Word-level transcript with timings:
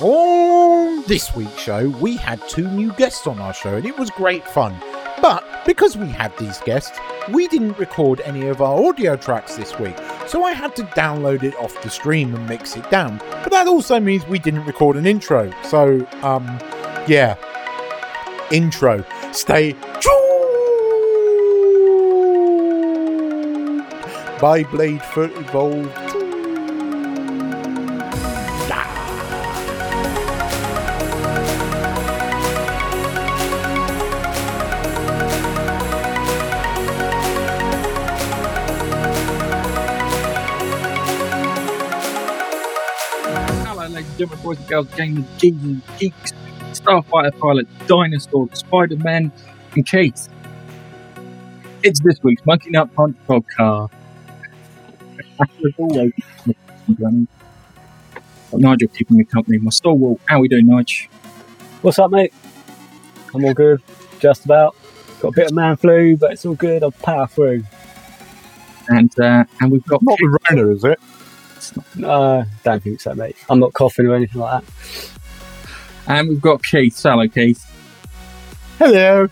On 0.00 1.02
this 1.08 1.34
week's 1.34 1.58
show, 1.58 1.88
we 1.88 2.16
had 2.16 2.40
two 2.48 2.68
new 2.70 2.92
guests 2.92 3.26
on 3.26 3.40
our 3.40 3.52
show, 3.52 3.74
and 3.74 3.84
it 3.84 3.98
was 3.98 4.10
great 4.10 4.46
fun. 4.46 4.76
But 5.20 5.42
because 5.66 5.96
we 5.96 6.06
had 6.06 6.36
these 6.38 6.58
guests, 6.58 6.96
we 7.32 7.48
didn't 7.48 7.76
record 7.78 8.20
any 8.20 8.46
of 8.46 8.62
our 8.62 8.86
audio 8.86 9.16
tracks 9.16 9.56
this 9.56 9.76
week, 9.80 9.96
so 10.28 10.44
I 10.44 10.52
had 10.52 10.76
to 10.76 10.84
download 10.84 11.42
it 11.42 11.56
off 11.56 11.82
the 11.82 11.90
stream 11.90 12.32
and 12.32 12.48
mix 12.48 12.76
it 12.76 12.88
down. 12.92 13.18
But 13.42 13.50
that 13.50 13.66
also 13.66 13.98
means 13.98 14.24
we 14.28 14.38
didn't 14.38 14.66
record 14.66 14.96
an 14.96 15.04
intro, 15.04 15.52
so, 15.64 16.06
um, 16.22 16.46
yeah. 17.08 17.34
Intro. 18.52 19.04
Stay 19.32 19.72
tuned 19.72 19.84
by 24.40 24.62
Bladefoot 24.62 25.36
Evolved. 25.38 26.07
And 44.70 44.88
gentlemen, 44.96 45.24
boys 45.24 45.32
and 45.32 45.38
girls, 45.38 45.38
gamers, 45.38 45.38
geeks 45.38 45.62
and 45.62 45.82
geeks, 45.98 46.32
Starfighter 46.80 47.38
Pilot, 47.38 47.68
Dinosaur, 47.86 48.48
Spider-Man, 48.52 49.32
and 49.74 49.86
Keith. 49.86 50.28
It's 51.82 52.00
this 52.00 52.22
week's 52.22 52.44
Monkey 52.44 52.70
Nut 52.70 52.92
Punch 52.94 53.16
podcast. 53.28 53.90
As 55.40 55.48
always, 55.78 56.12
Nigel 58.52 58.88
keeping 58.88 59.18
me 59.18 59.24
company, 59.24 59.58
my 59.58 59.70
stalwart. 59.70 60.20
How 60.26 60.40
we 60.40 60.48
doing, 60.48 60.66
Nigel? 60.66 61.08
What's 61.82 61.98
up, 61.98 62.10
mate? 62.10 62.32
I'm 63.34 63.44
all 63.44 63.54
good, 63.54 63.82
just 64.18 64.44
about. 64.44 64.74
Got 65.20 65.28
a 65.28 65.32
bit 65.32 65.46
of 65.46 65.52
man 65.52 65.76
flu, 65.76 66.16
but 66.16 66.32
it's 66.32 66.46
all 66.46 66.54
good. 66.54 66.82
I'll 66.82 66.90
power 66.90 67.26
through. 67.26 67.64
And 68.88 69.12
uh, 69.20 69.44
and 69.60 69.70
we've 69.70 69.84
got 69.84 70.02
Not 70.02 70.18
the 70.18 70.38
Rona, 70.50 70.72
is 70.72 70.84
it? 70.84 70.98
No, 71.94 72.44
don't 72.64 72.82
think 72.82 73.00
so, 73.00 73.14
mate. 73.14 73.36
I'm 73.50 73.58
not 73.60 73.72
coughing 73.72 74.06
or 74.06 74.14
anything 74.14 74.40
like 74.40 74.62
that. 74.64 75.10
and 76.06 76.28
we've 76.28 76.40
got 76.40 76.62
Keith. 76.62 77.00
Hello, 77.02 77.26
Keith. 77.28 77.64
Hello. 78.78 79.28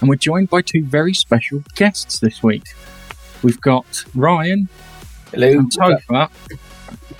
And 0.00 0.08
we're 0.08 0.16
joined 0.16 0.50
by 0.50 0.62
two 0.62 0.84
very 0.84 1.14
special 1.14 1.62
guests 1.74 2.18
this 2.20 2.42
week. 2.42 2.64
We've 3.42 3.60
got 3.60 4.04
Ryan 4.14 4.68
Hello. 5.32 5.48
and 5.48 5.70
Topher 5.72 6.30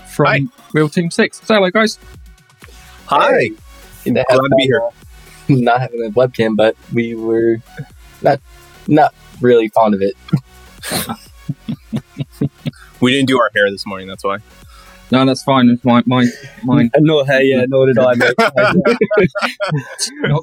from 0.09 0.27
Hi. 0.27 0.41
Real 0.73 0.89
Team 0.89 1.11
Six. 1.11 1.41
Say 1.43 1.55
hello, 1.55 1.71
guys. 1.71 1.99
Hi. 3.07 3.49
Glad 4.05 4.27
Glad 4.27 4.37
to 4.37 4.55
be 4.57 4.63
here. 4.65 4.89
Not 5.49 5.81
having 5.81 6.05
a 6.05 6.11
webcam, 6.11 6.57
but 6.57 6.75
we 6.93 7.15
were 7.15 7.59
not 8.23 8.41
not 8.89 9.15
really 9.41 9.69
fond 9.69 9.95
of 9.95 10.03
it. 10.03 10.17
We 13.01 13.13
didn't 13.13 13.29
do 13.29 13.39
our 13.39 13.51
hair 13.55 13.71
this 13.71 13.87
morning, 13.87 14.09
that's 14.09 14.25
why. 14.25 14.39
No, 15.13 15.25
that's 15.25 15.43
fine. 15.45 15.69
It's 15.69 15.85
mine. 15.85 16.03
Mine. 16.07 16.29
mine. 16.65 16.91
And 16.95 17.05
nor 17.07 17.25
hey, 17.27 17.45
yeah, 17.45 17.65
nor 17.69 17.87
did 17.87 17.99
I, 17.99 18.15
mate. 18.15 18.35
Not- 20.23 20.43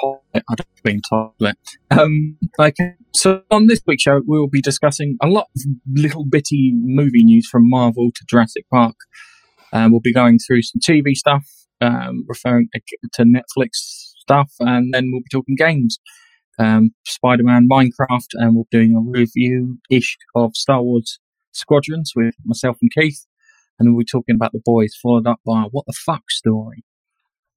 Toilet. 0.00 0.44
I 0.48 0.54
don't 0.54 0.68
mean 0.84 1.00
toilet. 1.08 1.56
Um, 1.90 2.38
okay. 2.58 2.94
So 3.14 3.42
on 3.50 3.66
this 3.66 3.80
week's 3.86 4.02
show, 4.02 4.20
we 4.26 4.38
will 4.38 4.48
be 4.48 4.60
discussing 4.62 5.16
a 5.20 5.26
lot 5.26 5.48
of 5.56 5.62
little 5.92 6.24
bitty 6.24 6.72
movie 6.76 7.24
news 7.24 7.48
from 7.48 7.68
Marvel 7.68 8.10
to 8.14 8.24
Jurassic 8.28 8.64
Park. 8.72 8.94
Um, 9.72 9.90
we'll 9.90 10.00
be 10.00 10.12
going 10.12 10.38
through 10.38 10.62
some 10.62 10.80
TV 10.80 11.14
stuff, 11.14 11.44
um, 11.80 12.24
referring 12.28 12.68
to 13.14 13.24
Netflix 13.24 13.70
stuff, 13.72 14.52
and 14.60 14.94
then 14.94 15.10
we'll 15.10 15.20
be 15.20 15.28
talking 15.32 15.56
games. 15.56 15.98
Um, 16.58 16.90
Spider-Man, 17.04 17.68
Minecraft, 17.70 18.28
and 18.34 18.56
we're 18.56 18.62
doing 18.70 18.94
a 18.94 19.00
review-ish 19.00 20.16
of 20.34 20.54
Star 20.54 20.82
Wars 20.82 21.18
Squadrons 21.52 22.12
with 22.14 22.34
myself 22.44 22.76
and 22.80 22.90
Keith. 22.92 23.26
And 23.78 23.92
we'll 23.92 24.00
be 24.00 24.04
talking 24.04 24.36
about 24.36 24.52
the 24.52 24.62
boys, 24.64 24.94
followed 25.00 25.26
up 25.26 25.40
by 25.44 25.62
a 25.62 25.66
what 25.66 25.86
the 25.86 25.92
fuck 25.92 26.30
story. 26.30 26.84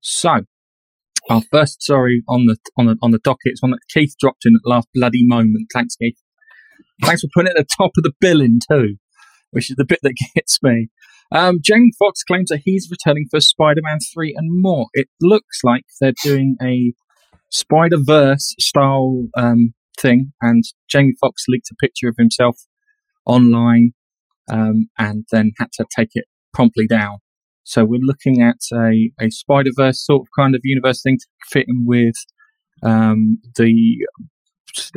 So, 0.02 0.46
our 1.30 1.42
first 1.52 1.82
story 1.82 2.24
on 2.28 2.46
the 2.46 2.58
on 2.78 2.88
the 2.88 2.98
on 3.02 3.12
the 3.12 3.20
docket 3.20 3.54
is 3.54 3.62
one 3.62 3.72
that 3.72 3.80
Keith 3.94 4.16
dropped 4.20 4.46
in 4.46 4.56
at 4.56 4.62
the 4.64 4.70
last 4.70 4.88
bloody 4.94 5.26
moment. 5.26 5.68
Thanks, 5.72 5.96
Keith. 5.96 6.18
Thanks 7.04 7.22
for 7.22 7.28
putting 7.34 7.52
it 7.52 7.60
at 7.60 7.68
the 7.68 7.76
top 7.78 7.92
of 7.98 8.04
the 8.04 8.14
billing 8.20 8.60
too, 8.72 8.96
which 9.52 9.70
is 9.70 9.76
the 9.76 9.86
bit 9.86 10.00
that 10.02 10.16
gets 10.36 10.58
me. 10.64 10.90
Um, 11.32 11.60
Foxx 12.00 12.24
claims 12.24 12.50
that 12.50 12.62
he's 12.64 12.90
returning 12.90 13.28
for 13.30 13.42
Spider-Man 13.42 14.00
three 14.14 14.34
and 14.36 14.50
more. 14.50 14.88
It 14.94 15.10
looks 15.22 15.60
like 15.64 15.84
they're 16.00 16.14
doing 16.24 16.56
a 16.62 16.94
Spider-Verse 17.50 18.56
style 18.60 19.28
um, 19.38 19.74
thing, 20.00 20.34
and 20.42 20.64
Jamie 20.90 21.16
Foxx 21.20 21.46
leaked 21.48 21.72
a 21.72 21.76
picture 21.76 22.10
of 22.10 22.16
himself 22.18 22.58
online, 23.26 23.94
um, 24.50 24.90
and 24.98 25.26
then 25.32 25.52
had 25.58 25.72
to 25.74 25.86
take 25.96 26.10
it 26.14 26.26
promptly 26.54 26.88
down. 26.88 27.18
So 27.64 27.84
we're 27.84 28.00
looking 28.02 28.42
at 28.42 28.60
a, 28.74 29.12
a 29.20 29.30
Spider 29.30 29.72
Verse 29.76 30.04
sort 30.06 30.22
of 30.22 30.28
kind 30.38 30.56
of 30.56 30.62
universe 30.64 31.02
thing 31.02 31.18
to 31.18 31.28
fit 31.50 31.66
in 31.68 31.86
with 31.86 32.16
um, 32.82 33.40
the 33.58 34.06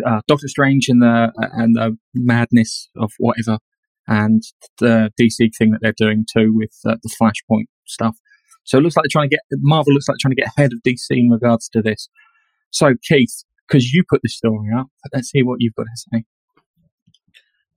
uh, 0.07 0.21
Doctor 0.29 0.49
Strange 0.49 0.89
and 0.89 1.03
the 1.03 1.33
and 1.37 1.75
the 1.75 1.97
madness 2.15 2.89
of 2.97 3.13
whatever, 3.19 3.59
and 4.07 4.43
the 4.79 5.11
DC 5.21 5.51
thing 5.59 5.73
that 5.73 5.81
they're 5.83 5.95
doing 5.97 6.25
too 6.33 6.55
with 6.55 6.77
uh, 6.87 6.97
the 7.03 7.11
Flashpoint 7.21 7.67
stuff. 7.87 8.17
So 8.65 8.79
it 8.79 8.83
looks 8.83 8.97
like 8.97 9.05
they're 9.05 9.21
trying 9.21 9.31
to 9.31 9.37
get 9.37 9.41
Marvel 9.63 9.93
looks 9.93 10.09
like 10.09 10.19
trying 10.21 10.37
to 10.37 10.43
get 10.43 10.53
ahead 10.57 10.73
of 10.73 10.81
DC 10.87 11.07
in 11.11 11.31
regards 11.31 11.69
to 11.71 11.83
this. 11.83 12.09
So 12.71 12.95
Keith, 13.09 13.45
because 13.69 13.93
you 13.93 14.05
put 14.09 14.21
this 14.23 14.37
story 14.37 14.71
up, 14.77 14.87
let's 15.13 15.31
hear 15.31 15.45
what 15.45 15.57
you've 15.61 15.75
got 15.75 15.85
to 15.85 16.05
say. 16.15 16.25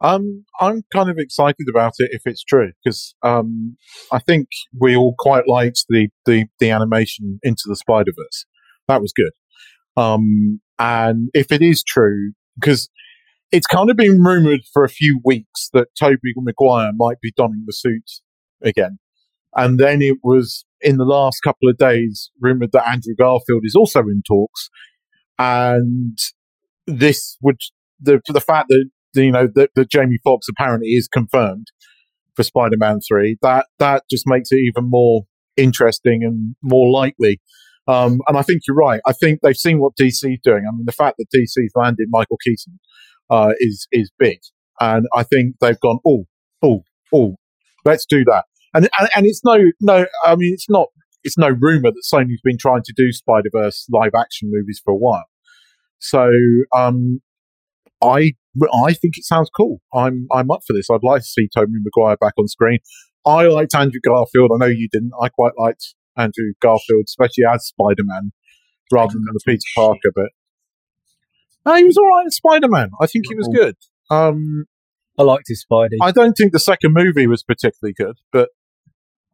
Um, 0.01 0.43
I'm 0.59 0.83
kind 0.91 1.09
of 1.09 1.17
excited 1.17 1.65
about 1.69 1.93
it 1.99 2.09
if 2.11 2.23
it's 2.25 2.43
true 2.43 2.73
because 2.83 3.15
um, 3.23 3.77
I 4.11 4.19
think 4.19 4.49
we 4.77 4.97
all 4.97 5.15
quite 5.17 5.47
liked 5.47 5.85
the 5.87 6.09
the, 6.25 6.45
the 6.59 6.71
animation 6.71 7.39
into 7.41 7.63
the 7.67 7.77
Spider 7.77 8.11
Verse. 8.15 8.45
That 8.89 9.01
was 9.01 9.13
good. 9.15 9.31
Um, 9.95 10.59
and 10.77 11.29
if 11.33 11.51
it 11.51 11.61
is 11.61 11.83
true, 11.83 12.33
because 12.59 12.89
it's 13.51 13.67
kind 13.67 13.89
of 13.89 13.95
been 13.95 14.21
rumored 14.21 14.61
for 14.73 14.83
a 14.83 14.89
few 14.89 15.21
weeks 15.23 15.69
that 15.71 15.87
Tobey 15.97 16.33
Maguire 16.35 16.91
might 16.93 17.21
be 17.21 17.31
donning 17.37 17.63
the 17.65 17.73
suit 17.73 18.09
again, 18.61 18.99
and 19.55 19.79
then 19.79 20.01
it 20.01 20.17
was 20.21 20.65
in 20.83 20.97
the 20.97 21.05
last 21.05 21.41
couple 21.43 21.69
of 21.69 21.77
days 21.77 22.29
rumored 22.39 22.71
that 22.73 22.87
Andrew 22.87 23.15
Garfield 23.17 23.63
is 23.63 23.75
also 23.75 24.01
in 24.01 24.21
talks, 24.27 24.69
and 25.39 26.17
this 26.85 27.37
would 27.41 27.57
the 27.99 28.21
the 28.27 28.41
fact 28.41 28.67
that 28.69 28.89
you 29.15 29.31
know 29.31 29.47
that, 29.55 29.71
that 29.75 29.89
Jamie 29.89 30.19
Foxx 30.23 30.47
apparently 30.49 30.89
is 30.89 31.07
confirmed 31.07 31.67
for 32.35 32.43
Spider-Man 32.43 32.99
three. 33.07 33.37
That 33.41 33.67
that 33.79 34.03
just 34.09 34.23
makes 34.27 34.51
it 34.51 34.57
even 34.57 34.89
more 34.89 35.23
interesting 35.57 36.21
and 36.23 36.55
more 36.61 36.89
likely. 36.91 37.39
Um, 37.87 38.21
and 38.27 38.37
I 38.37 38.43
think 38.43 38.61
you're 38.67 38.77
right. 38.77 39.01
I 39.05 39.11
think 39.11 39.39
they've 39.41 39.57
seen 39.57 39.79
what 39.79 39.93
DC's 39.99 40.39
doing. 40.41 40.63
I 40.67 40.71
mean, 40.71 40.85
the 40.85 40.93
fact 40.93 41.17
that 41.17 41.25
DC's 41.35 41.73
landed 41.75 42.07
Michael 42.09 42.37
Keaton 42.43 42.79
uh, 43.29 43.53
is 43.59 43.87
is 43.91 44.11
big, 44.17 44.39
and 44.79 45.05
I 45.15 45.23
think 45.23 45.55
they've 45.59 45.79
gone, 45.79 45.99
oh, 46.07 46.25
oh, 46.61 46.83
oh, 47.13 47.35
let's 47.85 48.05
do 48.05 48.23
that. 48.25 48.45
And 48.73 48.89
and, 48.99 49.09
and 49.15 49.25
it's 49.25 49.41
no 49.43 49.71
no. 49.81 50.05
I 50.25 50.35
mean, 50.35 50.53
it's 50.53 50.69
not. 50.69 50.87
It's 51.23 51.37
no 51.37 51.49
rumor 51.49 51.89
that 51.91 52.03
Sony's 52.13 52.41
been 52.43 52.57
trying 52.59 52.81
to 52.83 52.93
do 52.95 53.11
Spider 53.13 53.49
Verse 53.53 53.87
live 53.89 54.11
action 54.17 54.49
movies 54.51 54.81
for 54.83 54.91
a 54.91 54.97
while. 54.97 55.23
So 55.99 56.29
um, 56.75 57.21
I 58.01 58.33
I 58.61 58.93
think 58.93 59.17
it 59.17 59.23
sounds 59.23 59.49
cool. 59.55 59.81
I'm 59.93 60.27
I'm 60.31 60.51
up 60.51 60.61
for 60.67 60.73
this. 60.73 60.87
I'd 60.91 61.03
like 61.03 61.21
to 61.21 61.27
see 61.27 61.47
Tobey 61.55 61.71
Maguire 61.81 62.17
back 62.17 62.33
on 62.37 62.47
screen. 62.47 62.79
I 63.25 63.43
liked 63.47 63.73
Andrew 63.73 64.01
Garfield. 64.05 64.51
I 64.53 64.57
know 64.57 64.71
you 64.71 64.89
didn't. 64.91 65.11
I 65.21 65.29
quite 65.29 65.53
liked 65.57 65.95
Andrew 66.17 66.53
Garfield, 66.61 67.05
especially 67.07 67.45
as 67.49 67.67
Spider 67.67 68.03
Man, 68.03 68.31
rather 68.91 69.13
than 69.13 69.23
the 69.25 69.39
Peter 69.45 69.61
Parker. 69.75 70.11
No, 71.65 71.75
he 71.75 71.85
was 71.85 71.97
all 71.97 72.07
right 72.09 72.27
as 72.27 72.35
Spider 72.35 72.67
Man. 72.67 72.89
I 72.99 73.07
think 73.07 73.25
he 73.29 73.35
was 73.35 73.47
good. 73.53 73.77
Um, 74.09 74.65
I 75.17 75.23
liked 75.23 75.45
his 75.47 75.65
Spidey. 75.65 75.97
I 76.01 76.11
don't 76.11 76.33
think 76.33 76.51
the 76.51 76.59
second 76.59 76.93
movie 76.93 77.27
was 77.27 77.43
particularly 77.43 77.93
good, 77.93 78.17
but 78.31 78.49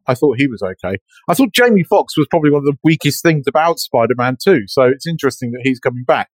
I 0.06 0.14
thought 0.14 0.36
he 0.38 0.46
was 0.46 0.62
okay. 0.62 0.96
I 1.28 1.34
thought 1.34 1.52
Jamie 1.52 1.84
Foxx 1.84 2.16
was 2.16 2.26
probably 2.30 2.50
one 2.50 2.60
of 2.60 2.64
the 2.64 2.76
weakest 2.82 3.22
things 3.22 3.44
about 3.48 3.78
Spider 3.78 4.14
Man 4.16 4.36
too. 4.42 4.62
So 4.66 4.82
it's 4.84 5.06
interesting 5.06 5.52
that 5.52 5.60
he's 5.62 5.78
coming 5.78 6.04
back. 6.04 6.28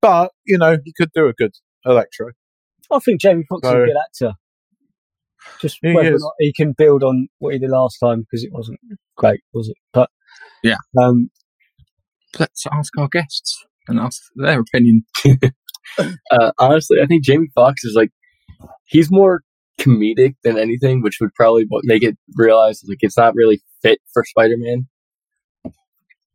But 0.00 0.32
you 0.44 0.58
know, 0.58 0.78
he 0.84 0.92
could 0.96 1.10
do 1.14 1.26
a 1.28 1.32
good 1.32 1.52
Electro. 1.84 2.28
I 2.90 2.98
think 2.98 3.20
Jamie 3.20 3.44
Foxx 3.48 3.66
is 3.66 3.72
a 3.74 3.76
good 3.76 3.96
actor. 3.96 4.32
Just 5.60 5.78
He 5.82 5.92
whether 5.92 6.12
or 6.12 6.16
is. 6.16 6.22
not 6.22 6.32
he 6.38 6.52
can 6.52 6.72
build 6.76 7.02
on 7.02 7.28
what 7.38 7.52
he 7.54 7.58
did 7.58 7.70
last 7.70 7.98
time 7.98 8.20
because 8.20 8.44
it 8.44 8.52
wasn't 8.52 8.78
great, 9.16 9.40
was 9.52 9.68
it? 9.68 9.76
But 9.92 10.10
Yeah. 10.62 10.76
um, 11.00 11.30
Let's 12.38 12.64
ask 12.72 12.96
our 12.98 13.08
guests 13.08 13.64
and 13.88 13.98
ask 13.98 14.22
their 14.36 14.60
opinion. 14.60 15.04
Uh, 15.98 16.52
honestly, 16.58 16.98
I 17.02 17.06
think 17.06 17.22
Jamie 17.24 17.50
Foxx 17.54 17.84
is 17.84 17.94
like 17.94 18.10
he's 18.86 19.10
more 19.10 19.42
comedic 19.80 20.34
than 20.44 20.58
anything, 20.58 21.02
which 21.02 21.18
would 21.20 21.34
probably 21.34 21.66
make 21.84 22.02
it 22.02 22.16
realize 22.36 22.82
like 22.88 22.98
it's 23.00 23.16
not 23.16 23.34
really 23.34 23.60
fit 23.82 24.00
for 24.12 24.24
Spider 24.24 24.56
Man. 24.58 24.88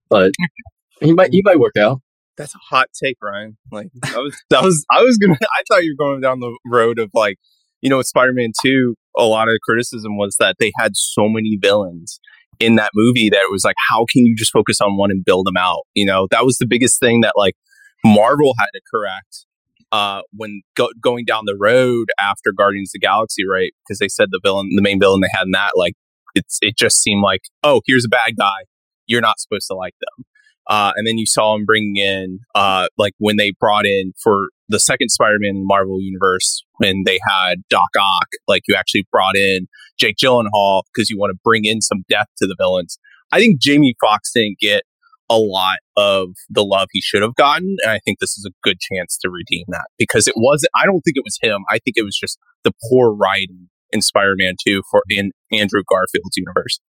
But 0.10 0.31
he 1.01 1.13
might 1.13 1.31
he 1.31 1.42
might 1.44 1.60
work 1.60 1.78
out. 1.78 2.01
That's 2.38 2.54
a 2.54 2.60
hot 2.69 2.89
take, 3.04 3.18
Ryan. 3.22 3.57
Like 3.72 3.89
that 4.01 4.18
was 4.18 4.38
that 4.50 4.63
was 4.63 4.86
I 4.92 5.04
was 5.04 5.18
gonna 5.18 5.38
I 5.42 5.63
thought 5.68 5.84
you 5.84 5.95
were 5.98 6.06
going 6.06 6.22
down 6.22 6.39
the 6.39 6.57
road 6.66 7.00
of 7.00 7.10
like 7.13 7.38
you 7.81 7.89
know 7.89 7.98
with 7.98 8.07
Spider 8.07 8.34
Man 8.34 8.51
two, 8.63 8.95
a 9.18 9.25
lot 9.25 9.48
of 9.48 9.56
criticism 9.68 10.18
was 10.18 10.36
that 10.40 10.57
they 10.60 10.72
had 10.78 10.92
so 10.95 11.28
many 11.28 11.57
villains 11.62 12.19
in 12.60 12.75
that 12.75 12.92
movie 12.95 13.30
that 13.30 13.42
it 13.42 13.51
was 13.51 13.63
like, 13.63 13.75
how 13.90 14.06
can 14.12 14.25
you 14.25 14.36
just 14.36 14.51
focus 14.51 14.81
on 14.81 14.98
one 14.98 15.12
and 15.12 15.24
build 15.24 15.45
them 15.45 15.57
out? 15.57 15.81
You 15.94 16.06
know, 16.06 16.28
that 16.31 16.44
was 16.44 16.57
the 16.57 16.66
biggest 16.66 17.00
thing 17.00 17.22
that 17.22 17.33
like 17.36 17.56
Marvel 18.04 18.54
had 18.60 18.68
to 18.74 18.81
correct 18.92 19.46
uh, 19.92 20.22
when 20.31 20.62
go- 20.75 20.92
going 21.01 21.25
down 21.25 21.44
the 21.45 21.57
road 21.60 22.07
after 22.19 22.51
Guardians 22.56 22.89
of 22.89 23.00
the 23.01 23.06
Galaxy, 23.06 23.44
right? 23.50 23.72
Because 23.84 24.00
they 24.00 24.07
said 24.07 24.30
the 24.31 24.39
villain, 24.44 24.69
the 24.75 24.81
main 24.81 25.00
villain 25.00 25.22
they 25.22 25.30
had 25.31 25.45
in 25.45 25.51
that, 25.51 25.72
like 25.75 25.94
it's 26.36 26.60
it 26.62 26.78
just 26.78 27.01
seemed 27.01 27.24
like, 27.24 27.42
oh, 27.63 27.81
here's 27.86 28.06
a 28.06 28.10
bad 28.10 28.34
guy, 28.38 28.66
you're 29.06 29.22
not 29.22 29.39
supposed 29.39 29.68
to 29.68 29.75
like 29.75 29.94
them. 30.01 30.25
Uh, 30.69 30.92
and 30.98 31.07
then 31.07 31.18
you 31.18 31.25
saw 31.25 31.56
him 31.56 31.63
bringing 31.63 31.95
in, 31.95 32.39
uh, 32.54 32.88
like 32.98 33.13
when 33.19 33.38
they 33.38 33.54
brought 33.57 33.86
in 33.86 34.12
for 34.22 34.50
the 34.68 34.81
second 34.81 35.07
Spider-Man 35.10 35.56
in 35.56 35.63
Marvel 35.66 36.01
universe, 36.01 36.66
when 36.78 37.04
they 37.06 37.19
had 37.30 37.60
Doc 37.69 37.88
Ock, 37.98 38.28
like 38.50 38.63
you 38.68 38.75
actually 38.75 39.07
brought 39.10 39.38
in 39.38 39.68
Jake 39.98 40.18
Gyllenhaal 40.22 40.83
because 40.94 41.10
you 41.10 41.18
want 41.18 41.31
to 41.31 41.40
bring 41.42 41.63
in 41.63 41.81
some 41.81 42.04
depth 42.10 42.31
to 42.40 42.48
the 42.48 42.56
villains. 42.60 43.00
I 43.31 43.40
think 43.40 43.62
Jamie 43.62 43.95
Foxx 44.01 44.31
didn't 44.33 44.57
get 44.60 44.83
a 45.29 45.38
lot 45.38 45.77
of 45.97 46.29
the 46.50 46.63
love 46.63 46.88
he 46.91 47.01
should 47.01 47.21
have 47.21 47.35
gotten, 47.35 47.75
and 47.83 47.91
I 47.91 48.00
think 48.06 48.19
this 48.19 48.38
is 48.38 48.45
a 48.50 48.53
good 48.63 48.79
chance 48.79 49.18
to 49.21 49.29
redeem 49.29 49.65
that 49.69 49.85
because 49.97 50.27
it 50.27 50.35
wasn't. 50.38 50.71
I 50.81 50.85
don't 50.85 51.01
think 51.01 51.18
it 51.18 51.24
was 51.25 51.38
him. 51.41 51.63
I 51.69 51.79
think 51.79 51.95
it 51.97 52.03
was 52.03 52.18
just 52.18 52.38
the 52.63 52.71
poor 52.89 53.13
writing 53.13 53.69
in 53.91 54.01
Spider-Man 54.01 54.53
Two 54.65 54.81
for 54.89 55.01
in 55.09 55.31
Andrew 55.51 55.83
Garfield's 55.89 56.35
universe. 56.38 56.79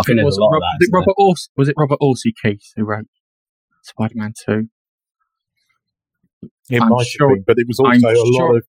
I 0.00 0.02
think 0.04 0.22
was 0.22 0.36
it 0.36 0.40
a 0.40 0.44
lot 0.44 0.50
Robert, 0.52 0.64
of 0.64 0.78
was 0.78 0.88
it. 0.88 0.92
Robert 0.92 1.14
Orci, 1.18 1.48
was 1.56 1.68
it 1.68 1.74
Robert 1.76 1.98
Orci 2.00 2.32
Keith 2.42 2.72
who 2.76 2.84
wrote 2.84 3.06
Spider 3.82 4.14
Man 4.16 4.32
Two? 4.46 4.68
It 6.70 6.80
I'm 6.82 6.88
might 6.90 7.06
sure- 7.06 7.30
have 7.30 7.36
been, 7.38 7.44
but 7.46 7.56
it 7.58 7.66
was 7.66 7.78
I'm 7.80 7.86
also 8.04 8.08
a 8.08 8.14
sure- 8.14 8.48
lot 8.52 8.56
of. 8.56 8.64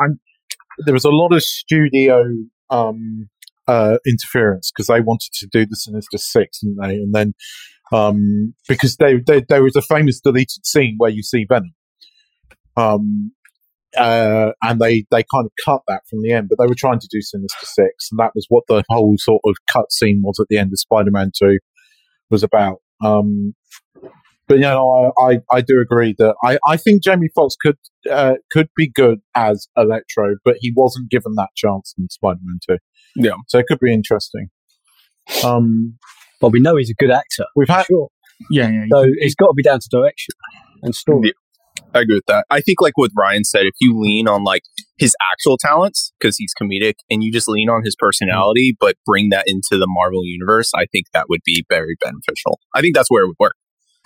I'm- 0.00 0.20
there 0.86 0.94
was 0.94 1.04
a 1.04 1.10
lot 1.10 1.32
of 1.34 1.42
studio 1.42 2.24
um, 2.70 3.28
uh, 3.68 3.98
interference 4.06 4.70
because 4.70 4.88
they 4.88 5.00
wanted 5.00 5.32
to 5.34 5.46
do 5.46 5.66
the 5.66 5.76
Sinister 5.76 6.18
Six, 6.18 6.60
didn't 6.60 6.78
they? 6.80 6.94
And 6.94 7.14
then 7.14 7.34
um, 7.92 8.54
because 8.68 8.96
they, 8.96 9.20
they, 9.26 9.44
there 9.48 9.62
was 9.62 9.76
a 9.76 9.82
famous 9.82 10.20
deleted 10.20 10.66
scene 10.66 10.94
where 10.98 11.10
you 11.10 11.22
see 11.22 11.46
Venom, 11.48 11.74
um, 12.76 13.32
uh, 13.96 14.52
and 14.62 14.80
they 14.80 15.04
they 15.10 15.24
kind 15.34 15.44
of 15.44 15.52
cut 15.64 15.82
that 15.88 16.02
from 16.08 16.22
the 16.22 16.32
end, 16.32 16.48
but 16.48 16.58
they 16.58 16.66
were 16.66 16.74
trying 16.74 17.00
to 17.00 17.08
do 17.10 17.20
Sinister 17.20 17.66
Six, 17.66 18.08
and 18.10 18.18
that 18.18 18.32
was 18.34 18.46
what 18.48 18.64
the 18.68 18.82
whole 18.88 19.16
sort 19.18 19.42
of 19.44 19.56
cut 19.70 19.92
scene 19.92 20.22
was 20.24 20.40
at 20.40 20.46
the 20.48 20.58
end 20.58 20.72
of 20.72 20.78
Spider-Man 20.78 21.32
Two 21.36 21.58
was 22.30 22.42
about. 22.42 22.78
Um, 23.04 23.54
but 24.48 24.56
you 24.56 24.62
know, 24.62 25.12
I, 25.20 25.32
I, 25.32 25.38
I 25.52 25.60
do 25.60 25.80
agree 25.80 26.14
that 26.18 26.34
I, 26.44 26.58
I 26.68 26.76
think 26.76 27.02
Jamie 27.02 27.28
Foxx 27.34 27.56
could 27.60 27.76
uh, 28.10 28.34
could 28.50 28.68
be 28.76 28.90
good 28.90 29.20
as 29.34 29.68
Electro, 29.76 30.36
but 30.44 30.56
he 30.60 30.72
wasn't 30.74 31.10
given 31.10 31.34
that 31.36 31.50
chance 31.56 31.94
in 31.98 32.08
Spider-Man 32.08 32.58
Two. 32.68 32.78
Yeah. 33.16 33.34
so 33.48 33.58
it 33.58 33.66
could 33.66 33.78
be 33.80 33.92
interesting. 33.92 34.48
Um, 35.44 35.98
But 36.40 36.50
we 36.50 36.60
know 36.60 36.76
he's 36.76 36.90
a 36.90 36.94
good 36.94 37.10
actor. 37.10 37.44
we've 37.54 37.68
had 37.68 37.86
Sure. 37.86 38.08
Yeah, 38.50 38.70
yeah. 38.70 38.84
So 38.90 39.04
it's 39.18 39.34
got 39.34 39.48
to 39.48 39.54
be 39.54 39.62
down 39.62 39.78
to 39.78 39.88
direction 39.90 40.34
and 40.82 40.94
story. 40.94 41.32
I 41.94 42.00
agree 42.00 42.16
with 42.16 42.26
that. 42.26 42.46
I 42.50 42.60
think, 42.60 42.80
like 42.80 42.96
what 42.96 43.10
Ryan 43.16 43.44
said, 43.44 43.66
if 43.66 43.74
you 43.80 43.98
lean 43.98 44.26
on 44.26 44.44
like 44.44 44.62
his 44.98 45.14
actual 45.32 45.58
talents 45.58 46.12
because 46.18 46.36
he's 46.36 46.52
comedic, 46.60 46.94
and 47.10 47.22
you 47.22 47.30
just 47.32 47.48
lean 47.48 47.68
on 47.68 47.82
his 47.84 47.94
personality, 47.98 48.76
but 48.78 48.96
bring 49.06 49.28
that 49.30 49.44
into 49.46 49.78
the 49.78 49.86
Marvel 49.88 50.24
universe, 50.24 50.72
I 50.74 50.86
think 50.86 51.06
that 51.12 51.26
would 51.28 51.40
be 51.44 51.64
very 51.68 51.96
beneficial. 52.02 52.60
I 52.74 52.80
think 52.80 52.94
that's 52.94 53.10
where 53.10 53.24
it 53.24 53.28
would 53.28 53.36
work. 53.38 53.54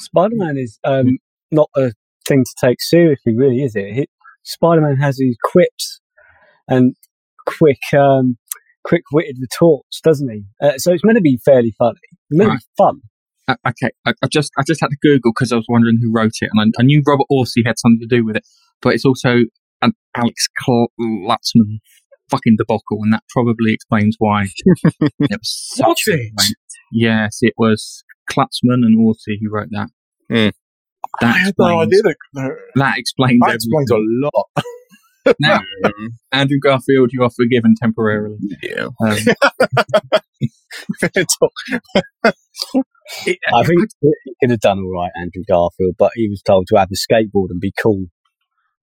Spider 0.00 0.36
Man 0.36 0.56
is 0.56 0.78
um, 0.84 1.18
not 1.50 1.70
a 1.76 1.92
thing 2.26 2.44
to 2.44 2.66
take 2.66 2.80
seriously, 2.80 3.34
really, 3.36 3.62
is 3.62 3.72
it? 3.76 4.08
Spider 4.44 4.80
Man 4.82 4.96
has 4.96 5.16
these 5.18 5.36
quips 5.42 6.00
and 6.68 6.94
quick, 7.46 7.78
um, 7.96 8.36
quick 8.84 9.02
witted 9.12 9.36
retorts, 9.40 10.00
doesn't 10.02 10.30
he? 10.30 10.44
Uh, 10.60 10.78
so 10.78 10.92
it's 10.92 11.04
meant 11.04 11.16
to 11.16 11.22
be 11.22 11.38
fairly 11.44 11.72
funny. 11.78 11.98
It's 12.30 12.38
meant 12.38 12.48
to 12.48 12.52
Right. 12.52 12.58
be 12.60 12.64
fun. 12.76 13.00
Uh, 13.48 13.56
okay, 13.68 13.90
I, 14.04 14.12
I 14.22 14.26
just 14.26 14.50
I 14.58 14.62
just 14.66 14.80
had 14.80 14.88
to 14.88 14.96
Google 15.00 15.30
because 15.32 15.52
I 15.52 15.56
was 15.56 15.66
wondering 15.68 15.98
who 16.02 16.12
wrote 16.12 16.32
it, 16.40 16.50
and 16.52 16.74
I, 16.76 16.82
I 16.82 16.84
knew 16.84 17.00
Robert 17.06 17.26
Orci 17.30 17.64
had 17.64 17.78
something 17.78 18.00
to 18.00 18.16
do 18.16 18.24
with 18.24 18.34
it, 18.36 18.44
but 18.82 18.92
it's 18.94 19.04
also 19.04 19.42
an 19.82 19.92
Alex 20.16 20.48
Kurtzman 20.66 21.78
fucking 22.28 22.56
debacle, 22.58 22.98
and 23.02 23.12
that 23.12 23.22
probably 23.28 23.72
explains 23.72 24.16
why 24.18 24.46
it 25.00 25.12
was 25.30 25.70
such. 25.76 26.08
Yes, 26.90 27.38
it 27.40 27.54
was 27.56 28.02
Kurtzman 28.30 28.84
and 28.84 28.98
Orci 28.98 29.36
who 29.40 29.50
wrote 29.50 29.68
that. 29.70 29.88
I 30.30 30.52
That 31.20 31.36
had 31.36 31.54
no 31.58 31.80
explains, 31.80 31.82
idea 31.86 32.02
that. 32.02 32.16
no, 32.34 32.48
that 32.76 32.98
explains, 32.98 33.40
That 33.46 33.54
explains 33.54 33.90
a 33.90 33.96
lot. 33.98 34.46
Now, 35.40 35.58
Andrew 36.30 36.58
Garfield, 36.62 37.10
you 37.12 37.24
are 37.24 37.30
forgiven 37.30 37.74
temporarily. 37.82 38.36
yeah. 38.62 38.86
Um, 39.04 39.16
it- 43.26 43.38
I 43.52 43.62
think 43.64 43.80
he 44.00 44.34
could 44.40 44.50
have 44.50 44.60
done 44.60 44.78
all 44.78 44.92
right, 44.92 45.10
Andrew 45.20 45.42
Garfield, 45.48 45.96
but 45.98 46.12
he 46.14 46.28
was 46.28 46.42
told 46.42 46.66
to 46.68 46.76
have 46.78 46.90
a 46.92 46.94
skateboard 46.94 47.50
and 47.50 47.60
be 47.60 47.72
cool. 47.80 48.06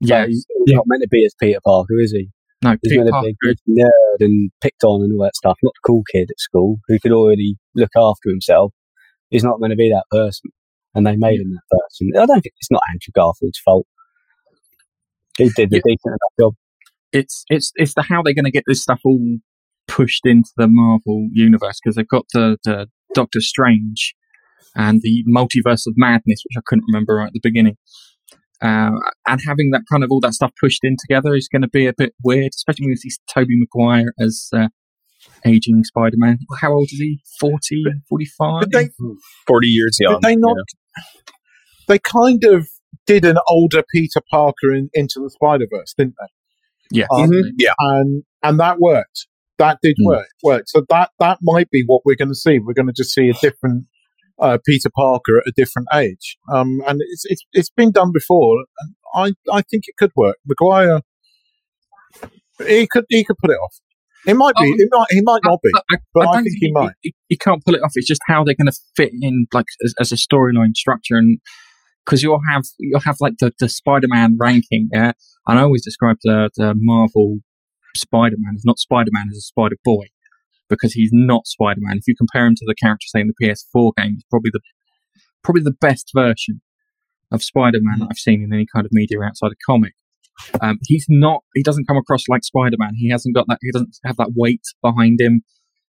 yeah, 0.01 0.23
So 0.25 0.29
he's 0.29 0.47
he's 0.67 0.75
not 0.77 0.85
meant 0.87 1.03
to 1.03 1.09
be 1.11 1.25
as 1.27 1.35
Peter 1.39 1.61
Parker, 1.65 1.99
is 2.01 2.13
he? 2.13 2.31
no, 2.63 2.71
He's 2.83 2.93
Peter 2.93 3.05
meant 3.05 3.09
to 3.09 3.13
Parker 3.13 3.27
be 3.27 3.31
a 3.31 3.37
good 3.47 3.59
nerd 3.69 4.25
and 4.25 4.51
picked 4.63 4.85
on 4.85 5.03
and 5.03 5.13
all 5.19 5.25
that 5.25 5.37
stuff. 5.37 5.57
Not 5.63 5.75
the 5.75 5.87
cool 5.87 6.03
kid 6.11 6.29
at 6.31 6.39
school 6.41 6.79
who 6.89 6.99
could 6.99 7.13
already 7.13 7.57
look 7.75 7.91
after 7.97 8.29
himself. 8.31 8.73
He's 9.31 9.45
not 9.45 9.59
going 9.59 9.71
to 9.71 9.77
be 9.77 9.91
that 9.91 10.05
person. 10.11 10.51
And 10.95 11.07
they 11.07 11.17
made 11.17 11.41
him 11.41 11.53
that 11.53 11.79
person. 11.79 12.11
I 12.17 12.27
don't 12.27 12.41
think 12.41 12.55
it's 12.59 12.71
not 12.71 12.83
Andrew 12.91 13.13
Garfield's 13.15 13.61
fault. 13.65 13.87
He 15.39 15.51
did 15.57 15.73
a 15.73 15.77
Yeah. 15.77 15.83
decent 15.85 16.07
enough 16.07 16.35
job. 16.39 16.55
it's 17.13 17.45
it's 17.51 17.73
it's 17.77 17.95
the 17.95 18.03
how 18.03 18.23
they're 18.23 18.35
going 18.35 18.45
to 18.45 18.51
get 18.53 18.65
this 18.67 18.83
stuff 18.83 19.01
all 19.05 19.39
pushed 19.89 20.25
into 20.27 20.51
the 20.57 20.69
Marvel 20.69 21.29
universe 21.33 21.81
because 21.83 21.97
they've 21.97 22.07
got 22.09 22.25
the, 22.33 22.57
the 22.65 22.87
Doctor 23.15 23.41
Strange 23.41 24.15
and 24.77 25.01
the 25.03 25.25
multiverse 25.29 25.87
of 25.89 25.95
madness, 25.97 26.43
which 26.45 26.57
I 26.57 26.61
couldn't 26.67 26.85
remember 26.93 27.17
right 27.17 27.27
at 27.27 27.33
the 27.33 27.41
beginning. 27.43 27.77
Uh, 28.63 28.93
and 29.27 29.41
having 29.47 29.71
that 29.73 29.83
kind 29.91 30.05
of 30.05 30.11
all 30.13 30.21
that 30.21 30.35
stuff 30.35 30.53
pushed 30.61 30.81
in 30.85 30.97
together 31.01 31.35
is 31.35 31.49
going 31.49 31.63
to 31.63 31.69
be 31.69 31.87
a 31.87 31.95
bit 31.97 32.15
weird, 32.23 32.51
especially 32.55 32.85
when 32.85 32.91
you 32.91 32.97
see 32.97 33.11
Tobey 33.33 33.57
Maguire 33.59 34.13
as 34.21 34.49
uh, 34.55 34.69
aging 35.47 35.85
Spider-Man. 35.85 36.39
How 36.61 36.73
old 36.73 36.89
is 36.93 36.99
he? 36.99 37.21
40, 37.41 37.85
45? 38.09 38.61
But 38.61 38.73
they, 38.73 38.89
Forty 39.47 39.69
years 39.69 39.97
young. 40.01 40.15
did 40.15 40.23
they 40.23 40.37
not? 40.37 40.57
They 41.89 41.99
kind 41.99 42.43
of 42.45 42.69
did 43.07 43.25
an 43.25 43.39
older 43.49 43.83
Peter 43.93 44.21
Parker 44.31 44.73
in, 44.73 44.91
into 44.95 45.21
the 45.21 45.31
Spider 45.31 45.67
Verse, 45.71 45.95
didn't 45.97 46.15
they? 46.21 46.99
Yeah. 47.01 47.07
Um, 47.13 47.31
Mhm. 47.31 47.51
Yeah. 47.59 47.73
and 47.79 48.23
and 48.43 48.59
that 48.61 48.79
worked. 48.81 49.27
That 49.59 49.79
did 49.83 49.97
Mm. 50.01 50.07
work. 50.07 50.29
Work. 50.43 50.65
So 50.67 50.85
that 50.89 51.11
that 51.19 51.39
might 51.43 51.71
be 51.71 51.83
what 51.87 52.03
we're 52.05 52.17
going 52.17 52.29
to 52.31 52.35
see. 52.35 52.59
We're 52.59 52.75
going 52.75 52.87
to 52.87 52.93
just 52.93 53.13
see 53.15 53.29
a 53.29 53.33
different 53.35 53.87
uh, 54.39 54.57
Peter 54.67 54.89
Parker 54.95 55.39
at 55.39 55.45
a 55.49 55.53
different 55.55 55.89
age. 55.93 56.39
Um, 56.53 56.81
and 56.87 57.01
it's 57.03 57.25
it's 57.27 57.45
it's 57.53 57.71
been 57.71 57.93
done 57.93 58.11
before, 58.13 58.65
and 58.81 58.95
I 59.15 59.57
I 59.59 59.63
think 59.63 59.85
it 59.87 59.97
could 59.99 60.13
work. 60.17 60.37
Maguire, 60.47 61.01
he 62.67 62.87
could 62.91 63.05
he 63.09 63.25
could 63.25 63.37
put 63.39 63.51
it 63.51 63.59
off. 63.59 63.77
It 64.27 64.35
might 64.35 64.55
be. 64.61 64.71
Oh. 64.71 64.75
It 64.77 64.89
might. 64.91 65.07
He 65.11 65.21
might 65.23 65.41
not 65.45 65.61
be. 65.63 65.71
I, 65.75 65.97
but 66.13 66.29
I 66.29 66.35
don't 66.35 66.45
think 66.45 66.57
he 66.61 66.67
you- 66.67 66.73
might. 66.73 66.95
You, 67.03 67.13
you 67.29 67.39
can't 67.39 67.65
pull 67.65 67.75
it 67.75 67.83
off. 67.83 67.93
It's 67.95 68.07
just 68.07 68.21
how 68.27 68.45
they're 68.45 68.55
going 68.55 68.71
to 68.71 68.79
fit 68.97 69.13
in, 69.21 69.47
like 69.53 69.67
as, 69.85 69.95
as 70.01 70.13
a 70.13 70.17
storyline 70.17 70.75
structure, 70.77 71.17
and 71.17 71.39
because 72.05 72.23
you'll 72.23 72.41
have 72.51 72.65
you'll 72.79 73.01
have 73.01 73.17
like 73.21 73.35
the, 73.41 73.53
the 73.59 73.69
Spider-Man 73.69 74.37
ranking, 74.39 74.89
yeah. 74.93 75.13
And 75.47 75.59
I 75.59 75.63
always 75.63 75.85
describe 75.85 76.17
the 76.23 76.51
the 76.57 76.75
Marvel 76.77 77.39
Spider-Man 77.97 78.55
as 78.57 78.65
not 78.65 78.79
Spider-Man 78.79 79.27
as 79.31 79.39
a 79.39 79.43
Spider 79.43 79.77
Boy 79.85 80.07
because 80.69 80.93
he's 80.93 81.11
not 81.13 81.47
Spider-Man. 81.47 81.99
If 81.99 82.05
you 82.07 82.15
compare 82.17 82.47
him 82.47 82.55
to 82.57 82.65
the 82.67 82.75
character 82.75 83.07
say 83.07 83.21
in 83.21 83.29
the 83.29 83.47
PS4 83.47 83.93
game, 83.97 84.15
he's 84.15 84.25
probably 84.31 84.51
the 84.53 84.61
probably 85.43 85.63
the 85.63 85.77
best 85.81 86.11
version 86.15 86.61
of 87.33 87.43
Spider-Man 87.43 88.01
that 88.01 88.09
I've 88.11 88.19
seen 88.19 88.43
in 88.43 88.53
any 88.53 88.67
kind 88.73 88.85
of 88.85 88.93
media 88.93 89.21
outside 89.23 89.49
of 89.49 89.57
comic. 89.65 89.95
Um, 90.61 90.79
he's 90.83 91.07
not. 91.09 91.43
He 91.55 91.63
doesn't 91.63 91.87
come 91.87 91.97
across 91.97 92.29
like 92.29 92.45
Spider-Man. 92.45 92.93
He 92.97 93.11
hasn't 93.11 93.35
got 93.35 93.47
that. 93.49 93.59
He 93.63 93.71
doesn't 93.73 93.97
have 94.05 94.17
that 94.17 94.33
weight 94.37 94.63
behind 94.83 95.21
him. 95.21 95.43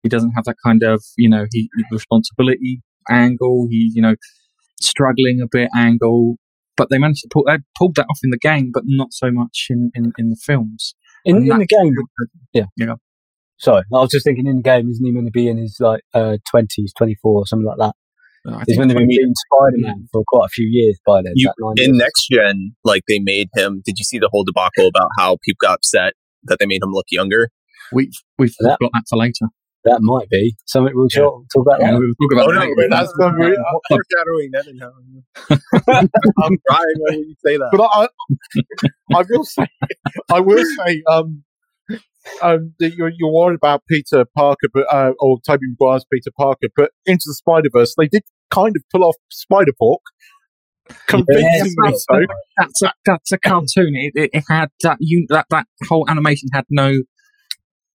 He 0.03 0.09
doesn't 0.09 0.31
have 0.31 0.45
that 0.45 0.57
kind 0.63 0.83
of 0.83 1.03
you 1.17 1.29
know 1.29 1.45
he 1.51 1.69
responsibility 1.91 2.81
angle. 3.09 3.67
He 3.69 3.91
you 3.93 4.01
know 4.01 4.15
struggling 4.81 5.39
a 5.43 5.47
bit 5.49 5.69
angle. 5.75 6.35
But 6.77 6.89
they 6.89 6.97
managed 6.97 7.21
to 7.21 7.29
pull 7.31 7.45
they 7.45 7.57
pulled 7.77 7.95
that 7.95 8.07
off 8.09 8.19
in 8.23 8.31
the 8.31 8.37
game, 8.37 8.71
but 8.73 8.83
not 8.85 9.13
so 9.13 9.31
much 9.31 9.67
in 9.69 9.91
in, 9.95 10.11
in 10.17 10.29
the 10.29 10.37
films. 10.41 10.95
In, 11.23 11.37
in 11.37 11.57
the 11.57 11.65
game, 11.65 11.95
yeah. 12.53 12.65
Yeah. 12.77 12.95
Sorry, 13.57 13.83
I 13.91 13.99
was 13.99 14.11
just 14.11 14.25
thinking 14.25 14.45
in 14.47 14.57
the 14.57 14.61
game, 14.61 14.89
isn't 14.89 15.03
he 15.03 15.13
going 15.13 15.25
to 15.25 15.31
be 15.31 15.47
in 15.47 15.57
his 15.57 15.77
like 15.79 16.01
uh, 16.13 16.37
20s, 16.53 16.91
24 16.97 17.47
something 17.47 17.65
like 17.65 17.77
that? 17.77 17.95
Uh, 18.47 18.55
I 18.57 18.63
He's 18.67 18.77
think 18.77 18.77
going 18.77 18.89
to 18.89 18.95
be 18.95 19.17
being 19.17 19.33
Spider 19.33 19.77
Man 19.77 20.07
for 20.11 20.23
quite 20.27 20.45
a 20.45 20.49
few 20.49 20.67
years 20.69 20.99
by 21.05 21.21
then. 21.23 21.33
You- 21.35 21.51
in 21.77 21.95
years. 21.95 21.97
next 21.97 22.27
gen, 22.31 22.75
like 22.83 23.01
they 23.07 23.19
made 23.19 23.49
him. 23.55 23.81
Did 23.85 23.97
you 23.97 24.03
see 24.05 24.19
the 24.19 24.29
whole 24.31 24.43
debacle 24.43 24.87
about 24.87 25.09
how 25.17 25.37
people 25.43 25.57
got 25.61 25.75
upset 25.75 26.13
that 26.43 26.57
they 26.59 26.65
made 26.67 26.81
him 26.83 26.91
look 26.91 27.07
younger. 27.11 27.49
We've 27.91 28.11
we've 28.37 28.53
That- 28.59 28.77
got 28.81 28.91
that 28.93 29.03
for 29.09 29.17
later. 29.17 29.47
That 29.83 29.99
might 30.01 30.27
be 30.29 30.55
something 30.65 30.93
we'll 30.95 31.07
Yeah. 31.13 31.21
talk, 31.21 31.43
talk 31.53 31.65
about 31.67 31.79
Yeah, 31.79 31.91
later. 31.93 31.99
we'll 31.99 32.29
talk 32.29 32.33
about 32.33 32.47
Oh, 32.49 32.53
that 32.53 32.65
no, 32.65 32.73
later. 32.75 32.89
that's 32.89 33.13
the 33.17 33.31
re- 33.31 33.65
foreshadowing 33.89 34.49
that 34.53 35.59
I'm 36.43 36.57
crying 36.67 36.95
when 36.97 37.19
you 37.19 37.35
say 37.45 37.57
that. 37.57 37.69
But 37.71 37.89
I, 37.93 38.07
I 39.15 39.23
will 39.29 39.43
say, 39.43 39.67
I 40.31 40.39
will 40.39 40.63
say, 40.77 41.03
um, 41.11 41.43
um, 42.41 42.73
that 42.79 42.95
you're, 42.95 43.11
you're 43.15 43.31
worried 43.31 43.55
about 43.57 43.83
Peter 43.87 44.25
Parker, 44.35 44.67
but 44.73 44.91
uh, 44.91 45.11
or 45.19 45.37
Tobey 45.45 45.67
Maguire's 45.79 46.05
Peter 46.11 46.31
Parker, 46.35 46.67
but 46.75 46.89
Into 47.05 47.25
the 47.27 47.35
Spider 47.35 47.69
Verse, 47.71 47.93
they 47.95 48.07
did 48.07 48.23
kind 48.51 48.75
of 48.75 48.83
pull 48.91 49.03
off 49.03 49.15
Spider 49.29 49.71
Pork, 49.77 50.01
convincingly 51.07 51.93
so. 51.93 52.19
That's 52.57 52.81
a 52.83 52.93
that's 53.05 53.31
a 53.31 53.37
cartoon. 53.37 53.93
It, 53.95 54.11
it, 54.15 54.29
it 54.33 54.43
had 54.49 54.69
that 54.83 54.97
you 54.99 55.25
that 55.29 55.47
that 55.49 55.67
whole 55.87 56.05
animation 56.09 56.49
had 56.53 56.65
no 56.69 57.01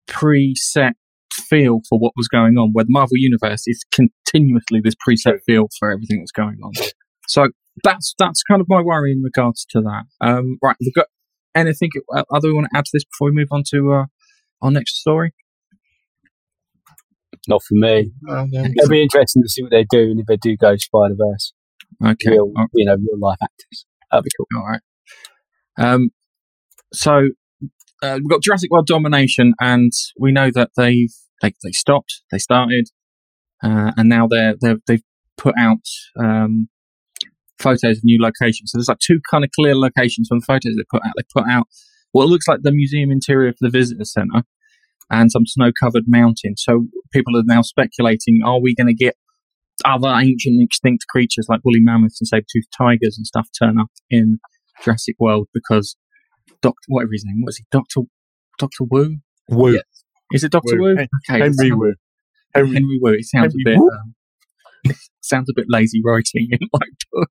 preset 0.09 0.93
feel 1.31 1.81
for 1.87 1.99
what 1.99 2.13
was 2.15 2.27
going 2.27 2.57
on. 2.57 2.71
Where 2.73 2.85
the 2.85 2.91
Marvel 2.91 3.17
Universe 3.17 3.63
is 3.67 3.85
continuously 3.91 4.81
this 4.83 4.95
preset 4.95 5.39
feel 5.45 5.67
for 5.79 5.91
everything 5.91 6.19
that's 6.19 6.31
going 6.31 6.57
on. 6.63 6.73
So 7.27 7.49
that's 7.83 8.15
that's 8.17 8.43
kind 8.43 8.61
of 8.61 8.67
my 8.69 8.81
worry 8.81 9.11
in 9.11 9.21
regards 9.21 9.65
to 9.71 9.81
that. 9.81 10.03
Um, 10.21 10.57
right, 10.63 10.75
we've 10.79 10.93
got 10.93 11.07
anything 11.55 11.89
uh, 12.15 12.23
other 12.33 12.49
we 12.49 12.53
want 12.53 12.67
to 12.71 12.77
add 12.77 12.85
to 12.85 12.91
this 12.93 13.03
before 13.05 13.29
we 13.29 13.35
move 13.35 13.49
on 13.51 13.63
to 13.71 13.93
uh, 13.93 14.05
our 14.61 14.71
next 14.71 14.99
story? 14.99 15.33
Not 17.47 17.63
for 17.63 17.75
me. 17.75 18.11
It'll 18.27 18.89
be 18.89 19.01
interesting 19.01 19.41
to 19.43 19.49
see 19.49 19.61
what 19.61 19.71
they 19.71 19.85
do 19.89 20.11
and 20.11 20.19
if 20.19 20.25
they 20.25 20.37
do 20.37 20.57
go 20.57 20.75
Spider 20.75 21.15
Verse, 21.17 21.53
Okay, 22.03 22.31
real, 22.31 22.51
all 22.55 22.67
you 22.73 22.85
know, 22.85 22.95
real 22.95 23.19
life 23.19 23.39
actors. 23.41 23.85
That'd 24.11 24.25
be 24.25 24.29
cool. 24.37 24.61
All 24.61 24.67
right. 24.67 24.81
Um, 25.77 26.09
so 26.93 27.29
uh, 28.03 28.15
we've 28.15 28.29
got 28.29 28.41
Jurassic 28.41 28.71
World 28.71 28.87
Domination, 28.87 29.53
and 29.59 29.91
we 30.19 30.31
know 30.31 30.51
that 30.51 30.71
they've 30.77 31.13
they 31.41 31.53
they 31.63 31.71
stopped, 31.71 32.21
they 32.31 32.37
started, 32.37 32.89
uh, 33.63 33.91
and 33.97 34.09
now 34.09 34.27
they're 34.27 34.55
they 34.61 34.69
have 34.69 34.79
they've 34.85 35.03
put 35.37 35.55
out 35.57 35.81
um, 36.19 36.69
photos 37.59 37.97
of 37.97 38.03
new 38.03 38.21
locations. 38.21 38.71
So 38.71 38.77
there's 38.77 38.89
like 38.89 38.99
two 38.99 39.19
kind 39.29 39.43
of 39.43 39.51
clear 39.51 39.75
locations 39.75 40.27
from 40.27 40.39
the 40.39 40.45
photos 40.45 40.75
they 40.75 40.83
put 40.89 41.05
out. 41.05 41.13
They 41.15 41.23
put 41.33 41.49
out 41.49 41.67
what 42.11 42.27
looks 42.27 42.47
like 42.47 42.61
the 42.61 42.71
museum 42.71 43.11
interior 43.11 43.51
for 43.51 43.59
the 43.61 43.69
visitor 43.69 44.05
centre 44.05 44.43
and 45.09 45.31
some 45.31 45.45
snow-covered 45.45 46.03
mountains. 46.07 46.63
So 46.65 46.87
people 47.11 47.37
are 47.37 47.43
now 47.45 47.61
speculating: 47.61 48.39
Are 48.45 48.59
we 48.59 48.75
going 48.75 48.87
to 48.87 48.93
get 48.93 49.15
other 49.85 50.09
ancient 50.09 50.61
extinct 50.61 51.05
creatures 51.07 51.45
like 51.47 51.61
woolly 51.63 51.79
mammoths 51.79 52.19
and 52.19 52.27
saber-toothed 52.27 52.67
tigers 52.75 53.15
and 53.17 53.27
stuff 53.27 53.47
turn 53.57 53.79
up 53.79 53.91
in 54.09 54.39
Jurassic 54.83 55.15
World 55.19 55.47
because 55.53 55.95
Doctor 56.61 56.85
whatever 56.87 57.11
his 57.13 57.23
name 57.25 57.43
was, 57.45 57.57
he 57.57 57.65
Doctor 57.71 58.01
Doctor 58.57 58.83
Wu? 58.89 59.17
Yeah. 59.49 59.79
Is 60.31 60.43
it 60.43 60.51
Doctor 60.51 60.77
Wu. 60.77 60.95
Wu? 60.95 61.07
Okay, 61.29 61.39
Henry 61.39 61.71
Wu. 61.71 61.93
Henry, 62.53 62.73
Henry, 62.73 62.99
Wu. 63.01 63.13
It 63.13 63.25
sounds 63.25 63.55
Henry 63.63 63.75
a 63.75 63.79
bit 63.79 64.91
um, 64.91 64.95
sounds 65.21 65.49
a 65.49 65.53
bit 65.55 65.65
lazy 65.69 66.01
writing 66.03 66.49
in 66.51 66.67
my 66.73 66.87
book. 67.11 67.29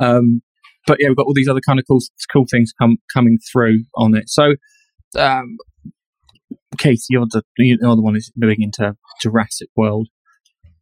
Um, 0.00 0.42
but 0.86 0.98
yeah, 1.00 1.08
we've 1.08 1.16
got 1.16 1.26
all 1.26 1.34
these 1.34 1.48
other 1.48 1.62
kind 1.66 1.78
of 1.78 1.86
cool 1.88 2.00
cool 2.32 2.44
things 2.50 2.72
come 2.78 2.98
coming 3.12 3.38
through 3.50 3.84
on 3.96 4.14
it. 4.14 4.28
So, 4.28 4.54
um, 5.16 5.56
Keith, 6.78 7.04
you're 7.08 7.26
the 7.30 7.42
you're 7.58 7.78
the 7.78 8.02
one 8.02 8.14
who's 8.14 8.30
moving 8.36 8.62
into 8.62 8.96
Jurassic 9.22 9.68
World. 9.76 10.08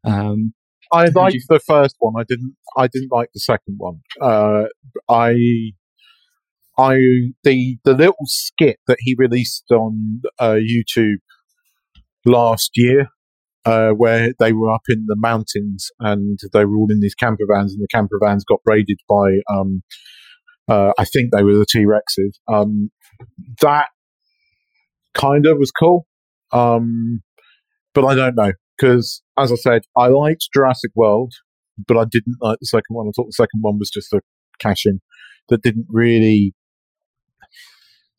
Um, 0.05 0.55
I 0.93 1.07
liked 1.07 1.35
you- 1.35 1.41
the 1.49 1.61
first 1.61 1.97
one. 1.99 2.15
I 2.19 2.25
didn't. 2.29 2.57
I 2.77 2.87
didn't 2.87 3.13
like 3.13 3.31
the 3.35 3.41
second 3.41 3.77
one. 3.79 4.01
Uh, 4.21 4.65
I, 5.09 5.73
I 6.79 6.95
the 7.45 7.79
the 7.85 7.95
little 7.95 8.15
skit 8.25 8.79
that 8.87 8.99
he 9.01 9.15
released 9.19 9.71
on 9.71 10.23
uh, 10.39 10.59
YouTube 10.59 11.19
last 12.25 12.71
year, 12.75 13.09
uh, 13.65 13.91
where 13.91 14.33
they 14.39 14.53
were 14.53 14.71
up 14.73 14.83
in 14.89 15.05
the 15.07 15.17
mountains 15.17 15.91
and 16.01 16.39
they 16.53 16.65
were 16.65 16.77
all 16.77 16.91
in 16.91 17.01
these 17.01 17.15
camper 17.15 17.45
vans, 17.51 17.73
and 17.73 17.83
the 17.83 17.89
camper 17.93 18.19
vans 18.23 18.45
got 18.45 18.61
raided 18.65 18.99
by, 19.09 19.39
um, 19.53 19.83
uh, 20.69 20.93
I 20.99 21.05
think 21.05 21.33
they 21.33 21.43
were 21.43 21.55
the 21.55 21.67
T 21.69 21.85
Rexes. 21.85 22.33
Um, 22.53 22.91
that 23.61 23.89
kind 25.15 25.47
of 25.47 25.59
was 25.59 25.71
cool, 25.71 26.07
um, 26.53 27.23
but 27.95 28.05
I 28.05 28.15
don't 28.15 28.35
know 28.35 28.53
because, 28.77 29.23
as 29.39 29.53
I 29.53 29.57
said, 29.57 29.83
I 29.97 30.09
liked 30.09 30.49
Jurassic 30.55 30.91
World, 30.95 31.35
but 31.87 31.97
I 31.97 32.05
didn't 32.05 32.37
like 32.41 32.59
the 32.61 32.67
second 32.67 32.95
one. 32.95 33.07
I 33.07 33.13
thought 33.15 33.27
the 33.27 33.33
second 33.33 33.61
one 33.61 33.79
was 33.79 33.91
just 33.91 34.13
a 34.13 34.21
cash 34.59 34.85
in 34.87 35.01
that 35.49 35.63
didn't 35.63 35.87
really. 35.89 36.55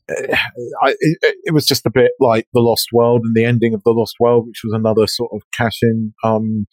I, 0.10 0.96
it, 1.00 1.36
it 1.44 1.54
was 1.54 1.66
just 1.66 1.86
a 1.86 1.92
bit 1.92 2.12
like 2.20 2.48
the 2.54 2.60
Lost 2.60 2.90
World 2.92 3.22
and 3.24 3.36
the 3.36 3.46
ending 3.46 3.74
of 3.74 3.84
the 3.84 3.92
Lost 3.92 4.16
World, 4.20 4.48
which 4.48 4.62
was 4.64 4.74
another 4.74 5.08
sort 5.08 5.32
of 5.34 5.42
cash 5.58 5.80
in. 5.82 6.14
Um, 6.24 6.68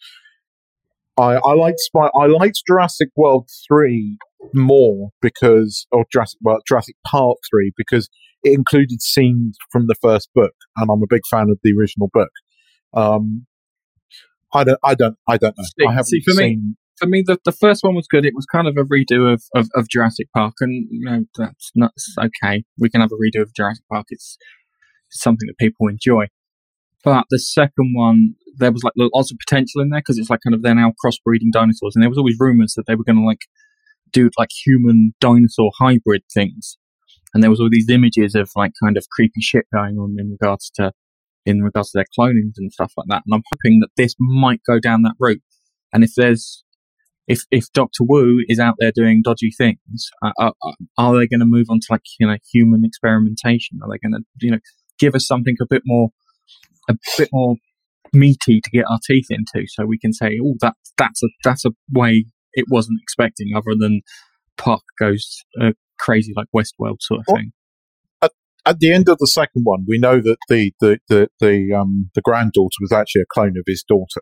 I, 1.17 1.39
I 1.45 1.53
liked 1.53 1.79
Spy, 1.79 2.09
I 2.15 2.25
liked 2.27 2.61
Jurassic 2.67 3.09
World 3.15 3.49
three 3.67 4.17
more 4.53 5.09
because, 5.21 5.85
or 5.91 6.05
Jurassic 6.11 6.39
World, 6.41 6.61
Jurassic 6.67 6.95
Park 7.05 7.37
three 7.49 7.71
because 7.77 8.09
it 8.43 8.53
included 8.53 9.01
scenes 9.01 9.57
from 9.71 9.87
the 9.87 9.95
first 10.01 10.29
book, 10.33 10.53
and 10.77 10.89
I'm 10.91 11.01
a 11.03 11.07
big 11.09 11.21
fan 11.29 11.49
of 11.49 11.59
the 11.63 11.73
original 11.77 12.09
book. 12.13 12.29
Um, 12.93 13.45
I 14.53 14.63
don't, 14.63 14.79
I 14.83 14.95
don't, 14.95 15.17
I 15.27 15.37
don't 15.37 15.57
know. 15.57 15.63
See- 15.63 15.85
I 15.87 15.91
haven't 15.91 16.05
see, 16.05 16.21
for 16.21 16.33
me- 16.35 16.55
for 16.97 17.07
me, 17.07 17.23
the, 17.25 17.39
the 17.45 17.51
first 17.51 17.83
one 17.83 17.95
was 17.95 18.05
good. 18.07 18.25
It 18.25 18.35
was 18.35 18.45
kind 18.45 18.67
of 18.67 18.77
a 18.77 18.83
redo 18.83 19.33
of, 19.33 19.41
of, 19.55 19.69
of 19.73 19.89
Jurassic 19.89 20.27
Park, 20.35 20.53
and 20.59 20.87
you 20.91 21.03
know 21.03 21.25
that's 21.35 21.71
not 21.73 21.93
okay. 22.19 22.63
We 22.77 22.89
can 22.89 23.01
have 23.01 23.11
a 23.11 23.15
redo 23.15 23.41
of 23.41 23.53
Jurassic 23.55 23.85
Park. 23.91 24.05
It's 24.09 24.37
something 25.09 25.47
that 25.47 25.57
people 25.57 25.87
enjoy. 25.87 26.27
But 27.03 27.25
the 27.31 27.39
second 27.39 27.93
one, 27.95 28.35
there 28.57 28.71
was 28.71 28.83
like 28.83 28.93
lots 28.97 29.31
of 29.31 29.37
potential 29.39 29.81
in 29.81 29.89
there 29.89 30.01
because 30.01 30.19
it's 30.19 30.29
like 30.29 30.41
kind 30.45 30.53
of 30.53 30.61
they're 30.61 30.75
now 30.75 30.93
crossbreeding 31.03 31.51
dinosaurs, 31.51 31.95
and 31.95 32.03
there 32.03 32.09
was 32.09 32.19
always 32.19 32.35
rumors 32.39 32.73
that 32.75 32.83
they 32.85 32.93
were 32.95 33.03
going 33.03 33.17
to 33.17 33.25
like 33.25 33.45
do 34.11 34.29
like 34.37 34.49
human 34.65 35.13
dinosaur 35.19 35.71
hybrid 35.79 36.21
things, 36.31 36.77
and 37.33 37.41
there 37.41 37.49
was 37.49 37.59
all 37.59 37.69
these 37.71 37.89
images 37.89 38.35
of 38.35 38.49
like 38.55 38.73
kind 38.83 38.97
of 38.97 39.07
creepy 39.09 39.41
shit 39.41 39.65
going 39.73 39.97
on 39.97 40.15
in 40.19 40.31
regards 40.31 40.69
to 40.75 40.91
in 41.45 41.61
regards 41.61 41.91
to 41.91 41.97
their 41.97 42.05
clonings 42.17 42.53
and 42.57 42.71
stuff 42.71 42.93
like 42.95 43.07
that. 43.09 43.23
And 43.25 43.33
I'm 43.33 43.43
hoping 43.51 43.79
that 43.79 43.89
this 43.97 44.15
might 44.19 44.61
go 44.67 44.79
down 44.79 45.01
that 45.03 45.15
route. 45.19 45.41
And 45.93 46.03
if 46.03 46.11
there's 46.15 46.63
if 47.27 47.43
if 47.51 47.71
Doctor 47.73 48.03
Wu 48.03 48.43
is 48.47 48.59
out 48.59 48.75
there 48.79 48.91
doing 48.93 49.21
dodgy 49.23 49.51
things, 49.57 50.09
uh, 50.23 50.31
uh, 50.39 50.51
uh, 50.63 50.71
are 50.97 51.17
they 51.17 51.27
going 51.27 51.39
to 51.39 51.45
move 51.45 51.67
on 51.69 51.79
to 51.79 51.87
like 51.89 52.01
you 52.19 52.27
know 52.27 52.37
human 52.51 52.83
experimentation? 52.85 53.79
Are 53.81 53.89
they 53.89 53.97
going 53.97 54.21
to 54.21 54.45
you 54.45 54.51
know 54.51 54.59
give 54.99 55.15
us 55.15 55.27
something 55.27 55.55
a 55.61 55.65
bit 55.69 55.83
more 55.85 56.09
a 56.89 56.95
bit 57.17 57.29
more 57.31 57.55
meaty 58.13 58.59
to 58.59 58.69
get 58.71 58.85
our 58.89 58.99
teeth 59.07 59.27
into, 59.29 59.65
so 59.67 59.85
we 59.85 59.97
can 59.97 60.13
say, 60.13 60.39
oh, 60.43 60.55
that 60.61 60.75
that's 60.97 61.23
a 61.23 61.27
that's 61.43 61.65
a 61.65 61.71
way 61.91 62.25
it 62.53 62.65
wasn't 62.69 62.99
expecting, 63.01 63.51
other 63.55 63.75
than 63.79 64.01
Park 64.57 64.81
goes 64.99 65.43
uh, 65.61 65.71
crazy 66.01 66.33
like 66.35 66.47
Westworld 66.55 66.97
sort 67.01 67.19
of 67.21 67.25
Well, 67.27 67.37
thing. 67.37 67.51
At 68.63 68.77
the 68.79 68.93
end 68.93 69.09
of 69.09 69.17
the 69.17 69.25
second 69.25 69.63
one, 69.63 69.85
we 69.87 69.97
know 69.97 70.19
that 70.21 70.37
the 70.47 70.71
the 70.79 70.99
the 71.09 71.27
the, 71.39 71.73
um, 71.73 72.11
the 72.13 72.21
granddaughter 72.21 72.77
was 72.79 72.91
actually 72.91 73.23
a 73.23 73.25
clone 73.33 73.57
of 73.57 73.63
his 73.65 73.83
daughter. 73.87 74.21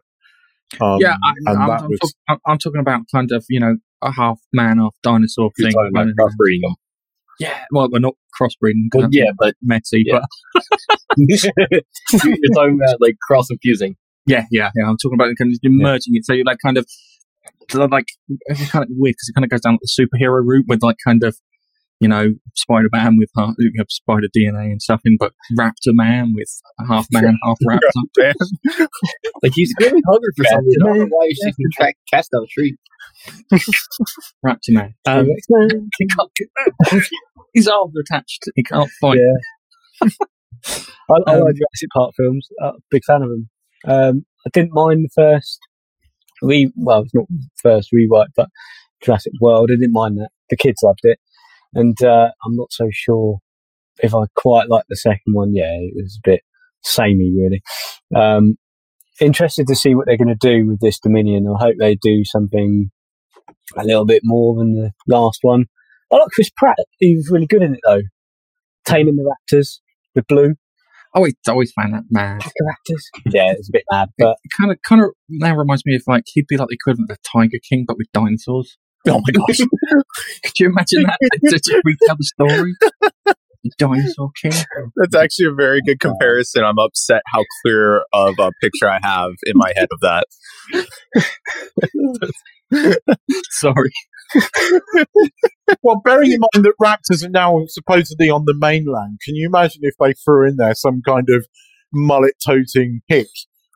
Um, 0.80 1.00
yeah, 1.02 1.16
I, 1.22 1.34
and 1.46 1.58
I'm, 1.62 1.68
that 1.68 1.82
I'm, 1.82 1.90
was 1.90 2.00
talk- 2.00 2.12
I'm, 2.30 2.38
I'm 2.48 2.58
talking 2.58 2.80
about 2.80 3.02
kind 3.14 3.30
of 3.34 3.44
you 3.50 3.60
know 3.60 3.76
a 4.02 4.12
half 4.14 4.40
man, 4.54 4.78
half 4.78 4.96
dinosaur 5.04 5.50
thing. 5.60 5.72
talking 5.74 5.90
about 5.92 6.00
running 6.00 6.16
around. 6.18 6.30
crossbreeding 6.30 6.62
them. 6.62 6.76
Yeah, 7.42 7.66
well, 7.74 7.90
we're 7.92 8.00
not 8.00 8.14
crossbreeding. 8.40 8.88
'cause 8.92 9.00
Well, 9.00 9.02
that's 9.04 9.18
yeah, 9.18 9.32
but 9.38 9.56
messy, 9.62 10.04
Yeah. 10.08 10.20
but 10.56 10.64
you're 11.18 11.40
talking 12.56 12.80
about 12.82 13.02
like 13.02 13.18
cross 13.28 13.48
infusing. 13.50 13.96
Yeah, 14.26 14.46
yeah, 14.52 14.72
yeah. 14.76 14.88
I'm 14.88 14.96
talking 14.98 15.16
about 15.20 15.34
kind 15.38 15.52
of 15.54 15.60
merging 15.66 16.14
it. 16.16 16.24
So 16.26 16.32
you're 16.34 16.46
like 16.46 16.60
kind 16.64 16.78
of 16.78 16.86
like 17.74 18.06
it's 18.48 18.72
kind 18.72 18.84
of 18.84 18.90
weird 18.92 19.16
because 19.16 19.30
it 19.30 19.34
kind 19.36 19.44
of 19.44 19.50
goes 19.50 19.62
down 19.62 19.74
like 19.74 19.82
the 19.82 20.08
superhero 20.08 20.42
route 20.46 20.66
with 20.68 20.82
like 20.82 20.98
kind 21.06 21.24
of 21.24 21.36
you 22.00 22.08
know 22.08 22.34
Spider 22.56 22.90
Man 22.92 23.18
with 23.18 23.30
half, 23.38 23.56
you 23.60 23.72
have 23.78 23.88
Spider 23.90 24.28
DNA 24.36 24.72
and 24.72 24.82
stuff 24.82 25.02
in, 25.06 25.18
but 25.20 25.34
Raptor 25.58 25.94
Man 25.94 26.34
with 26.34 26.50
half 26.88 27.08
man, 27.12 27.38
half 27.44 27.58
Raptor. 27.68 28.34
Like 29.44 29.54
he's 29.54 29.74
really 29.80 30.02
hungry 30.08 30.30
for 30.36 30.44
something. 30.46 30.74
I 30.82 30.86
don't 30.86 30.98
know 31.00 31.06
why 31.10 31.28
he's 31.28 31.40
taking 31.44 31.66
track 31.74 31.98
cats 32.12 32.28
down 32.30 32.42
the 32.42 32.48
street. 32.48 32.76
Raptor 34.46 34.70
Man. 34.70 34.96
Um, 35.06 35.28
he 35.98 36.08
can't 36.08 36.32
get 36.36 37.04
His 37.54 37.68
arms 37.68 37.94
are 37.96 38.02
attached. 38.02 38.44
He 38.56 38.64
can't 38.64 38.90
fight. 39.02 39.18
Yeah. 39.20 40.10
I, 41.10 41.14
I 41.28 41.36
Um, 41.36 41.44
like 41.44 41.56
Jurassic 41.56 41.90
Park 41.94 42.14
films. 42.18 42.48
Uh, 42.62 42.74
big 42.92 43.04
fan 43.06 43.22
of 43.24 43.30
them. 43.30 43.50
Um, 43.86 44.26
I 44.46 44.50
didn't 44.54 44.74
mind 44.74 45.06
the 45.06 45.10
first 45.16 45.60
re 46.42 46.72
well, 46.76 47.02
it's 47.02 47.14
not 47.14 47.28
the 47.30 47.48
first 47.62 47.92
rewrite, 47.92 48.30
but 48.36 48.50
Jurassic 49.04 49.34
World. 49.42 49.70
I 49.72 49.76
didn't 49.76 49.94
mind 49.94 50.18
that. 50.18 50.30
The 50.50 50.58
kids 50.58 50.82
loved 50.84 51.02
it, 51.04 51.20
and 51.74 52.02
uh, 52.04 52.30
I'm 52.46 52.56
not 52.56 52.72
so 52.72 52.90
sure 52.92 53.40
if 54.02 54.16
I 54.16 54.26
quite 54.36 54.70
like 54.70 54.86
the 54.90 54.96
second 54.96 55.34
one. 55.34 55.54
Yeah, 55.54 55.72
it 55.72 55.94
was 55.96 56.20
a 56.24 56.30
bit 56.30 56.42
samey, 56.84 57.32
really. 57.36 57.62
Um, 58.16 58.58
interested 59.20 59.68
to 59.68 59.76
see 59.76 59.96
what 59.96 60.06
they're 60.06 60.18
going 60.18 60.28
to 60.28 60.36
do 60.36 60.68
with 60.68 60.80
this 60.80 61.00
Dominion. 61.00 61.48
I 61.48 61.64
hope 61.64 61.76
they 61.80 61.96
do 61.96 62.24
something 62.24 62.92
a 63.78 63.84
little 63.84 64.06
bit 64.06 64.22
more 64.24 64.56
than 64.56 64.74
the 64.76 64.92
last 65.08 65.40
one. 65.42 65.66
I 66.12 66.18
like 66.18 66.30
Chris 66.34 66.50
Pratt. 66.56 66.78
He 66.98 67.16
was 67.16 67.30
really 67.32 67.46
good 67.46 67.62
in 67.62 67.76
it 67.76 67.82
though. 67.86 68.02
Taming 68.86 69.16
the 69.16 69.24
Raptors. 69.24 69.80
with 70.16 70.26
blue. 70.28 70.56
always 71.14 71.36
always 71.48 71.72
found 71.74 71.94
that 71.94 72.04
mad. 72.10 72.42
Raptors. 72.42 73.04
Yeah, 73.28 73.52
it's 73.52 73.70
a 73.70 73.74
bit 73.74 73.84
mad, 73.92 74.10
but 74.18 74.38
It 74.44 74.52
kind 74.60 74.72
of 74.72 74.80
kind 74.88 75.02
of 75.02 75.10
now 75.30 75.56
reminds 75.56 75.86
me 75.86 75.96
of 75.96 76.04
like 76.08 76.24
he'd 76.28 76.48
be 76.48 76.58
like 76.58 76.70
the 76.70 76.76
equivalent 76.76 77.12
of 77.12 77.18
the 77.18 77.30
Tiger 77.32 77.60
King, 77.70 77.86
but 77.88 77.98
with 77.98 78.08
dinosaurs. 78.12 78.78
Oh 79.08 79.22
my 79.26 79.32
gosh. 79.32 79.60
Could 80.44 80.60
you 80.60 80.68
imagine 80.68 81.04
that? 81.04 81.18
to 81.46 81.52
just 81.52 81.72
retell 81.86 82.18
the 82.18 82.24
story. 82.24 82.74
The 83.26 83.72
Dinosaur 83.78 84.30
King. 84.42 84.52
That's 84.98 85.16
actually 85.16 85.48
a 85.48 85.54
very 85.54 85.82
good 85.82 85.98
oh 86.04 86.10
comparison. 86.10 86.64
I'm 86.64 86.78
upset 86.78 87.22
how 87.28 87.44
clear 87.62 88.04
of 88.14 88.36
a 88.40 88.52
picture 88.62 88.90
I 88.90 89.00
have 89.02 89.32
in 89.44 89.54
my 89.56 89.72
head 89.76 89.88
of 89.92 90.00
that. 90.02 90.26
Sorry. 93.52 93.92
well, 95.82 96.02
bearing 96.04 96.34
in 96.34 96.40
mind 96.40 96.66
that 96.66 96.74
raptors 96.82 97.26
are 97.26 97.30
now 97.30 97.64
supposedly 97.68 98.30
on 98.30 98.44
the 98.46 98.54
mainland, 98.54 99.20
can 99.24 99.36
you 99.36 99.48
imagine 99.48 99.82
if 99.84 99.96
they 100.00 100.14
threw 100.14 100.48
in 100.48 100.58
there 100.58 100.76
some 100.76 101.02
kind 101.08 101.28
of 101.30 101.48
mullet-toting 101.92 103.02
hick 103.08 103.28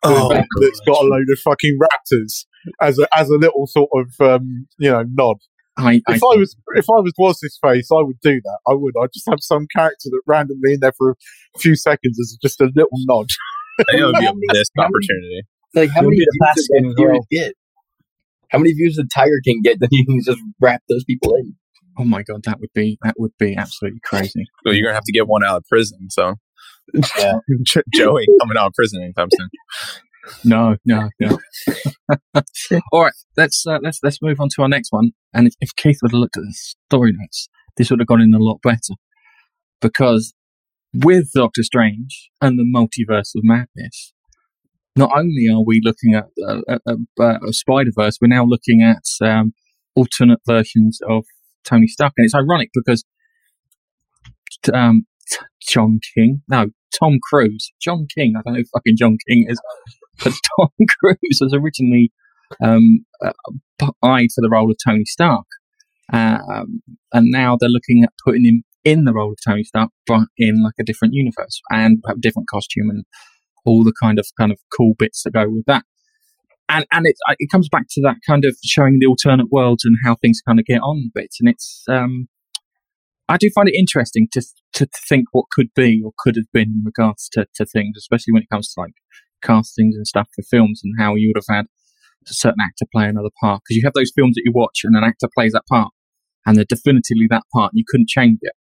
Oh, 0.03 0.29
that's 0.29 0.81
got 0.81 1.01
a 1.01 1.07
load 1.07 1.27
of 1.31 1.39
fucking 1.39 1.79
raptors 1.81 2.45
as 2.81 2.99
a 2.99 3.07
as 3.17 3.29
a 3.29 3.35
little 3.35 3.67
sort 3.67 3.89
of 3.95 4.41
um, 4.41 4.67
you 4.77 4.89
know 4.89 5.03
nod? 5.13 5.37
I, 5.75 6.01
I, 6.07 6.15
If 6.15 6.23
I 6.23 6.37
was 6.37 6.55
if 6.75 6.85
I 6.89 7.01
was 7.01 7.13
was 7.17 7.39
this 7.41 7.57
face, 7.61 7.89
I 7.91 8.01
would 8.01 8.19
do 8.21 8.39
that. 8.39 8.59
I 8.67 8.73
would. 8.73 8.93
I'd 9.01 9.13
just 9.13 9.27
have 9.29 9.39
some 9.41 9.65
character 9.75 10.05
that 10.05 10.21
randomly 10.27 10.73
in 10.73 10.79
there 10.81 10.93
for 10.95 11.11
a 11.55 11.59
few 11.59 11.75
seconds 11.75 12.19
as 12.19 12.37
just 12.41 12.61
a 12.61 12.69
little 12.75 12.89
nod. 13.05 13.27
I 13.79 13.97
it 13.97 14.05
would 14.05 14.19
be 14.19 14.25
a 14.27 14.33
missed 14.53 14.71
opportunity. 14.77 15.41
Like 15.73 15.89
how 15.89 16.01
You'll 16.01 16.11
many 16.11 16.19
be 16.19 16.27
the 16.29 16.53
views 16.55 16.95
did 16.95 17.17
as 17.17 17.25
get? 17.31 17.53
How 18.49 18.59
many 18.59 18.73
views 18.73 18.97
did 18.97 19.09
Tiger 19.13 19.41
King 19.43 19.61
get 19.63 19.79
that 19.79 19.89
you 19.91 20.05
can 20.05 20.21
just 20.23 20.39
wrap 20.61 20.83
those 20.87 21.03
people 21.03 21.33
in? 21.35 21.55
oh 21.97 22.03
my 22.03 22.23
god, 22.23 22.43
that 22.43 22.59
would 22.59 22.73
be 22.73 22.97
that 23.03 23.15
would 23.17 23.33
be 23.39 23.55
absolutely 23.55 23.99
crazy. 24.03 24.45
Well, 24.65 24.73
you're 24.73 24.85
gonna 24.85 24.95
have 24.95 25.03
to 25.03 25.11
get 25.11 25.27
one 25.27 25.43
out 25.43 25.57
of 25.57 25.63
prison. 25.67 26.09
So, 26.09 26.35
Yeah. 27.17 27.33
Joey 27.93 28.27
coming 28.41 28.57
out 28.57 28.67
of 28.67 28.73
prison 28.73 29.01
anytime 29.03 29.29
soon. 29.31 29.49
No, 30.45 30.77
no, 30.85 31.09
no. 31.19 31.37
All 32.91 33.03
right, 33.03 33.13
let's 33.37 33.65
uh, 33.65 33.79
let's 33.81 33.99
let's 34.03 34.21
move 34.21 34.39
on 34.39 34.49
to 34.55 34.61
our 34.61 34.69
next 34.69 34.91
one. 34.91 35.11
And 35.33 35.47
if, 35.47 35.53
if 35.59 35.75
Keith 35.75 35.99
would 36.01 36.11
have 36.11 36.19
looked 36.19 36.37
at 36.37 36.43
the 36.43 36.53
story 36.53 37.13
notes, 37.17 37.49
this 37.77 37.89
would 37.89 37.99
have 37.99 38.07
gone 38.07 38.21
in 38.21 38.33
a 38.33 38.39
lot 38.39 38.59
better. 38.61 38.95
Because 39.81 40.33
with 40.93 41.31
Doctor 41.33 41.63
Strange 41.63 42.29
and 42.41 42.57
the 42.57 42.63
multiverse 42.63 43.35
of 43.35 43.43
madness, 43.43 44.13
not 44.95 45.11
only 45.15 45.47
are 45.51 45.63
we 45.65 45.81
looking 45.83 46.13
at 46.13 46.25
uh, 46.47 46.61
a, 46.87 46.95
a, 47.19 47.39
a 47.47 47.53
Spider 47.53 47.91
Verse, 47.95 48.17
we're 48.21 48.27
now 48.27 48.45
looking 48.45 48.81
at 48.81 49.03
um, 49.27 49.53
alternate 49.95 50.39
versions 50.45 50.99
of 51.09 51.25
Tony 51.63 51.87
Stark, 51.87 52.13
and 52.17 52.25
it's 52.25 52.35
ironic 52.35 52.69
because 52.73 53.03
um, 54.73 55.05
John 55.61 55.99
King, 56.15 56.41
no, 56.47 56.67
Tom 56.97 57.19
Cruise, 57.29 57.71
John 57.81 58.07
King, 58.15 58.35
I 58.37 58.41
don't 58.43 58.53
know 58.53 58.59
who 58.59 58.65
fucking 58.73 58.97
John 58.97 59.17
King 59.27 59.45
is, 59.49 59.59
but 60.19 60.33
Tom 60.59 60.69
Cruise 60.99 61.39
was 61.41 61.53
originally 61.53 62.11
um, 62.63 63.05
eyed 64.03 64.29
for 64.33 64.41
the 64.41 64.49
role 64.51 64.69
of 64.69 64.77
Tony 64.85 65.05
Stark, 65.05 65.45
um, 66.11 66.81
and 67.13 67.31
now 67.31 67.57
they're 67.59 67.69
looking 67.69 68.03
at 68.03 68.13
putting 68.25 68.45
him 68.45 68.63
in 68.83 69.05
the 69.05 69.13
role 69.13 69.31
of 69.31 69.37
Tony 69.45 69.63
Stark, 69.63 69.91
but 70.05 70.27
in 70.37 70.61
like 70.63 70.73
a 70.79 70.83
different 70.83 71.13
universe 71.13 71.61
and 71.71 72.03
different 72.19 72.49
costume 72.49 72.89
and 72.89 73.05
all 73.65 73.83
the 73.83 73.93
kind 74.01 74.19
of 74.19 74.27
kind 74.37 74.51
of 74.51 74.59
cool 74.75 74.93
bits 74.97 75.23
that 75.23 75.31
go 75.31 75.49
with 75.49 75.65
that. 75.65 75.83
And 76.69 76.85
and 76.91 77.05
it 77.05 77.15
it 77.39 77.49
comes 77.51 77.69
back 77.69 77.85
to 77.91 78.01
that 78.01 78.17
kind 78.27 78.45
of 78.45 78.55
showing 78.63 78.99
the 78.99 79.05
alternate 79.05 79.51
worlds 79.51 79.83
and 79.85 79.97
how 80.03 80.15
things 80.15 80.41
kind 80.45 80.59
of 80.59 80.65
get 80.65 80.81
on 80.81 81.11
bits, 81.13 81.37
and 81.39 81.49
it's 81.49 81.83
um, 81.89 82.27
I 83.29 83.37
do 83.37 83.49
find 83.53 83.69
it 83.69 83.75
interesting 83.75 84.27
to 84.33 84.41
to 84.73 84.87
think 85.09 85.27
what 85.31 85.45
could 85.51 85.73
be 85.75 86.01
or 86.03 86.11
could 86.17 86.35
have 86.35 86.51
been 86.51 86.69
in 86.69 86.83
regards 86.85 87.29
to, 87.33 87.47
to 87.55 87.65
things, 87.65 87.95
especially 87.97 88.33
when 88.33 88.43
it 88.43 88.49
comes 88.49 88.73
to 88.73 88.81
like 88.81 88.93
castings 89.43 89.95
and 89.95 90.07
stuff 90.07 90.27
for 90.35 90.43
films 90.43 90.81
and 90.83 90.93
how 90.99 91.15
you 91.15 91.29
would 91.33 91.41
have 91.47 91.55
had 91.55 91.65
a 92.29 92.33
certain 92.33 92.61
actor 92.61 92.85
play 92.91 93.05
another 93.07 93.29
part 93.41 93.61
because 93.63 93.75
you 93.77 93.83
have 93.85 93.93
those 93.93 94.11
films 94.15 94.35
that 94.35 94.43
you 94.45 94.51
watch 94.53 94.81
and 94.83 94.95
an 94.95 95.03
actor 95.03 95.27
plays 95.35 95.53
that 95.53 95.65
part 95.69 95.91
and 96.45 96.57
they're 96.57 96.65
definitively 96.65 97.27
that 97.29 97.43
part 97.53 97.73
and 97.73 97.79
you 97.79 97.85
couldn't 97.87 98.09
change 98.09 98.39
it. 98.41 98.53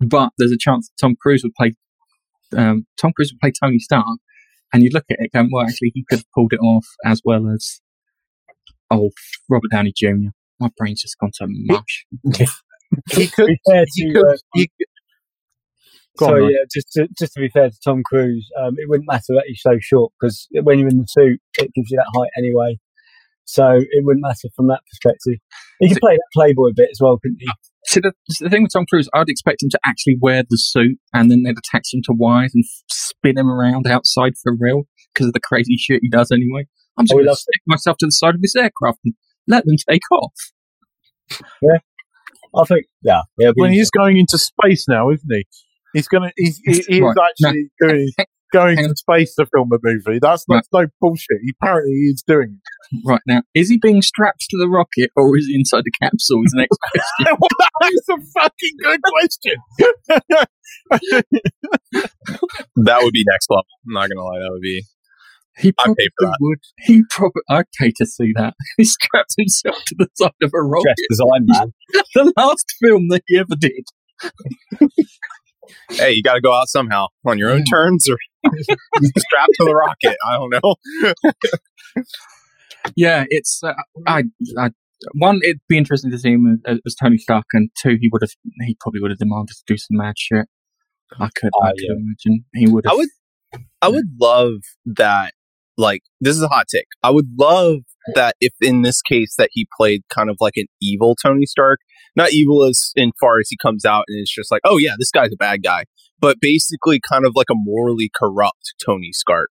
But 0.00 0.30
there's 0.38 0.52
a 0.52 0.58
chance 0.58 0.88
that 0.88 0.96
Tom 1.06 1.16
Cruise 1.20 1.42
would 1.44 1.54
play 1.54 1.74
um, 2.56 2.86
Tom 3.00 3.12
Cruise 3.16 3.32
would 3.32 3.40
play 3.40 3.52
Tony 3.60 3.78
Stark 3.78 4.18
and 4.72 4.82
you 4.82 4.90
look 4.92 5.04
at 5.10 5.18
it 5.20 5.32
going, 5.32 5.50
well, 5.52 5.64
actually, 5.64 5.92
he 5.94 6.04
could 6.08 6.20
have 6.20 6.32
pulled 6.34 6.52
it 6.52 6.60
off 6.60 6.86
as 7.04 7.22
well 7.24 7.48
as 7.48 7.80
oh 8.90 9.10
Robert 9.48 9.70
Downey 9.72 9.92
Jr. 9.96 10.30
My 10.60 10.70
brain's 10.76 11.02
just 11.02 11.18
gone 11.18 11.32
to 11.40 11.46
mush. 11.48 12.06
He 13.10 13.28
to 13.28 13.28
could. 13.28 13.46
be 13.46 13.58
He 13.94 14.06
to, 14.06 14.08
could. 14.08 14.26
uh, 14.32 14.36
He, 14.52 14.70
go 16.18 16.26
on, 16.26 16.30
sorry, 16.30 16.42
Mike. 16.44 16.52
yeah, 16.52 16.64
just 16.72 16.92
to, 16.94 17.08
just 17.18 17.32
to 17.34 17.40
be 17.40 17.48
fair 17.48 17.70
to 17.70 17.76
Tom 17.84 18.02
Cruise, 18.04 18.48
um, 18.60 18.74
it 18.78 18.88
wouldn't 18.88 19.08
matter 19.10 19.30
that 19.34 19.44
he's 19.46 19.60
so 19.62 19.78
short 19.80 20.12
because 20.20 20.46
when 20.62 20.78
you're 20.78 20.88
in 20.88 20.98
the 20.98 21.06
suit, 21.08 21.40
it 21.58 21.72
gives 21.74 21.90
you 21.90 21.96
that 21.98 22.10
height 22.16 22.30
anyway. 22.38 22.78
So 23.44 23.64
it 23.76 24.04
wouldn't 24.04 24.22
matter 24.22 24.48
from 24.56 24.66
that 24.68 24.80
perspective. 24.90 25.38
He 25.78 25.88
could 25.88 25.98
play 26.00 26.16
that 26.16 26.28
Playboy 26.34 26.70
bit 26.74 26.88
as 26.90 26.98
well, 27.00 27.16
couldn't 27.18 27.38
he? 27.40 27.46
See, 27.86 28.00
the, 28.00 28.12
the 28.40 28.50
thing 28.50 28.62
with 28.64 28.72
Tom 28.72 28.86
Cruise, 28.90 29.08
I'd 29.14 29.28
expect 29.28 29.62
him 29.62 29.68
to 29.70 29.78
actually 29.86 30.16
wear 30.20 30.42
the 30.42 30.56
suit 30.58 30.98
and 31.14 31.30
then 31.30 31.44
they'd 31.44 31.54
attach 31.56 31.94
him 31.94 32.00
to 32.06 32.12
wires 32.12 32.50
and 32.54 32.64
f- 32.64 32.84
spin 32.90 33.38
him 33.38 33.48
around 33.48 33.86
outside 33.86 34.32
for 34.42 34.52
real 34.58 34.84
because 35.14 35.28
of 35.28 35.32
the 35.32 35.40
crazy 35.40 35.76
shit 35.76 36.00
he 36.02 36.08
does 36.10 36.32
anyway. 36.32 36.66
I'm 36.98 37.04
just 37.04 37.12
Oh, 37.12 37.16
going 37.18 37.24
to 37.26 37.30
loves 37.30 37.42
stick 37.42 37.60
myself 37.68 37.98
to 37.98 38.06
the 38.06 38.10
side 38.10 38.34
of 38.34 38.40
this 38.42 38.56
aircraft 38.56 38.98
and 39.04 39.14
let 39.46 39.64
them 39.64 39.76
take 39.88 40.02
off. 40.10 40.32
Yeah. 41.62 41.78
I 42.58 42.64
think, 42.64 42.86
yeah, 43.02 43.22
yeah. 43.38 43.52
When 43.54 43.72
he's 43.72 43.90
going 43.90 44.16
into 44.16 44.38
space 44.38 44.86
now, 44.88 45.10
isn't 45.10 45.28
he? 45.30 45.46
He's 45.96 46.08
gonna. 46.08 46.30
He's, 46.36 46.58
he, 46.64 46.82
he's 46.88 47.00
Right. 47.00 47.16
actually 47.30 47.70
doing 47.80 48.10
going 48.52 48.76
to 48.76 48.94
space 48.96 49.34
to 49.34 49.46
film 49.46 49.70
a 49.72 49.78
movie. 49.82 50.18
That's 50.20 50.44
that's 50.48 50.68
no 50.72 50.86
bullshit. 51.00 51.38
He, 51.42 51.52
apparently, 51.60 51.92
he's 51.94 52.22
doing. 52.22 52.60
it. 52.92 53.02
Right 53.04 53.20
now, 53.26 53.42
is 53.54 53.68
he 53.68 53.78
being 53.78 54.00
strapped 54.02 54.46
to 54.50 54.56
the 54.58 54.68
rocket 54.68 55.10
or 55.16 55.36
is 55.36 55.46
he 55.46 55.54
inside 55.56 55.82
the 55.84 55.90
capsule? 56.00 56.42
Is 56.44 56.52
the 56.52 56.58
next 56.60 56.78
question. 56.92 57.36
well, 57.40 57.48
that 57.58 57.92
is 57.92 58.08
a 58.08 58.40
fucking 58.40 58.76
good 58.82 59.00
question. 59.02 59.56
That 62.76 63.02
would 63.02 63.12
be 63.12 63.24
next 63.30 63.48
level. 63.50 63.64
I'm 63.86 63.92
not 63.94 64.08
gonna 64.08 64.24
lie, 64.24 64.38
that 64.38 64.50
would 64.50 64.60
be. 64.62 64.84
He 65.58 65.72
probably 65.72 65.94
pay 65.98 66.08
for 66.18 66.26
that. 66.26 66.36
would. 66.40 66.58
He 66.80 67.02
probably. 67.10 67.42
I'd 67.48 67.64
pay 67.80 67.90
to 67.96 68.06
see 68.06 68.32
that. 68.36 68.54
He 68.76 68.84
strapped 68.84 69.34
himself 69.38 69.82
to 69.86 69.94
the 69.98 70.08
side 70.14 70.32
of 70.42 70.50
a 70.54 70.60
rocket. 70.62 70.84
dressed 70.84 71.06
as 71.12 71.20
Iron 71.20 71.46
Man. 71.48 71.72
the 72.14 72.32
last 72.36 72.66
film 72.82 73.08
that 73.08 73.22
he 73.26 73.38
ever 73.38 73.56
did. 73.58 73.84
Hey, 75.90 76.12
you 76.12 76.22
got 76.22 76.34
to 76.34 76.40
go 76.40 76.52
out 76.54 76.68
somehow 76.68 77.06
on 77.26 77.38
your 77.38 77.50
own 77.50 77.64
terms, 77.64 78.08
or 78.08 78.16
strapped 78.52 79.52
to 79.54 79.64
the 79.64 79.74
rocket. 79.74 80.16
I 80.28 80.36
don't 80.36 80.50
know. 80.50 82.02
Yeah, 82.96 83.24
it's. 83.28 83.60
Uh, 83.62 83.72
I, 84.06 84.24
I. 84.58 84.70
One, 85.14 85.40
it'd 85.44 85.60
be 85.68 85.76
interesting 85.76 86.10
to 86.10 86.18
see 86.18 86.30
him 86.30 86.62
as, 86.66 86.78
as 86.86 86.94
Tony 86.94 87.18
Stark, 87.18 87.44
and 87.52 87.70
two, 87.80 87.96
he 88.00 88.08
would 88.12 88.22
have. 88.22 88.30
He 88.60 88.76
probably 88.80 89.00
would 89.00 89.10
have 89.10 89.18
demanded 89.18 89.54
to 89.56 89.62
do 89.66 89.76
some 89.76 89.96
mad 89.98 90.14
shit. 90.18 90.46
I 91.18 91.28
could. 91.36 91.50
I 91.62 91.66
Ah, 91.66 91.70
could 91.70 91.80
yeah. 91.80 91.92
imagine 91.92 92.44
he 92.54 92.68
would. 92.68 92.86
I 92.86 92.94
would, 92.94 93.08
I 93.82 93.88
would 93.88 94.08
love 94.20 94.54
that. 94.86 95.34
Like, 95.78 96.00
this 96.20 96.36
is 96.36 96.42
a 96.42 96.48
hot 96.48 96.66
take. 96.72 96.86
I 97.02 97.10
would 97.10 97.28
love 97.38 97.80
that 98.14 98.36
if 98.40 98.52
in 98.60 98.82
this 98.82 99.02
case 99.02 99.34
that 99.38 99.50
he 99.52 99.66
played 99.76 100.02
kind 100.08 100.30
of 100.30 100.36
like 100.40 100.54
an 100.56 100.66
evil 100.80 101.16
Tony 101.20 101.46
Stark, 101.46 101.80
not 102.14 102.32
evil 102.32 102.64
as 102.64 102.92
in 102.96 103.12
far 103.20 103.38
as 103.38 103.48
he 103.50 103.56
comes 103.60 103.84
out 103.84 104.04
and 104.08 104.18
it's 104.20 104.34
just 104.34 104.50
like, 104.50 104.62
oh 104.64 104.78
yeah, 104.78 104.94
this 104.98 105.10
guy's 105.10 105.32
a 105.32 105.36
bad 105.36 105.62
guy, 105.62 105.84
but 106.20 106.38
basically 106.40 107.00
kind 107.00 107.26
of 107.26 107.32
like 107.34 107.48
a 107.50 107.54
morally 107.56 108.10
corrupt 108.14 108.74
Tony 108.84 109.10
Stark. 109.12 109.50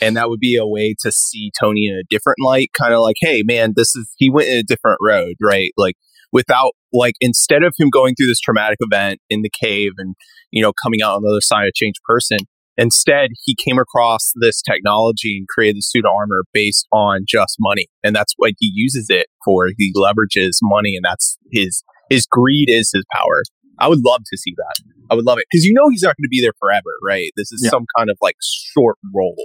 And 0.00 0.16
that 0.16 0.28
would 0.28 0.38
be 0.38 0.56
a 0.56 0.66
way 0.66 0.94
to 1.00 1.10
see 1.10 1.50
Tony 1.58 1.86
in 1.86 1.94
a 1.94 2.06
different 2.08 2.38
light, 2.44 2.70
kind 2.78 2.94
of 2.94 3.00
like, 3.00 3.16
hey 3.20 3.42
man, 3.44 3.72
this 3.76 3.96
is 3.96 4.12
he 4.16 4.30
went 4.30 4.48
in 4.48 4.58
a 4.58 4.62
different 4.62 4.98
road, 5.00 5.34
right? 5.40 5.72
Like 5.76 5.96
without 6.32 6.72
like 6.92 7.14
instead 7.20 7.62
of 7.62 7.74
him 7.78 7.90
going 7.90 8.14
through 8.14 8.26
this 8.26 8.40
traumatic 8.40 8.78
event 8.80 9.20
in 9.28 9.42
the 9.42 9.50
cave 9.50 9.92
and 9.98 10.14
you 10.50 10.62
know 10.62 10.72
coming 10.82 11.02
out 11.02 11.16
on 11.16 11.22
the 11.22 11.28
other 11.28 11.40
side 11.40 11.66
a 11.66 11.72
changed 11.74 12.00
person, 12.04 12.38
Instead, 12.78 13.30
he 13.44 13.54
came 13.54 13.78
across 13.78 14.32
this 14.40 14.62
technology 14.62 15.36
and 15.36 15.46
created 15.48 15.76
the 15.76 15.82
suit 15.82 16.04
of 16.06 16.10
armor 16.16 16.42
based 16.54 16.86
on 16.92 17.24
just 17.28 17.56
money, 17.60 17.86
and 18.02 18.16
that's 18.16 18.32
what 18.38 18.52
he 18.58 18.70
uses 18.74 19.06
it 19.10 19.26
for. 19.44 19.68
He 19.76 19.92
leverages 19.94 20.58
money, 20.62 20.96
and 20.96 21.04
that's 21.04 21.38
his 21.52 21.82
his 22.08 22.26
greed 22.26 22.66
is 22.68 22.90
his 22.94 23.04
power. 23.14 23.42
I 23.78 23.88
would 23.88 24.00
love 24.04 24.20
to 24.30 24.36
see 24.38 24.54
that. 24.56 24.76
I 25.10 25.14
would 25.14 25.26
love 25.26 25.38
it 25.38 25.44
because 25.50 25.64
you 25.64 25.74
know 25.74 25.88
he's 25.90 26.02
not 26.02 26.16
going 26.16 26.24
to 26.24 26.28
be 26.30 26.40
there 26.40 26.52
forever, 26.58 26.90
right? 27.06 27.30
This 27.36 27.52
is 27.52 27.60
Yeah. 27.64 27.70
some 27.70 27.84
kind 27.98 28.08
of 28.10 28.16
like 28.22 28.36
short 28.72 28.96
role. 29.14 29.44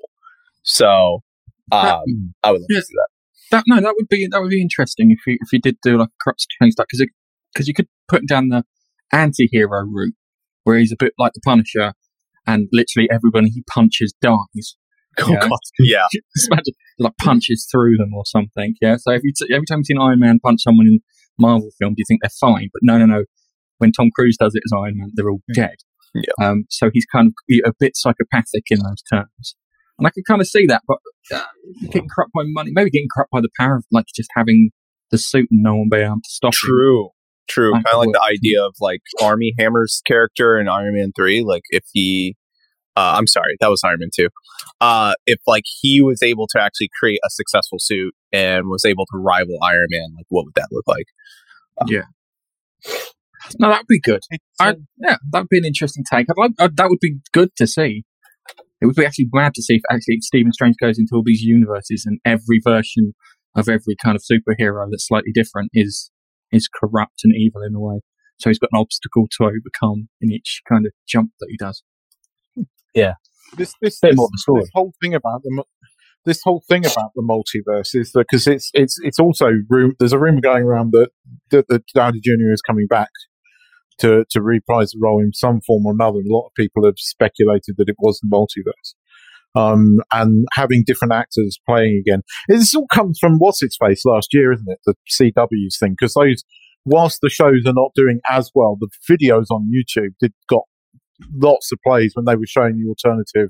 So, 0.63 1.23
um, 1.71 2.33
I 2.43 2.51
would 2.51 2.61
love 2.61 2.67
Yeah. 2.69 2.79
to 2.79 2.85
see 2.85 2.93
that. 2.95 3.07
That 3.51 3.63
no, 3.67 3.81
that 3.81 3.93
would 3.97 4.07
be 4.09 4.27
that 4.31 4.41
would 4.41 4.49
be 4.49 4.61
interesting 4.61 5.11
if 5.11 5.19
you 5.25 5.37
if 5.41 5.51
you 5.53 5.59
did 5.59 5.77
do 5.81 5.97
like 5.97 6.09
a 6.09 6.23
corrupt 6.23 6.45
Tony 6.59 6.71
Stark 6.71 6.87
because 6.91 7.05
because 7.53 7.67
you 7.67 7.73
could 7.73 7.87
put 8.07 8.21
him 8.21 8.25
down 8.25 8.49
the 8.49 8.63
anti-hero 9.13 9.85
route 9.85 10.15
where 10.63 10.77
he's 10.77 10.91
a 10.91 10.97
bit 10.97 11.13
like 11.17 11.31
the 11.33 11.41
Punisher 11.45 11.93
and 12.47 12.67
literally 12.71 13.09
everyone 13.11 13.45
he 13.45 13.63
punches 13.69 14.13
dies. 14.21 14.75
Oh, 15.19 15.27
Yeah. 15.31 15.39
God. 15.47 15.59
yeah, 15.79 16.07
imagine 16.51 16.73
like 16.99 17.13
punches 17.21 17.67
through 17.71 17.97
them 17.97 18.13
or 18.15 18.23
something. 18.25 18.75
Yeah. 18.81 18.97
So 18.97 19.11
every 19.11 19.31
t- 19.33 19.53
every 19.53 19.65
time 19.65 19.79
you've 19.79 19.87
seen 19.87 19.99
Iron 19.99 20.19
Man 20.19 20.39
punch 20.43 20.61
someone 20.63 20.87
in 20.87 20.99
Marvel 21.39 21.69
film, 21.79 21.93
do 21.93 21.95
you 21.99 22.05
think 22.07 22.21
they're 22.21 22.29
fine? 22.39 22.69
But 22.73 22.81
no, 22.83 22.97
no, 22.97 23.05
no. 23.05 23.23
When 23.79 23.91
Tom 23.91 24.09
Cruise 24.15 24.37
does 24.39 24.53
it 24.55 24.63
as 24.65 24.71
Iron 24.75 24.97
Man, 24.97 25.09
they're 25.15 25.29
all 25.29 25.41
dead. 25.53 25.75
Yeah. 26.15 26.47
Um, 26.47 26.65
so 26.69 26.89
he's 26.93 27.05
kind 27.05 27.27
of 27.27 27.33
a 27.65 27.73
bit 27.79 27.91
psychopathic 27.95 28.63
in 28.71 28.79
those 28.79 29.01
terms. 29.11 29.55
And 29.99 30.07
I 30.07 30.11
can 30.11 30.23
kind 30.27 30.41
of 30.41 30.47
see 30.47 30.65
that, 30.67 30.81
but 30.87 30.97
uh, 31.33 31.43
getting 31.89 32.07
corrupt 32.13 32.31
by 32.33 32.41
money, 32.45 32.71
maybe 32.73 32.91
getting 32.91 33.07
corrupt 33.13 33.31
by 33.31 33.41
the 33.41 33.49
power 33.59 33.75
of 33.77 33.85
like 33.91 34.05
just 34.15 34.29
having 34.35 34.69
the 35.11 35.17
suit 35.17 35.47
and 35.51 35.63
no 35.63 35.75
one 35.75 35.89
being 35.91 36.05
able 36.05 36.15
to 36.17 36.29
stop 36.29 36.53
him. 36.53 36.59
True. 37.49 37.73
Kind 37.73 37.85
of 37.91 37.99
like 37.99 38.11
the 38.11 38.23
idea 38.29 38.63
of 38.63 38.75
like 38.81 39.01
Armie 39.21 39.53
Hammer's 39.57 40.01
character 40.05 40.59
in 40.59 40.67
Iron 40.67 40.95
Man 40.95 41.11
3. 41.15 41.43
Like 41.43 41.63
if 41.69 41.83
he, 41.93 42.35
uh, 42.95 43.15
I'm 43.17 43.27
sorry, 43.27 43.55
that 43.59 43.69
was 43.69 43.81
Iron 43.83 43.99
Man 43.99 44.09
2. 44.15 44.27
Uh, 44.81 45.13
if 45.25 45.39
like 45.47 45.63
he 45.81 46.01
was 46.01 46.21
able 46.21 46.47
to 46.47 46.61
actually 46.61 46.89
create 46.99 47.19
a 47.25 47.29
successful 47.29 47.79
suit 47.79 48.13
and 48.33 48.67
was 48.67 48.85
able 48.85 49.05
to 49.05 49.17
rival 49.17 49.57
Iron 49.63 49.87
Man, 49.89 50.13
like 50.15 50.25
what 50.29 50.45
would 50.45 50.55
that 50.55 50.67
look 50.71 50.85
like? 50.87 51.05
Yeah. 51.87 52.03
No, 53.59 53.69
that 53.69 53.79
would 53.79 53.87
be 53.87 54.01
good. 54.01 54.23
I, 54.59 54.69
um, 54.69 54.87
yeah, 54.97 55.17
that 55.31 55.39
would 55.39 55.49
be 55.49 55.57
an 55.57 55.65
interesting 55.65 56.03
take. 56.09 56.27
I'd 56.29 56.37
like, 56.37 56.51
uh, 56.59 56.69
that 56.73 56.89
would 56.89 56.99
be 56.99 57.19
good 57.31 57.55
to 57.57 57.67
see. 57.67 58.03
It 58.81 58.85
would 58.85 58.95
be 58.95 59.05
actually 59.05 59.29
mad 59.33 59.53
to 59.55 59.61
see 59.61 59.75
if 59.75 59.81
actually 59.89 60.19
Stephen 60.21 60.51
Strange 60.51 60.75
goes 60.79 60.99
into 60.99 61.11
all 61.13 61.23
these 61.25 61.41
universes 61.41 62.05
and 62.05 62.19
every 62.25 62.59
version 62.63 63.13
of 63.55 63.67
every 63.67 63.95
kind 64.03 64.15
of 64.15 64.21
superhero 64.21 64.85
that's 64.89 65.07
slightly 65.07 65.31
different 65.33 65.71
is 65.73 66.11
is 66.51 66.67
corrupt 66.67 67.21
and 67.23 67.33
evil 67.35 67.61
in 67.61 67.75
a 67.75 67.79
way. 67.79 68.01
So 68.39 68.49
he's 68.49 68.59
got 68.59 68.69
an 68.71 68.79
obstacle 68.79 69.27
to 69.37 69.45
overcome 69.45 70.09
in 70.21 70.31
each 70.31 70.61
kind 70.69 70.85
of 70.85 70.91
jump 71.07 71.31
that 71.39 71.47
he 71.49 71.57
does. 71.57 71.83
this 73.55 73.73
this, 73.81 73.99
this, 73.99 74.15
more 74.15 74.25
of 74.25 74.31
a 74.35 74.39
story. 74.39 74.61
this 74.61 74.71
whole 74.73 74.93
thing 75.01 75.13
about 75.13 75.41
the 75.43 75.63
this 76.25 76.41
whole 76.43 76.61
thing 76.67 76.85
about 76.85 77.11
the 77.15 77.21
multiverse 77.21 77.95
is 77.95 78.11
that 78.11 78.25
because 78.29 78.47
it's 78.47 78.69
it's 78.73 78.97
it's 79.01 79.19
also 79.19 79.49
room, 79.69 79.93
there's 79.99 80.13
a 80.13 80.19
rumor 80.19 80.41
going 80.41 80.63
around 80.63 80.91
that 80.91 81.09
that, 81.51 81.67
that 81.69 81.83
Downey 81.95 82.19
Jr. 82.23 82.51
is 82.51 82.61
coming 82.61 82.87
back 82.87 83.09
to 83.99 84.25
to 84.31 84.41
reprise 84.41 84.91
the 84.91 84.99
role 85.01 85.21
in 85.21 85.33
some 85.33 85.61
form 85.65 85.85
or 85.85 85.93
another. 85.93 86.19
A 86.19 86.33
lot 86.33 86.47
of 86.47 86.53
people 86.55 86.85
have 86.85 86.97
speculated 86.97 87.75
that 87.77 87.89
it 87.89 87.95
was 87.99 88.19
the 88.19 88.27
multiverse. 88.27 88.93
Um, 89.57 89.97
and 90.13 90.45
having 90.53 90.83
different 90.85 91.13
actors 91.13 91.57
playing 91.67 92.03
again. 92.05 92.21
This 92.47 92.75
all 92.75 92.87
comes 92.93 93.17
from 93.19 93.37
what's 93.37 93.63
its 93.63 93.77
face 93.83 94.03
last 94.05 94.29
year, 94.33 94.51
isn't 94.53 94.67
it? 94.69 94.79
The 94.85 94.93
CW's 95.09 95.79
thing, 95.79 95.95
because 95.99 96.13
those, 96.13 96.43
whilst 96.85 97.19
the 97.21 97.29
shows 97.29 97.63
are 97.65 97.73
not 97.73 97.91
doing 97.95 98.19
as 98.29 98.51
well, 98.53 98.77
the 98.79 98.89
videos 99.09 99.45
on 99.49 99.71
YouTube 99.73 100.11
did 100.19 100.33
got 100.47 100.63
lots 101.33 101.71
of 101.71 101.79
plays 101.85 102.11
when 102.13 102.25
they 102.25 102.35
were 102.35 102.45
showing 102.47 102.77
the 102.77 102.87
alternative 102.87 103.49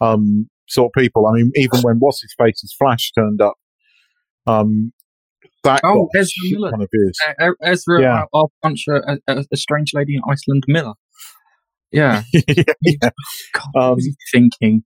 um, 0.00 0.48
sort 0.68 0.90
of 0.96 1.00
people. 1.00 1.26
I 1.26 1.32
mean, 1.36 1.52
even 1.56 1.80
when 1.82 1.96
what's 1.96 2.22
his 2.22 2.34
face's 2.38 2.74
Flash 2.78 3.12
turned 3.12 3.40
up, 3.40 3.54
um, 4.46 4.92
that 5.64 5.80
Oh, 5.84 6.08
Ezra 6.18 6.32
Miller. 6.50 6.70
ton 6.70 6.82
of. 6.82 6.88
Uh, 7.38 7.50
Ezra, 7.62 8.00
Yeah. 8.00 8.24
our 8.34 8.46
uh, 8.64 8.70
a, 9.06 9.18
a, 9.28 9.44
a 9.52 9.56
strange 9.56 9.92
lady 9.94 10.14
in 10.16 10.22
Iceland, 10.28 10.64
Miller. 10.66 10.94
Yeah. 11.92 12.22
yeah, 12.48 12.64
God, 13.52 13.70
Um, 13.80 13.94
was 13.96 14.16
thinking? 14.32 14.84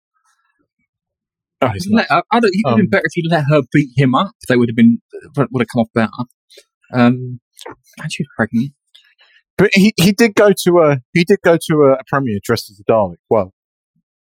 Oh, 1.64 1.68
he's 1.72 1.88
Let, 1.90 2.10
I, 2.10 2.22
I 2.30 2.40
don't, 2.40 2.50
he 2.52 2.62
would 2.64 2.70
have 2.70 2.76
been 2.76 2.86
Um, 2.86 2.90
better 2.90 3.04
if 3.06 3.12
he 3.14 3.22
let 3.28 3.44
her 3.48 3.62
beat 3.72 3.90
him 3.96 4.14
up. 4.14 4.32
They 4.48 4.56
would 4.56 4.68
have 4.68 4.76
been 4.76 4.98
would 5.36 5.60
have 5.60 5.68
come 5.72 5.80
off 5.80 5.88
better. 5.94 6.10
Um, 6.92 7.40
and 8.00 8.12
she 8.12 8.22
was 8.22 8.28
pregnant. 8.36 8.72
But 9.56 9.70
he, 9.72 9.94
he 9.96 10.12
did 10.12 10.34
go 10.34 10.50
to 10.64 10.78
a 10.80 11.00
he 11.12 11.24
did 11.24 11.38
go 11.44 11.56
to 11.56 11.74
a, 11.82 11.92
a 11.94 12.02
premiere 12.08 12.38
dressed 12.42 12.70
as 12.70 12.80
a 12.80 12.90
Dalek. 12.90 13.16
Well, 13.30 13.52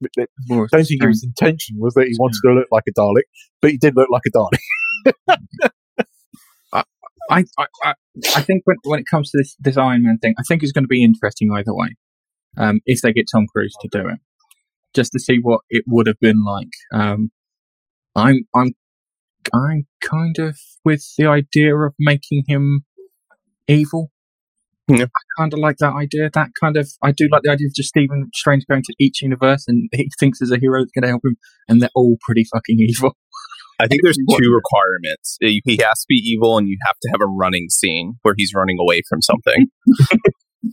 I 0.03 0.25
don't 0.47 0.85
think 0.85 1.03
his 1.03 1.23
intention 1.23 1.77
was 1.79 1.93
that 1.93 2.07
he 2.07 2.15
wanted 2.19 2.39
to 2.43 2.53
look 2.53 2.67
like 2.71 2.83
a 2.89 2.99
Dalek, 2.99 3.23
but 3.61 3.71
he 3.71 3.77
did 3.77 3.95
look 3.95 4.09
like 4.11 4.23
a 4.27 4.31
Dalek. 4.37 5.71
I, 6.73 6.83
I, 7.57 7.65
I, 7.83 7.93
I 8.35 8.41
think 8.41 8.63
when, 8.65 8.77
when 8.83 8.99
it 8.99 9.05
comes 9.09 9.31
to 9.31 9.37
this, 9.37 9.55
this 9.59 9.77
Iron 9.77 10.03
Man 10.03 10.17
thing, 10.17 10.33
I 10.37 10.43
think 10.47 10.63
it's 10.63 10.71
going 10.73 10.83
to 10.83 10.89
be 10.89 11.03
interesting 11.03 11.49
either 11.53 11.73
way. 11.73 11.95
Um, 12.57 12.81
if 12.85 13.01
they 13.01 13.13
get 13.13 13.27
Tom 13.31 13.45
Cruise 13.55 13.73
to 13.81 13.87
do 13.89 14.09
it, 14.09 14.19
just 14.93 15.11
to 15.13 15.19
see 15.19 15.39
what 15.41 15.61
it 15.69 15.83
would 15.87 16.07
have 16.07 16.19
been 16.19 16.43
like. 16.43 16.71
Um, 16.93 17.31
I'm, 18.15 18.47
I'm, 18.55 18.73
I'm 19.53 19.87
kind 20.01 20.37
of 20.39 20.57
with 20.83 21.03
the 21.17 21.27
idea 21.27 21.75
of 21.75 21.93
making 21.99 22.43
him 22.47 22.85
evil. 23.67 24.11
Yeah. 24.87 25.05
I 25.05 25.41
kind 25.41 25.53
of 25.53 25.59
like 25.59 25.77
that 25.77 25.93
idea. 25.93 26.29
That 26.33 26.49
kind 26.59 26.75
of, 26.75 26.89
I 27.01 27.11
do 27.11 27.27
like 27.31 27.43
the 27.43 27.51
idea 27.51 27.67
of 27.67 27.73
just 27.73 27.89
Stephen 27.89 28.29
Strange 28.35 28.65
going 28.69 28.83
to 28.83 28.95
each 28.99 29.21
universe 29.21 29.65
and 29.67 29.89
he 29.93 30.09
thinks 30.19 30.39
there's 30.39 30.51
a 30.51 30.59
hero 30.59 30.81
that's 30.81 30.91
going 30.91 31.03
to 31.03 31.09
help 31.09 31.23
him, 31.23 31.37
and 31.67 31.81
they're 31.81 31.89
all 31.95 32.17
pretty 32.21 32.45
fucking 32.51 32.77
evil. 32.79 33.15
I 33.79 33.87
think 33.87 34.01
there's 34.03 34.17
two 34.29 34.53
requirements. 34.53 35.37
He 35.39 35.61
he 35.65 35.79
has 35.81 36.01
to 36.01 36.05
be 36.07 36.15
evil, 36.15 36.57
and 36.57 36.67
you 36.67 36.77
have 36.85 36.97
to 37.01 37.09
have 37.09 37.21
a 37.21 37.27
running 37.27 37.67
scene 37.69 38.15
where 38.21 38.35
he's 38.37 38.53
running 38.55 38.77
away 38.79 39.01
from 39.09 39.21
something. 39.21 39.67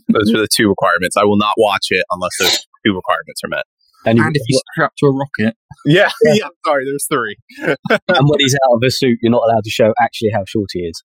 those 0.09 0.33
are 0.33 0.41
the 0.41 0.47
two 0.53 0.69
requirements. 0.69 1.17
I 1.17 1.25
will 1.25 1.37
not 1.37 1.55
watch 1.57 1.87
it 1.89 2.05
unless 2.11 2.31
those 2.39 2.59
two 2.85 2.93
requirements 2.93 3.41
are 3.43 3.49
met. 3.49 3.63
And, 4.05 4.17
And 4.19 4.35
if 4.35 4.41
he's 4.47 4.61
strapped 4.73 4.97
to 4.99 5.07
a 5.07 5.11
rocket, 5.13 5.55
Yeah, 5.85 6.09
yeah. 6.23 6.47
Sorry, 6.65 6.85
there's 6.85 7.05
three. 7.11 7.35
and 7.67 7.77
when 8.07 8.39
he's 8.39 8.55
out 8.65 8.75
of 8.75 8.81
a 8.85 8.91
suit, 8.91 9.19
you're 9.21 9.31
not 9.31 9.43
allowed 9.43 9.63
to 9.65 9.69
show 9.69 9.93
actually 10.01 10.29
how 10.33 10.43
short 10.47 10.69
he 10.71 10.79
is. 10.81 11.03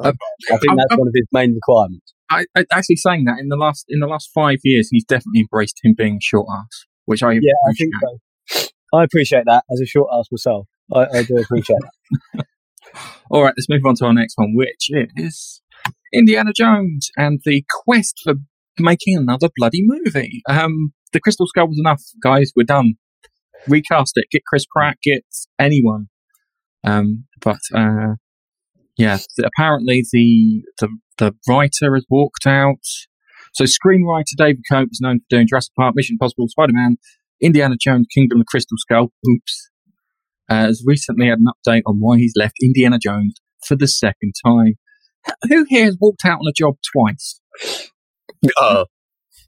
Uh, 0.00 0.12
I 0.50 0.56
think 0.58 0.70
um, 0.70 0.76
that's 0.76 0.92
um, 0.92 0.98
one 1.00 1.08
of 1.08 1.14
his 1.14 1.26
main 1.32 1.54
requirements. 1.54 2.14
I, 2.30 2.46
I 2.56 2.64
actually 2.72 2.96
saying 2.96 3.24
that 3.26 3.38
in 3.38 3.48
the 3.48 3.56
last 3.56 3.84
in 3.88 4.00
the 4.00 4.06
last 4.06 4.30
five 4.34 4.58
years, 4.64 4.88
he's 4.90 5.04
definitely 5.04 5.40
embraced 5.40 5.78
him 5.84 5.94
being 5.96 6.18
short 6.22 6.46
ass, 6.50 6.86
which 7.04 7.22
I 7.22 7.32
Yeah, 7.32 7.40
I 7.66 7.70
appreciate. 7.70 7.90
think 8.00 8.20
so. 8.50 8.68
I 8.98 9.04
appreciate 9.04 9.44
that 9.46 9.64
as 9.70 9.80
a 9.80 9.86
short 9.86 10.08
ass 10.12 10.26
myself. 10.32 10.66
I, 10.94 11.18
I 11.18 11.22
do 11.22 11.36
appreciate 11.36 11.78
that. 12.34 12.46
All 13.30 13.42
right, 13.42 13.52
let's 13.56 13.68
move 13.68 13.84
on 13.86 13.94
to 13.96 14.06
our 14.06 14.14
next 14.14 14.34
one, 14.38 14.54
which 14.54 14.88
is 15.16 15.60
Indiana 16.14 16.52
Jones 16.54 17.10
and 17.16 17.40
the 17.44 17.64
quest 17.84 18.20
for 18.24 18.34
making 18.78 19.16
another 19.16 19.48
bloody 19.56 19.82
movie. 19.84 20.42
Um, 20.48 20.92
the 21.14 21.20
Crystal 21.20 21.46
Skull 21.46 21.68
was 21.68 21.78
enough, 21.78 22.02
guys. 22.22 22.52
We're 22.54 22.64
done. 22.64 22.94
Recast 23.66 24.12
it. 24.16 24.26
Get 24.30 24.42
Chris 24.46 24.66
Pratt. 24.70 24.98
Get 25.02 25.24
anyone. 25.58 26.08
Um, 26.84 27.24
but 27.40 27.60
uh, 27.74 28.16
yeah, 28.98 29.18
apparently 29.42 30.04
the, 30.12 30.62
the 30.78 30.88
the 31.16 31.34
writer 31.48 31.94
has 31.94 32.04
walked 32.10 32.46
out. 32.46 32.84
So 33.54 33.64
screenwriter 33.64 34.36
David 34.36 34.64
Koepp 34.70 34.88
is 34.90 35.00
known 35.00 35.20
for 35.20 35.26
doing 35.30 35.46
Jurassic 35.48 35.72
Park, 35.78 35.94
Mission 35.96 36.14
Impossible, 36.14 36.48
Spider 36.48 36.72
Man, 36.74 36.96
Indiana 37.40 37.76
Jones, 37.80 38.06
Kingdom 38.12 38.40
of 38.40 38.46
the 38.46 38.50
Crystal 38.50 38.76
Skull. 38.76 39.12
Oops. 39.26 39.70
Uh, 40.50 40.66
has 40.66 40.82
recently 40.84 41.28
had 41.28 41.38
an 41.38 41.46
update 41.46 41.82
on 41.86 41.96
why 42.00 42.18
he's 42.18 42.34
left 42.36 42.56
Indiana 42.62 42.98
Jones 42.98 43.40
for 43.64 43.76
the 43.76 43.88
second 43.88 44.34
time. 44.44 44.74
Who 45.48 45.64
here 45.68 45.86
has 45.86 45.96
walked 45.98 46.24
out 46.26 46.40
on 46.40 46.46
a 46.46 46.52
job 46.52 46.74
twice? 46.92 47.40
Uh, 48.60 48.84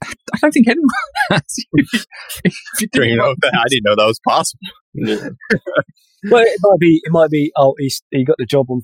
I 0.33 0.37
don't 0.41 0.51
think 0.51 0.67
anyone 0.67 0.87
has. 1.31 1.41
If 2.43 2.51
you 2.51 2.51
you 2.81 2.87
didn't- 2.91 3.17
know, 3.17 3.35
that, 3.41 3.53
I 3.53 3.63
didn't 3.69 3.83
know 3.85 3.95
that 3.95 4.05
was 4.05 4.19
possible. 4.27 4.67
Well, 6.31 6.43
it 6.43 6.57
might 6.61 6.79
be. 6.79 6.99
It 7.03 7.11
might 7.11 7.29
be. 7.29 7.51
Oh, 7.55 7.75
he's 7.77 8.01
he 8.11 8.25
got 8.25 8.37
the 8.39 8.45
job 8.45 8.65
on 8.69 8.81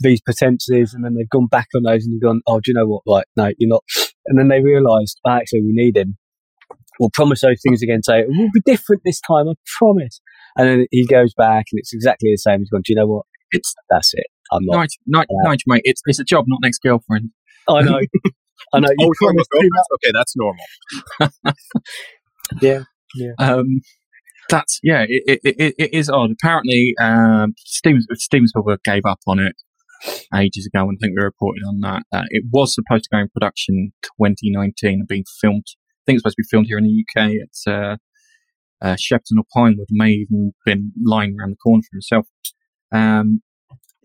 these 0.00 0.20
pretenses, 0.22 0.94
and 0.94 1.04
then 1.04 1.14
they've 1.14 1.28
gone 1.28 1.46
back 1.46 1.68
on 1.76 1.82
those, 1.82 2.04
and 2.04 2.14
they've 2.14 2.22
gone. 2.22 2.40
Oh, 2.46 2.56
do 2.58 2.70
you 2.70 2.74
know 2.74 2.86
what? 2.86 3.02
Like, 3.06 3.26
no, 3.36 3.52
you're 3.58 3.68
not. 3.68 3.84
And 4.26 4.38
then 4.38 4.48
they 4.48 4.60
realised, 4.62 5.20
oh, 5.26 5.30
actually, 5.30 5.60
we 5.60 5.72
need 5.72 5.96
him. 5.96 6.16
We'll 6.98 7.10
promise 7.12 7.42
those 7.42 7.60
things 7.62 7.82
again. 7.82 8.02
Say 8.02 8.20
it 8.20 8.28
will 8.28 8.48
be 8.52 8.62
different 8.64 9.02
this 9.04 9.20
time. 9.20 9.48
I 9.48 9.54
promise. 9.78 10.20
And 10.56 10.68
then 10.68 10.86
he 10.90 11.06
goes 11.06 11.34
back, 11.34 11.66
and 11.70 11.78
it's 11.78 11.92
exactly 11.92 12.30
the 12.32 12.38
same. 12.38 12.60
He's 12.60 12.70
gone. 12.70 12.80
Do 12.82 12.92
you 12.92 12.96
know 12.96 13.06
what? 13.06 13.26
It's 13.52 13.74
That's 13.90 14.12
it. 14.14 14.26
I'm 14.50 14.64
not. 14.64 14.78
Nigel, 14.78 14.96
Nigel, 15.06 15.36
uh, 15.44 15.48
Nigel, 15.50 15.64
mate. 15.66 15.82
It's 15.84 16.00
it's 16.06 16.18
a 16.18 16.24
job, 16.24 16.46
not 16.48 16.60
next 16.62 16.78
girlfriend. 16.78 17.30
I 17.68 17.82
know. 17.82 18.00
I 18.74 18.80
know. 18.80 18.88
You 18.96 19.08
we're 19.08 19.14
talking 19.14 19.36
about 19.36 19.46
promised 19.46 19.50
too 19.60 19.68
girlfriends? 19.70 19.88
Okay, 19.94 20.12
that's 20.14 20.34
normal. 20.36 20.64
Yeah. 23.14 23.32
Um, 23.38 23.80
that's 24.48 24.80
yeah. 24.82 25.04
It, 25.08 25.40
it, 25.44 25.56
it, 25.58 25.74
it 25.78 25.94
is 25.94 26.10
odd. 26.10 26.30
Apparently, 26.32 26.94
um, 27.00 27.54
Steven 27.58 28.02
Steven 28.14 28.48
Spielberg 28.48 28.80
gave 28.84 29.02
up 29.04 29.20
on 29.26 29.38
it 29.38 29.56
ages 30.34 30.68
ago, 30.72 30.88
and 30.88 30.98
I 30.98 30.98
think 31.00 31.18
we 31.18 31.22
reported 31.24 31.62
on 31.66 31.80
that. 31.80 32.02
Uh, 32.12 32.24
it 32.30 32.44
was 32.52 32.74
supposed 32.74 33.04
to 33.04 33.10
go 33.12 33.18
in 33.20 33.28
production 33.32 33.92
2019 34.02 35.00
and 35.00 35.08
being 35.08 35.24
filmed. 35.40 35.64
I 35.66 36.02
think 36.06 36.16
it's 36.16 36.22
supposed 36.22 36.36
to 36.36 36.42
be 36.42 36.48
filmed 36.50 36.66
here 36.66 36.78
in 36.78 36.84
the 36.84 37.04
UK. 37.04 37.30
It's 37.34 37.66
uh, 37.66 37.96
uh, 38.82 38.96
Shepperton 38.96 39.38
or 39.38 39.44
Pinewood 39.54 39.88
may 39.90 40.10
even 40.10 40.52
been 40.64 40.92
lying 41.04 41.36
around 41.38 41.50
the 41.50 41.56
corner 41.56 41.82
for 41.82 41.96
himself. 41.96 42.26
Um, 42.92 43.42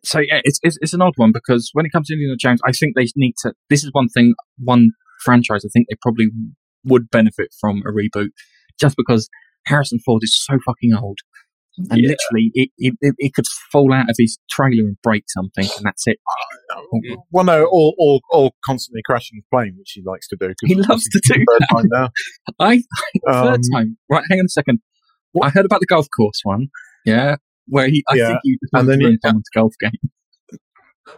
so 0.05 0.19
yeah, 0.19 0.41
it's, 0.43 0.59
it's 0.63 0.77
it's 0.81 0.93
an 0.93 1.01
odd 1.01 1.13
one 1.17 1.31
because 1.33 1.69
when 1.73 1.85
it 1.85 1.91
comes 1.91 2.07
to 2.07 2.13
Indiana 2.13 2.35
Jones, 2.39 2.61
I 2.65 2.71
think 2.71 2.95
they 2.95 3.07
need 3.15 3.33
to. 3.43 3.53
This 3.69 3.83
is 3.83 3.89
one 3.91 4.07
thing, 4.09 4.33
one 4.63 4.91
franchise. 5.23 5.63
I 5.65 5.69
think 5.73 5.87
they 5.89 5.95
probably 6.01 6.27
would 6.83 7.09
benefit 7.09 7.49
from 7.59 7.81
a 7.87 7.91
reboot, 7.91 8.29
just 8.79 8.95
because 8.97 9.27
Harrison 9.65 9.99
Ford 10.05 10.21
is 10.23 10.37
so 10.45 10.57
fucking 10.65 10.93
old, 10.93 11.19
and 11.89 11.99
Yeah. 12.01 12.09
literally 12.09 12.51
it, 12.53 12.69
it 12.77 12.93
it 13.17 13.33
could 13.33 13.45
fall 13.71 13.91
out 13.93 14.09
of 14.09 14.15
his 14.17 14.37
trailer 14.49 14.83
and 14.87 14.97
break 15.01 15.23
something, 15.27 15.65
and 15.77 15.85
that's 15.85 16.03
it. 16.07 16.19
Well, 17.31 17.45
no, 17.45 17.63
or, 17.65 17.93
or, 17.97 18.19
or 18.31 18.51
constantly 18.65 19.01
crashing 19.05 19.37
his 19.37 19.43
plane, 19.51 19.75
which 19.77 19.91
he 19.93 20.01
likes 20.05 20.27
to 20.29 20.37
do. 20.39 20.53
He 20.65 20.75
loves 20.75 21.03
to 21.09 21.21
do 21.23 21.33
third 21.49 21.67
time 21.71 21.85
now. 21.91 22.09
I 22.59 22.81
third 23.27 23.55
Um, 23.55 23.61
time. 23.73 23.97
Right, 24.09 24.23
hang 24.29 24.39
on 24.39 24.45
a 24.45 24.49
second. 24.49 24.79
I 25.41 25.49
heard 25.49 25.65
about 25.65 25.79
the 25.81 25.85
golf 25.85 26.07
course 26.15 26.39
one. 26.43 26.67
Yeah, 27.05 27.35
where 27.67 27.87
he. 27.87 28.03
I 28.09 28.15
Yeah, 28.15 28.27
think 28.27 28.39
he 28.43 28.57
and 28.73 28.89
then 28.89 28.99
to 28.99 29.09
he- 29.21 29.41
golf 29.55 29.73
game. 29.79 29.91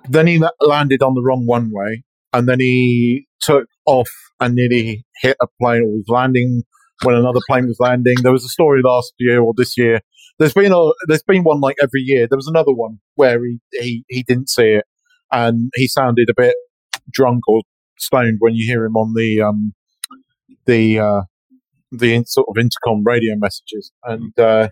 Then 0.09 0.27
he 0.27 0.41
landed 0.61 1.01
on 1.01 1.13
the 1.15 1.21
wrong 1.21 1.45
one 1.45 1.71
way, 1.71 2.03
and 2.33 2.47
then 2.47 2.59
he 2.59 3.25
took 3.39 3.67
off 3.85 4.09
and 4.39 4.53
nearly 4.53 5.05
hit 5.21 5.37
a 5.41 5.47
plane 5.61 5.81
or 5.81 5.87
was 5.87 6.05
landing 6.09 6.63
when 7.03 7.15
another 7.15 7.39
plane 7.47 7.67
was 7.67 7.77
landing. 7.79 8.15
There 8.21 8.31
was 8.33 8.43
a 8.43 8.49
story 8.49 8.81
last 8.83 9.13
year 9.17 9.41
or 9.41 9.53
this 9.55 9.77
year. 9.77 10.01
There's 10.39 10.53
been 10.53 10.71
a 10.73 10.91
there's 11.07 11.23
been 11.23 11.43
one 11.43 11.61
like 11.61 11.77
every 11.81 12.01
year. 12.01 12.27
There 12.27 12.37
was 12.37 12.47
another 12.47 12.73
one 12.73 12.99
where 13.15 13.39
he 13.43 13.59
he, 13.71 14.03
he 14.09 14.23
didn't 14.23 14.49
see 14.49 14.73
it 14.73 14.85
and 15.31 15.71
he 15.75 15.87
sounded 15.87 16.29
a 16.29 16.33
bit 16.35 16.55
drunk 17.11 17.47
or 17.47 17.61
stoned 17.97 18.37
when 18.39 18.55
you 18.55 18.65
hear 18.67 18.85
him 18.85 18.95
on 18.95 19.13
the 19.15 19.41
um 19.41 19.73
the 20.65 20.99
uh 20.99 21.21
the 21.91 22.13
in, 22.13 22.25
sort 22.25 22.47
of 22.49 22.57
intercom 22.57 23.03
radio 23.03 23.35
messages 23.37 23.91
and 24.03 24.37
uh 24.39 24.67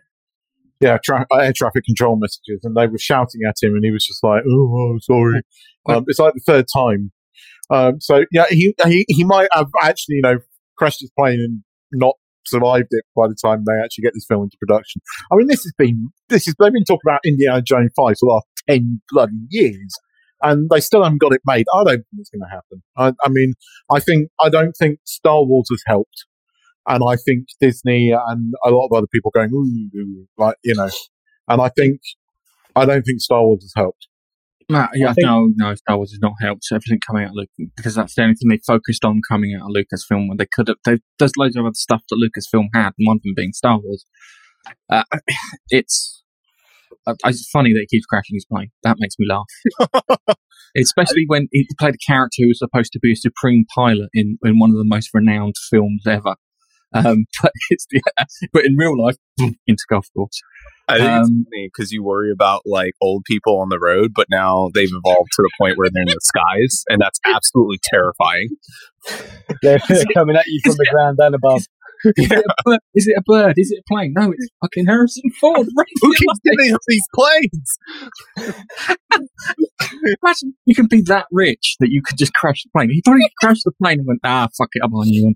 yeah 0.80 0.98
tra- 1.04 1.26
air 1.40 1.54
traffic 1.56 1.84
control 1.86 2.16
messages 2.16 2.62
and 2.64 2.76
they 2.76 2.88
were 2.88 2.98
shouting 2.98 3.42
at 3.48 3.56
him 3.62 3.74
and 3.76 3.84
he 3.84 3.92
was 3.92 4.06
just 4.06 4.24
like 4.24 4.44
oh, 4.48 4.76
oh 4.78 4.98
sorry 5.02 5.42
um, 5.90 6.04
it's 6.08 6.20
like 6.20 6.34
the 6.34 6.44
third 6.46 6.66
time 6.76 7.12
um 7.70 8.00
so 8.00 8.26
yeah 8.32 8.46
he, 8.50 8.74
he 8.86 9.06
he 9.08 9.24
might 9.24 9.50
have 9.54 9.68
actually 9.82 10.16
you 10.16 10.22
know 10.22 10.38
crashed 10.78 11.02
his 11.02 11.12
plane 11.18 11.40
and 11.40 11.64
not 11.92 12.16
survived 12.46 12.88
it 12.92 13.04
by 13.16 13.28
the 13.28 13.36
time 13.44 13.64
they 13.66 13.84
actually 13.84 14.04
get 14.04 14.14
this 14.14 14.26
film 14.28 14.44
into 14.44 14.58
production 14.60 15.02
i 15.32 15.36
mean 15.36 15.48
this 15.48 15.64
has 15.64 15.74
been 15.78 16.10
this 16.30 16.48
is 16.48 16.54
they've 16.60 16.74
been 16.74 16.84
talking 16.84 17.02
about 17.08 17.20
indiana 17.26 17.62
jones 17.62 17.92
5 17.96 17.96
for 17.96 18.14
the 18.22 18.26
last 18.28 18.46
10 18.70 19.02
bloody 19.10 19.34
years 19.50 19.98
and 20.42 20.70
they 20.70 20.80
still 20.80 21.04
haven't 21.04 21.22
got 21.22 21.34
it 21.34 21.42
made. 21.46 21.66
I 21.74 21.84
don't 21.84 21.98
think 21.98 22.06
it's 22.20 22.30
going 22.30 22.42
to 22.42 22.50
happen. 22.50 22.84
I, 22.98 23.14
I, 23.26 23.30
mean, 23.30 23.54
I 23.92 24.00
think 24.00 24.30
I 24.42 24.50
don't 24.50 24.74
think 24.74 25.00
Star 25.06 25.44
Wars 25.44 25.68
has 25.72 25.82
helped, 25.88 26.26
and 26.88 27.04
I 27.08 27.16
think 27.16 27.48
Disney 27.60 28.12
and 28.12 28.54
a 28.66 28.70
lot 28.70 28.88
of 28.88 28.98
other 28.98 29.08
people 29.12 29.32
going 29.34 29.52
ooh, 29.52 30.28
like 30.38 30.58
you 30.64 30.76
know, 30.76 30.90
and 31.48 31.62
I 31.62 31.70
think 31.70 32.02
I 32.76 32.86
don't 32.86 33.04
think 33.04 33.22
Star 33.22 33.44
Wars 33.44 33.64
has 33.64 33.74
helped. 33.76 34.08
No, 34.68 34.88
yeah, 34.96 35.14
no, 35.20 35.52
no, 35.56 35.76
Star 35.76 35.98
Wars 35.98 36.12
has 36.12 36.20
not 36.22 36.34
helped. 36.42 36.64
Everything 36.72 37.00
coming 37.06 37.24
out 37.24 37.30
of 37.30 37.36
Lucas, 37.36 37.72
because 37.76 37.96
that's 37.96 38.16
the 38.16 38.24
only 38.24 38.36
thing 38.36 38.50
they 38.50 38.60
focused 38.66 39.06
on 39.06 39.22
coming 39.30 39.54
out 39.56 39.70
of 39.70 39.76
Lucasfilm 39.76 40.28
when 40.28 40.38
they 40.38 40.48
could 40.52 40.68
have. 40.70 40.78
They, 40.86 41.00
there's 41.20 41.34
loads 41.38 41.56
of 41.56 41.66
other 41.66 41.76
stuff 41.76 42.02
that 42.10 42.16
Lucasfilm 42.16 42.70
had, 42.74 42.94
and 42.98 43.06
one 43.06 43.18
of 43.18 43.24
them 43.24 43.34
being 43.36 43.54
Star 43.54 43.80
Wars. 43.80 44.06
Uh, 44.90 45.04
it's 45.70 46.24
uh, 47.06 47.14
it's 47.26 47.48
funny 47.50 47.74
that 47.74 47.86
he 47.88 47.98
keeps 47.98 48.08
crashing 48.08 48.36
his 48.36 48.46
plane. 48.46 48.72
That 48.84 48.98
makes 49.00 49.16
me 49.20 49.28
laugh. 49.30 50.38
Especially 50.78 51.26
when 51.28 51.48
he 51.52 51.68
played 51.80 51.96
a 51.96 52.12
character 52.12 52.38
who 52.40 52.48
was 52.48 52.60
supposed 52.60 52.92
to 52.94 53.00
be 53.00 53.14
a 53.14 53.16
supreme 53.16 53.66
pilot 53.74 54.10
in, 54.14 54.38
in 54.44 54.60
one 54.60 54.72
of 54.72 54.78
the 54.78 54.84
most 54.84 55.10
renowned 55.14 55.56
films 55.70 56.06
ever. 56.06 56.36
Um, 56.96 57.26
but, 57.42 57.52
but 58.54 58.66
in 58.66 58.76
real 58.78 58.98
life, 58.98 59.18
into 59.68 59.84
golf 59.90 60.08
course. 60.16 60.42
I 60.88 60.98
think 60.98 61.10
um, 61.10 61.22
it's 61.22 61.30
funny 61.30 61.72
because 61.74 61.92
you 61.92 62.04
worry 62.04 62.32
about 62.32 62.62
like 62.66 62.94
old 63.02 63.24
people 63.26 63.60
on 63.60 63.70
the 63.70 63.80
road, 63.82 64.12
but 64.16 64.28
now 64.30 64.70
they've 64.74 64.92
evolved 64.92 65.32
to 65.34 65.42
the 65.42 65.52
point 65.60 65.78
where 65.78 65.90
they're 65.92 66.04
in 66.04 66.08
the 66.08 66.20
skies, 66.22 66.84
and 66.90 67.02
that's 67.02 67.20
absolutely 67.26 67.80
terrifying. 67.84 68.50
They're, 69.62 69.80
they're 69.88 70.04
coming 70.16 70.36
at 70.36 70.48
you 70.48 70.60
from 70.64 70.74
the 70.78 70.88
ground 70.92 71.20
and 71.22 71.36
above. 71.36 71.62
Is, 72.04 72.32
it 72.32 72.46
bird? 72.66 72.80
Is, 72.96 73.08
it 73.08 73.16
a 73.18 73.22
bird? 73.24 73.54
Is 73.58 73.72
it 73.72 73.80
a 73.80 73.84
plane? 73.88 74.14
No, 74.18 74.32
it's 74.32 74.48
fucking 74.62 74.88
Harrison 74.88 75.30
Ford. 75.40 75.68
Who 76.02 76.16
keeps 76.16 76.40
giving 76.44 76.74
up 76.74 76.82
these 76.88 77.08
planes? 77.14 77.78
Imagine 80.24 80.56
you 80.66 80.74
can 80.74 80.88
be 80.88 81.02
that 81.04 81.28
rich 81.32 81.76
that 81.80 81.90
you 81.92 82.02
could 82.04 82.18
just 82.18 82.34
crash 82.34 82.64
the 82.64 82.70
plane. 82.76 82.90
He 82.90 83.02
probably 83.04 83.30
crashed 83.40 83.64
the 83.64 83.72
plane 83.82 84.00
and 84.00 84.08
went, 84.08 84.22
ah, 84.24 84.48
fuck 84.58 84.70
it, 84.74 84.82
I'm 84.84 84.94
on 84.96 85.08
you 85.08 85.26
one. 85.26 85.36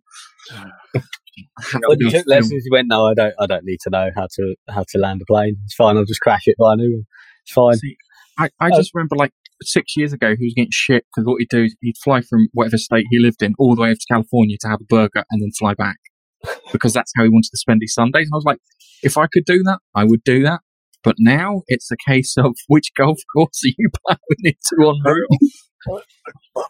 When 1.87 1.99
you 1.99 2.11
took 2.11 2.27
lessons, 2.27 2.63
you 2.65 2.71
went, 2.71 2.87
no, 2.89 3.07
I 3.07 3.13
don't, 3.13 3.33
I 3.39 3.45
don't 3.45 3.63
need 3.65 3.79
to 3.81 3.89
know 3.89 4.09
how 4.15 4.27
to 4.35 4.55
how 4.69 4.83
to 4.89 4.97
land 4.97 5.21
a 5.21 5.25
plane. 5.25 5.57
It's 5.65 5.75
fine. 5.75 5.97
I'll 5.97 6.05
just 6.05 6.21
crash 6.21 6.43
it 6.45 6.55
by 6.59 6.75
new. 6.75 7.03
It's 7.43 7.53
fine. 7.53 7.75
See, 7.75 7.97
I, 8.37 8.49
I 8.59 8.69
just 8.69 8.91
remember 8.93 9.15
like 9.15 9.31
six 9.61 9.97
years 9.97 10.13
ago, 10.13 10.35
he 10.37 10.45
was 10.45 10.53
getting 10.55 10.71
shit 10.71 11.05
because 11.05 11.27
what 11.27 11.37
he'd 11.39 11.49
do 11.49 11.63
is 11.63 11.75
he'd 11.81 11.97
fly 12.03 12.21
from 12.21 12.47
whatever 12.53 12.77
state 12.77 13.05
he 13.09 13.19
lived 13.19 13.43
in 13.43 13.53
all 13.59 13.75
the 13.75 13.81
way 13.81 13.91
up 13.91 13.97
to 13.97 14.05
California 14.13 14.57
to 14.61 14.67
have 14.69 14.81
a 14.81 14.85
burger 14.85 15.23
and 15.29 15.41
then 15.41 15.51
fly 15.57 15.73
back 15.73 15.97
because 16.71 16.93
that's 16.93 17.11
how 17.15 17.23
he 17.23 17.29
wanted 17.29 17.49
to 17.51 17.57
spend 17.57 17.81
his 17.81 17.93
Sundays. 17.93 18.27
And 18.27 18.33
I 18.33 18.37
was 18.37 18.45
like, 18.45 18.59
if 19.03 19.17
I 19.17 19.27
could 19.31 19.45
do 19.45 19.63
that, 19.63 19.79
I 19.95 20.03
would 20.03 20.23
do 20.23 20.43
that. 20.43 20.61
But 21.03 21.15
now 21.17 21.61
it's 21.67 21.91
a 21.91 21.97
case 21.97 22.35
of 22.37 22.55
which 22.67 22.91
golf 22.97 23.19
course 23.35 23.61
are 23.65 23.73
you 23.77 23.89
playing 24.05 24.55
into 24.55 24.87
on 24.87 25.01
route? 25.03 25.97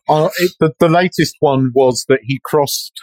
Uh, 0.07 0.29
it, 0.37 0.51
the, 0.59 0.73
the 0.79 0.89
latest 0.89 1.35
one 1.39 1.71
was 1.73 2.05
that 2.09 2.19
he 2.23 2.39
crossed 2.43 2.93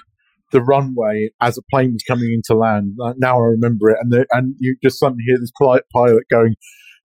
the 0.53 0.63
runway 0.63 1.31
as 1.41 1.59
a 1.59 1.63
plane 1.71 1.93
was 1.93 2.03
coming 2.07 2.33
into 2.33 2.59
land. 2.59 2.95
Now 3.19 3.37
I 3.39 3.45
remember 3.45 3.91
it, 3.91 3.99
and 4.01 4.13
the, 4.13 4.27
and 4.33 4.55
you 4.59 4.77
just 4.83 4.99
suddenly 4.99 5.25
hear 5.27 5.39
this 5.39 5.53
pilot 5.59 6.25
going. 6.31 6.55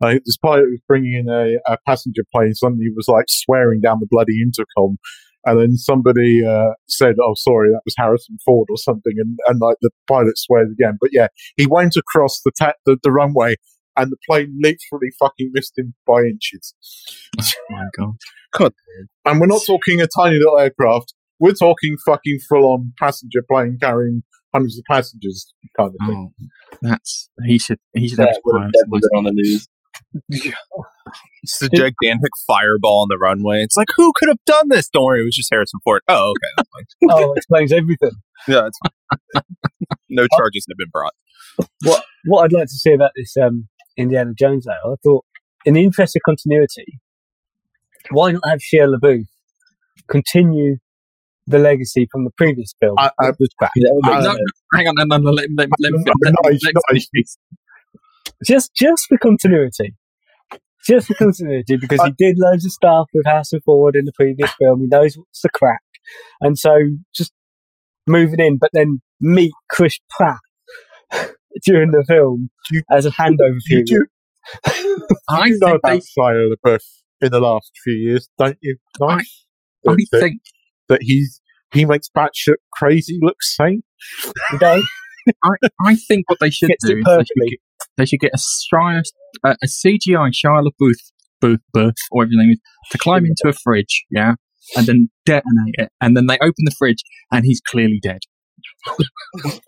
Uh, 0.02 0.16
this 0.26 0.38
pilot 0.38 0.64
was 0.64 0.82
bringing 0.88 1.14
in 1.14 1.30
a, 1.30 1.58
a 1.72 1.78
passenger 1.88 2.24
plane. 2.34 2.56
Suddenly, 2.56 2.86
he 2.86 2.94
was 2.96 3.08
like 3.08 3.26
swearing 3.28 3.82
down 3.82 4.00
the 4.00 4.08
bloody 4.10 4.42
intercom, 4.42 4.98
and 5.46 5.60
then 5.60 5.76
somebody 5.76 6.44
uh, 6.46 6.74
said, 6.88 7.16
"Oh, 7.22 7.34
sorry, 7.36 7.70
that 7.70 7.82
was 7.86 7.96
Harrison 7.98 8.38
Ford 8.46 8.68
or 8.70 8.78
something," 8.78 9.14
and, 9.18 9.38
and 9.48 9.60
like 9.60 9.78
the 9.82 9.92
pilot 10.08 10.38
swears 10.38 10.72
again. 10.72 10.98
But 11.00 11.12
yeah, 11.14 11.28
he 11.56 11.68
went 11.68 11.96
across 11.96 12.42
the 12.44 12.52
ta- 12.58 12.74
the, 12.86 12.98
the 13.04 13.12
runway, 13.12 13.56
and 13.96 14.12
the 14.12 14.18
plane 14.28 14.58
literally 14.62 15.12
fucking 15.20 15.52
missed 15.54 15.78
him 15.78 15.94
by 16.08 16.22
inches. 16.22 16.74
Oh 17.40 17.44
my 17.70 17.86
god! 17.98 18.16
God. 18.52 18.74
And 19.26 19.40
we're 19.40 19.48
not 19.48 19.62
talking 19.66 20.02
a 20.02 20.08
tiny 20.08 20.38
little 20.38 20.58
aircraft. 20.58 21.14
We're 21.42 21.54
talking 21.54 21.98
fucking 22.06 22.40
full 22.48 22.72
on 22.72 22.94
passenger 23.00 23.44
plane 23.50 23.80
carrying 23.82 24.22
hundreds 24.54 24.78
of 24.78 24.84
passengers 24.88 25.54
kind 25.76 25.90
of 25.90 26.08
thing. 26.08 26.32
Oh, 26.40 26.78
that's 26.82 27.30
he 27.46 27.58
should 27.58 27.80
he 27.94 28.08
should 28.08 28.20
have 28.20 28.30
been 28.46 29.02
on 29.16 29.24
the 29.26 29.32
news. 29.34 29.68
It's 31.44 31.60
a 31.60 31.70
gigantic 31.70 32.32
fireball 32.46 33.02
on 33.02 33.08
the 33.10 33.18
runway. 33.20 33.64
It's 33.64 33.76
like, 33.76 33.88
who 33.98 34.14
could 34.16 34.30
have 34.30 34.38
done 34.46 34.70
this? 34.70 34.88
Don't 34.88 35.06
worry, 35.06 35.22
it 35.22 35.26
was 35.26 35.36
just 35.36 35.50
Harrison 35.52 35.80
Ford. 35.84 36.04
Oh, 36.08 36.32
okay. 36.32 36.86
oh, 37.10 37.34
it 37.34 37.38
explains 37.38 37.74
everything. 37.74 38.12
Yeah, 38.48 38.70
no 40.10 40.28
charges 40.38 40.66
have 40.70 40.78
been 40.78 40.92
brought. 40.92 41.14
What 41.84 42.06
What 42.26 42.44
I'd 42.44 42.54
like 42.54 42.68
to 42.68 42.76
say 42.76 42.94
about 42.94 43.12
this 43.16 43.36
um, 43.38 43.68
Indiana 43.98 44.34
Jones, 44.38 44.66
though, 44.66 44.94
I 44.94 44.96
thought, 45.04 45.26
in 45.66 45.74
the 45.74 45.84
interest 45.84 46.16
of 46.16 46.22
continuity, 46.24 47.00
why 48.12 48.32
not 48.32 48.48
have 48.48 48.60
Shia 48.60 48.96
LaBeouf 48.96 49.26
continue 50.08 50.78
the 51.52 51.60
legacy 51.60 52.08
from 52.12 52.24
the 52.24 52.32
previous 52.38 52.74
film? 52.80 52.96
I, 52.98 53.12
I, 53.20 53.32
no, 53.32 54.36
hang 54.74 54.88
on, 54.88 54.96
no, 54.98 55.18
no, 55.18 55.32
let, 55.32 55.48
let, 55.56 55.70
let, 55.80 55.92
let, 56.22 57.26
just 58.46 58.74
just 58.76 59.08
for 59.08 59.18
continuity. 59.18 59.96
Just 60.88 61.08
for 61.08 61.14
continuity, 61.14 61.78
because 61.78 62.02
he 62.04 62.12
did 62.18 62.38
loads 62.40 62.66
of 62.66 62.72
stuff 62.72 63.08
with 63.14 63.26
Harrison 63.26 63.60
Ford 63.64 63.96
in 63.96 64.06
the 64.06 64.14
previous 64.14 64.52
film. 64.60 64.82
He 64.82 64.88
knows 64.88 65.16
what's 65.16 65.42
the 65.42 65.50
crack. 65.50 65.82
And 66.40 66.58
so 66.58 66.76
just 67.14 67.32
moving 68.08 68.40
in, 68.40 68.58
but 68.58 68.72
then 68.74 69.02
meet 69.20 69.52
Chris 69.70 70.00
Pratt 70.10 70.40
during 71.66 71.92
the 71.92 72.04
film 72.08 72.50
you, 72.72 72.82
as 72.92 73.06
a 73.06 73.12
handover 73.12 73.60
period. 73.68 73.90
You, 73.90 74.08
I 75.30 75.46
you 75.46 75.60
know 75.62 75.76
about 75.76 76.02
Shia 76.02 76.52
LaBeouf 76.52 76.82
in 77.22 77.32
the 77.32 77.40
last 77.40 77.72
few 77.84 77.94
years, 77.94 78.28
don't 78.38 78.58
you? 78.62 78.78
Nice. 79.00 79.46
I, 79.88 79.92
I 79.92 80.20
think 80.20 80.42
that 80.90 81.02
he's 81.02 81.41
he 81.74 81.86
makes 81.86 82.10
batshit 82.16 82.56
crazy 82.74 83.20
look 83.22 83.38
sane. 83.42 83.84
You 84.52 84.60
know? 84.60 84.82
I, 85.44 85.50
I 85.86 85.96
think 85.96 86.28
what 86.30 86.40
they 86.40 86.50
should 86.50 86.72
do 86.86 86.98
is 86.98 87.06
they 87.06 87.24
should, 87.24 87.60
they 87.98 88.06
should 88.06 88.20
get 88.20 88.32
a, 88.34 88.38
Shia, 88.38 89.04
uh, 89.44 89.56
a 89.62 89.68
CGI 89.68 90.32
Shia 90.32 90.66
LaBeouf, 90.66 90.96
Booth, 91.40 91.60
Booth, 91.74 91.94
or 92.12 92.18
whatever 92.18 92.32
his 92.32 92.38
name 92.38 92.50
is, 92.52 92.60
to 92.92 92.98
climb 92.98 93.26
into 93.26 93.48
a 93.48 93.54
fridge, 93.54 94.06
yeah, 94.10 94.34
and 94.76 94.88
then 94.88 95.10
detonate 95.26 95.76
it. 95.76 95.90
And 96.02 96.18
then 96.18 96.28
they 96.28 96.36
open 96.36 96.66
the 96.66 96.76
fridge 96.78 97.04
and 97.32 97.46
he's 97.46 97.62
clearly 97.62 98.00
dead. 98.02 98.22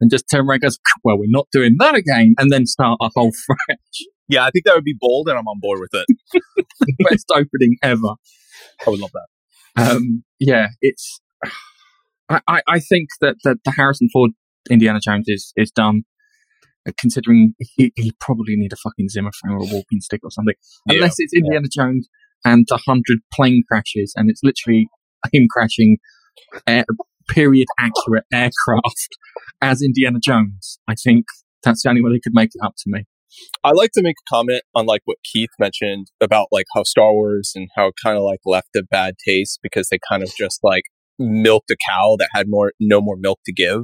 and 0.00 0.10
just 0.10 0.24
turn 0.30 0.40
around 0.40 0.56
and 0.56 0.62
goes, 0.62 0.78
well, 1.04 1.18
we're 1.18 1.26
not 1.28 1.48
doing 1.52 1.76
that 1.78 1.94
again. 1.94 2.34
And 2.38 2.50
then 2.50 2.66
start 2.66 2.98
a 3.00 3.10
whole 3.14 3.32
fresh. 3.32 3.78
Yeah, 4.28 4.44
I 4.44 4.50
think 4.50 4.64
that 4.64 4.74
would 4.74 4.82
be 4.82 4.96
bold 4.98 5.28
and 5.28 5.38
I'm 5.38 5.46
on 5.46 5.60
board 5.60 5.78
with 5.78 5.94
it. 5.94 6.42
Best 7.08 7.26
opening 7.32 7.76
ever. 7.80 8.16
I 8.84 8.90
would 8.90 8.98
love 8.98 9.12
that. 9.12 9.28
Um, 9.80 10.24
yeah, 10.40 10.70
it's. 10.82 11.20
I, 12.28 12.60
I, 12.66 12.80
think 12.80 13.08
that, 13.20 13.36
that 13.44 13.58
the 13.64 13.70
Harrison 13.70 14.08
Ford 14.12 14.32
Indiana 14.70 15.00
Jones 15.02 15.26
is, 15.28 15.52
is 15.56 15.70
done. 15.70 16.02
Uh, 16.88 16.92
considering 16.98 17.52
he, 17.58 17.92
he 17.96 18.12
probably 18.20 18.54
need 18.56 18.72
a 18.72 18.76
fucking 18.76 19.08
Zimmer 19.08 19.32
frame 19.40 19.56
or 19.56 19.60
a 19.60 19.74
walking 19.74 20.00
stick 20.00 20.20
or 20.22 20.30
something, 20.30 20.54
yeah. 20.86 20.94
unless 20.94 21.16
it's 21.18 21.34
Indiana 21.34 21.66
yeah. 21.72 21.82
Jones 21.82 22.08
and 22.44 22.64
a 22.70 22.78
hundred 22.86 23.18
plane 23.32 23.62
crashes, 23.68 24.12
and 24.16 24.30
it's 24.30 24.40
literally 24.44 24.88
him 25.32 25.48
crashing 25.50 25.98
air, 26.66 26.84
period 27.28 27.66
accurate 27.78 28.24
aircraft 28.32 29.08
as 29.60 29.82
Indiana 29.82 30.18
Jones. 30.22 30.78
I 30.86 30.94
think 30.94 31.26
that's 31.62 31.82
the 31.82 31.88
only 31.88 32.02
way 32.02 32.12
they 32.12 32.20
could 32.20 32.34
make 32.34 32.50
it 32.54 32.64
up 32.64 32.74
to 32.78 32.84
me. 32.86 33.04
I 33.64 33.72
like 33.72 33.90
to 33.94 34.02
make 34.02 34.16
a 34.26 34.30
comment 34.34 34.62
on 34.74 34.86
like 34.86 35.02
what 35.04 35.18
Keith 35.24 35.50
mentioned 35.58 36.06
about 36.20 36.48
like 36.52 36.66
how 36.74 36.84
Star 36.84 37.12
Wars 37.12 37.52
and 37.54 37.68
how 37.76 37.88
it 37.88 37.94
kind 38.02 38.16
of 38.16 38.22
like 38.22 38.40
left 38.46 38.74
a 38.76 38.82
bad 38.82 39.16
taste 39.26 39.58
because 39.62 39.88
they 39.88 39.98
kind 40.08 40.22
of 40.22 40.30
just 40.38 40.60
like 40.62 40.84
milked 41.18 41.70
a 41.70 41.76
cow 41.88 42.16
that 42.18 42.28
had 42.34 42.46
more 42.48 42.72
no 42.80 43.00
more 43.00 43.16
milk 43.16 43.40
to 43.46 43.52
give. 43.52 43.82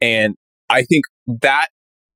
And 0.00 0.34
I 0.68 0.82
think 0.82 1.04
that 1.42 1.68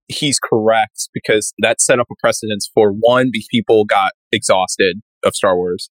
he's 0.08 0.38
correct 0.38 1.08
because 1.14 1.52
that 1.60 1.80
set 1.80 1.98
up 1.98 2.08
a 2.10 2.14
precedence 2.20 2.68
for 2.74 2.92
one, 2.92 3.30
people 3.50 3.84
got 3.84 4.12
exhausted 4.32 5.00
of 5.24 5.34
Star 5.34 5.56
Wars. 5.56 5.88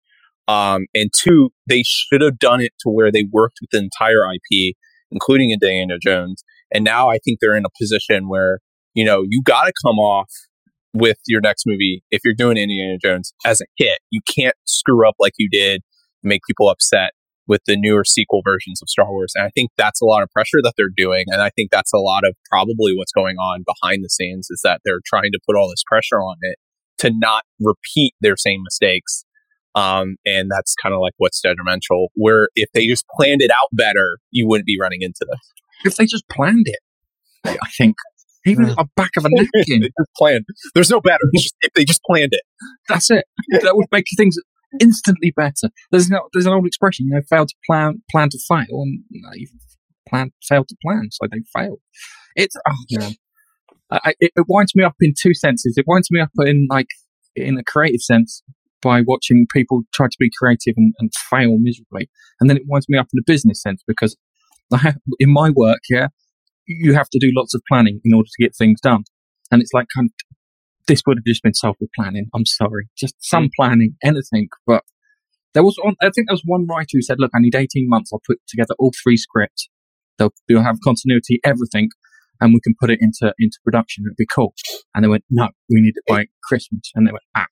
Um, 0.48 0.86
and 0.94 1.10
two, 1.16 1.50
they 1.68 1.84
should 1.86 2.22
have 2.22 2.40
done 2.40 2.62
it 2.62 2.72
to 2.82 2.90
where 2.90 3.12
they 3.12 3.26
worked 3.32 3.58
with 3.62 3.72
the 3.72 3.80
entire 3.80 4.24
IP, 4.32 4.76
including 5.12 5.52
Indiana 5.52 5.98
Jones. 6.02 6.44
And 6.74 6.84
now 6.84 7.10
I 7.10 7.18
think 7.18 7.40
they're 7.42 7.56
in 7.56 7.66
a 7.66 7.70
position 7.80 8.30
where, 8.30 8.60
you 8.94 9.04
know, 9.04 9.24
you 9.28 9.42
got 9.44 9.66
to 9.66 9.74
come 9.86 9.98
off 9.98 10.32
with 10.94 11.18
your 11.28 11.42
next 11.42 11.64
movie 11.66 12.04
if 12.12 12.22
you're 12.24 12.36
doing 12.36 12.58
Indiana 12.58 12.98
Jones 13.04 13.34
as 13.46 13.60
a 13.60 13.66
hit. 13.76 14.00
You 14.12 14.22
can't 14.34 14.56
screw 14.66 15.08
up 15.08 15.16
like 15.20 15.34
you 15.38 15.50
did, 15.52 15.82
make 16.24 16.42
people 16.48 16.70
upset 16.70 17.12
with 17.48 17.62
the 17.66 17.78
newer 17.78 18.04
sequel 18.04 18.42
versions 18.44 18.82
of 18.82 18.90
Star 18.90 19.10
Wars. 19.10 19.34
And 19.36 19.46
I 19.46 19.50
think 19.50 19.72
that's 19.78 20.02
a 20.02 20.06
lot 20.06 20.24
of 20.24 20.30
pressure 20.32 20.62
that 20.64 20.74
they're 20.78 20.88
doing. 20.96 21.26
And 21.28 21.42
I 21.42 21.50
think 21.50 21.72
that's 21.72 21.94
a 21.94 22.00
lot 22.00 22.24
of 22.26 22.36
probably 22.50 22.96
what's 22.96 23.12
going 23.12 23.38
on 23.38 23.64
behind 23.66 24.04
the 24.04 24.10
scenes 24.10 24.48
is 24.50 24.62
that 24.64 24.82
they're 24.84 25.02
trying 25.06 25.32
to 25.32 25.40
put 25.48 25.56
all 25.56 25.70
this 25.70 25.84
pressure 25.86 26.22
on 26.22 26.38
it 26.42 26.58
to 27.00 27.12
not 27.14 27.44
repeat 27.60 28.14
their 28.22 28.38
same 28.38 28.62
mistakes. 28.64 29.26
Um, 29.76 30.16
and 30.26 30.50
that's 30.50 30.74
kind 30.82 30.96
of 30.96 31.02
like 31.02 31.14
what's 31.18 31.42
detrimental. 31.42 32.12
Where 32.16 32.50
if 32.56 32.70
they 32.74 32.88
just 32.88 33.06
planned 33.18 33.42
it 33.42 33.52
out 33.52 33.70
better, 33.74 34.18
you 34.32 34.48
wouldn't 34.48 34.66
be 34.66 34.78
running 34.80 35.02
into 35.02 35.26
this. 35.30 35.52
If 35.84 35.96
they 35.98 36.06
just 36.06 36.28
planned 36.30 36.66
it, 36.68 36.80
I 37.46 37.70
think 37.78 37.96
even 38.46 38.70
a 38.78 38.86
back 38.96 39.12
of 39.18 39.26
a 39.26 39.30
napkin. 39.30 39.52
they 39.82 39.90
just 40.00 40.14
planned. 40.16 40.46
There's 40.74 40.90
no 40.90 41.02
better. 41.02 41.24
Just, 41.36 41.56
if 41.62 41.74
they 41.74 41.84
just 41.84 42.02
planned 42.04 42.32
it. 42.32 42.42
That's 42.88 43.10
it. 43.12 43.26
That 43.62 43.76
would 43.76 43.88
make 43.92 44.06
things 44.16 44.38
instantly 44.80 45.34
better. 45.36 45.70
There's 45.92 46.10
no, 46.10 46.28
there's 46.34 46.46
an 46.46 46.54
old 46.54 46.66
expression, 46.66 47.08
you 47.08 47.16
know, 47.16 47.22
fail 47.30 47.46
to 47.46 47.56
plan, 47.66 48.02
plan 48.12 48.30
to 48.30 48.40
fail, 48.48 48.82
and 48.82 49.04
you 49.10 49.22
know, 49.22 49.30
you've 49.34 49.50
plan, 50.10 50.32
failed 50.48 50.68
to 50.70 50.76
plan, 50.86 51.10
so 51.12 51.28
they 51.32 51.42
failed. 51.58 51.80
It's 52.36 52.56
oh 52.68 52.84
man, 52.92 53.14
I, 53.92 54.14
it, 54.20 54.32
it 54.36 54.46
winds 54.48 54.74
me 54.76 54.84
up 54.84 54.96
in 55.02 55.14
two 55.20 55.34
senses. 55.34 55.76
It 55.78 55.86
winds 55.88 56.10
me 56.12 56.20
up 56.20 56.32
in 56.40 56.68
like 56.70 56.88
in 57.36 57.58
a 57.58 57.64
creative 57.64 58.02
sense 58.02 58.44
by 58.82 59.02
watching 59.06 59.48
people 59.54 59.82
try 59.94 60.08
to 60.08 60.18
be 60.20 60.30
creative 60.38 60.76
and, 60.78 60.94
and 61.00 61.12
fail 61.30 61.58
miserably, 61.60 62.10
and 62.40 62.50
then 62.50 62.58
it 62.58 62.64
winds 62.68 62.88
me 62.90 62.98
up 62.98 63.08
in 63.14 63.20
a 63.20 63.24
business 63.26 63.62
sense 63.62 63.84
because 63.88 64.16
I 64.74 64.78
have, 64.78 64.98
in 65.20 65.32
my 65.32 65.50
work, 65.50 65.80
yeah, 65.90 66.08
you 66.68 66.94
have 66.94 67.10
to 67.10 67.20
do 67.20 67.32
lots 67.36 67.54
of 67.54 67.62
planning 67.68 68.02
in 68.04 68.14
order 68.14 68.28
to 68.28 68.44
get 68.44 68.56
things 68.56 68.80
done, 68.82 69.04
and 69.52 69.62
it's 69.62 69.74
like 69.74 69.88
kind 69.96 70.10
of 70.10 70.35
this 70.88 71.02
would 71.06 71.18
have 71.18 71.26
just 71.26 71.44
been 71.44 71.54
solved 71.54 71.80
with 71.80 71.90
planning. 71.96 72.28
I'm 72.34 72.46
sorry, 72.46 72.90
just 72.98 73.16
some 73.20 73.50
planning, 73.56 73.96
anything. 74.04 74.50
But 74.66 74.84
there 75.54 75.64
was, 75.64 75.78
on, 75.86 75.96
I 76.02 76.10
think 76.10 76.28
there 76.28 76.34
was 76.34 76.44
one 76.46 76.68
writer 76.68 76.92
who 76.94 77.02
said, 77.02 77.18
"Look, 77.20 77.32
I 77.36 77.40
need 77.40 77.56
18 77.56 77.90
months. 77.90 78.12
I'll 78.14 78.22
put 78.26 78.40
together 78.48 78.76
all 78.78 78.92
three 79.04 79.18
scripts. 79.18 79.70
They'll, 80.18 80.34
they'll 80.48 80.64
have 80.64 80.78
continuity, 80.84 81.40
everything, 81.44 81.90
and 82.40 82.54
we 82.54 82.60
can 82.62 82.76
put 82.80 82.90
it 82.90 83.00
into 83.02 83.34
into 83.40 83.58
production. 83.64 84.06
It'd 84.08 84.18
be 84.18 84.28
cool." 84.34 84.54
And 84.94 85.04
they 85.04 85.10
went, 85.10 85.24
"No, 85.30 85.50
we 85.70 85.82
need 85.82 85.94
it 85.96 86.04
by 86.08 86.28
Christmas." 86.44 86.92
And 86.96 87.08
they 87.08 87.12
went, 87.12 87.24
"Ah." 87.36 87.48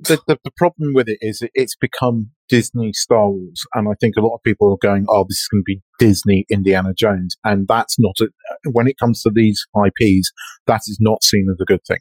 the, 0.00 0.18
the, 0.26 0.38
the 0.44 0.50
problem 0.56 0.94
with 0.94 1.08
it 1.08 1.18
is 1.20 1.42
it's 1.54 1.76
become 1.76 2.30
Disney 2.48 2.92
Star 2.92 3.28
Wars, 3.28 3.64
and 3.74 3.88
I 3.88 3.92
think 4.00 4.14
a 4.16 4.22
lot 4.22 4.34
of 4.34 4.42
people 4.42 4.72
are 4.72 4.78
going, 4.80 5.04
"Oh, 5.08 5.24
this 5.28 5.38
is 5.38 5.48
going 5.50 5.60
to 5.60 5.64
be 5.64 5.82
Disney 5.98 6.46
Indiana 6.50 6.92
Jones," 6.96 7.36
and 7.44 7.68
that's 7.68 7.98
not 7.98 8.14
a, 8.20 8.28
when 8.72 8.86
it 8.86 8.98
comes 8.98 9.22
to 9.22 9.30
these 9.34 9.64
IPs, 9.76 10.32
that 10.66 10.82
is 10.86 10.98
not 11.00 11.22
seen 11.22 11.46
as 11.50 11.60
a 11.60 11.64
good 11.64 11.84
thing. 11.86 11.98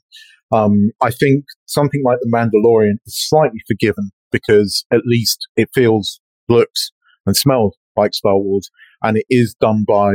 Um, 0.52 0.91
I 1.02 1.12
think 1.12 1.45
something 1.65 2.02
like 2.04 2.17
The 2.22 2.32
Mandalorian 2.34 2.95
is 3.06 3.28
slightly 3.30 3.60
forgiven 3.67 4.12
because 4.32 4.86
at 4.91 5.02
least 5.06 5.48
it 5.56 5.69
feels, 5.74 6.19
looks, 6.48 6.91
and 7.26 7.36
smells 7.36 7.76
like 7.95 8.13
Star 8.13 8.38
Wars, 8.38 8.69
and 9.04 9.17
it 9.17 9.26
is 9.30 9.56
done 9.60 9.86
by 9.88 10.12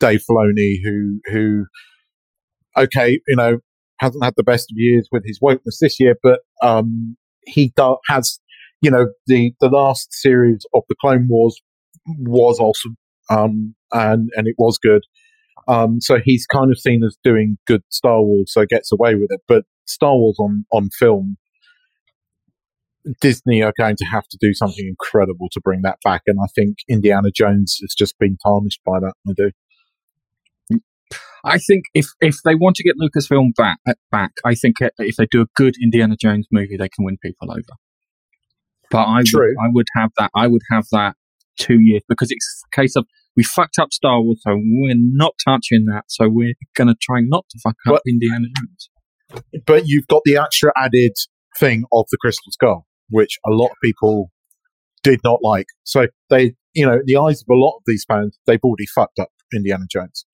Dave 0.00 0.22
Filoni, 0.28 0.76
who 0.82 1.20
who 1.26 1.66
okay, 2.76 3.20
you 3.26 3.36
know, 3.36 3.58
hasn't 3.98 4.24
had 4.24 4.34
the 4.36 4.42
best 4.42 4.70
of 4.70 4.76
years 4.76 5.08
with 5.10 5.24
his 5.24 5.38
wokeness 5.42 5.78
this 5.80 5.98
year, 5.98 6.16
but 6.22 6.40
um, 6.62 7.16
he 7.46 7.72
do- 7.76 7.98
has, 8.08 8.38
you 8.82 8.90
know, 8.90 9.06
the 9.26 9.52
the 9.60 9.68
last 9.68 10.12
series 10.12 10.64
of 10.74 10.82
the 10.88 10.94
Clone 11.00 11.26
Wars 11.28 11.60
was 12.06 12.58
awesome, 12.60 12.96
um, 13.30 13.74
and 13.92 14.28
and 14.36 14.46
it 14.46 14.54
was 14.58 14.78
good. 14.78 15.02
Um, 15.68 16.00
so 16.00 16.18
he's 16.24 16.46
kind 16.46 16.70
of 16.70 16.78
seen 16.78 17.02
as 17.04 17.16
doing 17.24 17.58
good 17.66 17.82
Star 17.88 18.22
Wars, 18.22 18.52
so 18.52 18.64
gets 18.66 18.92
away 18.92 19.14
with 19.14 19.28
it. 19.30 19.40
But 19.48 19.64
Star 19.86 20.16
Wars 20.16 20.36
on 20.38 20.64
on 20.72 20.90
film, 20.98 21.36
Disney 23.20 23.62
are 23.62 23.72
going 23.78 23.96
to 23.96 24.04
have 24.04 24.26
to 24.28 24.38
do 24.40 24.54
something 24.54 24.86
incredible 24.86 25.48
to 25.52 25.60
bring 25.60 25.82
that 25.82 25.98
back, 26.04 26.22
and 26.26 26.38
I 26.42 26.46
think 26.54 26.78
Indiana 26.88 27.30
Jones 27.34 27.78
has 27.80 27.94
just 27.96 28.18
been 28.18 28.36
tarnished 28.44 28.80
by 28.84 29.00
that. 29.00 29.14
I 29.28 29.32
do. 29.36 29.50
I 31.44 31.58
think 31.58 31.84
if 31.94 32.06
if 32.20 32.38
they 32.44 32.54
want 32.54 32.76
to 32.76 32.82
get 32.82 32.96
Lucasfilm 32.96 33.54
back 33.56 33.78
back, 34.10 34.32
I 34.44 34.54
think 34.54 34.76
if 34.80 35.16
they 35.16 35.26
do 35.30 35.42
a 35.42 35.46
good 35.54 35.74
Indiana 35.82 36.16
Jones 36.20 36.46
movie, 36.50 36.76
they 36.76 36.88
can 36.88 37.04
win 37.04 37.18
people 37.22 37.52
over. 37.52 37.62
But 38.90 39.06
I 39.06 39.22
True. 39.24 39.54
would, 39.56 39.64
I 39.64 39.68
would 39.72 39.86
have 39.96 40.10
that. 40.18 40.30
I 40.34 40.46
would 40.46 40.62
have 40.70 40.86
that 40.92 41.14
two 41.58 41.80
years 41.80 42.02
because 42.08 42.30
it's 42.30 42.62
a 42.72 42.80
case 42.80 42.96
of 42.96 43.06
we 43.36 43.42
fucked 43.44 43.78
up 43.78 43.92
Star 43.92 44.20
Wars, 44.22 44.40
so 44.42 44.54
we're 44.56 44.94
not 44.96 45.34
touching 45.44 45.84
that. 45.86 46.04
So 46.08 46.28
we're 46.28 46.54
going 46.76 46.88
to 46.88 46.96
try 47.00 47.20
not 47.20 47.44
to 47.50 47.58
fuck 47.62 47.76
up 47.86 47.94
But- 47.94 48.02
Indiana 48.06 48.46
Jones. 48.56 48.90
but 49.66 49.86
you've 49.86 50.06
got 50.06 50.22
the 50.24 50.36
extra 50.36 50.72
added 50.76 51.12
thing 51.58 51.84
of 51.92 52.06
the 52.10 52.16
crystal 52.18 52.50
skull, 52.52 52.86
which 53.10 53.38
a 53.46 53.50
lot 53.50 53.66
of 53.68 53.76
people 53.82 54.30
did 55.02 55.20
not 55.24 55.40
like. 55.42 55.66
So 55.84 56.06
they, 56.30 56.54
you 56.74 56.86
know, 56.86 56.94
in 56.94 57.02
the 57.06 57.16
eyes 57.16 57.40
of 57.42 57.46
a 57.50 57.58
lot 57.58 57.76
of 57.76 57.82
these 57.86 58.04
fans, 58.08 58.38
they've 58.46 58.60
already 58.64 58.86
fucked 58.94 59.18
up 59.18 59.28
Indiana 59.54 59.84
Jones, 59.90 60.24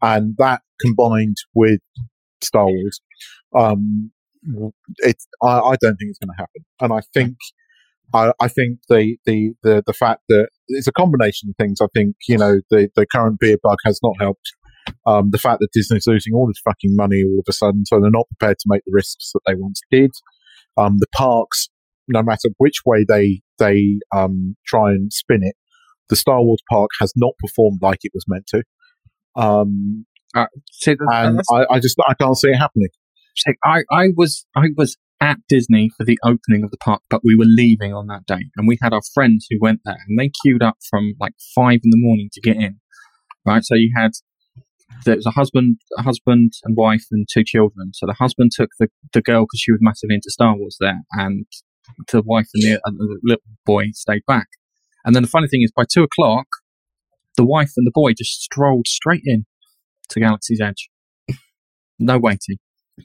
and 0.00 0.34
that 0.38 0.62
combined 0.80 1.36
with 1.54 1.80
Star 2.42 2.66
Wars, 2.66 3.00
um, 3.56 4.10
it's 4.98 5.26
I, 5.42 5.58
I 5.60 5.76
don't 5.80 5.96
think 5.96 6.10
it's 6.10 6.18
going 6.18 6.34
to 6.36 6.38
happen, 6.38 6.64
and 6.80 6.92
I 6.92 7.00
think. 7.14 7.36
I, 8.14 8.30
I 8.38 8.48
think 8.48 8.80
the, 8.90 9.16
the, 9.24 9.54
the, 9.62 9.82
the 9.86 9.94
fact 9.94 10.20
that 10.28 10.48
it's 10.72 10.88
a 10.88 10.92
combination 10.92 11.48
of 11.48 11.56
things. 11.56 11.80
I 11.80 11.86
think, 11.94 12.16
you 12.28 12.38
know, 12.38 12.60
the, 12.70 12.88
the 12.96 13.06
current 13.06 13.38
beer 13.40 13.56
bug 13.62 13.78
has 13.84 14.00
not 14.02 14.14
helped 14.20 14.52
um, 15.06 15.30
the 15.30 15.38
fact 15.38 15.60
that 15.60 15.68
Disney's 15.72 16.06
losing 16.06 16.34
all 16.34 16.46
this 16.46 16.60
fucking 16.64 16.96
money 16.96 17.22
all 17.24 17.38
of 17.38 17.44
a 17.48 17.52
sudden, 17.52 17.84
so 17.86 18.00
they're 18.00 18.10
not 18.10 18.28
prepared 18.28 18.58
to 18.58 18.66
make 18.66 18.82
the 18.84 18.92
risks 18.92 19.32
that 19.32 19.40
they 19.46 19.54
once 19.54 19.80
did. 19.90 20.10
Um, 20.76 20.96
the 20.98 21.06
parks, 21.14 21.68
no 22.08 22.22
matter 22.22 22.48
which 22.58 22.80
way 22.84 23.04
they 23.06 23.42
they 23.58 23.98
um, 24.14 24.56
try 24.66 24.90
and 24.90 25.12
spin 25.12 25.40
it, 25.42 25.54
the 26.08 26.16
Star 26.16 26.42
Wars 26.42 26.62
park 26.70 26.90
has 27.00 27.12
not 27.16 27.32
performed 27.38 27.80
like 27.82 28.00
it 28.02 28.12
was 28.14 28.24
meant 28.26 28.46
to. 28.48 28.62
Um, 29.36 30.06
See, 30.72 30.96
and 30.98 31.40
I, 31.52 31.66
I 31.70 31.78
just 31.78 31.96
I 32.08 32.14
can't 32.14 32.36
see 32.36 32.48
it 32.48 32.56
happening. 32.56 32.88
I, 33.64 33.82
I 33.90 34.08
was 34.16 34.46
I 34.56 34.68
was 34.76 34.96
at 35.22 35.38
Disney 35.48 35.88
for 35.96 36.04
the 36.04 36.18
opening 36.24 36.64
of 36.64 36.72
the 36.72 36.76
park, 36.78 37.00
but 37.08 37.20
we 37.22 37.36
were 37.36 37.46
leaving 37.46 37.94
on 37.94 38.08
that 38.08 38.26
day, 38.26 38.50
and 38.56 38.66
we 38.66 38.76
had 38.82 38.92
our 38.92 39.00
friends 39.14 39.46
who 39.48 39.56
went 39.60 39.80
there, 39.84 39.98
and 40.08 40.18
they 40.18 40.32
queued 40.42 40.62
up 40.62 40.78
from 40.90 41.14
like 41.20 41.34
five 41.54 41.80
in 41.84 41.90
the 41.90 41.96
morning 41.96 42.28
to 42.32 42.40
get 42.40 42.56
in. 42.56 42.80
Right, 43.46 43.64
so 43.64 43.76
you 43.76 43.92
had 43.96 44.10
there 45.04 45.16
was 45.16 45.26
a 45.26 45.30
husband, 45.30 45.78
a 45.96 46.02
husband 46.02 46.52
and 46.64 46.76
wife, 46.76 47.04
and 47.12 47.26
two 47.32 47.44
children. 47.44 47.92
So 47.94 48.06
the 48.06 48.16
husband 48.18 48.50
took 48.52 48.70
the 48.80 48.88
the 49.12 49.22
girl 49.22 49.42
because 49.42 49.60
she 49.60 49.70
was 49.70 49.78
massively 49.80 50.16
into 50.16 50.30
Star 50.30 50.56
Wars 50.56 50.76
there, 50.80 51.02
and 51.12 51.46
the 52.10 52.22
wife 52.22 52.48
and 52.52 52.62
the, 52.64 52.80
and 52.84 52.98
the 52.98 53.20
little 53.22 53.42
boy 53.64 53.90
stayed 53.92 54.22
back. 54.26 54.48
And 55.04 55.14
then 55.14 55.22
the 55.22 55.28
funny 55.28 55.46
thing 55.46 55.62
is, 55.62 55.72
by 55.74 55.84
two 55.90 56.02
o'clock, 56.02 56.46
the 57.36 57.44
wife 57.44 57.72
and 57.76 57.86
the 57.86 57.92
boy 57.94 58.12
just 58.12 58.42
strolled 58.42 58.88
straight 58.88 59.22
in 59.24 59.46
to 60.08 60.20
Galaxy's 60.20 60.60
Edge. 60.60 60.90
No 61.98 62.18
waiting 62.18 62.58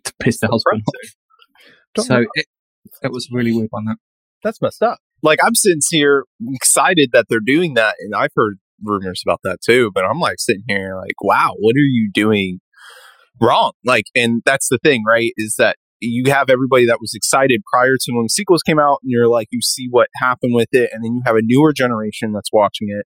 to 0.04 0.14
piss 0.20 0.40
the 0.40 0.48
husband 0.48 0.82
off. 0.88 1.27
Don't 1.98 2.06
So 2.06 2.20
know. 2.22 2.26
it, 2.34 2.46
it 3.04 3.12
was 3.12 3.28
really 3.32 3.52
weird 3.52 3.70
on 3.74 3.86
that. 3.86 3.98
That's 4.44 4.62
messed 4.62 4.82
up. 4.84 5.00
Like 5.24 5.40
I'm 5.44 5.56
sitting 5.56 5.82
here 5.90 6.26
excited 6.54 7.10
that 7.14 7.26
they're 7.30 7.40
doing 7.46 7.74
that, 7.74 7.96
and 8.00 8.14
I've 8.16 8.32
heard 8.36 8.60
rumors 8.84 9.22
about 9.26 9.40
that 9.44 9.60
too. 9.66 9.92
But 9.94 10.06
I'm 10.06 10.20
like 10.20 10.40
sitting 10.40 10.64
here 10.68 10.96
like, 10.96 11.22
wow, 11.22 11.56
what 11.60 11.74
are 11.76 11.80
you 11.80 12.10
doing 12.14 12.60
wrong? 13.42 13.72
Like, 13.84 14.06
and 14.16 14.42
that's 14.46 14.70
the 14.70 14.78
thing, 14.84 15.04
right? 15.08 15.32
Is 15.38 15.56
that 15.58 15.78
you 16.00 16.32
have 16.32 16.50
everybody 16.50 16.86
that 16.86 17.00
was 17.02 17.14
excited 17.16 17.62
prior 17.74 17.96
to 18.00 18.12
when 18.14 18.26
the 18.26 18.30
sequels 18.30 18.62
came 18.62 18.80
out, 18.80 19.00
and 19.02 19.10
you're 19.12 19.28
like, 19.28 19.48
you 19.52 19.62
see 19.62 19.88
what 19.90 20.08
happened 20.22 20.54
with 20.54 20.70
it, 20.72 20.92
and 20.94 21.04
then 21.04 21.16
you 21.16 21.22
have 21.26 21.36
a 21.36 21.42
newer 21.42 21.74
generation 21.74 22.32
that's 22.34 22.50
watching 22.54 22.88
it, 22.90 23.06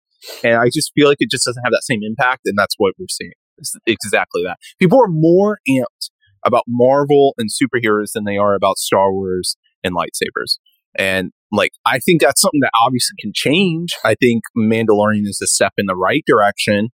and 0.48 0.56
I 0.56 0.68
just 0.74 0.92
feel 0.96 1.10
like 1.10 1.18
it 1.20 1.30
just 1.30 1.46
doesn't 1.46 1.64
have 1.64 1.74
that 1.74 1.84
same 1.84 2.00
impact, 2.04 2.42
and 2.46 2.58
that's 2.58 2.76
what 2.78 2.94
we're 2.98 3.08
seeing. 3.12 3.34
It's 3.58 3.76
exactly 3.86 4.44
that. 4.46 4.58
People 4.80 5.02
are 5.02 5.10
more 5.10 5.60
amped 5.70 6.10
about 6.46 6.64
Marvel 6.68 7.34
and 7.38 7.50
superheroes 7.50 8.12
than 8.14 8.26
they 8.26 8.38
are 8.38 8.56
about 8.56 8.78
Star 8.78 9.12
Wars 9.12 9.58
and 9.84 9.96
lightsabers. 9.96 10.58
And 10.98 11.32
like, 11.52 11.72
I 11.86 12.00
think 12.00 12.22
that's 12.22 12.42
something 12.42 12.62
that 12.62 12.72
obviously 12.86 13.16
can 13.20 13.32
change. 13.34 13.90
I 14.04 14.16
think 14.16 14.44
Mandalorian 14.58 15.24
is 15.24 15.40
a 15.44 15.48
step 15.48 15.74
in 15.78 15.86
the 15.86 15.96
right 15.96 16.24
direction. 16.28 16.90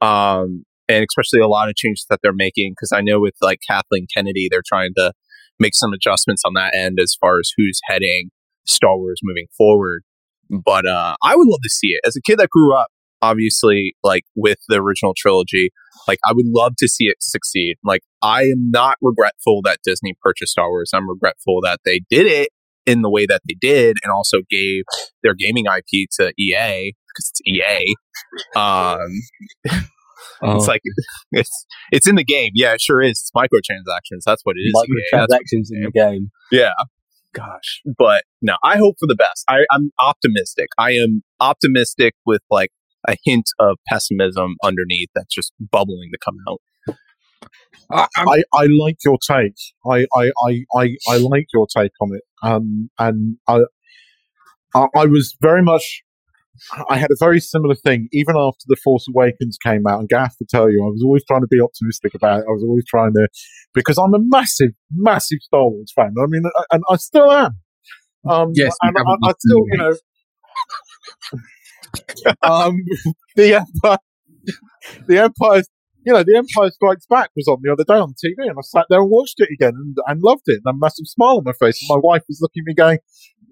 Um, 0.00 0.64
and 0.88 1.04
especially 1.08 1.40
a 1.40 1.48
lot 1.48 1.68
of 1.68 1.74
changes 1.74 2.06
that 2.08 2.20
they're 2.22 2.32
making. 2.32 2.74
Cause 2.80 2.92
I 2.94 3.00
know 3.00 3.20
with 3.20 3.34
like 3.42 3.58
Kathleen 3.68 4.06
Kennedy, 4.14 4.48
they're 4.50 4.62
trying 4.66 4.92
to 4.96 5.12
make 5.58 5.74
some 5.74 5.92
adjustments 5.92 6.42
on 6.46 6.54
that 6.54 6.74
end 6.74 6.98
as 7.02 7.16
far 7.20 7.38
as 7.40 7.50
who's 7.56 7.80
heading 7.88 8.30
Star 8.64 8.96
Wars 8.96 9.20
moving 9.22 9.46
forward. 9.56 10.02
But, 10.48 10.86
uh, 10.86 11.16
I 11.22 11.36
would 11.36 11.48
love 11.48 11.60
to 11.62 11.68
see 11.68 11.88
it 11.88 12.00
as 12.06 12.16
a 12.16 12.22
kid 12.22 12.38
that 12.38 12.48
grew 12.48 12.74
up, 12.74 12.88
obviously, 13.20 13.96
like 14.02 14.22
with 14.34 14.58
the 14.68 14.76
original 14.76 15.12
trilogy. 15.16 15.70
Like, 16.06 16.18
I 16.28 16.32
would 16.32 16.46
love 16.46 16.74
to 16.78 16.88
see 16.88 17.04
it 17.04 17.16
succeed. 17.20 17.76
Like, 17.84 18.02
I 18.22 18.42
am 18.44 18.70
not 18.70 18.96
regretful 19.02 19.62
that 19.64 19.78
Disney 19.84 20.14
purchased 20.22 20.52
Star 20.52 20.68
Wars. 20.70 20.90
I'm 20.94 21.08
regretful 21.08 21.60
that 21.62 21.80
they 21.84 22.00
did 22.10 22.26
it 22.26 22.50
in 22.86 23.02
the 23.02 23.10
way 23.10 23.26
that 23.26 23.42
they 23.48 23.54
did, 23.60 23.96
and 24.02 24.10
also 24.12 24.38
gave 24.50 24.84
their 25.22 25.34
gaming 25.34 25.66
IP 25.66 26.08
to 26.20 26.32
EA 26.38 26.94
because 27.08 27.30
it's 27.30 27.40
EA. 27.46 27.94
Um, 28.56 29.08
Oh, 30.42 30.56
It's 30.56 30.66
like 30.68 30.82
it's 31.32 31.66
it's 31.92 32.08
in 32.08 32.14
the 32.16 32.24
game. 32.24 32.50
Yeah, 32.54 32.72
it 32.74 32.80
sure 32.80 33.00
is. 33.02 33.10
It's 33.20 33.30
microtransactions. 33.36 34.22
That's 34.26 34.42
what 34.44 34.56
it 34.56 34.60
is. 34.60 34.74
Microtransactions 34.74 35.68
in 35.72 35.82
the 35.82 35.90
game. 35.92 36.30
yeah. 36.52 36.72
Gosh. 37.34 37.82
But 37.98 38.24
no, 38.42 38.56
I 38.64 38.78
hope 38.78 38.96
for 38.98 39.06
the 39.06 39.14
best. 39.16 39.44
I, 39.48 39.58
I'm 39.70 39.90
optimistic. 40.00 40.68
I 40.78 40.92
am 40.92 41.22
optimistic 41.40 42.14
with 42.26 42.42
like 42.50 42.70
a 43.08 43.16
hint 43.24 43.46
of 43.58 43.76
pessimism 43.88 44.56
underneath 44.62 45.08
that's 45.14 45.34
just 45.34 45.52
bubbling 45.72 46.10
to 46.12 46.18
come 46.24 46.36
out. 46.48 46.60
I, 47.90 48.06
I'm- 48.18 48.28
I, 48.28 48.42
I 48.54 48.66
like 48.66 48.98
your 49.04 49.18
take. 49.26 49.54
I, 49.90 50.06
I, 50.14 50.30
I, 50.46 50.64
I, 50.76 50.96
I 51.08 51.16
like 51.18 51.46
your 51.54 51.66
take 51.74 51.92
on 52.00 52.10
it. 52.14 52.22
Um, 52.42 52.90
and 52.98 53.36
I, 53.48 53.60
I, 54.74 54.86
I 54.94 55.06
was 55.06 55.36
very 55.40 55.62
much. 55.62 56.02
I 56.90 56.96
had 56.98 57.10
a 57.12 57.16
very 57.20 57.38
similar 57.38 57.76
thing 57.76 58.08
even 58.12 58.34
after 58.36 58.64
the 58.66 58.76
Force 58.82 59.06
Awakens 59.08 59.56
came 59.64 59.86
out. 59.86 60.00
And 60.00 60.08
Gaff 60.08 60.36
to 60.38 60.44
tell 60.44 60.68
you, 60.68 60.82
I 60.84 60.88
was 60.88 61.02
always 61.04 61.24
trying 61.24 61.42
to 61.42 61.46
be 61.48 61.60
optimistic 61.60 62.14
about 62.16 62.40
it. 62.40 62.46
I 62.48 62.50
was 62.50 62.64
always 62.64 62.84
trying 62.86 63.12
to 63.12 63.28
because 63.74 63.96
I'm 63.96 64.12
a 64.12 64.18
massive, 64.20 64.70
massive 64.92 65.38
Star 65.40 65.68
Wars 65.68 65.92
fan. 65.94 66.14
I 66.20 66.26
mean, 66.26 66.42
and 66.72 66.82
I 66.90 66.96
still 66.96 67.30
am. 67.30 67.52
Um, 68.28 68.50
Yes, 68.54 68.76
and 68.82 68.96
I, 68.96 69.00
haven't 69.00 69.20
I 69.24 69.32
still, 69.38 69.62
you 69.70 69.78
know, 69.78 69.92
um, 72.42 72.76
the 73.36 73.54
Empire, 73.54 73.98
the 75.06 75.18
Empire, 75.18 75.62
you 76.04 76.12
know, 76.12 76.22
the 76.22 76.36
Empire 76.36 76.70
Strikes 76.70 77.06
Back 77.06 77.30
was 77.36 77.48
on 77.48 77.58
the 77.62 77.72
other 77.72 77.84
day 77.84 77.98
on 78.00 78.10
TV, 78.10 78.48
and 78.48 78.56
I 78.58 78.62
sat 78.62 78.86
there 78.88 79.00
and 79.00 79.10
watched 79.10 79.36
it 79.38 79.48
again 79.52 79.74
and, 79.74 79.96
and 80.06 80.22
loved 80.22 80.44
it, 80.46 80.60
and 80.64 80.74
a 80.74 80.78
massive 80.78 81.06
smile 81.06 81.38
on 81.38 81.44
my 81.44 81.52
face. 81.52 81.82
And 81.82 81.88
my 81.94 82.00
wife 82.02 82.22
was 82.28 82.38
looking 82.40 82.62
at 82.62 82.66
me 82.66 82.74
going, 82.74 82.98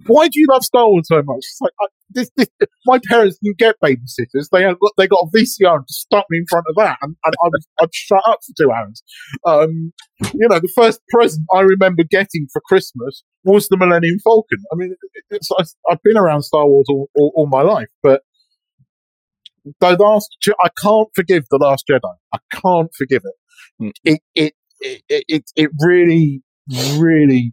"Why 0.07 0.29
do 0.29 0.41
you 0.41 0.47
love 0.51 0.65
Star 0.65 0.89
Wars 0.89 1.09
so 1.09 1.23
much?" 1.23 1.39
It's 1.39 1.61
like 1.61 1.91
this, 2.11 2.31
this, 2.37 2.49
my 2.87 2.99
parents 3.11 3.39
didn't 3.43 3.59
get 3.59 3.77
babysitters; 3.85 4.49
they 4.51 4.65
they 4.97 5.07
got 5.07 5.25
a 5.25 5.37
VCR 5.37 5.77
and 5.77 5.87
just 5.87 6.01
stuck 6.01 6.25
me 6.31 6.39
in 6.39 6.47
front 6.49 6.65
of 6.69 6.77
that, 6.77 6.99
and, 7.03 7.17
and 7.25 7.35
I'd 7.83 7.95
shut 7.95 8.23
up 8.27 8.39
for 8.47 8.55
two 8.57 8.71
hours. 8.71 9.03
Um, 9.45 9.93
you 10.33 10.49
know, 10.49 10.59
the 10.59 10.73
first 10.75 11.01
present 11.11 11.47
I 11.53 11.61
remember 11.61 12.05
getting 12.09 12.47
for 12.53 12.63
Christmas 12.65 13.23
was 13.45 13.69
the 13.69 13.77
Millennium 13.77 14.19
Falcon. 14.25 14.65
I 14.73 14.77
mean, 14.77 14.95
I've 15.91 16.03
been 16.03 16.17
around 16.17 16.43
Star 16.43 16.67
Wars 16.67 16.87
all, 16.89 17.11
all, 17.17 17.33
all 17.37 17.47
my 17.47 17.63
life, 17.63 17.89
but 18.03 18.23
the 19.81 19.97
last, 19.97 20.37
I 20.63 20.69
can't 20.81 21.09
forgive 21.15 21.45
the 21.51 21.59
Last 21.59 21.85
Jedi. 21.91 22.15
I 22.33 22.39
can't 22.53 22.91
forgive 22.95 23.23
it. 23.25 23.83
Mm. 23.83 23.93
It, 24.05 24.21
it, 24.35 24.55
it, 24.81 25.25
it, 25.29 25.45
it, 25.57 25.71
really, 25.81 26.43
really 26.99 27.53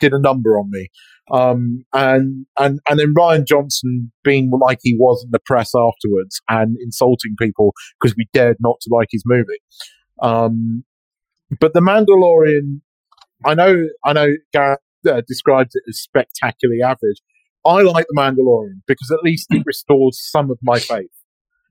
did 0.00 0.12
a 0.12 0.18
number 0.18 0.58
on 0.58 0.70
me. 0.70 0.88
Um, 1.30 1.84
and, 1.92 2.46
and, 2.58 2.80
and 2.88 2.98
then 2.98 3.14
Rian 3.16 3.46
Johnson 3.46 4.10
being 4.24 4.50
like 4.50 4.78
he 4.82 4.96
was 4.98 5.22
in 5.24 5.30
the 5.30 5.38
press 5.44 5.72
afterwards 5.74 6.40
and 6.48 6.76
insulting 6.80 7.36
people 7.38 7.72
because 8.00 8.16
we 8.16 8.26
dared 8.32 8.56
not 8.60 8.76
to 8.80 8.90
like 8.92 9.08
his 9.10 9.22
movie. 9.26 9.60
Um, 10.22 10.84
but 11.60 11.74
the 11.74 11.80
Mandalorian, 11.80 12.80
I 13.44 13.54
know, 13.54 13.86
I 14.04 14.12
know 14.12 14.34
Gareth 14.52 14.80
uh, 15.08 15.22
described 15.26 15.72
it 15.74 15.82
as 15.88 16.00
spectacularly 16.00 16.82
average. 16.82 17.22
I 17.64 17.82
like 17.82 18.06
the 18.08 18.18
Mandalorian 18.18 18.80
because 18.86 19.10
at 19.10 19.22
least 19.22 19.48
it 19.50 19.62
restores 19.66 20.18
some 20.20 20.50
of 20.50 20.58
my 20.62 20.78
faith. 20.78 21.10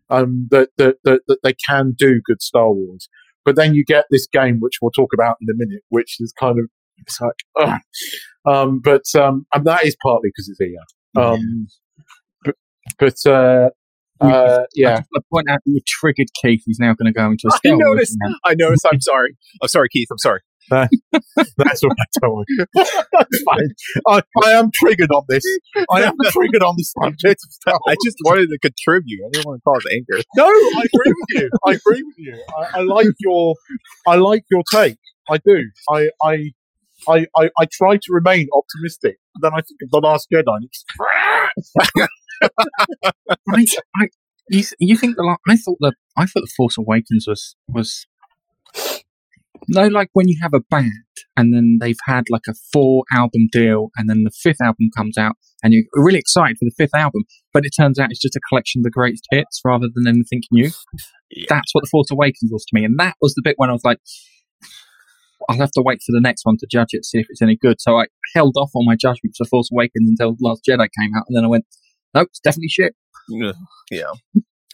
Um, 0.09 0.47
that, 0.51 0.69
that, 0.77 0.97
that, 1.03 1.21
that 1.27 1.37
they 1.43 1.53
can 1.67 1.93
do 1.97 2.21
good 2.25 2.41
Star 2.41 2.71
Wars. 2.71 3.09
But 3.45 3.55
then 3.55 3.73
you 3.73 3.83
get 3.85 4.05
this 4.09 4.27
game, 4.27 4.59
which 4.59 4.75
we'll 4.81 4.91
talk 4.91 5.11
about 5.13 5.37
in 5.41 5.47
a 5.49 5.57
minute, 5.57 5.83
which 5.89 6.17
is 6.19 6.33
kind 6.39 6.59
of, 6.59 6.65
it's 6.97 7.19
like, 7.21 7.33
ugh. 7.59 7.79
Um, 8.45 8.81
but, 8.83 9.03
um, 9.15 9.45
and 9.53 9.65
that 9.65 9.85
is 9.85 9.95
partly 10.01 10.29
because 10.29 10.49
it's 10.49 10.61
EA. 10.61 11.21
Um, 11.21 11.67
but, 12.43 12.55
but, 12.97 13.15
uh, 13.25 13.69
uh, 14.21 14.63
yeah. 14.75 14.99
I 15.15 15.19
point 15.31 15.49
out 15.49 15.59
that 15.65 15.71
you 15.71 15.79
triggered 15.87 16.27
Keith. 16.41 16.63
He's 16.65 16.79
now 16.79 16.93
going 16.93 17.11
to 17.11 17.17
go 17.17 17.25
into 17.31 17.47
a 17.47 17.53
I 17.53 17.57
Star 17.57 17.71
Wars 17.73 17.79
noticed. 17.79 18.17
rant. 18.21 18.35
I 18.45 18.55
noticed. 18.57 18.85
I'm 18.91 19.01
sorry. 19.01 19.37
I'm 19.61 19.69
sorry, 19.69 19.87
Keith. 19.89 20.07
I'm 20.11 20.17
sorry. 20.17 20.41
That's 20.69 21.83
all 21.83 21.89
right, 21.89 22.07
don't 22.21 22.35
worry. 22.35 22.45
That's 23.11 23.43
fine. 23.43 23.69
I, 24.07 24.21
I 24.45 24.51
am 24.51 24.71
triggered 24.73 25.11
on 25.11 25.23
this. 25.27 25.43
I 25.91 26.03
am 26.03 26.13
triggered 26.29 26.63
on 26.63 26.75
this 26.77 26.93
subject 27.01 27.41
I 27.67 27.95
just 28.03 28.17
wanted 28.23 28.49
to 28.49 28.59
contribute. 28.59 29.19
I 29.25 29.29
didn't 29.31 29.45
want 29.45 29.59
to 29.59 29.63
cause 29.63 29.83
anger. 29.91 30.23
No, 30.35 30.45
I 30.45 30.83
agree 30.85 31.13
with 31.13 31.27
you. 31.29 31.49
I 31.65 31.71
agree 31.71 32.03
with 32.03 32.15
you. 32.17 32.43
I, 32.57 32.79
I 32.79 32.81
like 32.81 33.07
your, 33.19 33.55
I 34.07 34.15
like 34.15 34.43
your 34.51 34.63
take. 34.71 34.97
I 35.29 35.37
do. 35.37 35.69
I, 35.89 36.09
I, 36.23 36.51
I, 37.07 37.27
I, 37.37 37.49
I 37.59 37.65
try 37.71 37.95
to 37.95 38.07
remain 38.09 38.47
optimistic. 38.53 39.17
Then 39.41 39.51
I 39.53 39.61
think 39.61 39.79
of 39.83 39.89
the 39.91 39.99
Last 39.99 40.27
Jedi. 40.33 40.43
And 40.47 40.65
it's, 40.65 40.83
I, 43.49 43.65
I, 44.01 44.07
you, 44.49 44.63
you 44.79 44.97
think 44.97 45.15
the 45.15 45.23
la- 45.23 45.37
I 45.47 45.55
thought 45.55 45.77
the 45.79 45.93
I 46.17 46.25
thought 46.25 46.41
the 46.41 46.51
Force 46.57 46.77
Awakens 46.77 47.25
was 47.27 47.55
was 47.67 48.07
no 49.69 49.87
like 49.87 50.09
when 50.13 50.27
you 50.27 50.37
have 50.41 50.53
a 50.53 50.59
band 50.69 50.91
and 51.37 51.53
then 51.53 51.77
they've 51.81 51.97
had 52.05 52.25
like 52.29 52.43
a 52.49 52.53
four 52.73 53.03
album 53.11 53.47
deal 53.51 53.89
and 53.95 54.09
then 54.09 54.23
the 54.23 54.31
fifth 54.31 54.61
album 54.61 54.89
comes 54.95 55.17
out 55.17 55.35
and 55.63 55.73
you're 55.73 55.83
really 55.93 56.19
excited 56.19 56.57
for 56.57 56.65
the 56.65 56.73
fifth 56.77 56.95
album, 56.95 57.23
but 57.53 57.65
it 57.65 57.71
turns 57.79 57.99
out 57.99 58.09
it's 58.11 58.21
just 58.21 58.35
a 58.35 58.39
collection 58.49 58.79
of 58.79 58.83
the 58.83 58.89
greatest 58.89 59.25
hits 59.31 59.59
rather 59.65 59.87
than 59.93 60.07
anything 60.07 60.41
new. 60.51 60.69
That's 61.49 61.73
what 61.73 61.83
the 61.83 61.89
Force 61.91 62.09
Awakens 62.11 62.49
was 62.51 62.63
to 62.65 62.71
me, 62.73 62.85
and 62.85 62.97
that 62.99 63.15
was 63.21 63.33
the 63.35 63.41
bit 63.43 63.55
when 63.57 63.69
I 63.69 63.73
was 63.73 63.83
like. 63.83 63.99
I'll 65.49 65.57
have 65.57 65.71
to 65.71 65.81
wait 65.81 65.99
for 66.05 66.11
the 66.11 66.19
next 66.21 66.41
one 66.45 66.57
to 66.59 66.67
judge 66.69 66.89
it, 66.91 67.05
see 67.05 67.17
if 67.19 67.25
it's 67.29 67.41
any 67.41 67.55
good. 67.55 67.79
So 67.79 67.97
I 67.97 68.05
held 68.35 68.55
off 68.57 68.71
on 68.75 68.85
my 68.85 68.95
judgment 68.95 69.35
for 69.37 69.45
Force 69.45 69.69
Awakens 69.71 70.09
until 70.09 70.35
Last 70.41 70.61
Jedi 70.69 70.87
came 70.99 71.11
out, 71.17 71.23
and 71.27 71.35
then 71.35 71.43
I 71.45 71.47
went, 71.47 71.65
"Nope, 72.13 72.27
it's 72.29 72.39
definitely 72.41 72.67
shit." 72.67 72.93
Yeah. 73.89 74.11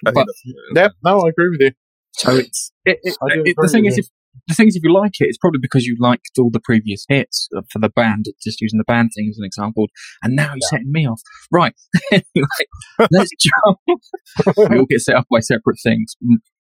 I 0.06 0.12
But- 0.12 0.14
think 0.16 0.28
that's- 0.28 0.41
yeah, 0.76 0.88
no, 1.04 1.20
I 1.22 1.30
agree 1.30 1.50
with 1.52 1.62
you. 1.62 1.72
So 2.14 2.36
it's 2.36 2.72
it, 2.84 3.00
it, 3.04 3.16
I 3.22 3.36
do 3.36 3.43
it- 3.46 3.56
the 3.62 3.68
thing 3.70 3.86
is 3.86 3.98
if 3.98 4.08
the 4.48 4.54
thing 4.54 4.68
is 4.68 4.76
if 4.76 4.84
you 4.84 4.94
like 4.94 5.14
it, 5.20 5.26
it's 5.26 5.38
probably 5.38 5.60
because 5.62 5.86
you 5.86 5.96
liked 6.00 6.32
all 6.38 6.50
the 6.52 6.60
previous 6.60 7.06
hits 7.10 7.50
for 7.72 7.80
the 7.80 7.90
band. 7.90 8.26
Just 8.44 8.62
using 8.62 8.78
the 8.78 8.84
band 8.86 9.12
thing 9.16 9.28
as 9.30 9.38
an 9.38 9.46
example, 9.46 9.88
and 10.24 10.36
now 10.36 10.50
you're 10.54 10.70
setting 10.70 10.92
me 10.92 11.08
off. 11.08 11.22
Right, 11.52 11.74
let's 13.12 13.30
jump. 13.40 13.80
we 14.58 14.80
all 14.80 14.86
get 14.86 15.02
set 15.02 15.16
up 15.16 15.26
by 15.32 15.40
separate 15.40 15.78
things. 15.84 16.16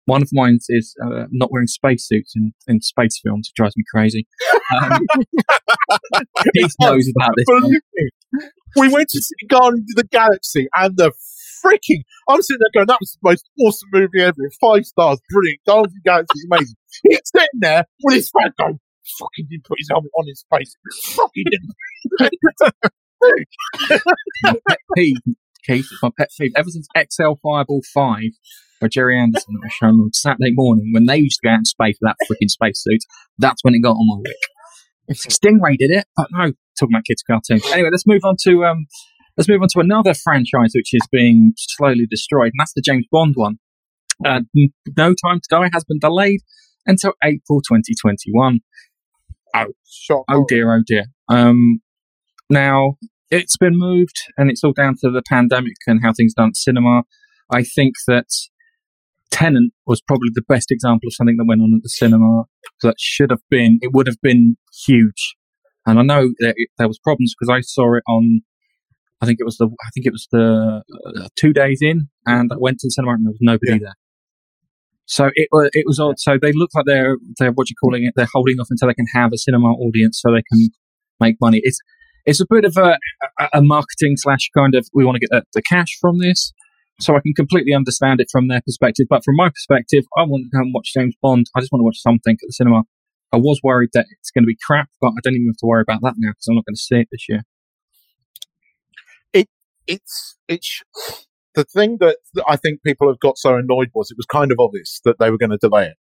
One 0.07 0.22
of 0.22 0.29
mine 0.33 0.59
is 0.68 0.95
uh, 1.03 1.25
not 1.31 1.51
wearing 1.51 1.66
spacesuits 1.66 2.35
in, 2.37 2.53
in 2.66 2.83
space 2.83 3.18
films. 3.25 3.49
It 3.51 3.57
drives 3.57 3.75
me 3.77 3.85
crazy. 3.93 4.27
Um, 4.83 4.99
Keith 6.55 6.75
knows 6.81 7.11
about 7.16 7.33
this. 7.37 7.45
one. 7.47 7.62
Believe 7.62 7.81
me, 7.95 8.11
we 8.77 8.89
went 8.89 9.09
to 9.11 9.22
see 9.22 9.47
Guardians 9.49 9.91
of 9.93 9.97
the 9.97 10.09
Galaxy 10.11 10.68
and 10.77 10.97
the 10.97 11.12
freaking. 11.64 12.02
I'm 12.28 12.42
sitting 12.42 12.60
there 12.60 12.80
going, 12.80 12.86
that 12.88 13.00
was 13.00 13.18
the 13.20 13.30
most 13.30 13.48
awesome 13.60 13.88
movie 13.92 14.20
ever. 14.20 14.36
Five 14.60 14.84
stars, 14.84 15.18
brilliant. 15.30 15.60
Guardians 15.66 15.92
of 15.92 15.94
the 15.94 16.00
Galaxy 16.04 16.38
is 16.38 16.46
amazing. 16.50 16.76
He's 17.08 17.20
sitting 17.24 17.60
there 17.60 17.84
with 18.02 18.16
his 18.16 18.28
friend 18.30 18.52
going, 18.58 18.80
fucking 19.18 19.46
didn't 19.50 19.64
put 19.64 19.78
his 19.78 19.88
helmet 19.90 20.10
on 20.18 20.26
his 20.26 20.44
face. 20.54 20.76
Fucking 21.16 21.44
didn't. 21.50 21.74
pet 24.68 24.78
peeve, 24.96 25.16
Keith, 25.66 25.88
my 26.02 26.10
pet 26.16 26.28
peeve. 26.38 26.52
Ever 26.56 26.70
since 26.70 26.86
XL 26.96 27.34
Fireball 27.42 27.82
5 27.92 28.22
by 28.80 28.88
Gerry 28.88 29.18
Anderson 29.18 29.54
that 29.54 29.60
was 29.64 29.72
shown 29.72 30.00
on 30.00 30.12
Saturday 30.12 30.52
morning, 30.52 30.90
when 30.92 31.06
they 31.06 31.16
used 31.16 31.40
to 31.42 31.48
go 31.48 31.52
out 31.52 31.58
in 31.58 31.64
space 31.64 31.96
with 32.00 32.10
that 32.10 32.16
freaking 32.28 32.50
spacesuit, 32.50 33.00
that's 33.38 33.62
when 33.62 33.74
it 33.74 33.80
got 33.80 33.92
on 33.92 34.06
my 34.06 34.16
wick. 34.18 34.36
Stingray 35.12 35.76
did 35.78 35.90
it, 35.90 36.06
but 36.16 36.28
no, 36.32 36.52
talking 36.78 36.94
about 36.94 37.04
kids' 37.04 37.22
cartoons. 37.22 37.64
Anyway, 37.72 37.90
let's 37.90 38.06
move 38.06 38.22
on 38.24 38.36
to 38.44 38.64
um, 38.64 38.86
let's 39.37 39.49
move 39.49 39.62
on 39.62 39.68
to 39.68 39.80
another 39.80 40.14
franchise 40.14 40.72
which 40.74 40.91
is 40.93 41.07
being 41.11 41.53
slowly 41.57 42.07
destroyed, 42.09 42.53
and 42.55 42.61
that's 42.61 42.72
the 42.74 42.82
James 42.85 43.07
Bond 43.11 43.35
one. 43.37 43.59
Uh, 44.24 44.41
no 44.97 45.14
Time 45.14 45.41
to 45.41 45.49
Die 45.51 45.70
has 45.72 45.85
been 45.85 45.99
delayed 45.99 46.41
until 46.87 47.14
April 47.22 47.61
2021. 47.61 48.61
Shock. 49.87 50.24
Oh 50.30 50.45
dear, 50.49 50.74
oh 50.74 50.82
dear. 50.87 51.05
Um, 51.28 51.80
now 52.51 52.97
it's 53.30 53.57
been 53.57 53.78
moved, 53.78 54.16
and 54.37 54.51
it's 54.51 54.62
all 54.64 54.72
down 54.72 54.95
to 55.01 55.11
the 55.11 55.22
pandemic 55.28 55.76
and 55.87 56.01
how 56.03 56.12
things 56.12 56.35
done 56.35 56.49
at 56.49 56.57
cinema. 56.57 57.03
I 57.51 57.62
think 57.62 57.95
that 58.07 58.26
Tenet 59.30 59.72
was 59.87 60.01
probably 60.01 60.30
the 60.32 60.45
best 60.49 60.70
example 60.70 61.09
of 61.09 61.14
something 61.14 61.37
that 61.37 61.47
went 61.47 61.61
on 61.61 61.74
at 61.74 61.82
the 61.82 61.89
cinema 61.89 62.45
that 62.82 62.97
should 62.99 63.30
have 63.30 63.43
been. 63.51 63.78
It 63.82 63.93
would 63.93 64.07
have 64.07 64.20
been 64.22 64.57
huge, 64.87 65.37
and 65.87 65.99
I 65.99 66.03
know 66.03 66.28
that 66.41 66.55
it, 66.57 66.68
there 66.78 66.89
was 66.89 66.99
problems 66.99 67.35
because 67.39 67.53
I 67.53 67.61
saw 67.61 67.97
it 67.97 68.03
on. 68.09 68.43
I 69.25 69.27
think 69.27 69.39
it 69.41 69.45
was 69.45 69.57
the. 69.57 69.66
I 69.66 69.91
think 69.95 70.07
it 70.07 70.12
was 70.12 70.27
the 70.31 70.83
uh, 71.16 71.29
two 71.37 71.53
days 71.53 71.79
in, 71.83 72.09
and 72.27 72.53
I 72.53 72.57
went 72.59 72.79
to 72.81 72.87
the 72.87 72.91
cinema 72.91 73.14
and 73.14 73.27
there 73.27 73.33
was 73.33 73.39
nobody 73.41 73.72
Yeah. 73.72 73.79
there. 73.79 73.95
So 75.07 75.31
it 75.35 75.49
was 75.53 75.68
it 75.72 75.85
was 75.87 76.01
odd. 76.01 76.18
So 76.18 76.39
they 76.41 76.53
look 76.55 76.70
like 76.75 76.87
they're 76.87 77.16
they're 77.39 77.53
what 77.53 77.68
you 77.70 77.77
calling 77.83 78.05
it. 78.05 78.14
They're 78.16 78.29
holding 78.33 78.59
off 78.61 78.68
until 78.70 78.89
they 78.89 78.95
can 78.95 79.07
have 79.14 79.33
a 79.33 79.39
cinema 79.39 79.68
audience 79.72 80.20
so 80.22 80.33
they 80.33 80.43
can 80.51 80.68
make 81.20 81.37
money. 81.41 81.61
It's 81.62 81.79
it's 82.25 82.41
a 82.41 82.47
bit 82.49 82.64
of 82.64 82.77
a 82.77 82.97
a, 83.39 83.49
a 83.55 83.62
marketing 83.62 84.14
slash 84.16 84.49
kind 84.57 84.75
of 84.75 84.87
we 84.95 85.05
want 85.05 85.16
to 85.16 85.20
get 85.20 85.31
the, 85.31 85.43
the 85.53 85.62
cash 85.62 85.89
from 86.01 86.18
this. 86.18 86.53
So 87.01 87.16
I 87.16 87.20
can 87.20 87.35
completely 87.35 87.75
understand 87.75 88.20
it 88.20 88.29
from 88.31 88.47
their 88.49 88.61
perspective, 88.64 89.07
but 89.11 89.25
from 89.25 89.35
my 89.37 89.49
perspective, 89.49 90.05
I 90.16 90.22
want 90.22 90.45
to 90.45 90.57
go 90.57 90.62
and 90.62 90.72
watch 90.72 90.93
James 90.95 91.14
Bond. 91.20 91.47
I 91.57 91.61
just 91.61 91.72
want 91.72 91.81
to 91.81 91.85
watch 91.85 91.99
something 91.99 92.35
at 92.35 92.47
the 92.47 92.53
cinema. 92.53 92.83
I 93.33 93.37
was 93.37 93.59
worried 93.64 93.91
that 93.95 94.07
it's 94.20 94.31
going 94.31 94.45
to 94.45 94.47
be 94.47 94.57
crap, 94.64 94.89
but 95.01 95.09
I 95.09 95.18
don't 95.25 95.35
even 95.35 95.49
have 95.49 95.57
to 95.57 95.66
worry 95.66 95.83
about 95.83 96.03
that 96.03 96.14
now 96.18 96.31
because 96.31 96.47
I'm 96.49 96.55
not 96.55 96.64
going 96.64 96.77
to 96.77 96.81
see 96.81 97.01
it 97.01 97.09
this 97.11 97.27
year. 97.29 97.43
It's 99.87 100.37
it's 100.49 100.82
the 101.55 101.64
thing 101.64 101.99
that, 102.01 102.16
I 102.49 102.57
think 102.57 102.82
people 102.82 103.09
have 103.09 103.20
got 103.20 103.39
so 103.39 103.57
annoyed 103.57 103.89
was 103.95 104.11
it 104.11 104.16
was 104.16 104.26
kind 104.26 104.51
of 104.51 104.59
obvious 104.59 105.01
that 105.05 105.18
they 105.20 105.30
were 105.30 105.39
going 105.39 105.51
to 105.51 105.59
delay 105.59 105.87
it. 105.87 105.97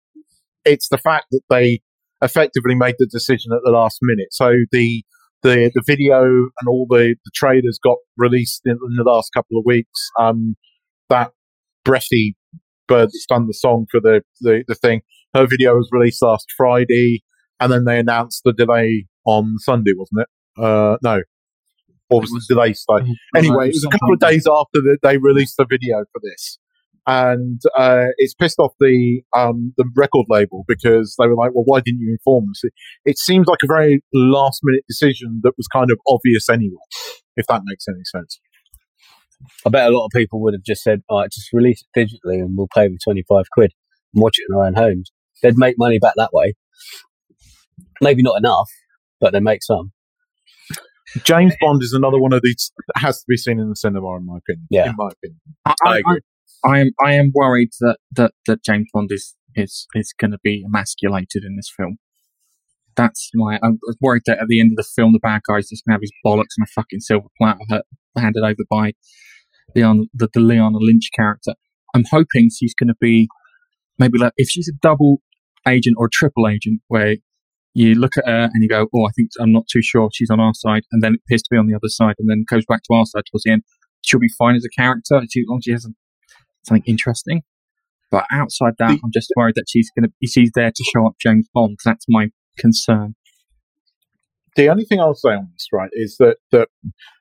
It's 0.64 0.88
the 0.88 0.98
fact 0.98 1.26
that 1.30 1.40
they 1.48 1.80
effectively 2.20 2.74
made 2.74 2.96
the 2.98 3.06
decision 3.06 3.52
at 3.52 3.60
the 3.64 3.70
last 3.70 3.98
minute. 4.02 4.28
So 4.32 4.52
the 4.72 5.02
the 5.42 5.70
the 5.74 5.82
video 5.86 6.22
and 6.24 6.68
all 6.68 6.86
the 6.88 7.16
the 7.24 7.30
trailers 7.34 7.78
got 7.82 7.96
released 8.16 8.62
in, 8.64 8.72
in 8.72 8.96
the 8.96 9.04
last 9.10 9.32
couple 9.32 9.58
of 9.58 9.64
weeks. 9.64 10.10
Um, 10.18 10.56
that 11.08 11.32
breathy 11.84 12.36
bird 12.86 13.08
that 13.08 13.26
done 13.28 13.46
the 13.46 13.54
song 13.54 13.86
for 13.90 14.00
the, 14.00 14.22
the 14.40 14.64
the 14.66 14.74
thing. 14.74 15.02
Her 15.34 15.46
video 15.46 15.74
was 15.74 15.88
released 15.92 16.22
last 16.22 16.46
Friday, 16.56 17.22
and 17.60 17.72
then 17.72 17.84
they 17.84 17.98
announced 17.98 18.42
the 18.44 18.52
delay 18.52 19.06
on 19.24 19.56
Sunday, 19.58 19.92
wasn't 19.96 20.22
it? 20.22 20.62
Uh, 20.62 20.96
no, 21.02 21.22
or 22.10 22.20
was, 22.20 22.30
It 22.30 22.34
was- 22.34 22.46
the 22.46 22.54
delay 22.54 22.72
Sunday? 22.74 23.04
Mm-hmm. 23.10 23.36
Anyway, 23.36 23.66
it 23.68 23.74
was 23.74 23.84
a 23.84 23.90
couple 23.90 24.12
of 24.12 24.20
days 24.20 24.46
after 24.46 24.80
that 24.82 24.98
they 25.02 25.18
released 25.18 25.56
the 25.58 25.66
video 25.68 26.04
for 26.12 26.20
this, 26.22 26.58
and 27.06 27.60
uh, 27.76 28.06
it's 28.18 28.34
pissed 28.34 28.58
off 28.58 28.72
the 28.80 29.22
um, 29.36 29.72
the 29.76 29.84
record 29.96 30.26
label 30.28 30.64
because 30.68 31.14
they 31.18 31.26
were 31.26 31.34
like, 31.36 31.52
"Well, 31.54 31.64
why 31.64 31.80
didn't 31.80 32.00
you 32.00 32.10
inform 32.12 32.50
us?" 32.50 32.62
It, 32.64 32.72
it 33.04 33.18
seems 33.18 33.46
like 33.46 33.60
a 33.62 33.66
very 33.66 34.02
last 34.14 34.60
minute 34.62 34.84
decision 34.88 35.40
that 35.42 35.52
was 35.56 35.66
kind 35.68 35.90
of 35.90 35.98
obvious 36.08 36.48
anyway, 36.48 36.76
if 37.36 37.46
that 37.46 37.62
makes 37.64 37.86
any 37.88 38.04
sense. 38.04 38.40
I 39.64 39.70
bet 39.70 39.86
a 39.88 39.96
lot 39.96 40.04
of 40.06 40.10
people 40.12 40.40
would 40.42 40.54
have 40.54 40.64
just 40.64 40.82
said, 40.82 41.02
"All 41.08 41.20
right, 41.20 41.30
just 41.30 41.52
release 41.52 41.82
it 41.82 41.98
digitally, 41.98 42.40
and 42.40 42.56
we'll 42.56 42.68
pay 42.74 42.88
the 42.88 42.98
twenty 43.02 43.24
five 43.28 43.44
quid 43.52 43.72
and 44.14 44.22
watch 44.22 44.36
it 44.38 44.46
in 44.50 44.56
our 44.56 44.66
own 44.66 44.74
homes." 44.74 45.12
They'd 45.42 45.56
make 45.56 45.76
money 45.78 45.98
back 46.00 46.14
that 46.16 46.30
way. 46.32 46.54
Maybe 48.00 48.22
not 48.22 48.38
enough, 48.38 48.68
but 49.20 49.32
they 49.32 49.40
make 49.40 49.62
some. 49.62 49.92
James 51.24 51.54
Bond 51.60 51.82
is 51.82 51.92
another 51.92 52.18
one 52.18 52.32
of 52.32 52.42
these 52.42 52.72
that 52.76 53.00
has 53.00 53.18
to 53.18 53.24
be 53.28 53.36
seen 53.36 53.58
in 53.58 53.68
the 53.68 53.76
cinema, 53.76 54.16
in 54.16 54.26
my 54.26 54.38
opinion. 54.38 54.66
Yeah. 54.70 54.90
in 54.90 54.94
my 54.96 55.08
opinion. 55.08 55.40
I, 55.64 55.74
I 55.84 55.90
I, 55.90 55.98
agree. 55.98 56.20
I, 56.64 56.68
I 56.68 56.78
am 56.80 56.90
I 57.04 57.12
am 57.14 57.32
worried 57.34 57.70
that, 57.80 57.98
that, 58.12 58.32
that 58.46 58.64
James 58.64 58.88
Bond 58.92 59.10
is 59.12 59.34
is, 59.54 59.86
is 59.94 60.14
going 60.18 60.30
to 60.30 60.38
be 60.42 60.64
emasculated 60.64 61.44
in 61.44 61.56
this 61.56 61.72
film. 61.74 61.98
That's 62.96 63.30
my. 63.34 63.58
I'm 63.62 63.78
worried 64.00 64.22
that 64.26 64.38
at 64.40 64.48
the 64.48 64.60
end 64.60 64.72
of 64.72 64.76
the 64.76 64.88
film, 64.96 65.12
the 65.12 65.20
bad 65.20 65.42
guy's 65.48 65.68
just 65.68 65.84
going 65.84 65.92
to 65.92 65.94
have 65.94 66.00
his 66.00 66.12
bollocks 66.24 66.54
and 66.56 66.66
a 66.66 66.70
fucking 66.74 67.00
silver 67.00 67.28
platter 67.40 67.82
handed 68.16 68.42
over 68.42 68.64
by 68.68 68.92
Leon, 69.76 70.08
the, 70.12 70.28
the 70.32 70.40
Leona 70.40 70.78
Lynch 70.78 71.10
character. 71.14 71.54
I'm 71.94 72.04
hoping 72.10 72.50
she's 72.50 72.74
going 72.74 72.88
to 72.88 72.96
be 73.00 73.28
maybe 73.98 74.18
like 74.18 74.32
if 74.36 74.48
she's 74.48 74.68
a 74.68 74.76
double 74.82 75.22
agent 75.66 75.96
or 75.98 76.06
a 76.06 76.10
triple 76.10 76.48
agent, 76.48 76.80
where 76.88 77.16
you 77.78 77.94
look 77.94 78.16
at 78.18 78.26
her 78.26 78.50
and 78.52 78.62
you 78.62 78.68
go, 78.68 78.88
"Oh, 78.94 79.04
I 79.06 79.10
think 79.16 79.30
I'm 79.40 79.52
not 79.52 79.66
too 79.72 79.82
sure 79.82 80.08
she's 80.12 80.30
on 80.30 80.40
our 80.40 80.54
side," 80.54 80.82
and 80.92 81.02
then 81.02 81.14
it 81.14 81.20
appears 81.24 81.42
to 81.42 81.48
be 81.50 81.58
on 81.58 81.66
the 81.66 81.74
other 81.74 81.88
side, 81.88 82.16
and 82.18 82.28
then 82.28 82.44
goes 82.48 82.64
back 82.66 82.82
to 82.84 82.94
our 82.94 83.06
side 83.06 83.22
towards 83.30 83.44
the 83.44 83.52
end. 83.52 83.62
She'll 84.04 84.20
be 84.20 84.34
fine 84.38 84.56
as 84.56 84.64
a 84.64 84.80
character 84.80 85.16
as 85.16 85.28
long 85.46 85.58
as 85.58 85.64
she 85.64 85.72
has 85.72 85.86
something 86.66 86.84
interesting. 86.86 87.42
But 88.10 88.24
outside 88.32 88.74
that, 88.78 88.88
The- 88.92 89.00
I'm 89.04 89.12
just 89.12 89.30
worried 89.36 89.54
that 89.56 89.66
she's 89.68 89.90
going 89.96 90.08
to 90.08 90.26
she's 90.26 90.50
there 90.54 90.70
to 90.70 90.84
show 90.92 91.06
up 91.06 91.14
James 91.20 91.48
Bond. 91.54 91.78
That's 91.84 92.06
my 92.08 92.30
concern. 92.58 93.14
the 94.56 94.68
only 94.68 94.84
thing 94.84 94.98
I'll 94.98 95.14
say 95.14 95.34
on 95.34 95.48
this, 95.52 95.68
right, 95.72 95.90
is 95.92 96.16
that 96.18 96.38
that 96.50 96.68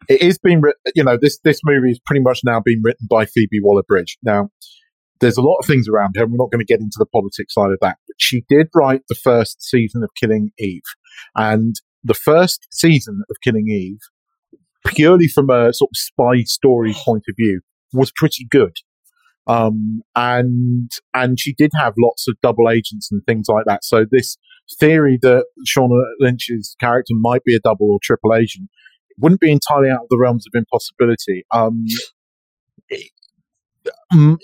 it 0.10 0.22
is 0.22 0.38
being 0.40 0.60
written. 0.62 0.82
You 0.96 1.04
know, 1.04 1.18
this 1.22 1.40
this 1.44 1.60
movie 1.64 1.92
is 1.92 2.00
pretty 2.06 2.22
much 2.22 2.40
now 2.44 2.60
being 2.60 2.82
written 2.84 3.06
by 3.10 3.26
Phoebe 3.26 3.60
Waller-Bridge. 3.62 4.18
Now, 4.24 4.50
there's 5.20 5.38
a 5.38 5.42
lot 5.42 5.58
of 5.58 5.66
things 5.66 5.88
around 5.88 6.16
her. 6.16 6.24
and 6.24 6.32
We're 6.32 6.38
not 6.38 6.52
going 6.52 6.66
to 6.66 6.72
get 6.72 6.80
into 6.80 6.98
the 6.98 7.06
politics 7.06 7.54
side 7.54 7.72
of 7.72 7.80
that, 7.82 7.98
but 8.08 8.16
she 8.18 8.44
did 8.50 8.68
write 8.76 9.02
the 9.10 9.16
first 9.16 9.62
season 9.62 10.04
of 10.04 10.10
Killing 10.22 10.52
Eve, 10.60 10.82
and 11.36 11.76
the 12.04 12.14
first 12.14 12.68
season 12.72 13.24
of 13.30 13.38
Killing 13.44 13.68
Eve, 13.68 14.00
purely 14.86 15.28
from 15.28 15.50
a 15.50 15.74
sort 15.74 15.90
of 15.92 15.98
spy 15.98 16.44
story 16.44 16.94
point 16.94 17.24
of 17.30 17.36
view, 17.38 17.62
was 17.94 18.12
pretty 18.16 18.48
good. 18.50 18.78
Um, 19.48 20.02
and 20.16 20.92
and 21.14 21.40
she 21.40 21.54
did 21.54 21.72
have 21.80 21.94
lots 21.98 22.28
of 22.28 22.36
double 22.42 22.70
agents 22.70 23.10
and 23.12 23.22
things 23.26 23.48
like 23.48 23.64
that. 23.66 23.84
So 23.84 24.06
this 24.10 24.38
theory 24.80 25.18
that 25.22 25.46
Lashana 25.58 26.02
Lynch's 26.20 26.76
character 26.80 27.14
might 27.16 27.44
be 27.46 27.56
a 27.56 27.60
double 27.60 27.92
or 27.92 28.00
triple 28.04 28.36
agent 28.36 28.70
wouldn't 29.18 29.42
be 29.42 29.52
entirely 29.52 29.90
out 29.90 30.02
of 30.02 30.10
the 30.10 30.20
realms 30.20 30.46
of 30.46 30.58
impossibility. 30.58 31.46
Um, 31.52 31.86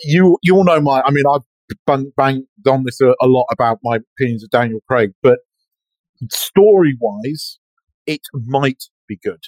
you 0.03 0.37
you 0.41 0.55
all 0.55 0.63
know 0.63 0.81
my. 0.81 1.01
I 1.01 1.11
mean, 1.11 1.23
I've 1.33 1.41
bang, 1.85 2.11
banged 2.15 2.45
on 2.67 2.83
this 2.85 2.99
a, 3.01 3.13
a 3.21 3.27
lot 3.27 3.45
about 3.51 3.79
my 3.83 3.97
opinions 3.97 4.43
of 4.43 4.49
Daniel 4.49 4.79
Craig, 4.89 5.11
but 5.21 5.39
story 6.31 6.97
wise, 6.99 7.59
it 8.05 8.21
might 8.33 8.83
be 9.07 9.17
good. 9.23 9.41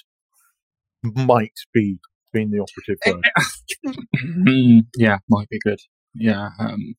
Might 1.02 1.58
be 1.72 1.98
being 2.32 2.50
the 2.50 2.60
operative 2.60 2.98
word. 3.06 3.94
Mm, 4.24 4.86
yeah, 4.96 5.18
might 5.28 5.48
be 5.48 5.58
good. 5.64 5.78
Yeah, 6.14 6.50
um, 6.58 6.94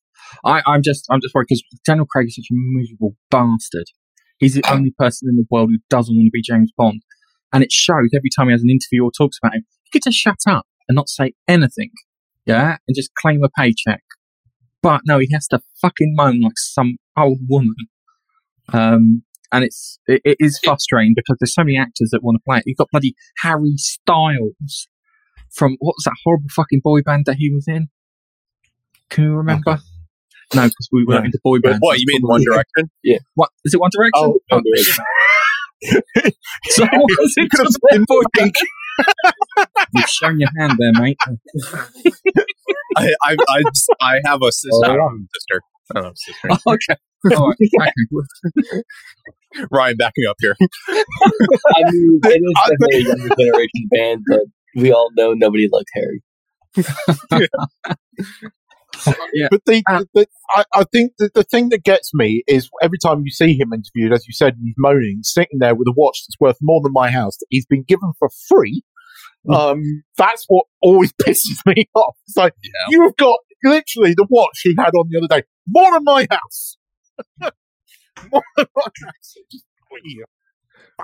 I, 0.45 0.61
I'm 0.65 0.81
just 0.83 1.05
I'm 1.09 1.19
just 1.21 1.33
worried 1.33 1.47
because 1.49 1.63
Daniel 1.85 2.05
Craig 2.05 2.27
is 2.27 2.35
such 2.35 2.47
a 2.51 2.55
miserable 2.55 3.15
bastard. 3.29 3.85
He's 4.37 4.53
the 4.53 4.63
only 4.71 4.93
person 4.97 5.27
in 5.29 5.35
the 5.35 5.45
world 5.49 5.69
who 5.69 5.79
doesn't 5.89 6.15
want 6.15 6.27
to 6.27 6.31
be 6.31 6.41
James 6.41 6.71
Bond, 6.77 7.01
and 7.51 7.63
it 7.63 7.71
shows 7.71 8.09
every 8.15 8.29
time 8.35 8.47
he 8.47 8.53
has 8.53 8.61
an 8.61 8.69
interview 8.69 9.03
or 9.03 9.11
talks 9.11 9.37
about 9.41 9.55
him. 9.55 9.65
He 9.83 9.89
could 9.91 10.03
just 10.03 10.17
shut 10.17 10.39
up 10.47 10.65
and 10.87 10.95
not 10.95 11.09
say 11.09 11.33
anything, 11.47 11.91
yeah, 12.47 12.77
and 12.87 12.95
just 12.95 13.11
claim 13.15 13.43
a 13.43 13.49
paycheck. 13.49 14.01
But 14.81 15.01
no, 15.05 15.19
he 15.19 15.29
has 15.33 15.47
to 15.49 15.59
fucking 15.81 16.13
moan 16.15 16.41
like 16.41 16.57
some 16.57 16.97
old 17.17 17.39
woman. 17.49 17.75
Um, 18.73 19.23
and 19.51 19.63
it's 19.63 19.99
it, 20.07 20.21
it 20.25 20.37
is 20.39 20.59
frustrating 20.63 21.13
because 21.15 21.37
there's 21.39 21.53
so 21.53 21.63
many 21.63 21.77
actors 21.77 22.09
that 22.11 22.21
want 22.23 22.35
to 22.37 22.41
play 22.47 22.57
it. 22.57 22.63
You've 22.65 22.77
got 22.77 22.89
bloody 22.91 23.15
Harry 23.39 23.73
Styles 23.77 24.87
from 25.51 25.77
what 25.79 25.93
was 25.97 26.03
that 26.05 26.15
horrible 26.23 26.49
fucking 26.55 26.81
boy 26.83 27.01
band 27.01 27.25
that 27.25 27.37
he 27.37 27.49
was 27.53 27.65
in? 27.67 27.87
Can 29.09 29.23
you 29.25 29.35
remember? 29.35 29.79
No, 30.53 30.63
because 30.63 30.89
we 30.91 31.05
were 31.05 31.15
No. 31.15 31.23
into 31.25 31.39
boy 31.43 31.59
bands. 31.59 31.79
What 31.81 31.97
you 31.99 32.05
mean 32.07 32.21
One 32.23 32.43
Direction? 32.43 32.89
Yeah. 33.03 33.17
What 33.35 33.49
is 33.65 33.73
it? 33.73 33.79
One 33.79 33.89
Direction? 33.93 34.33
Oh, 34.33 34.39
Oh, 34.51 34.61
so 36.69 36.83
what 36.83 36.91
was 37.19 37.33
it? 37.37 37.49
Could 37.51 37.65
have 37.65 37.73
been 37.91 38.05
boy 38.05 38.21
pink. 38.35 38.55
You've 39.93 40.09
shown 40.09 40.39
your 40.39 40.49
hand 40.57 40.77
there, 40.79 40.91
mate. 41.01 41.17
I 42.97 43.13
I 43.23 43.37
I, 43.49 43.63
just, 43.63 43.89
I 44.01 44.19
have 44.25 44.41
a 44.41 44.51
sister. 44.51 44.69
Oh, 44.73 44.83
I 44.83 44.95
don't 44.95 45.11
have 45.11 45.21
a 45.21 45.27
sister. 45.35 45.61
I 45.89 45.93
don't 45.93 46.03
have 46.03 46.13
a 46.13 46.17
sister. 46.17 46.49
Oh, 46.51 46.73
okay. 46.73 47.35
All 47.37 47.49
right. 47.79 47.91
Okay. 48.59 48.83
Ryan, 49.71 49.97
back 49.97 50.13
me 50.17 50.25
up 50.29 50.35
here. 50.39 50.55
I 50.59 51.83
mean, 51.91 52.19
it 52.23 52.41
is 52.43 52.53
definitely 52.67 52.97
a 52.97 53.01
younger 53.01 53.35
generation 53.35 53.87
band, 53.91 54.23
but 54.27 54.41
we 54.75 54.91
all 54.91 55.09
know 55.15 55.33
nobody 55.33 55.67
liked 55.71 55.89
Harry. 55.93 56.21
Yeah. 57.31 57.47
But 59.51 59.61
the, 59.65 59.83
Uh, 59.89 60.03
the, 60.13 60.27
I, 60.55 60.63
I 60.73 60.83
think 60.91 61.13
the, 61.17 61.29
the 61.33 61.43
thing 61.43 61.69
that 61.69 61.83
gets 61.83 62.11
me 62.13 62.43
is 62.47 62.69
every 62.81 62.97
time 62.97 63.21
you 63.23 63.31
see 63.31 63.53
him 63.57 63.73
interviewed, 63.73 64.13
as 64.13 64.25
you 64.27 64.33
said, 64.33 64.55
he's 64.63 64.75
moaning, 64.77 65.19
sitting 65.23 65.59
there 65.59 65.75
with 65.75 65.87
a 65.87 65.93
watch 65.95 66.23
that's 66.25 66.39
worth 66.39 66.57
more 66.61 66.81
than 66.81 66.91
my 66.93 67.09
house 67.09 67.37
that 67.37 67.47
he's 67.49 67.65
been 67.65 67.83
given 67.83 68.11
for 68.19 68.29
free. 68.47 68.83
Um, 69.53 70.03
that's 70.17 70.45
what 70.47 70.65
always 70.81 71.13
pisses 71.27 71.59
me 71.65 71.87
off. 71.95 72.15
It's 72.27 72.37
like, 72.37 72.53
you 72.89 73.03
have 73.03 73.15
got 73.17 73.39
literally 73.63 74.13
the 74.13 74.27
watch 74.29 74.59
he 74.63 74.75
had 74.77 74.91
on 74.95 75.07
the 75.09 75.17
other 75.19 75.41
day, 75.41 75.45
more 75.67 75.91
than 75.93 76.03
my 76.03 76.27
house. 76.29 76.77
more 78.31 78.43
than 78.55 78.65
my 78.75 78.83
house. 79.05 79.35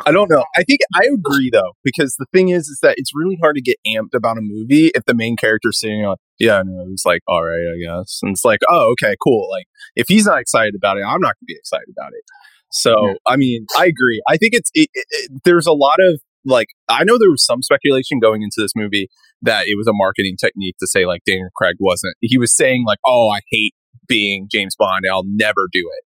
I 0.05 0.11
don't 0.11 0.29
know. 0.29 0.43
I 0.57 0.63
think 0.63 0.79
I 0.95 1.05
agree 1.13 1.49
though, 1.51 1.73
because 1.83 2.15
the 2.17 2.25
thing 2.33 2.49
is, 2.49 2.67
is 2.67 2.79
that 2.81 2.95
it's 2.97 3.11
really 3.13 3.37
hard 3.41 3.55
to 3.55 3.61
get 3.61 3.77
amped 3.87 4.15
about 4.15 4.37
a 4.37 4.41
movie 4.41 4.87
if 4.95 5.05
the 5.05 5.13
main 5.13 5.35
character's 5.35 5.79
sitting 5.79 6.03
on, 6.03 6.15
yeah, 6.39 6.63
no, 6.65 6.85
it's 6.91 7.05
like, 7.05 7.21
all 7.27 7.43
right, 7.43 7.61
I 7.73 7.77
guess. 7.79 8.19
And 8.23 8.31
it's 8.31 8.43
like, 8.43 8.61
oh, 8.69 8.93
okay, 8.93 9.15
cool. 9.23 9.47
Like, 9.51 9.65
if 9.95 10.07
he's 10.07 10.25
not 10.25 10.39
excited 10.41 10.73
about 10.75 10.97
it, 10.97 11.01
I'm 11.01 11.21
not 11.21 11.35
going 11.35 11.41
to 11.41 11.45
be 11.45 11.55
excited 11.55 11.89
about 11.95 12.13
it. 12.13 12.23
So, 12.71 13.07
Yeah. 13.07 13.13
I 13.27 13.35
mean, 13.35 13.67
I 13.77 13.85
agree. 13.85 14.21
I 14.27 14.37
think 14.37 14.53
it's, 14.55 14.71
it, 14.73 14.89
it, 14.93 15.05
it- 15.11 15.41
there's 15.45 15.67
a 15.67 15.73
lot 15.73 15.97
of, 15.99 16.19
like, 16.43 16.69
I 16.89 17.03
know 17.03 17.19
there 17.19 17.29
was 17.29 17.45
some 17.45 17.61
speculation 17.61 18.19
going 18.19 18.41
into 18.41 18.55
this 18.57 18.71
movie 18.75 19.09
that 19.43 19.67
it 19.67 19.75
was 19.77 19.87
a 19.87 19.93
marketing 19.93 20.37
technique 20.43 20.75
to 20.79 20.87
say, 20.87 21.05
like, 21.05 21.21
Daniel 21.25 21.49
Craig 21.55 21.75
wasn't. 21.79 22.15
He 22.19 22.37
was 22.39 22.55
saying, 22.55 22.83
like, 22.87 22.99
oh, 23.05 23.29
I 23.29 23.41
hate 23.51 23.75
being 24.07 24.47
James 24.51 24.75
Bond. 24.75 25.03
I'll 25.09 25.23
never 25.25 25.67
do 25.71 25.87
it. 25.97 26.03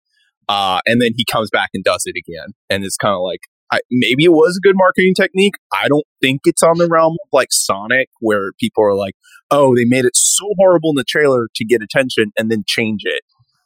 Uh, 0.48 0.80
and 0.86 1.02
then 1.02 1.12
he 1.16 1.26
comes 1.30 1.50
back 1.50 1.70
and 1.74 1.84
does 1.84 2.04
it 2.06 2.16
again. 2.18 2.54
And 2.70 2.84
it's 2.86 2.98
kind 2.98 3.14
of 3.14 3.22
like, 3.22 3.42
I, 3.74 3.80
maybe 3.90 4.24
it 4.26 4.32
was 4.32 4.58
a 4.58 4.66
good 4.66 4.76
marketing 4.76 5.14
technique. 5.16 5.56
I 5.74 5.88
don't 5.88 6.06
think 6.22 6.42
it's 6.46 6.62
on 6.62 6.78
the 6.78 6.88
realm 6.88 7.14
of 7.14 7.28
like 7.32 7.48
Sonic, 7.52 8.10
where 8.20 8.52
people 8.60 8.84
are 8.84 8.96
like, 8.96 9.16
"Oh, 9.50 9.76
they 9.76 9.86
made 9.86 10.06
it 10.06 10.16
so 10.16 10.46
horrible 10.58 10.92
in 10.92 10.96
the 10.96 11.04
trailer 11.04 11.48
to 11.56 11.66
get 11.66 11.82
attention 11.82 12.32
and 12.38 12.52
then 12.52 12.64
change 12.68 13.02
it." 13.04 13.24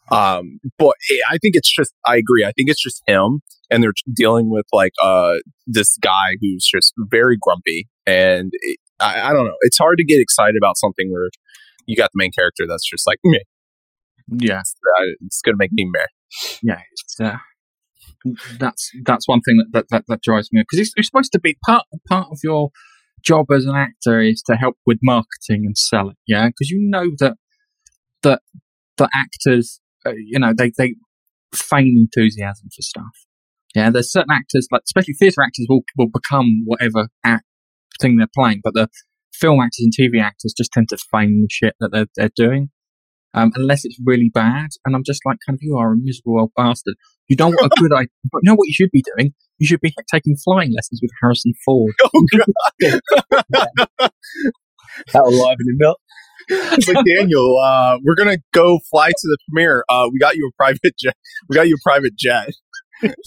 Um, 0.10 0.60
but 0.80 0.96
I 1.30 1.38
think 1.38 1.56
it's 1.56 1.70
just, 1.74 1.94
I 2.06 2.16
agree. 2.16 2.46
I 2.46 2.54
think 2.54 2.70
it's 2.70 2.82
just 2.82 3.04
him, 3.06 3.42
and 3.70 3.84
they're 3.84 3.94
dealing 4.14 4.50
with 4.50 4.66
like 4.72 4.94
uh 5.04 5.36
this 5.66 5.98
guy 5.98 6.38
who's 6.40 6.66
just 6.66 6.94
very 6.98 7.38
grumpy, 7.42 7.90
and 8.06 8.52
it, 8.54 8.80
I, 9.00 9.30
I 9.30 9.34
don't 9.34 9.46
know. 9.46 9.58
It's 9.62 9.78
hard 9.78 9.98
to 9.98 10.06
get 10.06 10.22
excited 10.22 10.56
about 10.58 10.78
something 10.78 11.12
where 11.12 11.30
you 11.86 11.96
got 11.98 12.12
the 12.14 12.18
main 12.18 12.32
character 12.32 12.66
that's 12.68 12.90
just 12.90 13.06
like, 13.06 13.20
meh. 13.26 13.40
Yeah. 14.30 14.60
Uh, 14.60 15.04
It's 15.26 15.42
gonna 15.42 15.58
make 15.58 15.72
me 15.74 15.90
meh. 15.92 16.06
yeah, 16.64 16.82
it's, 16.92 17.20
uh, 17.20 17.38
that's 18.60 18.92
that's 19.06 19.28
one 19.28 19.42
thing 19.42 19.58
that 19.58 19.68
that, 19.74 19.86
that, 19.90 20.04
that 20.08 20.22
drives 20.22 20.50
me 20.52 20.62
because 20.62 20.80
it's, 20.80 20.94
it's 20.96 21.08
supposed 21.08 21.32
to 21.32 21.40
be 21.40 21.58
part 21.66 21.84
part 22.08 22.28
of 22.32 22.40
your 22.44 22.70
job 23.24 23.48
as 23.52 23.66
an 23.66 23.76
actor 23.76 24.22
is 24.22 24.42
to 24.44 24.56
help 24.56 24.78
with 24.86 25.00
marketing 25.02 25.64
and 25.66 25.78
sell 25.78 26.10
it. 26.10 26.18
Yeah, 26.28 26.48
because 26.48 26.70
you 26.70 26.80
know 26.82 27.12
that 27.20 27.36
that 28.24 28.42
the 28.98 29.10
actors, 29.14 29.80
uh, 30.06 30.12
you 30.12 30.40
know, 30.40 30.54
they 30.58 30.72
they 30.78 30.96
feign 31.54 31.96
enthusiasm 31.98 32.70
for 32.76 32.82
stuff. 32.82 33.26
Yeah, 33.76 33.90
there's 33.90 34.12
certain 34.12 34.32
actors, 34.32 34.68
like 34.72 34.82
especially 34.86 35.14
theatre 35.14 35.44
actors, 35.44 35.66
will 35.70 35.82
will 35.98 36.10
become 36.10 36.64
whatever 36.66 37.10
act 37.24 37.46
thing 38.00 38.18
they're 38.18 38.28
playing, 38.36 38.62
but 38.64 38.74
the 38.74 38.88
film 39.34 39.60
actors 39.60 39.86
and 39.86 39.94
TV 39.94 40.22
actors 40.22 40.54
just 40.56 40.72
tend 40.72 40.90
to 40.90 40.98
feign 40.98 41.42
the 41.42 41.48
shit 41.52 41.76
that 41.80 41.92
they're 41.92 42.08
they're 42.16 42.32
doing. 42.36 42.70
Um, 43.34 43.52
unless 43.56 43.86
it's 43.86 44.00
really 44.04 44.32
bad, 44.34 44.70
and 44.86 44.96
I'm 44.96 45.04
just 45.06 45.22
like, 45.26 45.38
kind 45.46 45.56
of, 45.56 45.60
you 45.62 45.78
are 45.78 45.94
a 45.94 45.98
miserable 45.98 46.40
old 46.40 46.52
bastard. 46.56 46.96
You 47.28 47.36
know 47.38 47.50
what 47.50 47.66
a 47.66 47.70
good 47.80 47.94
idea, 47.94 48.10
but 48.32 48.40
you 48.44 48.52
know 48.52 48.56
what 48.56 48.68
you 48.68 48.74
should 48.74 48.92
be 48.92 49.04
doing? 49.16 49.34
You 49.60 49.68
should 49.68 49.82
be 49.82 49.94
taking 50.12 50.36
flying 50.44 50.74
lessons 50.74 51.00
with 51.02 51.12
Harrison 51.22 51.54
Ford. 51.66 51.94
Oh 52.16 52.26
god! 53.60 54.12
That'll 55.14 55.32
liven 55.32 55.66
him 55.68 55.88
up. 55.88 55.98
It's 56.50 56.88
like 56.88 57.06
Daniel, 57.18 57.60
uh, 57.64 57.98
we're 58.04 58.16
gonna 58.16 58.38
go 58.54 58.80
fly 58.90 59.10
to 59.10 59.16
the 59.24 59.38
premiere. 59.50 59.84
Uh, 59.90 60.08
we 60.12 60.20
got 60.20 60.36
you 60.36 60.50
a 60.52 60.56
private 60.56 60.94
jet. 60.98 61.16
We 61.50 61.56
got 61.56 61.68
you 61.68 61.76
a 61.76 61.84
private 61.84 62.16
jet. 62.18 62.50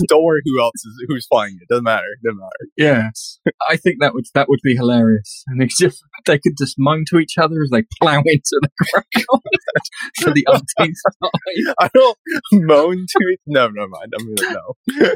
Don't 0.09 0.25
worry 0.25 0.43
who 0.45 0.61
else 0.61 0.75
is 0.77 1.05
who's 1.09 1.27
flying 1.27 1.57
it. 1.61 1.69
Doesn't 1.69 1.85
matter. 1.85 2.07
Doesn't 2.25 2.39
matter. 2.39 2.71
Yes, 2.77 3.39
I 3.69 3.77
think 3.77 3.97
that 4.01 4.15
would 4.15 4.25
that 4.35 4.49
would 4.49 4.61
be 4.63 4.75
hilarious, 4.75 5.45
and 5.47 5.63
it's 5.63 5.79
just 5.79 6.03
they 6.27 6.39
could 6.39 6.55
just 6.59 6.77
moan 6.79 7.05
to 7.11 7.19
each 7.19 7.39
other 7.39 7.63
as 7.63 7.71
they 7.71 7.85
plow 8.01 8.23
into 8.25 8.61
the 8.63 8.69
ground 8.79 9.27
for 10.23 10.31
the 10.33 10.47
umpteenth 10.49 10.97
time. 11.23 11.75
I 11.81 11.89
don't 11.95 12.19
moan 12.53 12.97
to 12.97 13.19
it. 13.33 13.41
No, 13.47 13.69
never 13.69 13.89
mind. 13.89 14.13
I'm 14.19 14.35
gonna 14.35 14.53
no. 14.55 15.15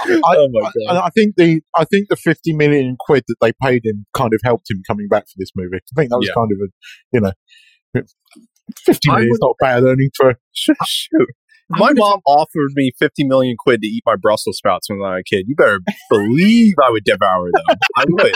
I, 0.00 0.20
Oh 0.36 0.48
my 0.52 0.60
God. 0.86 0.96
I 1.04 1.10
think 1.10 1.34
the 1.36 1.60
I 1.76 1.84
think 1.84 2.08
the 2.08 2.16
fifty 2.16 2.52
million 2.52 2.96
quid 3.00 3.24
that 3.28 3.36
they 3.40 3.52
paid 3.62 3.82
him 3.84 4.06
kind 4.14 4.32
of 4.32 4.40
helped 4.44 4.70
him 4.70 4.82
coming 4.86 5.08
back 5.08 5.24
for 5.24 5.34
this 5.38 5.50
movie. 5.56 5.76
I 5.78 5.80
think 6.00 6.10
that 6.10 6.18
was 6.18 6.28
Yeah. 6.28 6.34
kind 6.34 6.50
of 6.52 6.58
a 6.62 6.68
you 7.12 7.20
know 7.20 8.02
fifty 8.84 9.10
million 9.10 9.30
is 9.32 9.38
not 9.40 9.56
bad 9.60 9.82
earning 9.82 10.10
for 10.14 10.34
shoot. 10.52 10.76
My 11.70 11.92
mom 11.92 12.20
offered 12.26 12.70
me 12.74 12.92
50 12.98 13.24
million 13.24 13.56
quid 13.58 13.82
to 13.82 13.86
eat 13.86 14.02
my 14.06 14.16
Brussels 14.16 14.56
sprouts 14.56 14.88
when 14.88 15.00
I 15.00 15.16
was 15.16 15.20
a 15.20 15.24
kid. 15.34 15.46
You 15.48 15.54
better 15.54 15.80
believe 16.10 16.74
I 16.82 16.90
would 16.90 17.04
devour 17.04 17.50
them. 17.52 17.76
I 17.96 18.04
would. 18.08 18.32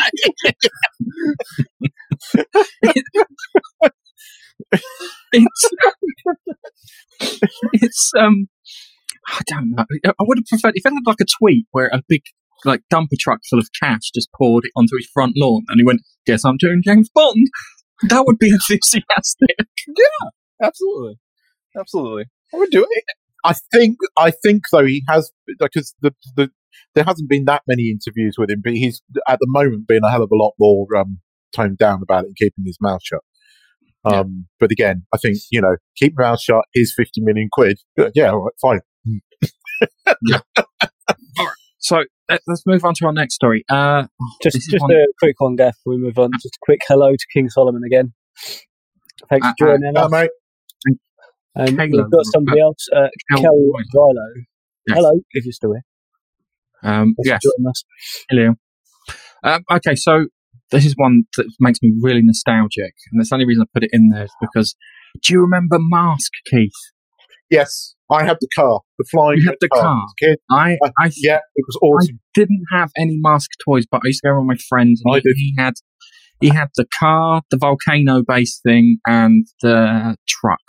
it's 5.32 5.70
it's 7.72 8.12
um 8.18 8.48
I 9.28 9.40
don't 9.46 9.70
know. 9.70 9.84
I 10.04 10.12
would 10.20 10.38
have 10.38 10.46
preferred 10.46 10.74
if 10.74 10.84
it 10.84 10.92
had 10.92 11.06
like 11.06 11.20
a 11.20 11.24
tweet 11.24 11.66
where 11.70 11.88
a 11.92 12.02
big 12.08 12.22
like 12.64 12.82
dumper 12.92 13.18
truck 13.18 13.40
full 13.48 13.58
of 13.58 13.68
cash 13.80 14.10
just 14.14 14.28
poured 14.36 14.64
it 14.64 14.72
onto 14.76 14.96
his 14.96 15.08
front 15.12 15.34
lawn 15.36 15.64
and 15.68 15.78
he 15.80 15.84
went, 15.84 16.02
Guess 16.26 16.44
I'm 16.44 16.56
doing 16.58 16.82
James 16.84 17.08
Bond. 17.14 17.46
That 18.08 18.24
would 18.26 18.38
be 18.38 18.48
enthusiastic. 18.52 19.56
Yeah, 19.88 20.30
absolutely. 20.62 21.18
Absolutely. 21.78 22.24
I 22.54 22.58
would 22.58 22.70
do 22.70 22.86
it. 22.88 23.04
I 23.44 23.54
think 23.72 23.96
I 24.16 24.30
think 24.30 24.62
though 24.70 24.84
he 24.86 25.02
has 25.08 25.32
because 25.58 25.94
the 26.00 26.14
the 26.36 26.50
there 26.94 27.04
hasn't 27.04 27.28
been 27.28 27.44
that 27.46 27.62
many 27.66 27.90
interviews 27.90 28.36
with 28.38 28.50
him, 28.50 28.60
but 28.62 28.74
he's 28.74 29.02
at 29.28 29.38
the 29.40 29.46
moment 29.48 29.86
being 29.88 30.02
a 30.04 30.10
hell 30.10 30.22
of 30.22 30.30
a 30.32 30.36
lot 30.36 30.52
more 30.58 30.86
um, 30.96 31.18
toned 31.54 31.78
down 31.78 32.00
about 32.02 32.24
it 32.24 32.28
and 32.28 32.36
keeping 32.36 32.64
his 32.64 32.78
mouth 32.80 33.00
shut. 33.02 33.20
Um, 34.04 34.46
But 34.60 34.70
again, 34.72 35.04
I 35.14 35.16
think 35.16 35.38
you 35.50 35.60
know, 35.60 35.76
keep 35.96 36.14
your 36.18 36.26
mouth 36.26 36.40
shut. 36.40 36.64
Here's 36.74 36.92
fifty 36.94 37.20
million 37.20 37.48
quid. 37.52 37.78
Yeah, 38.14 38.30
all 38.30 38.42
right, 38.44 38.54
fine. 38.60 38.80
All 41.38 41.46
right. 41.46 41.54
So 41.78 42.04
let- 42.28 42.42
let's 42.46 42.62
move 42.66 42.84
on 42.84 42.94
to 42.94 43.06
our 43.06 43.12
next 43.12 43.34
story. 43.34 43.64
Uh, 43.68 44.04
Just, 44.42 44.58
just 44.70 44.82
one- 44.82 44.92
a 44.92 45.04
quick 45.18 45.40
one, 45.40 45.56
Gaff, 45.56 45.74
before 45.78 45.94
we 45.96 46.02
move 46.02 46.18
on. 46.18 46.30
Just 46.42 46.54
a 46.56 46.58
quick 46.62 46.80
hello 46.86 47.12
to 47.12 47.26
King 47.32 47.48
Solomon 47.48 47.82
again. 47.84 48.12
Thanks 49.28 49.46
Uh, 49.46 49.52
for 49.58 49.66
joining 49.78 49.96
Uh, 49.96 50.02
us. 50.04 50.10
mate, 50.10 50.30
And 51.54 51.76
Kalo. 51.76 51.88
we've 51.90 52.10
got 52.10 52.24
somebody 52.32 52.60
else, 52.60 52.86
uh, 52.94 53.08
Kel- 53.30 53.42
Kel 53.42 53.54
Rilo. 53.54 54.26
Yes. 54.88 54.96
Hello, 54.96 55.12
if 55.32 55.44
you're 55.44 55.52
still 55.52 55.72
here. 55.72 55.84
um, 56.82 57.14
yes, 57.24 57.40
us. 57.68 57.84
hello. 58.30 58.54
Um, 59.44 59.62
okay, 59.70 59.94
so 59.94 60.26
this 60.70 60.84
is 60.84 60.94
one 60.96 61.24
that 61.36 61.46
makes 61.60 61.78
me 61.82 61.92
really 62.00 62.22
nostalgic, 62.22 62.94
and 63.10 63.20
that's 63.20 63.28
the 63.30 63.34
only 63.36 63.46
reason 63.46 63.62
I 63.62 63.66
put 63.74 63.84
it 63.84 63.90
in 63.92 64.08
there 64.08 64.24
is 64.24 64.32
because 64.40 64.74
do 65.22 65.34
you 65.34 65.40
remember 65.40 65.76
Mask, 65.78 66.32
Keith? 66.46 66.70
yes, 67.50 67.94
I 68.10 68.24
had 68.24 68.38
the 68.40 68.48
car, 68.56 68.80
the 68.98 69.04
flying 69.10 69.38
You 69.40 69.46
had 69.48 69.56
the 69.60 69.68
car. 69.68 69.82
car. 69.82 70.06
kid. 70.18 70.38
I, 70.50 70.72
Uh, 70.82 70.90
I 71.00 71.10
Yeah, 71.16 71.40
it 71.54 71.64
was 71.68 71.78
awesome. 71.82 72.16
I 72.16 72.18
didn't 72.34 72.64
have 72.72 72.90
any 72.96 73.18
mask 73.20 73.50
toys, 73.64 73.84
but 73.90 73.98
I 74.04 74.06
used 74.08 74.22
to 74.22 74.28
go 74.28 74.32
around 74.32 74.46
with 74.48 74.56
my 74.58 74.62
friends. 74.68 75.02
And 75.04 75.14
I 75.14 75.18
he, 75.18 75.22
did. 75.22 75.36
he 75.36 75.54
had 75.58 75.74
he 76.40 76.48
had 76.48 76.68
the 76.76 76.86
car, 76.98 77.42
the 77.50 77.56
volcano 77.58 78.22
base 78.26 78.58
thing, 78.64 78.98
and 79.06 79.46
the 79.60 80.16
truck, 80.26 80.60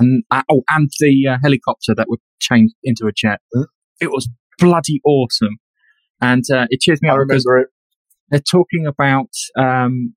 and 0.00 0.24
uh, 0.30 0.42
oh, 0.50 0.62
and 0.70 0.90
the 0.98 1.28
uh, 1.28 1.36
helicopter 1.42 1.94
that 1.94 2.08
would 2.08 2.20
change 2.40 2.72
into 2.82 3.06
a 3.06 3.12
jet. 3.12 3.40
Mm. 3.54 3.66
It 4.00 4.10
was 4.10 4.28
bloody 4.58 5.00
awesome, 5.04 5.58
and 6.20 6.44
uh, 6.52 6.66
it 6.70 6.80
cheers 6.80 7.00
me 7.02 7.08
I 7.08 7.12
up 7.12 7.20
because 7.28 7.44
remember 7.46 7.64
it. 7.64 7.68
they're 8.30 8.40
talking 8.40 8.86
about 8.86 9.30
um, 9.56 10.14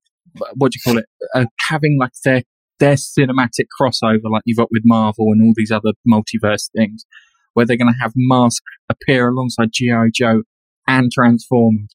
what 0.56 0.72
do 0.72 0.78
you 0.78 0.90
call 0.90 0.98
it? 0.98 1.06
Uh, 1.34 1.46
having 1.68 1.98
like 2.00 2.12
their 2.24 2.42
their 2.80 2.96
cinematic 2.96 3.66
crossover, 3.80 4.30
like 4.30 4.42
you've 4.44 4.58
got 4.58 4.68
with 4.70 4.82
Marvel 4.84 5.26
and 5.30 5.42
all 5.42 5.52
these 5.56 5.70
other 5.70 5.92
multiverse 6.10 6.70
things, 6.76 7.04
where 7.52 7.64
they're 7.64 7.76
going 7.76 7.92
to 7.92 8.00
have 8.00 8.12
Mask 8.16 8.62
appear 8.88 9.28
alongside 9.28 9.70
G.I. 9.72 10.10
Joe 10.14 10.42
and 10.86 11.10
Transformers. 11.12 11.88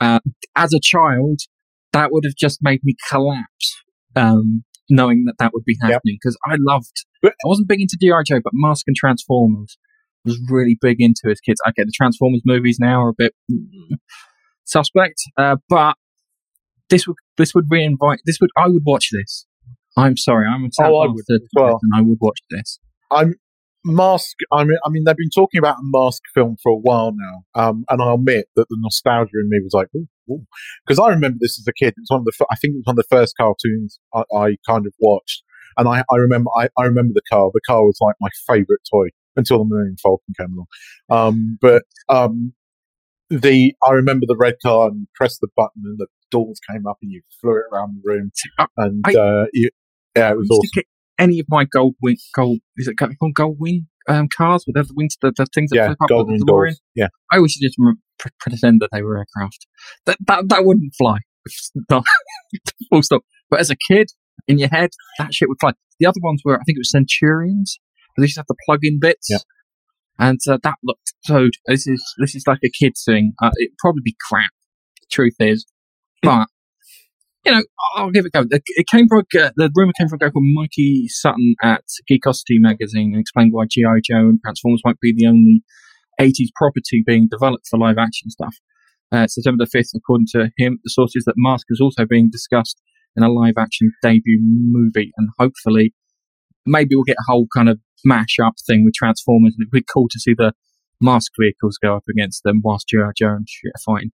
Uh, 0.00 0.20
as 0.56 0.72
a 0.72 0.80
child, 0.82 1.40
that 1.92 2.12
would 2.12 2.24
have 2.24 2.36
just 2.36 2.60
made 2.62 2.80
me 2.84 2.94
collapse, 3.08 3.82
um, 4.16 4.64
knowing 4.90 5.24
that 5.24 5.34
that 5.38 5.52
would 5.54 5.64
be 5.64 5.76
happening 5.80 6.18
because 6.20 6.36
I 6.46 6.56
loved. 6.58 7.06
I 7.24 7.30
wasn't 7.44 7.68
big 7.68 7.80
into. 7.80 7.96
Joe, 8.00 8.40
but 8.42 8.52
Mask 8.54 8.84
and 8.86 8.96
Transformers 8.96 9.78
was 10.24 10.40
really 10.50 10.76
big 10.80 10.96
into 11.00 11.22
as 11.30 11.40
kids. 11.40 11.60
Okay, 11.68 11.84
the 11.84 11.92
Transformers 11.94 12.42
movies 12.44 12.78
now 12.80 13.02
are 13.02 13.10
a 13.10 13.14
bit 13.16 13.34
suspect, 14.64 15.22
uh, 15.36 15.56
but 15.68 15.94
this 16.88 17.06
would 17.06 17.16
this 17.36 17.54
would 17.54 17.68
reinvite. 17.68 18.18
This 18.24 18.38
would 18.40 18.50
I 18.56 18.68
would 18.68 18.82
watch 18.84 19.08
this. 19.12 19.46
I'm 19.96 20.16
sorry, 20.16 20.46
I'm 20.46 20.64
a 20.64 20.68
Oh, 20.80 20.98
I 21.00 21.06
would 21.06 21.24
as 21.30 21.48
well. 21.54 21.78
and 21.82 21.92
I 21.94 22.00
would 22.02 22.18
watch 22.20 22.38
this. 22.50 22.78
I'm 23.10 23.34
Mask. 23.84 24.36
I 24.52 24.64
mean, 24.64 24.76
I 24.84 24.90
mean, 24.90 25.04
they've 25.04 25.16
been 25.16 25.30
talking 25.34 25.58
about 25.58 25.76
a 25.76 25.82
Mask 25.82 26.22
film 26.34 26.56
for 26.62 26.70
a 26.70 26.76
while 26.76 27.12
now, 27.14 27.62
um, 27.62 27.84
and 27.88 28.02
I'll 28.02 28.14
admit 28.14 28.46
that 28.56 28.66
the 28.68 28.76
nostalgia 28.78 29.30
in 29.42 29.48
me 29.48 29.60
was 29.62 29.72
like, 29.72 29.88
because 30.86 30.98
I 30.98 31.08
remember 31.08 31.38
this 31.40 31.58
as 31.58 31.66
a 31.68 31.72
kid. 31.72 31.94
It 31.96 32.00
was 32.00 32.10
one 32.10 32.20
of 32.20 32.24
the, 32.26 32.46
I 32.50 32.56
think 32.56 32.74
it 32.74 32.78
was 32.78 32.86
one 32.86 32.98
of 32.98 33.04
the 33.08 33.16
first 33.16 33.34
cartoons 33.36 33.98
I, 34.14 34.22
I 34.34 34.56
kind 34.66 34.86
of 34.86 34.92
watched, 34.98 35.42
and 35.76 35.88
I, 35.88 36.02
I 36.10 36.16
remember, 36.16 36.50
I, 36.56 36.68
I 36.78 36.84
remember 36.84 37.12
the 37.14 37.22
car. 37.30 37.50
The 37.52 37.60
car 37.66 37.82
was 37.82 37.98
like 38.00 38.16
my 38.20 38.28
favorite 38.46 38.80
toy 38.90 39.08
until 39.36 39.58
the 39.58 39.64
Millennium 39.64 39.96
Falcon 40.02 40.34
came 40.38 40.54
along. 40.54 40.66
Um, 41.08 41.58
but 41.60 41.82
um, 42.08 42.52
the 43.30 43.74
I 43.86 43.92
remember 43.92 44.26
the 44.26 44.36
red 44.36 44.56
car 44.62 44.88
and 44.88 45.00
you 45.00 45.06
pressed 45.14 45.40
the 45.40 45.48
button 45.56 45.82
and 45.84 45.98
the 45.98 46.08
doors 46.30 46.60
came 46.70 46.86
up 46.86 46.98
and 47.02 47.10
you 47.12 47.22
flew 47.40 47.52
it 47.52 47.64
around 47.72 47.96
the 48.02 48.10
room, 48.12 48.30
and 48.76 49.04
I- 49.06 49.14
uh, 49.14 49.46
you, 49.52 49.70
yeah, 50.16 50.32
it 50.32 50.36
was 50.36 50.48
awesome. 50.50 50.82
any 51.18 51.38
of 51.38 51.46
my 51.48 51.64
gold 51.64 51.94
wing, 52.02 52.16
gold 52.34 52.58
is 52.76 52.88
it 52.88 52.96
called 52.96 53.34
gold 53.34 53.56
wing 53.60 53.86
um, 54.08 54.28
cars 54.28 54.64
with 54.66 54.74
the 54.74 54.92
wings, 54.94 55.16
the, 55.20 55.32
the 55.36 55.46
things 55.46 55.70
that 55.70 55.76
Yeah, 55.76 55.86
flip 55.86 55.98
up 56.02 56.26
with 56.26 56.26
the 56.26 56.44
DeLorean? 56.44 56.46
doors. 56.46 56.80
Yeah. 56.94 57.08
I 57.32 57.36
always 57.36 57.56
just 57.56 57.76
rem- 57.78 58.02
pre- 58.20 58.30
pretend 58.38 58.80
that 58.80 58.90
they 58.92 59.02
were 59.02 59.18
aircraft. 59.18 59.66
That 60.06 60.18
that 60.26 60.48
that 60.48 60.64
wouldn't 60.64 60.94
fly. 60.96 61.18
Full 62.90 63.02
stop. 63.02 63.22
But 63.50 63.60
as 63.60 63.70
a 63.70 63.76
kid, 63.88 64.10
in 64.46 64.58
your 64.58 64.68
head, 64.68 64.90
that 65.18 65.34
shit 65.34 65.48
would 65.48 65.58
fly. 65.60 65.72
The 65.98 66.06
other 66.06 66.20
ones 66.22 66.42
were, 66.44 66.54
I 66.54 66.62
think 66.64 66.76
it 66.76 66.80
was 66.80 66.90
Centurions. 66.90 67.78
They 68.16 68.22
used 68.22 68.34
to 68.34 68.40
have 68.40 68.46
the 68.46 68.56
plug-in 68.66 68.98
bits. 69.00 69.28
Yeah. 69.30 69.38
And 70.18 70.38
uh, 70.48 70.58
that 70.62 70.74
looked 70.84 71.14
so. 71.24 71.48
This 71.66 71.86
is 71.86 72.02
this 72.18 72.34
is 72.34 72.44
like 72.46 72.58
a 72.62 72.70
kid 72.70 72.92
thing. 73.06 73.32
Uh, 73.42 73.50
it'd 73.58 73.78
probably 73.78 74.02
be 74.04 74.14
crap. 74.28 74.50
The 75.00 75.06
truth 75.10 75.36
is, 75.40 75.64
but 76.22 76.46
you 77.46 77.52
know, 77.52 77.62
I'll 77.96 78.10
give 78.10 78.26
it 78.26 78.32
a 78.34 78.44
go. 78.44 78.46
It 78.50 78.86
came 78.90 79.08
from 79.08 79.20
a, 79.20 79.52
the 79.56 79.70
rumor 79.74 79.92
came 79.98 80.08
from 80.08 80.18
a 80.20 80.26
guy 80.26 80.30
called 80.30 80.44
Mikey 80.52 81.06
Sutton 81.08 81.54
at 81.62 81.84
Geekosity 82.10 82.58
magazine 82.58 83.12
and 83.12 83.20
explained 83.20 83.52
why 83.54 83.64
GI 83.64 84.02
Joe 84.04 84.28
and 84.28 84.40
Transformers 84.44 84.82
might 84.84 85.00
be 85.00 85.14
the 85.16 85.26
only 85.26 85.62
80s 86.20 86.50
property 86.54 87.02
being 87.04 87.28
developed 87.30 87.66
for 87.68 87.78
live 87.78 87.96
action 87.98 88.30
stuff. 88.30 88.56
Uh, 89.12 89.26
September 89.26 89.64
the 89.64 89.78
5th, 89.78 89.96
according 89.96 90.26
to 90.32 90.50
him, 90.56 90.78
the 90.84 90.90
source 90.90 91.16
is 91.16 91.24
that 91.24 91.34
Mask 91.36 91.66
is 91.70 91.80
also 91.80 92.04
being 92.06 92.30
discussed 92.30 92.80
in 93.16 93.24
a 93.24 93.32
live 93.32 93.54
action 93.58 93.92
debut 94.02 94.38
movie, 94.40 95.10
and 95.16 95.30
hopefully, 95.38 95.92
maybe 96.64 96.94
we'll 96.94 97.02
get 97.04 97.16
a 97.18 97.30
whole 97.32 97.48
kind 97.54 97.68
of 97.68 97.80
mash 98.04 98.36
up 98.42 98.54
thing 98.66 98.84
with 98.84 98.94
Transformers, 98.94 99.54
and 99.56 99.64
it'd 99.64 99.72
be 99.72 99.84
cool 99.92 100.06
to 100.10 100.20
see 100.20 100.34
the 100.36 100.52
Mask 101.00 101.32
vehicles 101.40 101.78
go 101.82 101.96
up 101.96 102.04
against 102.10 102.42
them 102.44 102.60
whilst 102.62 102.88
G.I. 102.88 103.10
Joe 103.18 103.30
and 103.30 103.48
shit 103.48 103.72
are 103.74 103.94
fighting. 103.94 104.12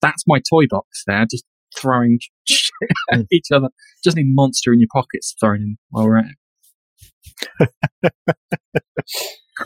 That's 0.00 0.22
my 0.26 0.38
toy 0.38 0.66
box 0.68 1.02
there, 1.06 1.26
just 1.28 1.44
throwing 1.76 2.20
shit 2.48 2.70
at 3.12 3.26
each 3.32 3.48
other. 3.52 3.68
Just 4.04 4.16
need 4.16 4.26
monster 4.28 4.72
in 4.72 4.80
your 4.80 4.88
pockets 4.92 5.34
thrown 5.38 5.56
in 5.56 5.78
while 5.90 6.06
we're 6.06 6.18
at 6.18 6.26
it. 6.26 6.36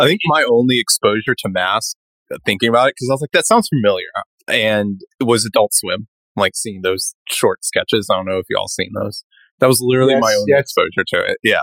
I 0.00 0.06
think 0.06 0.20
my 0.26 0.44
only 0.44 0.78
exposure 0.80 1.34
to 1.38 1.48
Mask, 1.48 1.96
uh, 2.32 2.38
thinking 2.44 2.68
about 2.68 2.88
it, 2.88 2.94
because 2.96 3.08
I 3.10 3.14
was 3.14 3.20
like, 3.20 3.32
that 3.32 3.46
sounds 3.46 3.68
familiar, 3.68 4.06
and 4.48 5.00
it 5.20 5.24
was 5.24 5.44
Adult 5.44 5.74
Swim. 5.74 6.08
like 6.34 6.52
seeing 6.56 6.80
those 6.82 7.14
short 7.28 7.62
sketches. 7.64 8.08
I 8.10 8.16
don't 8.16 8.26
know 8.26 8.38
if 8.38 8.46
y'all 8.48 8.68
seen 8.68 8.90
those. 8.98 9.22
That 9.60 9.66
was 9.66 9.80
literally 9.82 10.14
my 10.18 10.30
Yes, 10.30 10.38
own 10.40 10.44
yes. 10.48 10.60
exposure 10.62 11.04
to 11.08 11.30
it. 11.32 11.38
Yeah. 11.42 11.62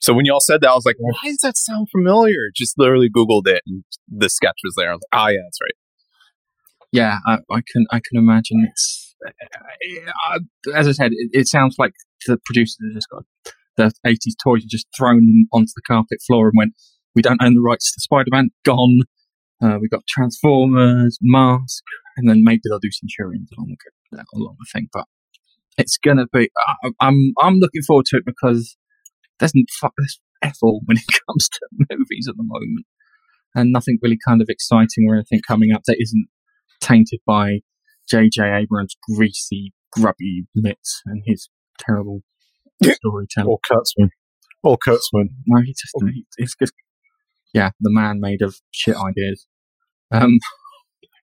So 0.00 0.12
when 0.12 0.26
y'all 0.26 0.40
said 0.40 0.60
that, 0.60 0.70
I 0.70 0.74
was 0.74 0.84
like, 0.84 0.96
why 0.98 1.12
does 1.24 1.38
that 1.42 1.56
sound 1.56 1.88
familiar? 1.90 2.50
Just 2.54 2.74
literally 2.76 3.08
Googled 3.08 3.46
it 3.46 3.62
and 3.66 3.82
the 4.08 4.28
sketch 4.28 4.58
was 4.64 4.74
there. 4.76 4.90
I 4.90 4.92
was 4.94 5.00
like, 5.10 5.18
ah, 5.20 5.28
yeah, 5.28 5.38
that's 5.44 5.58
right. 5.62 5.76
Yeah, 6.92 7.18
I, 7.26 7.38
I 7.50 7.62
can 7.72 7.86
I 7.90 8.00
can 8.00 8.18
imagine 8.18 8.66
it's. 8.70 9.14
Uh, 9.24 10.40
as 10.74 10.86
I 10.88 10.92
said, 10.92 11.12
it, 11.12 11.30
it 11.32 11.46
sounds 11.48 11.76
like 11.78 11.92
the 12.26 12.38
producers 12.44 12.76
just 12.92 13.08
got 13.08 13.22
the 13.76 13.92
'80s 14.06 14.34
toys 14.42 14.62
and 14.62 14.70
just 14.70 14.86
thrown 14.96 15.26
them 15.26 15.48
onto 15.52 15.72
the 15.74 15.82
carpet 15.86 16.18
floor 16.26 16.46
and 16.48 16.54
went, 16.56 16.74
"We 17.14 17.22
don't 17.22 17.42
own 17.42 17.54
the 17.54 17.60
rights 17.60 17.92
to 17.92 18.00
Spider-Man. 18.00 18.50
Gone. 18.64 19.00
Uh, 19.62 19.78
we 19.80 19.88
got 19.88 20.06
Transformers, 20.08 21.18
Mask, 21.22 21.84
and 22.16 22.28
then 22.28 22.42
maybe 22.42 22.62
they'll 22.64 22.78
do 22.78 22.90
Centurions 22.90 23.50
along 23.56 23.76
the 24.10 24.24
along 24.34 24.56
the 24.58 24.66
thing." 24.72 24.88
But 24.92 25.06
it's 25.78 25.98
gonna 25.98 26.26
be. 26.32 26.50
I, 26.84 26.90
I'm 27.00 27.32
I'm 27.40 27.56
looking 27.56 27.82
forward 27.82 28.06
to 28.06 28.16
it 28.16 28.24
because 28.26 28.76
there's 29.38 29.52
there's 29.52 30.20
f 30.42 30.56
all 30.62 30.82
when 30.84 30.96
it 30.96 31.04
comes 31.26 31.48
to 31.48 31.86
movies 31.90 32.26
at 32.28 32.36
the 32.36 32.44
moment, 32.44 32.86
and 33.54 33.72
nothing 33.72 33.98
really 34.02 34.18
kind 34.26 34.42
of 34.42 34.48
exciting 34.48 35.06
or 35.08 35.14
anything 35.14 35.40
coming 35.46 35.72
up 35.72 35.82
that 35.86 35.96
isn't 36.00 36.26
tainted 36.80 37.20
by 37.26 37.60
J.J. 38.10 38.42
Abrams' 38.42 38.96
greasy, 39.08 39.72
grubby 39.92 40.44
mitts 40.54 41.02
and 41.06 41.22
his 41.26 41.48
terrible 41.78 42.22
storytelling. 42.84 43.48
Or 43.48 43.58
Kurtzman. 43.70 44.08
Or 44.62 44.78
Kurtzman. 44.78 45.28
No, 45.46 45.60
he 45.62 45.72
just, 45.72 45.92
he- 46.12 46.26
it's 46.38 46.54
just, 46.60 46.72
yeah, 47.54 47.70
the 47.80 47.90
man 47.92 48.20
made 48.20 48.42
of 48.42 48.56
shit 48.70 48.96
ideas. 48.96 49.46
Um, 50.10 50.38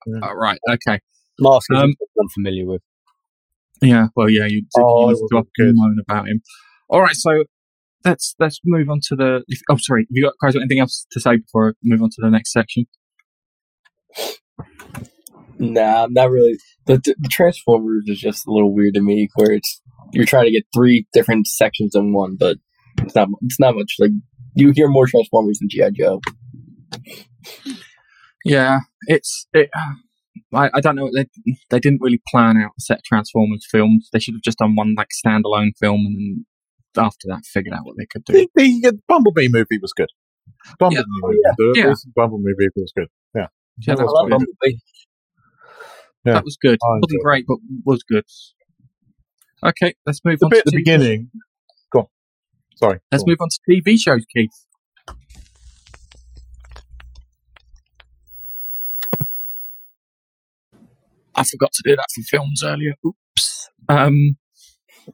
Yeah. 0.05 0.19
all 0.23 0.35
right, 0.35 0.59
okay, 0.69 0.99
Mask 1.39 1.67
is 1.71 1.77
Um, 1.77 1.93
I'm 2.19 2.29
familiar 2.33 2.65
with. 2.65 2.81
yeah, 3.81 4.07
well, 4.15 4.29
yeah, 4.29 4.45
you, 4.47 4.65
Oh, 4.77 5.05
you 5.05 5.09
it 5.09 5.11
just 5.13 5.21
was 5.23 5.29
go 5.31 5.37
up 5.39 5.47
good. 5.57 5.67
and 5.67 5.75
moan 5.77 5.97
about 6.07 6.27
him. 6.27 6.41
All 6.89 7.01
right, 7.01 7.15
so 7.15 7.43
let's 8.05 8.35
let's 8.39 8.59
move 8.65 8.89
on 8.89 8.99
to 9.09 9.15
the. 9.15 9.43
If, 9.47 9.59
oh, 9.69 9.77
sorry, 9.77 10.03
have 10.03 10.07
you 10.11 10.23
got 10.23 10.33
guys 10.41 10.53
got 10.53 10.61
anything 10.61 10.79
else 10.79 11.05
to 11.11 11.19
say 11.19 11.37
before 11.37 11.69
I 11.69 11.71
move 11.83 12.01
on 12.01 12.09
to 12.09 12.21
the 12.21 12.29
next 12.29 12.51
section? 12.51 12.85
Nah, 15.59 16.07
not 16.09 16.29
really. 16.31 16.57
The, 16.85 16.97
the, 16.97 17.15
the 17.19 17.29
Transformers 17.29 18.05
is 18.07 18.19
just 18.19 18.47
a 18.47 18.51
little 18.51 18.73
weird 18.73 18.93
to 18.95 19.01
me, 19.01 19.29
where 19.35 19.51
it's 19.51 19.81
you're 20.13 20.25
trying 20.25 20.45
to 20.45 20.51
get 20.51 20.63
three 20.73 21.07
different 21.13 21.47
sections 21.47 21.95
in 21.95 22.13
one, 22.13 22.35
but 22.39 22.57
it's 22.99 23.15
not. 23.15 23.29
It's 23.43 23.59
not 23.59 23.75
much. 23.75 23.95
Like 23.99 24.11
you 24.55 24.71
hear 24.75 24.87
more 24.87 25.07
Transformers 25.07 25.59
than 25.59 25.69
GI 25.69 25.91
Joe. 25.91 26.21
Yeah, 28.45 28.79
it's 29.07 29.47
it. 29.53 29.69
I, 30.53 30.69
I 30.73 30.81
don't 30.81 30.95
know. 30.95 31.09
They 31.13 31.25
they 31.69 31.79
didn't 31.79 32.01
really 32.01 32.21
plan 32.27 32.57
out 32.57 32.71
a 32.77 32.81
set 32.81 32.99
of 32.99 33.03
Transformers 33.03 33.65
films. 33.69 34.09
They 34.11 34.19
should 34.19 34.33
have 34.35 34.41
just 34.41 34.57
done 34.59 34.75
one 34.75 34.95
like 34.97 35.09
standalone 35.25 35.71
film, 35.79 36.05
and 36.05 36.15
then 36.15 36.45
after 36.97 37.27
that, 37.27 37.45
figured 37.45 37.73
out 37.73 37.85
what 37.85 37.95
they 37.97 38.05
could 38.05 38.23
do. 38.25 38.33
The, 38.33 38.49
the, 38.55 38.87
uh, 38.89 38.91
Bumblebee 39.07 39.49
movie 39.49 39.77
was 39.81 39.93
good. 39.93 40.09
Bumblebee 40.79 41.01
Yeah. 41.01 41.21
movie. 41.21 41.37
The 41.57 41.73
Yeah. 41.77 41.83
recent 41.85 42.13
Bumblebee 42.15 42.43
movie 42.57 42.71
was 42.75 42.93
good. 42.95 43.07
Yeah. 43.35 43.47
Yeah, 43.77 43.93
that 43.93 43.97
that 43.97 44.03
was 44.05 44.11
was, 44.11 44.23
good. 44.23 44.29
Bumblebee. 44.31 44.77
Yeah. 46.25 46.33
that 46.33 46.43
was 46.43 46.57
good. 46.61 46.79
I 46.83 46.99
wasn't 47.01 47.23
great, 47.23 47.45
but 47.47 47.57
was 47.85 48.03
good. 48.03 48.25
Okay, 49.65 49.93
let's 50.05 50.21
move 50.23 50.39
The 50.39 50.45
on 50.45 50.49
bit 50.49 50.59
at 50.59 50.65
to 50.65 50.71
the 50.71 50.77
TV 50.77 50.79
beginning. 50.79 51.31
Go 51.91 51.99
on. 51.99 52.05
Sorry. 52.75 52.99
Let's 53.11 53.23
on. 53.23 53.29
move 53.29 53.37
on 53.41 53.49
to 53.49 53.59
TV 53.69 53.99
shows, 53.99 54.25
Keith. 54.33 54.49
I 61.35 61.43
forgot 61.43 61.71
to 61.73 61.83
do 61.85 61.95
that 61.95 62.05
for 62.13 62.21
films 62.21 62.63
earlier. 62.63 62.93
Oops. 63.05 63.69
Um. 63.87 64.37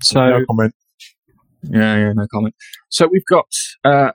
So 0.02 0.20
No 0.20 0.46
comment. 0.46 0.74
Yeah, 1.64 1.98
yeah, 1.98 2.14
no 2.14 2.28
comment. 2.32 2.56
So 2.90 3.08
we've 3.12 3.26
got 3.26 3.48
uh, 3.84 4.12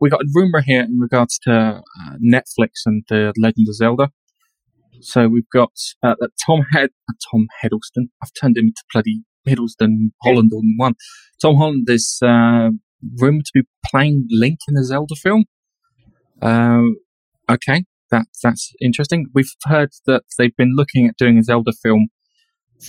we 0.00 0.08
got 0.08 0.20
a 0.20 0.28
rumor 0.34 0.62
here 0.62 0.82
in 0.82 0.98
regards 0.98 1.38
to 1.40 1.52
uh, 1.52 2.16
Netflix 2.22 2.86
and 2.86 3.04
the 3.08 3.32
Legend 3.36 3.68
of 3.68 3.74
Zelda. 3.74 4.10
So 5.00 5.28
we've 5.28 5.48
got 5.52 5.72
uh, 6.02 6.14
that 6.20 6.30
Tom 6.44 6.64
Head, 6.72 6.90
uh, 7.08 7.14
Tom 7.30 7.48
Hiddleston. 7.62 8.08
I've 8.22 8.32
turned 8.38 8.56
him 8.56 8.66
into 8.66 8.82
bloody 8.92 9.24
Hiddleston 9.46 10.10
Holland 10.22 10.50
all 10.52 10.60
in 10.60 10.74
one. 10.76 10.94
Tom 11.40 11.56
Holland 11.56 11.86
is 11.88 12.18
uh, 12.22 12.70
rumored 13.18 13.44
to 13.46 13.52
be 13.54 13.62
playing 13.86 14.26
Link 14.30 14.58
in 14.68 14.74
the 14.74 14.84
Zelda 14.84 15.14
film. 15.16 15.44
Um, 16.42 16.96
okay, 17.50 17.84
that 18.10 18.26
that's 18.42 18.72
interesting. 18.80 19.26
We've 19.34 19.52
heard 19.64 19.90
that 20.06 20.22
they've 20.38 20.56
been 20.56 20.74
looking 20.76 21.06
at 21.06 21.16
doing 21.16 21.38
a 21.38 21.42
Zelda 21.42 21.72
film 21.82 22.08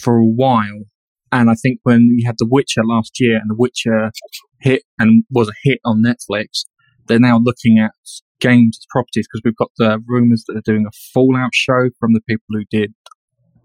for 0.02 0.18
a 0.18 0.26
while, 0.26 0.84
and 1.32 1.50
I 1.50 1.56
think 1.56 1.80
when 1.84 2.16
we 2.16 2.24
had 2.26 2.36
The 2.38 2.48
Witcher 2.50 2.84
last 2.84 3.20
year, 3.20 3.38
and 3.38 3.50
The 3.50 3.56
Witcher 3.58 4.12
hit 4.60 4.84
and 5.00 5.24
was 5.30 5.50
a 5.50 5.54
hit 5.64 5.80
on 5.86 6.04
Netflix, 6.04 6.66
they're 7.08 7.20
now 7.20 7.40
looking 7.40 7.80
at 7.80 7.92
games 8.40 8.80
as 8.82 8.86
properties 8.90 9.28
because 9.28 9.42
we've 9.46 9.56
got 9.56 9.72
the 9.78 10.02
rumors 10.08 10.44
that 10.46 10.54
they're 10.54 10.74
doing 10.74 10.86
a 10.86 10.98
Fallout 11.14 11.54
show 11.54 11.90
from 12.00 12.14
the 12.14 12.22
people 12.28 12.46
who 12.50 12.66
did 12.70 12.94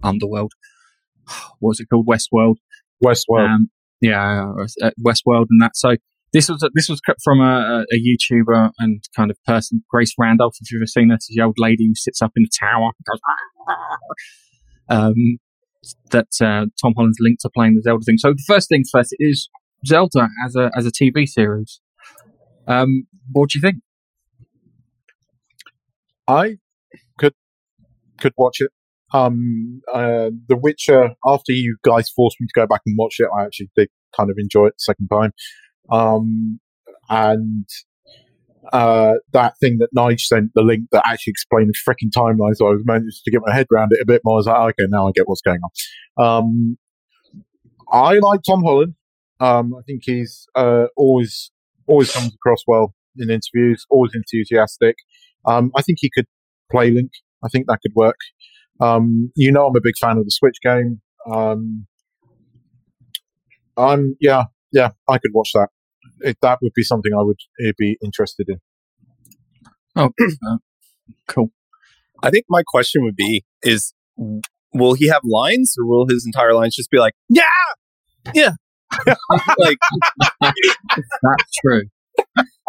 Underworld. 0.02 0.52
What 1.60 1.70
was 1.70 1.80
it 1.80 1.86
called? 1.90 2.06
Westworld. 2.06 2.56
Westworld. 3.04 3.48
Um, 3.48 3.70
yeah, 4.00 4.52
uh, 4.82 4.90
Westworld 5.04 5.46
and 5.50 5.60
that. 5.60 5.72
So 5.74 5.96
this 6.32 6.48
was 6.48 6.68
this 6.74 6.88
was 6.88 7.00
cut 7.00 7.16
from 7.24 7.40
a, 7.40 7.84
a 7.90 7.96
YouTuber 7.96 8.70
and 8.78 9.02
kind 9.16 9.30
of 9.30 9.38
person, 9.44 9.82
Grace 9.88 10.12
Randolph. 10.18 10.56
If 10.60 10.70
you've 10.70 10.80
ever 10.80 10.86
seen 10.86 11.10
her, 11.10 11.16
she's 11.16 11.36
the 11.36 11.42
old 11.42 11.56
lady 11.58 11.86
who 11.86 11.94
sits 11.94 12.20
up 12.20 12.32
in 12.36 12.42
the 12.44 12.50
tower. 12.58 12.90
goes, 13.08 13.20
um, 14.88 15.38
that 16.10 16.28
uh, 16.40 16.66
Tom 16.80 16.94
Holland's 16.96 17.18
linked 17.20 17.42
to 17.42 17.50
playing 17.54 17.74
the 17.76 17.82
Zelda 17.82 18.04
thing. 18.04 18.18
So 18.18 18.30
the 18.30 18.44
first 18.46 18.68
things 18.68 18.90
first 18.92 19.14
is 19.18 19.48
Zelda 19.86 20.28
as 20.44 20.56
a 20.56 20.70
as 20.76 20.86
a 20.86 20.90
TV 20.90 21.26
series. 21.26 21.80
Um, 22.66 23.06
what 23.32 23.50
do 23.50 23.58
you 23.58 23.62
think? 23.62 23.76
I 26.28 26.58
could 27.18 27.34
could 28.18 28.32
watch 28.36 28.60
it. 28.60 28.70
Um, 29.12 29.82
uh, 29.92 30.30
The 30.48 30.56
Witcher. 30.56 31.10
After 31.24 31.52
you 31.52 31.76
guys 31.84 32.10
forced 32.10 32.36
me 32.40 32.46
to 32.46 32.60
go 32.60 32.66
back 32.66 32.82
and 32.86 32.96
watch 32.98 33.16
it, 33.18 33.28
I 33.36 33.44
actually 33.44 33.70
did 33.76 33.88
kind 34.16 34.30
of 34.30 34.36
enjoy 34.38 34.66
it 34.66 34.74
the 34.78 34.92
second 34.92 35.08
time. 35.08 35.32
Um, 35.90 36.60
and 37.08 37.68
uh, 38.72 39.14
that 39.32 39.54
thing 39.60 39.78
that 39.78 39.88
Nige 39.96 40.20
sent, 40.20 40.50
the 40.54 40.62
link 40.62 40.88
that 40.92 41.04
actually 41.06 41.30
explained 41.30 41.70
the 41.70 41.74
freaking 41.74 42.10
timeline, 42.16 42.54
so 42.54 42.66
I 42.66 42.70
was 42.70 42.82
managed 42.84 43.22
to 43.24 43.30
get 43.30 43.42
my 43.44 43.54
head 43.54 43.66
around 43.72 43.90
it 43.92 44.02
a 44.02 44.06
bit 44.06 44.22
more. 44.24 44.34
I 44.34 44.38
was 44.38 44.46
like, 44.46 44.56
okay, 44.56 44.88
now 44.88 45.08
I 45.08 45.12
get 45.14 45.28
what's 45.28 45.42
going 45.42 45.60
on. 46.18 46.24
Um, 46.24 46.78
I 47.90 48.18
like 48.18 48.40
Tom 48.46 48.62
Holland. 48.64 48.94
Um, 49.38 49.74
I 49.78 49.82
think 49.86 50.02
he's 50.04 50.46
uh, 50.56 50.86
always 50.96 51.52
always 51.86 52.12
comes 52.12 52.34
across 52.34 52.64
well 52.66 52.94
in 53.16 53.30
interviews, 53.30 53.86
always 53.90 54.12
enthusiastic. 54.14 54.96
Um, 55.46 55.70
I 55.76 55.82
think 55.82 55.98
he 56.00 56.10
could 56.12 56.26
play 56.70 56.90
Link. 56.90 57.10
I 57.44 57.48
think 57.48 57.66
that 57.68 57.78
could 57.82 57.94
work. 57.94 58.16
Um, 58.80 59.32
you 59.34 59.52
know, 59.52 59.66
I'm 59.66 59.76
a 59.76 59.80
big 59.82 59.96
fan 60.00 60.18
of 60.18 60.24
the 60.24 60.30
Switch 60.30 60.58
game. 60.62 61.00
Um, 61.30 61.86
I'm 63.76 64.16
yeah, 64.20 64.44
yeah, 64.72 64.90
I 65.08 65.18
could 65.18 65.32
watch 65.32 65.50
that. 65.54 65.68
It, 66.20 66.38
that 66.42 66.58
would 66.62 66.72
be 66.74 66.82
something 66.82 67.12
I 67.12 67.22
would 67.22 67.38
eh, 67.64 67.72
be 67.76 67.98
interested 68.02 68.48
in. 68.48 68.58
Oh, 69.94 70.10
uh, 70.48 70.56
cool. 71.28 71.50
I 72.22 72.30
think 72.30 72.46
my 72.48 72.62
question 72.66 73.02
would 73.04 73.16
be: 73.16 73.44
Is 73.62 73.92
will 74.72 74.94
he 74.94 75.08
have 75.08 75.22
lines, 75.24 75.74
or 75.78 75.86
will 75.86 76.06
his 76.08 76.24
entire 76.26 76.54
lines 76.54 76.74
just 76.76 76.90
be 76.90 76.98
like, 76.98 77.14
"Yeah, 77.28 77.42
yeah," 78.34 78.52
like 79.58 79.78
That's 80.40 81.52
true. 81.64 81.82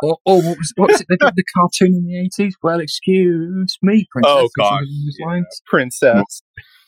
Or, 0.02 0.18
or 0.26 0.42
what 0.42 0.58
was 0.58 0.74
what 0.76 0.92
was 0.92 1.02
it? 1.02 1.08
They 1.10 1.18
did 1.18 1.34
the 1.36 1.44
cartoon 1.56 1.96
in 1.96 2.06
the 2.06 2.20
eighties. 2.20 2.56
Well, 2.62 2.80
excuse 2.80 3.78
me, 3.82 4.08
princess. 4.12 4.32
Oh, 4.32 4.46
or 4.46 4.50
God. 4.58 4.84
Yeah. 4.88 5.28
lines. 5.28 5.62
princess? 5.66 6.42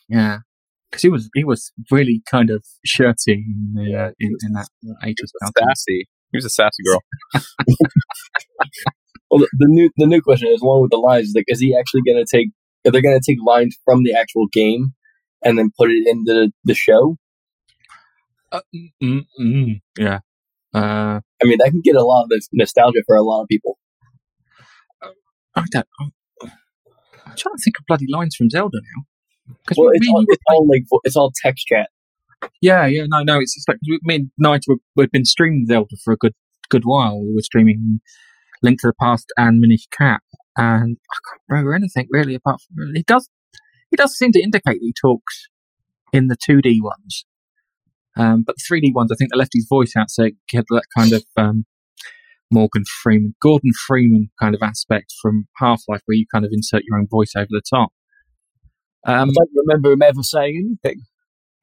Yeah, 0.08 0.40
because 0.90 1.02
he 1.02 1.10
was 1.10 1.30
he 1.34 1.44
was 1.44 1.72
really 1.92 2.22
kind 2.30 2.50
of 2.50 2.64
shirty 2.86 3.34
in 3.34 3.74
the 3.76 3.96
uh, 3.96 4.12
in, 4.20 4.36
in 4.44 4.54
that 4.54 4.68
eighties 5.04 5.32
cartoon. 5.42 5.68
Sassy. 5.70 6.08
He 6.32 6.38
was 6.38 6.46
a 6.46 6.50
sassy 6.50 6.84
girl. 6.86 7.02
Well, 9.30 9.42
the, 9.42 9.50
the 9.60 9.68
new 9.68 9.90
the 9.98 10.08
new 10.08 10.22
question 10.22 10.50
is 10.50 10.62
one 10.62 10.82
with 10.82 10.92
the 10.92 10.98
lines. 10.98 11.28
Is 11.28 11.36
like, 11.36 11.46
is 11.48 11.60
he 11.60 11.78
actually 11.78 12.02
going 12.06 12.24
to 12.24 12.38
take? 12.38 12.50
Are 12.88 12.92
they 12.92 13.02
going 13.02 13.20
to 13.20 13.32
take 13.32 13.38
lines 13.46 13.78
from 13.86 14.04
the 14.04 14.14
actual 14.14 14.48
game 14.52 14.94
and 15.44 15.58
then 15.58 15.70
put 15.78 15.92
it 15.92 16.08
into 16.08 16.34
the, 16.34 16.52
the 16.64 16.74
show? 16.74 17.18
Uh, 18.52 18.62
mm, 19.04 19.26
mm, 19.40 19.82
yeah. 19.98 20.20
Uh, 20.74 21.20
I 21.42 21.46
mean, 21.46 21.58
that 21.60 21.72
can 21.72 21.82
get 21.82 21.96
a 21.96 22.04
lot 22.04 22.24
of 22.24 22.32
nostalgia 22.52 23.00
for 23.08 23.16
a 23.16 23.24
lot 23.24 23.44
of 23.44 23.48
people. 23.48 23.78
I 25.56 25.64
don't. 25.72 25.88
I'm 26.00 26.12
I'm 27.30 27.36
trying 27.36 27.56
to 27.56 27.62
think 27.64 27.78
of 27.80 27.86
bloody 27.88 28.06
lines 28.10 28.36
from 28.36 28.50
Zelda 28.50 28.78
now. 28.78 29.04
Because 29.64 29.78
Well, 29.78 29.92
it's 29.94 30.08
all, 30.10 30.26
it's 30.28 30.44
all 30.50 30.68
like 30.68 30.84
it's 31.04 31.16
all 31.16 31.32
text 31.44 31.68
chat. 31.68 31.90
Yeah, 32.62 32.86
yeah, 32.86 33.04
no, 33.08 33.24
no. 33.24 33.40
It's 33.40 33.56
just 33.56 33.68
like 33.68 33.78
me 34.04 34.16
and 34.16 34.32
Nigel 34.38 34.78
we've 34.96 35.12
been 35.12 35.26
streaming 35.26 35.66
Zelda 35.68 35.96
for 36.04 36.14
a 36.14 36.18
good 36.18 36.34
good 36.70 36.84
while. 36.86 37.22
We 37.22 37.34
were 37.34 37.42
streaming 37.42 38.00
Link 38.62 38.82
to 38.82 38.88
the 38.88 38.94
Past 39.00 39.32
and 39.38 39.60
Minish 39.60 39.88
Cap, 39.88 40.24
and 40.58 40.98
I 40.98 41.18
can't 41.30 41.42
remember 41.50 41.74
anything 41.74 42.08
really 42.10 42.36
apart 42.36 42.62
from 42.62 42.94
he 42.96 43.04
does 43.04 43.30
he 43.90 43.98
does 43.98 44.16
seem 44.16 44.32
to 44.34 44.42
indicate 44.42 44.78
he 44.82 44.94
talks 45.00 45.48
in 46.14 46.28
the 46.28 46.38
2D 46.38 46.78
ones. 46.82 47.26
Um, 48.20 48.44
but 48.46 48.56
the 48.58 48.64
3D 48.76 48.94
ones, 48.94 49.12
I 49.12 49.16
think 49.16 49.32
they 49.32 49.38
left 49.38 49.54
his 49.54 49.66
voice 49.70 49.94
out, 49.98 50.10
so 50.12 50.24
it 50.26 50.34
had 50.52 50.66
that 50.70 50.84
kind 50.96 51.14
of 51.14 51.24
um, 51.38 51.66
Morgan 52.52 52.84
Freeman, 53.02 53.34
Gordon 53.42 53.72
Freeman 53.88 54.30
kind 54.42 54.54
of 54.54 54.62
aspect 54.62 55.14
from 55.22 55.48
Half 55.58 55.84
Life, 55.88 56.02
where 56.06 56.18
you 56.18 56.26
kind 56.34 56.44
of 56.46 56.52
insert 56.52 56.84
your 56.86 56.98
own 57.00 57.08
voice 57.10 57.32
over 57.38 57.48
the 57.50 57.62
top. 57.68 57.90
Um, 59.06 59.30
I 59.30 59.34
don't 59.34 59.50
remember 59.68 59.92
him 59.94 60.02
ever 60.02 60.22
saying 60.22 60.78
anything. 60.84 61.02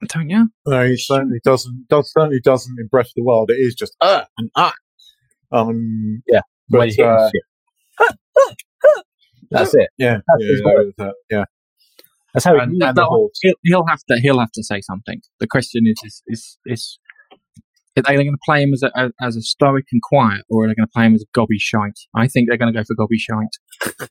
don't 0.09 0.29
you? 0.29 0.49
No, 0.65 0.87
he 0.87 0.97
certainly 0.97 1.39
doesn't. 1.43 1.85
Does 1.89 2.11
certainly 2.11 2.39
doesn't 2.43 2.75
in 2.79 2.87
Breath 2.87 3.07
of 3.07 3.13
the 3.15 3.23
Wild. 3.23 3.51
It 3.51 3.59
is 3.59 3.75
just 3.75 3.95
uh 4.01 4.23
and 4.39 4.49
ah. 4.55 4.73
Um. 5.51 6.23
Yeah, 6.27 6.41
But 6.69 6.79
when 6.79 6.89
he 6.89 6.95
hit 6.95 7.05
uh. 7.05 7.29
That's 9.51 9.73
it. 9.75 9.89
yeah, 9.97 10.17
That's 10.27 10.41
yeah, 10.41 10.55
yeah, 10.55 10.63
voice. 10.63 10.93
yeah, 10.97 11.11
yeah. 11.29 11.43
That's 12.37 12.45
how 12.45 12.59
And, 12.59 12.73
he 12.73 12.85
and 12.85 12.95
the 12.95 13.01
No, 13.01 13.07
horse. 13.07 13.39
He'll, 13.41 13.55
he'll 13.63 13.87
have 13.87 14.03
to. 14.09 14.19
He'll 14.21 14.39
have 14.39 14.51
to 14.51 14.63
say 14.63 14.79
something. 14.81 15.21
The 15.39 15.47
question 15.47 15.85
is: 15.87 15.97
is 16.03 16.21
is, 16.27 16.59
is 16.67 16.99
are 17.97 18.03
they 18.03 18.13
going 18.13 18.27
to 18.29 18.37
play 18.45 18.61
him 18.61 18.73
as 18.73 18.83
a 18.83 19.11
as 19.19 19.35
a 19.35 19.41
stoic 19.41 19.85
and 19.91 20.03
quiet, 20.03 20.43
or 20.47 20.63
are 20.63 20.67
they 20.67 20.75
going 20.75 20.85
to 20.85 20.91
play 20.93 21.05
him 21.07 21.15
as 21.15 21.23
a 21.23 21.31
gobby 21.33 21.57
shite? 21.57 21.97
I 22.15 22.27
think 22.27 22.47
they're 22.47 22.57
going 22.59 22.71
to 22.71 22.79
go 22.79 22.83
for 22.83 22.93
gobby 22.95 23.17
shite. 23.17 23.55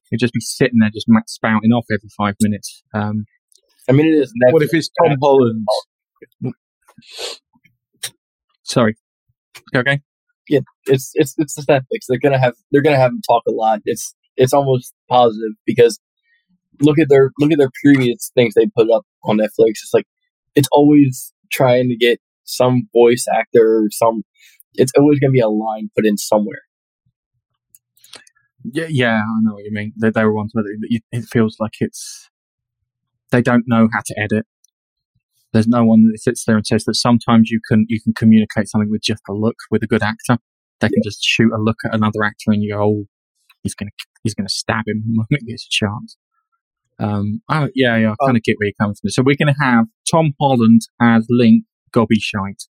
He'll 0.10 0.18
just 0.18 0.32
be 0.32 0.40
sitting 0.40 0.80
there, 0.80 0.90
just 0.92 1.06
spouting 1.28 1.70
off 1.70 1.84
every 1.88 2.08
five 2.18 2.34
minutes. 2.40 2.82
Um, 2.92 3.26
I 3.88 3.92
mean, 3.92 4.06
it 4.06 4.18
is. 4.18 4.32
What 4.50 4.64
if 4.64 4.74
it's 4.74 4.90
Tom 5.00 5.16
Holland? 5.22 5.64
sorry. 8.64 8.96
Okay. 9.72 10.00
Yeah, 10.48 10.60
it's 10.86 11.12
it's 11.14 11.36
it's 11.38 11.54
the 11.54 11.62
Netflix. 11.62 12.06
They're 12.08 12.18
gonna 12.18 12.40
have 12.40 12.54
they're 12.72 12.82
gonna 12.82 12.96
have 12.96 13.12
him 13.12 13.20
talk 13.24 13.44
a 13.46 13.52
lot. 13.52 13.82
It's 13.84 14.16
it's 14.36 14.52
almost 14.52 14.94
positive 15.08 15.52
because 15.64 16.00
look 16.80 16.98
at 16.98 17.08
their 17.08 17.30
look 17.38 17.52
at 17.52 17.58
their 17.58 17.70
previous 17.82 18.30
things 18.34 18.54
they 18.54 18.66
put 18.76 18.90
up 18.90 19.04
on 19.24 19.38
Netflix. 19.38 19.82
It's 19.82 19.90
like 19.94 20.06
it's 20.54 20.68
always 20.72 21.32
trying 21.52 21.88
to 21.88 21.96
get 21.96 22.20
some 22.44 22.88
voice 22.94 23.26
actor 23.32 23.84
or 23.84 23.88
some. 23.90 24.22
It's 24.74 24.92
always 24.96 25.18
gonna 25.20 25.32
be 25.32 25.40
a 25.40 25.48
line 25.48 25.90
put 25.94 26.06
in 26.06 26.16
somewhere. 26.18 26.62
Yeah, 28.72 28.86
yeah, 28.88 29.20
I 29.20 29.40
know 29.42 29.54
what 29.54 29.64
you 29.64 29.72
mean. 29.72 29.92
They, 30.00 30.10
they 30.10 30.24
were 30.24 30.34
ones 30.34 30.50
where 30.52 30.64
it, 30.82 31.02
it 31.12 31.24
feels 31.26 31.56
like 31.60 31.74
it's 31.80 32.28
they 33.30 33.42
don't 33.42 33.64
know 33.66 33.88
how 33.92 34.00
to 34.04 34.14
edit. 34.18 34.46
There's 35.52 35.68
no 35.68 35.84
one 35.84 36.02
that 36.10 36.18
sits 36.18 36.44
there 36.44 36.56
and 36.56 36.66
says 36.66 36.84
that 36.84 36.94
sometimes 36.94 37.50
you 37.50 37.60
can 37.68 37.86
you 37.88 38.00
can 38.00 38.12
communicate 38.14 38.68
something 38.68 38.90
with 38.90 39.02
just 39.02 39.22
a 39.28 39.32
look 39.32 39.56
with 39.70 39.82
a 39.82 39.86
good 39.86 40.02
actor. 40.02 40.38
They 40.80 40.88
can 40.88 41.02
just 41.04 41.22
shoot 41.22 41.52
a 41.52 41.58
look 41.58 41.78
at 41.86 41.94
another 41.94 42.24
actor 42.24 42.50
and 42.50 42.62
you 42.62 42.74
go, 42.74 42.82
oh, 42.82 43.04
he's 43.62 43.74
gonna 43.74 43.92
he's 44.22 44.34
gonna 44.34 44.48
stab 44.48 44.84
him 44.86 45.02
the 45.06 45.14
moment 45.14 45.42
he 45.46 45.52
gets 45.52 45.66
a 45.66 45.70
chance. 45.70 46.16
Um, 46.98 47.42
oh, 47.50 47.68
yeah, 47.74 47.96
yeah, 47.96 48.12
I 48.12 48.26
kind 48.26 48.36
of 48.36 48.42
get 48.42 48.56
where 48.58 48.66
you're 48.66 48.74
coming 48.80 48.94
from. 49.00 49.10
So 49.10 49.22
we're 49.22 49.36
gonna 49.36 49.54
have 49.60 49.86
Tom 50.10 50.32
Holland 50.40 50.82
as 51.00 51.26
Link 51.28 51.64
Gobby 51.92 52.18
Shite. 52.18 52.64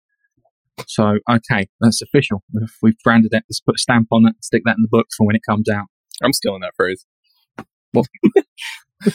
So 0.87 1.17
okay, 1.29 1.67
that's 1.81 2.01
official. 2.01 2.43
We've, 2.53 2.73
we've 2.81 2.97
branded 3.03 3.33
it. 3.33 3.43
Let's 3.49 3.59
put 3.59 3.75
a 3.75 3.79
stamp 3.79 4.07
on 4.11 4.27
it. 4.27 4.35
Stick 4.41 4.63
that 4.65 4.75
in 4.77 4.81
the 4.81 4.87
book 4.89 5.07
for 5.15 5.27
when 5.27 5.35
it 5.35 5.41
comes 5.47 5.69
out. 5.69 5.85
I'm 6.23 6.33
stealing 6.33 6.61
that 6.61 6.73
phrase. 6.75 7.05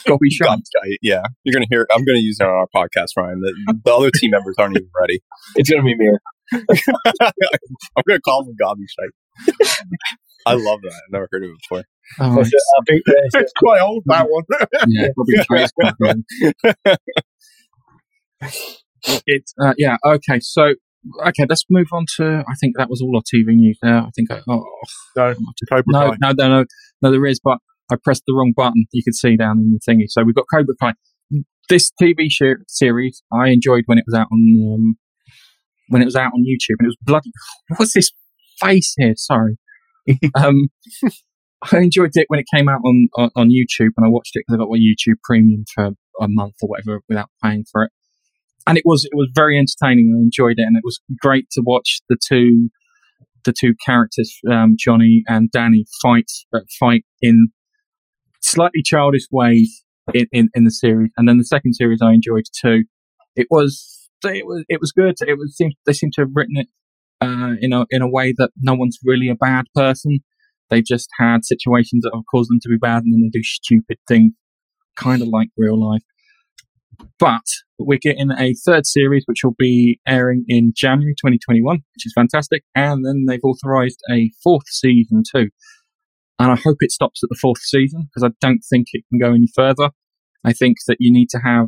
Gobby 0.07 0.31
Shite. 0.31 0.61
Yeah, 1.03 1.23
you're 1.45 1.53
gonna 1.53 1.67
hear. 1.71 1.87
I'm 1.93 2.05
gonna 2.05 2.19
use 2.19 2.39
it 2.41 2.45
on 2.45 2.51
our 2.51 2.69
podcast, 2.75 3.09
Ryan. 3.17 3.41
The, 3.41 3.81
the 3.85 3.95
other 3.95 4.11
team 4.11 4.31
members 4.31 4.57
aren't 4.59 4.77
even 4.77 4.91
ready. 5.01 5.21
It's 5.57 5.71
gonna 5.71 5.83
be 5.83 5.97
me. 5.97 6.11
I'm 6.53 8.03
gonna 8.07 8.21
call 8.21 8.45
them 8.45 8.55
gobby 8.59 8.85
shite. 8.87 9.69
I 10.49 10.55
love 10.55 10.81
that. 10.83 10.93
I've 10.93 11.13
never 11.13 11.29
heard 11.31 11.45
of 11.45 11.51
it 11.51 11.57
before. 11.63 11.85
Oh, 12.21 12.37
That's 12.37 12.49
it. 12.53 12.63
I 12.79 12.83
think 12.89 13.03
there's- 13.07 13.31
It's 13.35 13.53
quite 13.59 13.81
old 13.81 14.03
that 14.07 14.27
one. 14.31 14.45
yeah, 14.89 15.09
Gobby 15.17 15.35
Shite 15.49 15.65
is 15.65 15.73
quite 15.73 15.95
good. 16.01 16.23
It's 19.27 19.55
uh, 19.63 19.75
yeah 19.79 19.97
okay. 20.05 20.41
So 20.41 20.75
okay, 21.25 21.47
let's 21.49 21.65
move 21.71 21.89
on 21.93 22.05
to. 22.17 22.43
I 22.49 22.55
think 22.61 22.77
that 22.77 22.91
was 22.91 23.01
all 23.01 23.17
our 23.17 23.23
TV 23.23 23.55
news 23.55 23.79
now 23.83 24.07
I 24.07 24.11
think 24.15 24.31
I, 24.31 24.41
oh, 24.49 24.65
no, 25.17 25.35
Cobra 25.71 25.85
no, 25.87 26.01
no, 26.21 26.33
no, 26.33 26.49
no, 26.49 26.65
no, 27.03 27.11
there 27.11 27.27
is, 27.27 27.41
but 27.43 27.59
I 27.91 27.97
pressed 28.03 28.25
the 28.27 28.35
wrong 28.35 28.53
button. 28.57 28.87
You 28.93 29.03
can 29.03 29.13
see 29.15 29.37
down 29.37 29.59
in 29.59 29.73
the 29.73 29.81
thingy. 29.93 30.05
So 30.09 30.23
we've 30.25 30.35
got 30.35 30.45
Cobra 30.53 30.75
Kai. 30.81 30.93
This 31.69 31.91
TV 32.01 32.27
sh- 32.31 32.63
series 32.67 33.23
I 33.33 33.49
enjoyed 33.49 33.85
when 33.87 33.99
it 33.99 34.05
was 34.07 34.15
out 34.19 34.29
on 34.33 34.75
um, 34.75 34.99
when 35.89 36.03
it 36.03 36.07
was 36.07 36.17
out 36.17 36.33
on 36.35 36.41
YouTube, 36.43 36.77
and 36.81 36.87
it 36.87 36.89
was 36.89 36.97
bloody. 37.03 37.31
What's 37.77 37.95
this 37.95 38.11
face 38.61 38.95
here? 38.99 39.15
Sorry. 39.17 39.59
um, 40.35 40.69
I 41.73 41.79
enjoyed 41.79 42.11
it 42.15 42.27
when 42.29 42.41
it 42.41 42.47
came 42.55 42.69
out 42.69 42.81
on, 42.85 43.09
on, 43.17 43.31
on 43.37 43.49
YouTube, 43.49 43.91
and 43.97 44.07
I 44.07 44.09
watched 44.09 44.33
it 44.35 44.45
because 44.47 44.55
I 44.55 44.63
got 44.63 44.71
my 44.71 44.79
YouTube 44.79 45.17
Premium 45.25 45.65
for 45.75 45.87
a 46.21 46.29
month 46.29 46.55
or 46.63 46.69
whatever 46.69 47.01
without 47.09 47.31
paying 47.43 47.65
for 47.71 47.85
it. 47.85 47.91
And 48.67 48.77
it 48.77 48.85
was 48.85 49.05
it 49.05 49.15
was 49.15 49.31
very 49.35 49.59
entertaining. 49.59 50.15
I 50.15 50.21
enjoyed 50.23 50.59
it, 50.59 50.67
and 50.67 50.77
it 50.77 50.85
was 50.85 51.01
great 51.21 51.47
to 51.53 51.63
watch 51.65 52.01
the 52.09 52.19
two 52.23 52.69
the 53.45 53.55
two 53.59 53.75
characters, 53.85 54.37
um, 54.51 54.77
Johnny 54.79 55.23
and 55.27 55.51
Danny, 55.51 55.87
fight 56.03 56.31
uh, 56.55 56.61
fight 56.79 57.05
in 57.23 57.49
slightly 58.41 58.83
childish 58.85 59.27
ways 59.31 59.85
in, 60.15 60.27
in, 60.33 60.49
in 60.55 60.65
the 60.65 60.71
series. 60.71 61.11
And 61.17 61.29
then 61.29 61.39
the 61.39 61.45
second 61.45 61.75
series 61.75 62.01
I 62.03 62.13
enjoyed 62.13 62.45
too. 62.61 62.85
It 63.37 63.47
was 63.51 64.09
it 64.25 64.47
was 64.47 64.65
it 64.69 64.81
was 64.81 64.93
good. 64.93 65.15
It 65.21 65.39
was 65.39 65.57
they 65.87 65.93
seem 65.93 66.11
to 66.15 66.23
have 66.23 66.31
written 66.35 66.57
it 66.57 66.69
uh, 67.21 67.55
in 67.61 67.73
a 67.73 67.85
in 67.91 68.03
a 68.03 68.09
way 68.09 68.33
that 68.37 68.51
no 68.61 68.75
one's 68.75 68.99
really 69.05 69.29
a 69.29 69.35
bad 69.35 69.67
person. 69.75 70.21
They've 70.71 70.85
just 70.85 71.09
had 71.19 71.45
situations 71.45 72.03
that 72.03 72.13
have 72.15 72.25
caused 72.31 72.51
them 72.51 72.61
to 72.63 72.69
be 72.69 72.77
bad, 72.77 73.03
and 73.05 73.13
then 73.13 73.23
they 73.23 73.39
do 73.39 73.43
stupid 73.43 73.99
things, 74.07 74.33
kind 74.97 75.23
of 75.23 75.29
like 75.29 75.49
real 75.57 75.81
life. 75.81 76.03
But 77.19 77.45
we're 77.79 77.99
getting 77.99 78.31
a 78.33 78.55
third 78.67 78.87
series, 78.87 79.23
which 79.27 79.45
will 79.45 79.55
be 79.59 80.01
airing 80.07 80.45
in 80.49 80.73
January 80.77 81.15
2021, 81.15 81.77
which 81.77 82.07
is 82.07 82.13
fantastic. 82.15 82.65
And 82.75 83.05
then 83.05 83.25
they've 83.27 83.45
authorized 83.45 84.01
a 84.11 84.31
fourth 84.43 84.69
season 84.69 85.23
too. 85.31 85.49
And 86.41 86.53
I 86.53 86.57
hope 86.57 86.79
it 86.81 86.91
stops 86.91 87.23
at 87.23 87.29
the 87.31 87.39
fourth 87.41 87.61
season 87.61 88.09
because 88.09 88.29
I 88.29 88.35
don't 88.41 88.63
think 88.69 88.89
it 88.93 89.05
can 89.09 89.19
go 89.19 89.33
any 89.33 89.49
further. 89.55 89.91
I 90.45 90.53
think 90.53 90.79
that 90.87 90.97
you 91.01 91.13
need 91.13 91.29
to 91.31 91.39
have 91.39 91.67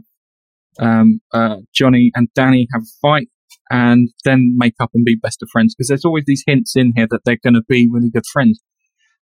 um, 0.78 1.20
uh, 1.32 1.57
Johnny 1.74 2.11
and 2.14 2.28
Danny 2.34 2.68
have 2.72 2.82
a 2.82 2.92
fight 3.03 3.28
and 3.70 4.09
then 4.24 4.55
make 4.57 4.74
up 4.80 4.90
and 4.94 5.05
be 5.05 5.16
best 5.16 5.42
of 5.42 5.48
friends 5.51 5.74
because 5.74 5.88
there's 5.88 6.05
always 6.05 6.24
these 6.26 6.44
hints 6.46 6.76
in 6.76 6.92
here 6.96 7.07
that 7.11 7.20
they're 7.24 7.38
going 7.42 7.55
to 7.55 7.62
be 7.68 7.88
really 7.90 8.11
good 8.11 8.26
friends, 8.32 8.61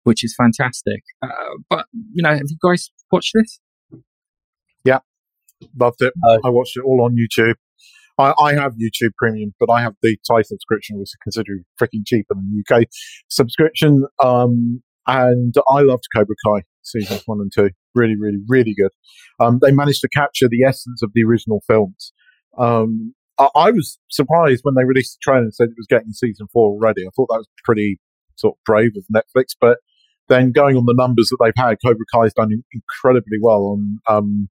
which 0.03 0.23
is 0.23 0.35
fantastic. 0.35 1.03
Uh, 1.21 1.57
but, 1.69 1.85
you 2.13 2.23
know, 2.23 2.33
have 2.33 2.47
you 2.47 2.57
guys 2.63 2.89
watched 3.11 3.33
this? 3.33 3.59
Yeah, 4.83 4.99
loved 5.79 6.01
it. 6.01 6.13
Oh. 6.25 6.39
I 6.45 6.49
watched 6.49 6.77
it 6.77 6.83
all 6.85 7.03
on 7.03 7.15
YouTube. 7.15 7.55
I, 8.17 8.33
I 8.41 8.53
have 8.53 8.73
YouTube 8.73 9.11
Premium, 9.17 9.53
but 9.59 9.69
I 9.69 9.81
have 9.81 9.93
the 10.01 10.17
Thai 10.29 10.41
subscription, 10.41 10.97
which 10.97 11.09
is 11.09 11.17
considerably 11.21 11.65
freaking 11.79 12.01
cheaper 12.05 12.33
than 12.33 12.49
the 12.49 12.75
UK 12.75 12.85
subscription. 13.29 14.05
Um, 14.23 14.81
and 15.05 15.53
I 15.69 15.81
loved 15.81 16.03
Cobra 16.13 16.35
Kai 16.45 16.63
seasons 16.83 17.23
one 17.25 17.39
and 17.39 17.51
two. 17.53 17.69
Really, 17.95 18.15
really, 18.19 18.39
really 18.47 18.73
good. 18.77 18.91
Um, 19.39 19.59
they 19.61 19.71
managed 19.71 20.01
to 20.01 20.09
capture 20.09 20.47
the 20.49 20.63
essence 20.67 21.01
of 21.01 21.11
the 21.13 21.23
original 21.23 21.61
films. 21.67 22.13
Um, 22.57 23.13
I, 23.39 23.49
I 23.55 23.71
was 23.71 23.99
surprised 24.09 24.61
when 24.63 24.75
they 24.75 24.83
released 24.85 25.17
the 25.19 25.31
trailer 25.31 25.43
and 25.43 25.53
said 25.53 25.69
it 25.69 25.75
was 25.77 25.87
getting 25.87 26.11
season 26.13 26.47
four 26.51 26.71
already. 26.71 27.03
I 27.05 27.09
thought 27.15 27.27
that 27.29 27.37
was 27.39 27.47
pretty 27.63 27.99
sort 28.35 28.55
of 28.55 28.63
brave 28.65 28.91
of 28.97 29.03
Netflix, 29.13 29.55
but 29.59 29.77
then 30.29 30.51
going 30.51 30.75
on 30.75 30.85
the 30.85 30.93
numbers 30.97 31.29
that 31.29 31.37
they've 31.41 31.63
had, 31.65 31.77
Cobra 31.83 32.05
Kai's 32.13 32.33
done 32.33 32.51
in- 32.51 32.63
incredibly 32.73 33.37
well 33.41 33.77
on 33.77 33.99
um, 34.09 34.49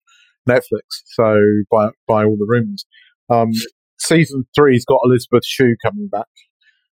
Netflix. 0.49 1.03
So 1.07 1.41
by 1.70 1.89
by 2.07 2.24
all 2.24 2.37
the 2.37 2.47
rumors, 2.49 2.85
um, 3.30 3.51
season 3.99 4.47
three's 4.55 4.85
got 4.85 5.01
Elizabeth 5.05 5.45
Shue 5.45 5.76
coming 5.85 6.09
back, 6.09 6.26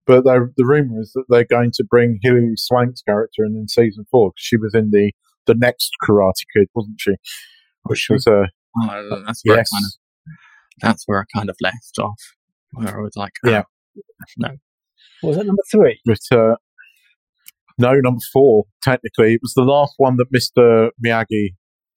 but 0.06 0.24
the 0.24 0.52
the 0.56 0.66
rumor 0.66 1.00
is 1.00 1.12
that 1.14 1.24
they're 1.28 1.44
going 1.44 1.70
to 1.74 1.84
bring 1.88 2.18
Hilary 2.22 2.54
Swank's 2.56 3.02
character 3.02 3.44
in 3.44 3.56
in 3.56 3.68
season 3.68 4.04
four 4.10 4.30
'cause 4.30 4.34
she 4.38 4.56
was 4.56 4.74
in 4.74 4.90
the 4.90 5.12
the 5.46 5.54
next 5.54 5.92
Karate 6.06 6.44
Kid, 6.54 6.68
wasn't 6.74 6.96
she? 7.00 7.14
Which 7.84 8.08
was 8.10 8.26
uh, 8.26 8.46
Oh, 8.78 9.22
that's 9.24 9.40
yes, 9.44 9.70
I 9.72 9.76
kind 9.76 9.84
of 9.86 9.92
that's 10.80 11.04
where 11.06 11.20
I 11.20 11.24
kind 11.38 11.48
of 11.50 11.56
left 11.62 11.98
off, 12.00 12.20
where 12.72 12.98
I 12.98 13.02
was 13.02 13.16
like, 13.16 13.32
Yeah. 13.44 13.62
no, 14.36 14.48
What 15.20 15.28
was 15.30 15.36
that 15.38 15.46
number 15.46 15.62
three? 15.70 16.00
but 16.04 16.18
uh, 16.32 16.56
no, 17.78 17.92
number 18.00 18.20
four. 18.32 18.64
Technically, 18.82 19.34
it 19.34 19.40
was 19.42 19.52
the 19.54 19.62
last 19.62 19.94
one 19.98 20.16
that 20.16 20.26
Mister 20.30 20.90
Miyagi. 21.04 21.54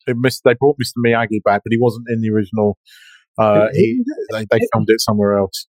It 0.07 0.17
missed, 0.17 0.41
they 0.43 0.55
brought 0.55 0.77
Mr. 0.81 0.93
Miyagi 1.05 1.43
back, 1.43 1.61
but 1.63 1.71
he 1.71 1.77
wasn't 1.79 2.05
in 2.09 2.21
the 2.21 2.29
original. 2.31 2.77
Uh, 3.37 3.67
he, 3.73 4.03
they, 4.31 4.45
they 4.49 4.59
filmed 4.73 4.87
it 4.89 4.99
somewhere 5.01 5.37
else. 5.37 5.67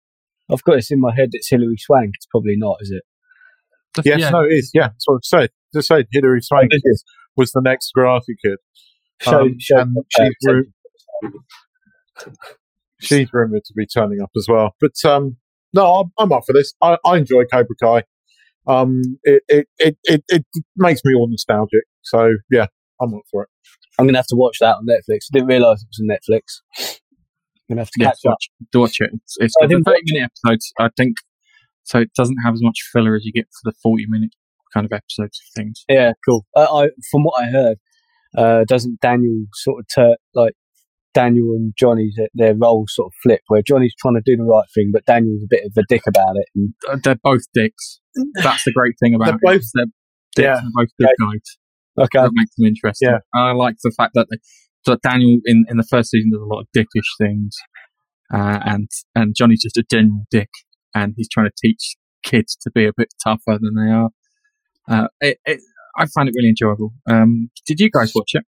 I've 0.50 0.62
got 0.64 0.74
this 0.74 0.90
in 0.90 1.00
my 1.00 1.14
head. 1.14 1.28
It's 1.32 1.48
Hilary 1.48 1.76
Swank. 1.78 2.11
It's 2.14 2.26
probably 2.26 2.57
not, 2.57 2.76
is 2.80 2.90
it? 2.90 3.02
Yes, 4.05 4.18
yeah, 4.20 4.30
no, 4.30 4.40
it 4.42 4.52
is. 4.52 4.70
Yeah, 4.74 4.88
that's 4.88 5.05
what 5.07 5.16
I 5.16 5.18
said. 5.22 5.50
Just 5.72 5.88
said 5.88 6.07
Hilary 6.12 6.42
Swank 6.42 6.68
it 6.70 6.82
is. 6.84 7.05
was 7.36 7.52
the 7.52 7.61
next 7.62 7.92
Karate 7.96 8.20
Kid. 8.44 8.57
Um, 9.26 9.55
show, 9.61 9.78
and 9.78 9.96
uh, 9.96 10.02
she's, 10.11 10.34
ru- 10.42 10.64
show- 12.20 12.32
she's 13.05 13.32
rumored 13.32 13.64
to 13.64 13.72
be 13.74 13.86
turning 13.86 14.20
up 14.20 14.30
as 14.36 14.46
well. 14.48 14.74
But 14.80 14.92
um, 15.09 15.36
no, 15.72 15.86
I'm, 16.00 16.12
I'm 16.18 16.32
up 16.32 16.44
for 16.46 16.52
this. 16.52 16.74
I, 16.82 16.98
I 17.05 17.16
enjoy 17.18 17.44
Cobra 17.44 17.74
Kai. 17.82 18.02
Um, 18.66 19.02
it, 19.24 19.42
it, 19.48 19.66
it, 19.78 19.96
it, 20.05 20.24
it 20.28 20.44
makes 20.76 21.00
me 21.05 21.14
all 21.14 21.28
nostalgic. 21.28 21.82
So 22.02 22.36
yeah, 22.50 22.66
I'm 23.00 23.14
up 23.14 23.22
for 23.30 23.42
it. 23.44 23.48
I'm 23.98 24.07
gonna 24.07 24.18
have 24.18 24.26
to 24.28 24.36
watch 24.36 24.59
that 24.61 24.76
on 24.76 24.86
Netflix. 24.86 25.26
I 25.32 25.34
didn't 25.38 25.48
realise 25.48 25.82
it 25.82 25.88
was 25.88 26.00
on 26.00 26.09
Netflix. 26.09 26.98
I'm 27.70 27.76
gonna 27.76 27.80
have 27.82 27.90
to 27.90 28.00
Yeah, 28.00 28.09
catch 28.09 28.18
up. 28.26 28.30
watch, 28.32 28.50
to 28.72 28.80
watch 28.80 28.96
it. 29.00 29.11
It's, 29.14 29.36
it's 29.38 29.55
I 29.62 29.66
got 29.66 29.82
30 29.84 30.00
minute 30.07 30.30
episodes, 30.44 30.72
I 30.80 30.88
think, 30.96 31.16
so 31.84 32.00
it 32.00 32.11
doesn't 32.16 32.36
have 32.44 32.55
as 32.55 32.62
much 32.62 32.78
filler 32.92 33.14
as 33.14 33.24
you 33.24 33.32
get 33.32 33.46
for 33.46 33.70
the 33.70 33.74
40 33.82 34.07
minute 34.09 34.34
kind 34.72 34.84
of 34.84 34.92
episodes 34.92 35.40
of 35.40 35.62
things. 35.62 35.84
Yeah, 35.88 36.12
cool. 36.26 36.44
Uh, 36.57 36.66
I 36.84 36.88
from 37.11 37.22
what 37.24 37.40
I 37.42 37.46
heard, 37.50 37.78
uh, 38.36 38.64
doesn't 38.66 39.00
Daniel 39.00 39.44
sort 39.55 39.80
of 39.80 39.86
tur 39.94 40.16
like 40.34 40.55
Daniel 41.14 41.52
and 41.52 41.72
Johnny's 41.78 42.18
their, 42.34 42.54
roles 42.54 42.92
sort 42.94 43.06
of 43.06 43.12
flip, 43.22 43.40
where 43.48 43.62
Johnny's 43.62 43.94
trying 43.98 44.14
to 44.14 44.22
do 44.24 44.36
the 44.36 44.42
right 44.44 44.66
thing, 44.74 44.90
but 44.92 45.04
Daniel's 45.06 45.42
a 45.44 45.46
bit 45.48 45.64
of 45.64 45.72
a 45.76 45.82
dick 45.88 46.02
about 46.08 46.36
it. 46.36 46.46
And 46.54 46.74
Uh, 46.88 46.96
They're 47.02 47.20
both 47.22 47.42
dicks. 47.54 48.00
That's 48.42 48.64
the 48.64 48.72
great 48.72 48.94
thing 49.00 49.14
about 49.14 49.26
They're 49.26 49.54
it. 49.54 49.58
both- 49.60 49.70
They're 49.74 49.86
dicks 50.36 50.62
Yeah. 50.62 50.68
both 50.74 50.88
good 50.98 51.08
guys. 51.20 51.58
okay, 51.98 52.18
That 52.24 52.30
makes 52.34 52.54
them 52.56 52.66
interesting. 52.66 53.08
Yeah. 53.10 53.18
I 53.34 53.52
like 53.52 53.76
the 53.82 53.92
fact 53.96 54.12
that, 54.14 54.26
they, 54.30 54.38
that 54.86 55.00
Daniel 55.02 55.38
in, 55.46 55.64
in 55.68 55.76
the 55.76 55.86
first 55.88 56.10
season 56.10 56.30
does 56.32 56.40
a 56.42 56.44
lot 56.44 56.60
of 56.60 56.66
dickish 56.76 57.08
things, 57.18 57.56
uh, 58.32 58.58
and 58.64 58.88
and 59.14 59.34
Johnny's 59.36 59.62
just 59.62 59.76
a 59.76 59.84
general 59.90 60.24
dick, 60.30 60.50
and 60.94 61.14
he's 61.16 61.28
trying 61.28 61.46
to 61.46 61.52
teach 61.62 61.96
kids 62.24 62.56
to 62.62 62.70
be 62.70 62.84
a 62.86 62.92
bit 62.96 63.08
tougher 63.22 63.58
than 63.60 63.74
they 63.76 63.90
are. 63.92 64.10
Uh, 64.88 65.08
it, 65.20 65.38
it, 65.46 65.60
I 65.96 66.06
find 66.06 66.28
it 66.28 66.34
really 66.36 66.48
enjoyable. 66.50 66.92
Um, 67.08 67.50
did 67.66 67.78
you 67.80 67.90
guys 67.90 68.12
watch 68.14 68.32
it? 68.34 68.44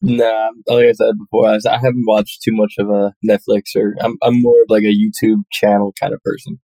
Nah, 0.00 0.50
like 0.68 0.86
I 0.86 0.92
said 0.92 1.14
before, 1.18 1.48
I, 1.48 1.52
was- 1.54 1.66
I 1.66 1.74
haven't 1.76 2.04
watched 2.06 2.42
too 2.42 2.52
much 2.54 2.74
of 2.78 2.88
a 2.88 3.12
Netflix 3.28 3.74
or 3.76 3.96
I'm 4.00 4.16
I'm 4.22 4.40
more 4.40 4.62
of 4.62 4.66
like 4.68 4.84
a 4.84 4.94
YouTube 4.94 5.42
channel 5.50 5.92
kind 6.00 6.12
of 6.14 6.20
person. 6.22 6.60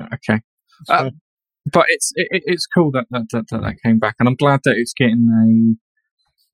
Okay. 0.00 0.40
Uh, 0.88 1.10
but 1.72 1.86
it's 1.88 2.12
it, 2.16 2.28
it- 2.30 2.42
it's 2.46 2.66
cool 2.66 2.90
that 2.92 3.06
that, 3.10 3.26
that 3.32 3.46
that 3.50 3.74
came 3.84 3.98
back, 3.98 4.16
and 4.18 4.28
I'm 4.28 4.34
glad 4.36 4.60
that 4.64 4.76
it's 4.76 4.92
getting 4.96 5.76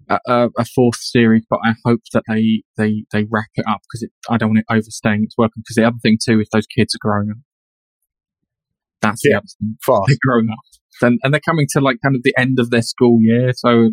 a 0.09 0.19
a, 0.27 0.49
a 0.59 0.65
fourth 0.65 0.97
series. 0.97 1.45
But 1.49 1.61
I 1.65 1.75
hope 1.85 2.01
that 2.13 2.25
they 2.29 2.63
they 2.77 3.05
they 3.13 3.27
wrap 3.31 3.49
it 3.55 3.65
up 3.69 3.81
because 3.83 4.09
I 4.31 4.37
don't 4.37 4.51
want 4.51 4.59
it 4.61 4.73
overstaying 4.73 5.25
its 5.25 5.35
welcome. 5.37 5.63
Because 5.63 5.77
the 5.77 5.87
other 5.87 5.99
thing 6.03 6.19
too 6.23 6.41
is 6.41 6.49
those 6.53 6.67
kids 6.67 6.95
are 6.95 6.99
growing 7.01 7.31
up. 7.31 7.37
That's 9.01 9.23
the 9.23 9.31
Yeah. 9.31 9.39
other 9.39 9.47
thing. 9.59 9.77
Fast. 9.85 10.03
They're 10.07 10.17
growing 10.27 10.49
up, 10.51 10.59
and 11.03 11.19
and 11.23 11.35
they're 11.35 11.41
coming 11.41 11.67
to 11.73 11.81
like 11.81 11.97
kind 12.03 12.15
of 12.15 12.23
the 12.23 12.35
end 12.39 12.59
of 12.61 12.71
their 12.71 12.83
school 12.83 13.19
year, 13.21 13.53
so 13.55 13.91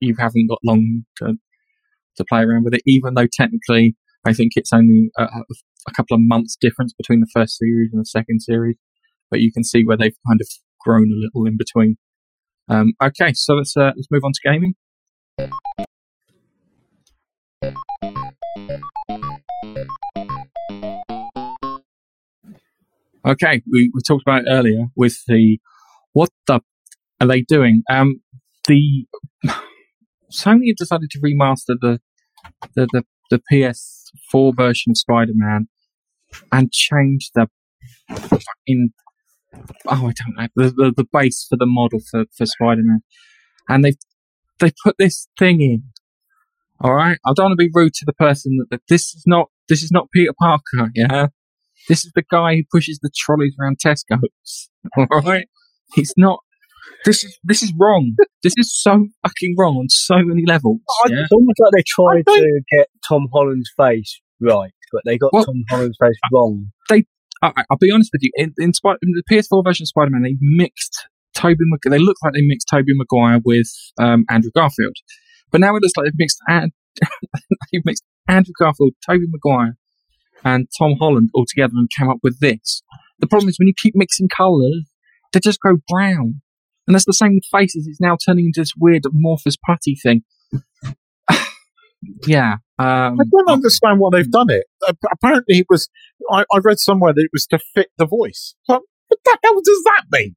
you 0.00 0.14
haven't 0.18 0.48
got 0.48 0.58
long 0.64 1.04
to 1.18 1.34
to 2.16 2.24
play 2.28 2.42
around 2.42 2.64
with 2.64 2.74
it. 2.74 2.82
Even 2.86 3.14
though 3.14 3.26
technically, 3.30 3.96
I 4.24 4.32
think 4.32 4.52
it's 4.56 4.72
only 4.72 5.10
a, 5.18 5.24
a 5.24 5.92
couple 5.94 6.14
of 6.14 6.20
months 6.22 6.56
difference 6.60 6.92
between 6.94 7.20
the 7.20 7.30
first 7.32 7.58
series 7.58 7.90
and 7.92 8.00
the 8.00 8.06
second 8.06 8.40
series 8.40 8.76
but 9.30 9.40
you 9.40 9.52
can 9.52 9.64
see 9.64 9.84
where 9.84 9.96
they've 9.96 10.16
kind 10.26 10.40
of 10.40 10.48
grown 10.80 11.10
a 11.10 11.14
little 11.14 11.46
in 11.46 11.56
between. 11.56 11.96
Um, 12.68 12.92
okay, 13.02 13.32
so 13.32 13.54
let's 13.54 13.76
uh, 13.76 13.92
let's 13.96 14.08
move 14.10 14.22
on 14.24 14.32
to 14.32 14.40
gaming. 14.44 14.74
Okay, 23.24 23.60
we, 23.70 23.90
we 23.92 24.00
talked 24.06 24.22
about 24.22 24.42
it 24.42 24.48
earlier 24.48 24.86
with 24.94 25.18
the 25.26 25.58
what 26.12 26.30
the 26.46 26.60
are 27.20 27.26
they 27.26 27.42
doing? 27.42 27.82
Um, 27.90 28.20
the 28.66 29.06
Sony 30.30 30.68
have 30.68 30.76
decided 30.76 31.10
to 31.10 31.20
remaster 31.20 31.76
the 31.80 32.00
the 32.74 32.86
the, 32.92 33.04
the 33.30 33.42
PS4 33.52 34.56
version 34.56 34.90
of 34.90 34.98
Spider-Man 34.98 35.68
and 36.52 36.72
change 36.72 37.30
the 37.34 37.48
fucking 38.10 38.90
oh 39.88 40.08
I 40.08 40.12
don't 40.12 40.36
know 40.36 40.48
the, 40.54 40.70
the 40.70 40.92
the 40.96 41.06
base 41.12 41.46
for 41.48 41.56
the 41.56 41.66
model 41.66 42.00
for 42.10 42.24
for 42.36 42.46
Spider 42.46 42.82
Man, 42.84 43.00
and 43.68 43.84
they 43.84 43.94
they 44.58 44.72
put 44.84 44.96
this 44.98 45.28
thing 45.38 45.60
in. 45.60 45.84
All 46.80 46.94
right, 46.94 47.18
I 47.26 47.32
don't 47.34 47.46
want 47.46 47.52
to 47.58 47.64
be 47.64 47.70
rude 47.72 47.94
to 47.94 48.04
the 48.04 48.12
person 48.12 48.58
that, 48.58 48.70
that 48.70 48.82
this 48.88 49.14
is 49.14 49.24
not 49.26 49.48
this 49.68 49.82
is 49.82 49.90
not 49.90 50.10
Peter 50.12 50.32
Parker. 50.38 50.90
Yeah, 50.94 51.28
this 51.88 52.04
is 52.04 52.12
the 52.14 52.24
guy 52.30 52.56
who 52.56 52.62
pushes 52.70 52.98
the 53.00 53.10
trolleys 53.16 53.54
around 53.60 53.78
Tesco's. 53.84 54.68
All 54.96 55.22
right, 55.22 55.48
he's 55.94 56.12
not. 56.16 56.40
This 57.04 57.22
is 57.24 57.38
this 57.44 57.62
is 57.62 57.72
wrong. 57.78 58.14
this 58.42 58.54
is 58.56 58.74
so 58.82 59.06
fucking 59.22 59.54
wrong 59.58 59.76
on 59.76 59.88
so 59.88 60.16
many 60.22 60.44
levels. 60.46 60.80
I- 61.04 61.10
Yeah? 61.10 61.20
it's 61.22 61.32
almost 61.32 61.58
like 61.60 61.72
they 61.76 61.84
tried 61.86 62.24
to 62.26 62.60
get 62.76 62.88
Tom 63.08 63.28
Holland's 63.32 63.70
face 63.76 64.20
right, 64.40 64.72
but 64.92 65.02
they 65.04 65.18
got 65.18 65.32
Well- 65.32 65.44
Tom 65.44 65.62
Holland's 65.70 65.96
face 66.00 66.18
wrong. 66.32 66.70
I, 67.42 67.52
I'll 67.70 67.76
be 67.78 67.90
honest 67.92 68.10
with 68.14 68.22
you. 68.22 68.30
In, 68.36 68.54
in, 68.58 68.72
Spi- 68.72 68.96
in 69.02 69.12
the 69.12 69.22
PS4 69.30 69.62
version 69.62 69.84
of 69.84 69.88
Spider-Man, 69.88 70.22
they 70.22 70.36
mixed 70.40 71.06
Tobey. 71.34 71.56
Mag- 71.60 71.80
they 71.90 71.98
look 71.98 72.16
like 72.24 72.32
they 72.32 72.40
mixed 72.40 72.66
Tobey 72.70 72.92
Maguire 72.94 73.40
with 73.44 73.66
um, 74.00 74.24
Andrew 74.30 74.50
Garfield, 74.56 74.96
but 75.52 75.60
now 75.60 75.76
it 75.76 75.82
looks 75.82 75.92
like 75.98 76.04
they've 76.06 76.14
mixed 76.16 76.38
and 76.48 76.72
they've 77.72 77.84
mixed 77.84 78.04
Andrew 78.26 78.54
Garfield, 78.58 78.92
Tobey 79.06 79.26
Maguire, 79.28 79.76
and 80.44 80.66
Tom 80.78 80.94
Holland 80.98 81.28
all 81.34 81.44
together 81.46 81.74
and 81.76 81.90
came 81.90 82.08
up 82.08 82.18
with 82.22 82.40
this. 82.40 82.82
The 83.18 83.26
problem 83.26 83.50
is 83.50 83.58
when 83.58 83.68
you 83.68 83.74
keep 83.76 83.94
mixing 83.94 84.28
colours, 84.30 84.88
they 85.34 85.40
just 85.40 85.60
go 85.60 85.76
brown, 85.88 86.40
and 86.86 86.94
that's 86.94 87.04
the 87.04 87.12
same 87.12 87.34
with 87.34 87.44
faces. 87.50 87.86
It's 87.86 88.00
now 88.00 88.16
turning 88.16 88.46
into 88.46 88.60
this 88.60 88.74
weird 88.76 89.04
amorphous 89.06 89.56
putty 89.56 89.96
thing. 89.96 90.22
yeah. 92.26 92.56
Um, 92.78 93.18
I 93.20 93.24
don't 93.30 93.48
understand 93.48 93.98
why 93.98 94.10
they've 94.12 94.30
done 94.30 94.50
it. 94.50 94.66
Apparently, 95.10 95.58
it 95.58 95.66
was. 95.68 95.88
I, 96.30 96.44
I 96.52 96.58
read 96.62 96.78
somewhere 96.78 97.12
that 97.12 97.20
it 97.20 97.30
was 97.32 97.46
to 97.48 97.58
fit 97.58 97.88
the 97.98 98.06
voice. 98.06 98.54
But 98.68 98.82
what 99.08 99.20
the 99.24 99.38
hell 99.42 99.54
does 99.54 99.82
that 99.84 100.02
mean? 100.12 100.36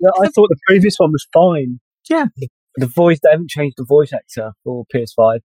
Yeah, 0.00 0.10
I 0.20 0.28
thought 0.28 0.48
the 0.48 0.58
previous 0.66 0.96
one 0.96 1.12
was 1.12 1.26
fine. 1.32 1.80
Yeah. 2.10 2.26
The, 2.36 2.48
the 2.76 2.86
voice, 2.86 3.20
they 3.22 3.30
haven't 3.30 3.50
changed 3.50 3.76
the 3.78 3.84
voice 3.84 4.12
actor 4.12 4.52
for 4.64 4.84
PS5. 4.92 5.40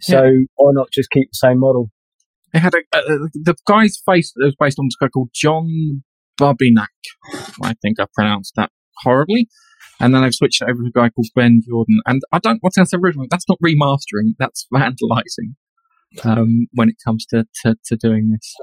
So 0.00 0.22
why 0.56 0.72
not 0.74 0.90
just 0.92 1.10
keep 1.10 1.30
the 1.30 1.36
same 1.36 1.60
model? 1.60 1.90
It 2.52 2.60
had 2.60 2.74
a, 2.74 2.78
uh, 2.92 3.28
the 3.34 3.54
guy's 3.66 4.00
face 4.04 4.32
that 4.34 4.44
was 4.44 4.56
based 4.58 4.78
on 4.78 4.86
this 4.86 4.96
guy 4.96 5.08
called 5.08 5.30
John 5.34 6.02
Barbinak. 6.40 6.86
I 7.62 7.74
think 7.82 8.00
I 8.00 8.06
pronounced 8.14 8.54
that 8.56 8.70
horribly. 9.02 9.48
And 10.00 10.14
then 10.14 10.22
I've 10.22 10.34
switched 10.34 10.62
it 10.62 10.68
over 10.68 10.82
to 10.82 10.88
a 10.88 10.92
guy 10.92 11.08
called 11.08 11.28
Ben 11.34 11.62
Jordan. 11.66 12.00
And 12.06 12.22
I 12.32 12.38
don't 12.38 12.62
want 12.62 12.74
to 12.74 12.84
say 12.84 12.98
original. 13.02 13.26
That's 13.30 13.48
not 13.48 13.58
remastering. 13.64 14.34
That's 14.38 14.66
vandalizing. 14.74 15.54
Um, 16.24 16.66
when 16.72 16.88
it 16.88 16.96
comes 17.04 17.26
to, 17.26 17.46
to, 17.62 17.76
to 17.86 17.96
doing 17.96 18.30
this. 18.30 18.54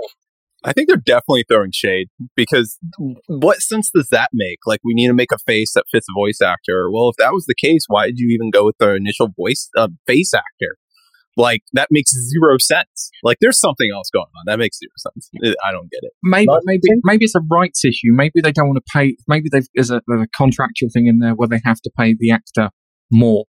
I 0.63 0.71
think 0.71 0.87
they're 0.87 0.97
definitely 0.97 1.43
throwing 1.47 1.71
shade 1.73 2.07
because 2.35 2.79
what 3.27 3.59
sense 3.59 3.91
does 3.93 4.07
that 4.09 4.29
make? 4.31 4.59
Like, 4.65 4.79
we 4.83 4.93
need 4.93 5.07
to 5.07 5.13
make 5.13 5.31
a 5.33 5.37
face 5.37 5.73
that 5.73 5.83
fits 5.91 6.07
a 6.09 6.17
voice 6.17 6.41
actor. 6.41 6.89
Well, 6.89 7.09
if 7.09 7.17
that 7.17 7.33
was 7.33 7.45
the 7.45 7.55
case, 7.55 7.83
why 7.87 8.07
did 8.07 8.17
you 8.17 8.29
even 8.33 8.49
go 8.49 8.65
with 8.65 8.77
the 8.79 8.95
initial 8.95 9.27
voice 9.37 9.69
uh, 9.77 9.89
face 10.07 10.33
actor? 10.33 10.77
Like, 11.35 11.63
that 11.73 11.87
makes 11.89 12.11
zero 12.11 12.57
sense. 12.59 13.09
Like, 13.23 13.37
there's 13.41 13.59
something 13.59 13.89
else 13.93 14.09
going 14.13 14.25
on. 14.37 14.43
That 14.45 14.59
makes 14.59 14.77
zero 14.77 14.91
sense. 14.97 15.29
I 15.65 15.71
don't 15.71 15.89
get 15.91 15.99
it. 16.03 16.11
Maybe, 16.23 16.47
Like- 16.47 16.61
maybe, 16.65 16.81
maybe 17.03 17.25
it's 17.25 17.35
a 17.35 17.41
rights 17.51 17.83
issue. 17.83 18.11
Maybe 18.11 18.41
they 18.41 18.51
don't 18.51 18.67
want 18.67 18.77
to 18.85 18.91
pay. 18.93 19.15
Maybe 19.27 19.49
they've, 19.51 19.67
there's 19.73 19.89
a, 19.91 20.01
there's 20.07 20.21
a 20.21 20.27
contractual 20.37 20.89
thing 20.93 21.07
in 21.07 21.19
there 21.19 21.33
where 21.33 21.47
they 21.47 21.59
have 21.65 21.81
to 21.81 21.91
pay 21.97 22.15
the 22.19 22.31
actor 22.31 22.69
more 23.11 23.45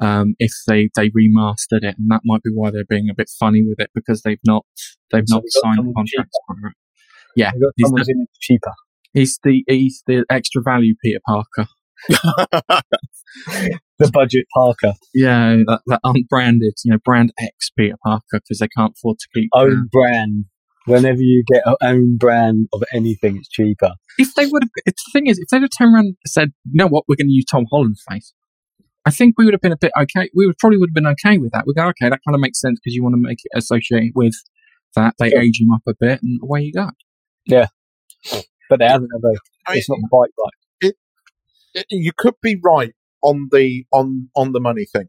um, 0.00 0.34
if 0.38 0.52
they, 0.66 0.90
they 0.94 1.08
remastered 1.10 1.82
it, 1.82 1.96
and 1.98 2.10
that 2.10 2.20
might 2.24 2.42
be 2.42 2.50
why 2.52 2.70
they're 2.70 2.84
being 2.88 3.08
a 3.10 3.14
bit 3.14 3.30
funny 3.40 3.62
with 3.66 3.76
it 3.78 3.90
because 3.94 4.22
they've 4.22 4.40
not 4.46 4.64
they've 5.10 5.24
So 5.26 5.36
not 5.36 5.42
signed 5.48 5.76
someone 5.76 5.94
contracts 5.94 6.38
for 6.46 6.68
it. 6.68 6.74
Yeah, 7.34 7.50
They 7.52 7.58
he's 7.76 7.86
someone's 7.88 8.06
the, 8.06 8.12
in 8.12 8.20
it 8.22 8.28
cheaper. 8.40 8.72
he's 9.14 9.38
the 9.42 9.64
he's 9.66 10.02
the 10.06 10.24
extra 10.30 10.60
value 10.62 10.94
Peter 11.02 11.20
Parker. 11.26 11.68
The 13.98 14.10
budget 14.12 14.44
Parker. 14.54 14.92
Yeah, 15.14 15.56
that, 15.66 15.80
that 15.86 16.00
unbranded, 16.04 16.74
you 16.84 16.92
know, 16.92 16.98
brand 17.04 17.32
X 17.40 17.70
Peter 17.76 17.96
Parker 18.04 18.24
because 18.32 18.58
they 18.58 18.68
can't 18.68 18.92
afford 18.96 19.18
to 19.18 19.26
keep. 19.34 19.48
uh, 19.54 19.60
Own 19.60 19.88
brand. 19.90 20.44
Whenever 20.84 21.20
you 21.22 21.42
get 21.50 21.62
an 21.66 21.76
own 21.82 22.16
brand 22.18 22.68
of 22.74 22.84
anything, 22.92 23.36
it's 23.38 23.48
cheaper. 23.48 23.92
if 24.18 24.34
they 24.34 24.46
would 24.46 24.62
have, 24.62 24.70
it's 24.84 25.02
the 25.04 25.10
thing 25.18 25.26
is, 25.26 25.38
if 25.38 25.48
they'd 25.48 25.62
have 25.62 25.70
turned 25.76 25.94
around 25.94 26.06
and 26.06 26.16
said, 26.26 26.52
you 26.70 26.76
know 26.78 26.86
what, 26.86 27.04
we're 27.08 27.16
going 27.16 27.26
to 27.26 27.32
use 27.32 27.46
Tom 27.50 27.64
Holland's 27.70 28.04
face, 28.08 28.32
I 29.06 29.10
think 29.10 29.34
we 29.38 29.44
would 29.46 29.54
have 29.54 29.60
been 29.62 29.72
a 29.72 29.76
bit 29.78 29.92
okay. 30.02 30.28
We 30.34 30.46
would 30.46 30.58
probably 30.58 30.78
would 30.78 30.90
have 30.90 30.94
been 30.94 31.06
okay 31.08 31.38
with 31.38 31.52
that. 31.52 31.64
We 31.66 31.72
go, 31.74 31.86
okay, 31.88 32.08
that 32.10 32.20
kind 32.26 32.34
of 32.34 32.40
makes 32.40 32.60
sense 32.60 32.78
because 32.78 32.94
you 32.94 33.02
want 33.02 33.14
to 33.14 33.20
make 33.20 33.38
it 33.42 33.58
associated 33.58 34.12
with 34.14 34.34
that. 34.94 35.14
They 35.18 35.30
Sure. 35.30 35.40
age 35.40 35.60
him 35.60 35.72
up 35.72 35.82
a 35.88 35.94
bit, 35.98 36.20
and 36.22 36.38
away 36.42 36.62
you 36.62 36.72
go. 36.72 36.90
Yeah. 37.46 37.66
But 38.68 38.78
they 38.78 38.86
haven't 38.86 39.10
ever. 39.16 39.34
I- 39.68 39.76
It's 39.76 39.88
not 39.88 39.98
quite 40.10 40.30
right. 40.38 40.52
You 41.90 42.12
could 42.16 42.34
be 42.42 42.58
right 42.64 42.92
on 43.22 43.48
the 43.52 43.84
on 43.92 44.28
on 44.36 44.52
the 44.52 44.60
money 44.60 44.86
thing. 44.92 45.08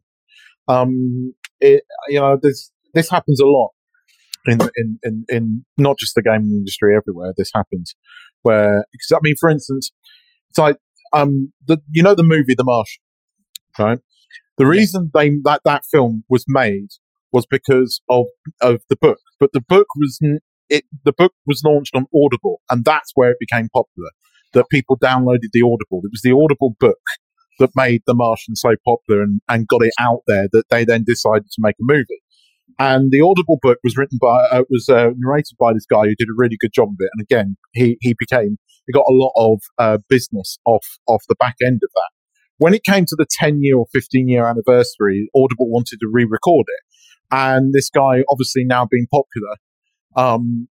Um, 0.67 1.33
it, 1.59 1.83
you 2.09 2.19
know, 2.19 2.37
this 2.41 2.71
this 2.93 3.09
happens 3.09 3.39
a 3.39 3.45
lot 3.45 3.71
in 4.45 4.59
in 4.75 4.99
in, 5.03 5.25
in 5.29 5.65
not 5.77 5.97
just 5.99 6.15
the 6.15 6.21
gaming 6.21 6.51
industry 6.51 6.95
everywhere. 6.95 7.33
This 7.37 7.51
happens 7.53 7.95
where, 8.41 8.85
cause, 9.09 9.17
I 9.17 9.19
mean, 9.21 9.35
for 9.39 9.49
instance, 9.49 9.91
it's 10.49 10.57
like 10.57 10.77
um, 11.13 11.51
the 11.65 11.81
you 11.91 12.03
know 12.03 12.15
the 12.15 12.23
movie 12.23 12.55
The 12.57 12.63
Martian, 12.63 13.01
right? 13.79 13.99
The 14.57 14.65
reason 14.65 15.11
they 15.13 15.29
that 15.43 15.61
that 15.65 15.83
film 15.85 16.23
was 16.29 16.45
made 16.47 16.89
was 17.31 17.45
because 17.45 18.01
of 18.09 18.25
of 18.61 18.81
the 18.89 18.95
book, 18.95 19.19
but 19.39 19.51
the 19.53 19.61
book 19.61 19.87
was 19.95 20.19
it 20.69 20.85
the 21.05 21.13
book 21.13 21.33
was 21.45 21.61
launched 21.65 21.95
on 21.95 22.05
Audible, 22.15 22.61
and 22.69 22.83
that's 22.83 23.11
where 23.15 23.31
it 23.31 23.37
became 23.39 23.69
popular. 23.73 24.09
That 24.57 24.69
people 24.71 24.97
downloaded 24.97 25.51
the 25.53 25.61
Audible. 25.61 26.01
It 26.03 26.09
was 26.11 26.21
the 26.23 26.31
Audible 26.31 26.75
book 26.79 26.97
that 27.59 27.69
made 27.75 28.01
The 28.07 28.15
Martian 28.15 28.55
so 28.55 28.71
popular 28.83 29.21
and, 29.21 29.39
and 29.47 29.67
got 29.67 29.83
it 29.83 29.93
out 29.99 30.21
there 30.25 30.47
that 30.51 30.63
they 30.71 30.83
then 30.83 31.03
decided 31.05 31.45
to 31.51 31.59
make 31.59 31.75
a 31.75 31.85
movie. 31.85 32.23
And 32.79 33.11
the 33.11 33.21
Audible 33.21 33.59
book 33.61 33.77
was 33.83 33.95
written 33.97 34.17
by, 34.19 34.45
uh, 34.45 34.63
was 34.67 34.89
uh, 34.89 35.11
narrated 35.15 35.57
by 35.59 35.73
this 35.73 35.85
guy 35.85 36.05
who 36.05 36.15
did 36.15 36.27
a 36.27 36.35
really 36.35 36.57
good 36.59 36.73
job 36.73 36.89
of 36.89 36.95
it. 36.99 37.09
And 37.13 37.21
again, 37.21 37.57
he, 37.73 37.97
he 38.01 38.15
became, 38.17 38.57
he 38.87 38.93
got 38.93 39.05
a 39.07 39.13
lot 39.13 39.31
of 39.35 39.61
uh, 39.77 39.99
business 40.09 40.57
off, 40.65 40.85
off 41.05 41.21
the 41.29 41.35
back 41.35 41.57
end 41.63 41.81
of 41.83 41.89
that. 41.93 42.09
When 42.57 42.73
it 42.73 42.83
came 42.83 43.05
to 43.05 43.15
the 43.15 43.27
10 43.29 43.61
year 43.61 43.77
or 43.77 43.85
15 43.93 44.27
year 44.27 44.47
anniversary, 44.47 45.29
Audible 45.35 45.69
wanted 45.69 45.99
to 45.99 46.09
re 46.11 46.25
record 46.27 46.65
it. 46.67 46.83
And 47.29 47.73
this 47.73 47.91
guy, 47.91 48.23
obviously 48.27 48.63
now 48.65 48.87
being 48.89 49.05
popular, 49.11 49.55
um, 50.15 50.67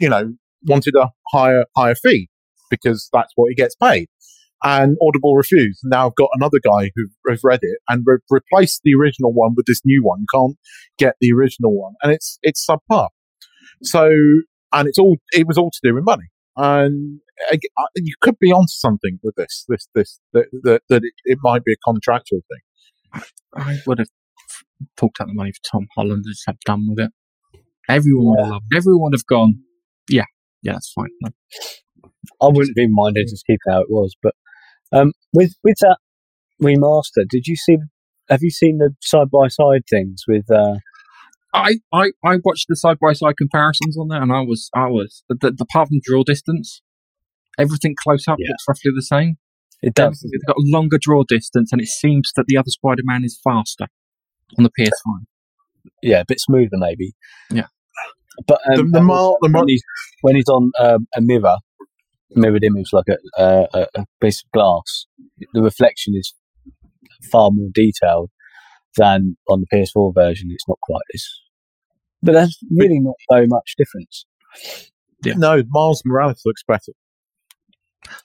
you 0.00 0.08
know, 0.08 0.34
wanted 0.66 0.96
a 0.96 1.10
higher, 1.32 1.66
higher 1.76 1.94
fee 1.94 2.30
because 2.70 3.08
that's 3.12 3.32
what 3.36 3.48
he 3.48 3.54
gets 3.54 3.74
paid. 3.76 4.08
And 4.64 4.96
Audible 5.00 5.36
refused. 5.36 5.80
Now 5.84 6.08
I've 6.08 6.16
got 6.16 6.30
another 6.34 6.58
guy 6.62 6.90
who 6.96 7.06
has 7.28 7.40
read 7.44 7.60
it 7.62 7.78
and 7.88 8.02
re- 8.04 8.18
replaced 8.28 8.80
the 8.82 8.94
original 8.94 9.32
one 9.32 9.54
with 9.56 9.66
this 9.66 9.82
new 9.84 10.02
one. 10.02 10.20
You 10.20 10.26
can't 10.34 10.56
get 10.98 11.14
the 11.20 11.32
original 11.32 11.76
one, 11.80 11.94
and 12.02 12.12
it's 12.12 12.38
it's 12.42 12.66
subpar. 12.68 13.08
So, 13.82 14.10
and 14.72 14.88
it's 14.88 14.98
all 14.98 15.18
it 15.32 15.46
was 15.46 15.58
all 15.58 15.70
to 15.70 15.80
do 15.82 15.94
with 15.94 16.04
money. 16.04 16.26
And 16.56 17.20
uh, 17.52 17.56
you 17.94 18.14
could 18.20 18.36
be 18.40 18.50
onto 18.50 18.72
something 18.72 19.20
with 19.22 19.36
this, 19.36 19.64
this, 19.68 19.88
this, 19.94 20.18
that, 20.32 20.46
that, 20.64 20.82
that 20.88 21.04
it, 21.04 21.12
it 21.24 21.38
might 21.40 21.62
be 21.62 21.72
a 21.72 21.76
contractual 21.84 22.40
thing. 22.50 23.22
I 23.54 23.78
would 23.86 24.00
have 24.00 24.08
talked 24.96 25.20
out 25.20 25.28
the 25.28 25.34
money 25.34 25.52
for 25.52 25.70
Tom 25.70 25.86
Holland 25.96 26.24
and 26.24 26.32
just 26.32 26.42
have 26.48 26.58
done 26.66 26.86
with 26.88 26.98
it. 26.98 27.12
Everyone 27.88 28.30
would 28.30 28.40
have 28.40 28.50
loved. 28.50 28.64
Everyone 28.74 29.02
would 29.02 29.14
have 29.14 29.26
gone. 29.26 29.60
Yeah, 30.10 30.24
yeah, 30.62 30.72
that's 30.72 30.92
fine. 30.92 31.10
No. 31.22 31.30
I 32.40 32.46
wouldn't 32.46 32.68
have 32.76 32.82
even 32.82 32.94
minded 32.94 33.26
to 33.28 33.36
keep 33.46 33.60
how 33.68 33.80
it 33.80 33.86
was. 33.90 34.14
But 34.22 34.34
um, 34.92 35.12
with 35.32 35.54
with 35.64 35.76
that 35.80 35.98
remaster, 36.62 37.26
did 37.28 37.46
you 37.46 37.56
see? 37.56 37.76
Have 38.28 38.40
you 38.42 38.50
seen 38.50 38.78
the 38.78 38.90
side 39.02 39.30
by 39.30 39.48
side 39.48 39.82
things 39.90 40.24
with? 40.28 40.50
Uh, 40.50 40.76
I, 41.54 41.76
I, 41.94 42.10
I 42.22 42.36
watched 42.44 42.66
the 42.68 42.76
side 42.76 42.98
by 43.00 43.14
side 43.14 43.36
comparisons 43.38 43.96
on 43.98 44.08
there, 44.08 44.20
and 44.22 44.32
I 44.32 44.40
was 44.42 44.68
I 44.74 44.86
was 44.88 45.24
the, 45.28 45.34
the, 45.40 45.50
the 45.52 45.64
apart 45.64 45.88
from 45.88 46.00
draw 46.02 46.22
distance, 46.24 46.82
everything 47.58 47.94
close 48.02 48.28
up 48.28 48.36
Yeah. 48.38 48.50
looks 48.50 48.64
roughly 48.68 48.92
the 48.94 49.02
same. 49.02 49.38
it 49.82 49.94
does. 49.94 50.20
It's 50.30 50.44
got 50.44 50.56
a 50.56 50.62
longer 50.66 50.98
draw 51.00 51.22
distance, 51.26 51.72
and 51.72 51.80
it 51.80 51.88
seems 51.88 52.30
that 52.36 52.44
the 52.48 52.58
other 52.58 52.68
Spider 52.70 53.02
Man 53.04 53.24
is 53.24 53.40
faster 53.42 53.86
on 54.58 54.64
the 54.64 54.70
PS5. 54.78 55.24
yeah, 56.02 56.20
a 56.20 56.24
bit 56.28 56.38
smoother 56.40 56.76
maybe. 56.76 57.12
Yeah. 57.50 57.66
But 58.46 58.60
um, 58.70 58.90
The- 58.92 58.98
the 58.98 59.02
mar- 59.02 59.16
also 59.18 59.38
the 59.42 59.48
mar- 59.48 59.62
when, 59.62 59.68
he's, 59.68 59.82
when 60.20 60.36
he's 60.36 60.48
on 60.48 60.70
um, 60.78 61.08
a 61.16 61.20
mirror, 61.22 61.56
mirrored 62.34 62.64
image 62.64 62.92
like 62.92 63.06
a, 63.08 63.40
uh, 63.40 63.66
a, 63.74 64.00
a 64.00 64.04
piece 64.20 64.42
of 64.42 64.50
glass, 64.52 65.06
the 65.52 65.62
reflection 65.62 66.14
is 66.16 66.34
far 67.30 67.50
more 67.50 67.68
detailed 67.72 68.30
than 68.96 69.36
on 69.48 69.60
the 69.62 69.76
PS4 69.76 70.14
version. 70.14 70.48
It's 70.50 70.68
not 70.68 70.78
quite 70.82 71.02
as, 71.14 71.24
but 72.22 72.32
that's 72.32 72.58
really 72.76 73.00
not 73.00 73.14
so 73.30 73.46
much 73.46 73.74
difference. 73.76 74.26
Yeah. 75.24 75.34
No, 75.36 75.62
Miles 75.68 76.02
Morales 76.04 76.42
looks 76.44 76.62
better. 76.66 76.92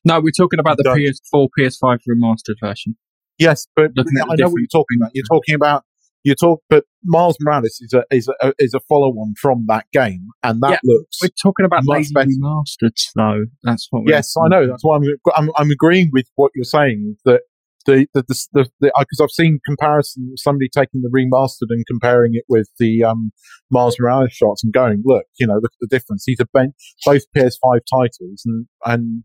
No, 0.05 0.19
we're 0.19 0.31
talking 0.31 0.59
about 0.59 0.77
the 0.77 0.83
PS4, 0.83 1.47
PS5 1.59 1.99
remastered 2.09 2.55
version. 2.61 2.95
Yes, 3.39 3.67
but 3.75 3.91
Looking 3.95 4.13
at 4.19 4.27
I 4.29 4.35
know 4.37 4.49
what 4.49 4.59
you're 4.59 4.67
talking 4.71 4.97
about. 4.99 5.11
You're 5.13 5.25
talking 5.25 5.55
about 5.55 5.83
you 6.23 6.35
talk, 6.35 6.61
but 6.69 6.85
Miles 7.03 7.37
Morales 7.41 7.79
is 7.81 7.93
a 7.93 8.03
is 8.11 8.29
a 8.41 8.53
is 8.59 8.73
a 8.73 8.79
follow 8.81 9.09
on 9.11 9.33
from 9.39 9.65
that 9.67 9.85
game, 9.93 10.27
and 10.41 10.61
that 10.61 10.71
Yeah, 10.71 10.79
looks 10.83 11.17
We're 11.21 11.29
talking 11.41 11.65
about 11.65 11.83
Much 11.85 12.07
better. 12.13 12.27
remastered, 12.27 12.97
though. 13.15 13.45
That's 13.63 13.87
what. 13.89 14.03
We're 14.03 14.11
Yes, 14.11 14.33
I 14.37 14.47
know. 14.47 14.67
That's 14.67 14.83
why 14.83 14.97
I'm, 14.97 15.03
I'm 15.35 15.51
I'm 15.57 15.71
agreeing 15.71 16.09
with 16.13 16.25
what 16.35 16.51
you're 16.55 16.63
saying 16.63 17.17
that 17.25 17.41
the 17.85 18.07
the 18.13 18.23
the 18.53 18.69
because 18.81 19.19
I've 19.21 19.31
seen 19.31 19.59
comparison 19.65 20.33
somebody 20.37 20.69
taking 20.69 21.01
the 21.01 21.09
remastered 21.09 21.67
and 21.69 21.85
comparing 21.85 22.31
it 22.35 22.45
with 22.47 22.69
the 22.79 23.03
um 23.03 23.31
Miles 23.69 23.97
Morales 23.99 24.31
shots 24.31 24.63
and 24.63 24.71
going, 24.71 25.03
look, 25.05 25.25
you 25.39 25.47
know, 25.47 25.55
look 25.55 25.73
at 25.73 25.79
the 25.81 25.87
difference. 25.87 26.23
These 26.25 26.39
are 26.39 26.47
ben- 26.53 26.73
both 27.05 27.23
PS5 27.35 27.79
titles, 27.91 28.43
and 28.45 28.67
and 28.85 29.23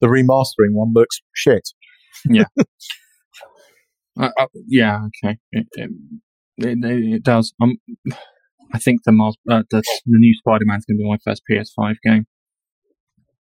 the 0.00 0.06
remastering 0.06 0.72
one 0.72 0.92
looks 0.94 1.20
shit. 1.34 1.68
Uh, 4.20 4.30
uh, 4.38 4.46
yeah, 4.68 5.00
okay. 5.06 5.38
It, 5.52 5.66
it, 5.72 5.90
it, 6.58 6.78
it 7.14 7.22
does. 7.22 7.52
Um, 7.60 7.76
I 8.72 8.78
think 8.78 9.00
the 9.04 9.12
Mars, 9.12 9.36
uh, 9.50 9.62
the, 9.70 9.78
the 10.06 10.18
new 10.18 10.34
Spider-Man's 10.38 10.84
going 10.86 10.98
to 10.98 11.02
be 11.02 11.08
my 11.08 11.18
first 11.24 11.42
PS5 11.50 11.94
game. 12.04 12.26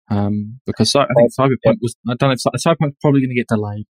Um, 0.09 0.59
because 0.65 0.91
Cy- 0.91 1.03
I 1.03 1.07
think 1.17 1.31
Cyberpunk 1.39 1.77
was. 1.81 1.95
I 2.09 2.15
don't 2.15 2.29
know. 2.29 2.33
If, 2.33 2.41
Cy- 2.41 2.69
Cyberpunk's 2.71 2.97
probably 3.01 3.21
going 3.21 3.29
to 3.29 3.35
get 3.35 3.47
delayed, 3.47 3.85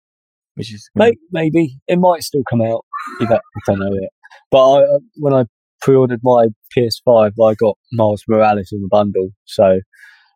which 0.55 0.73
is 0.73 0.89
gonna- 0.97 1.11
Maybe, 1.11 1.19
maybe 1.33 1.79
it 1.89 1.99
might 1.99 2.23
still 2.23 2.43
come 2.49 2.61
out 2.61 2.85
if 3.21 3.31
I, 3.31 3.35
if 3.37 3.69
I 3.69 3.75
know 3.75 3.93
it. 3.93 4.11
But 4.51 4.71
I, 4.71 4.83
uh, 4.83 4.99
when 5.17 5.33
I 5.35 5.45
pre-ordered 5.81 6.21
my 6.23 6.47
PS5, 6.77 7.33
I 7.43 7.55
got 7.55 7.79
Miles 7.93 8.23
Morales 8.29 8.69
in 8.73 8.83
the 8.83 8.89
bundle, 8.91 9.31
so 9.47 9.81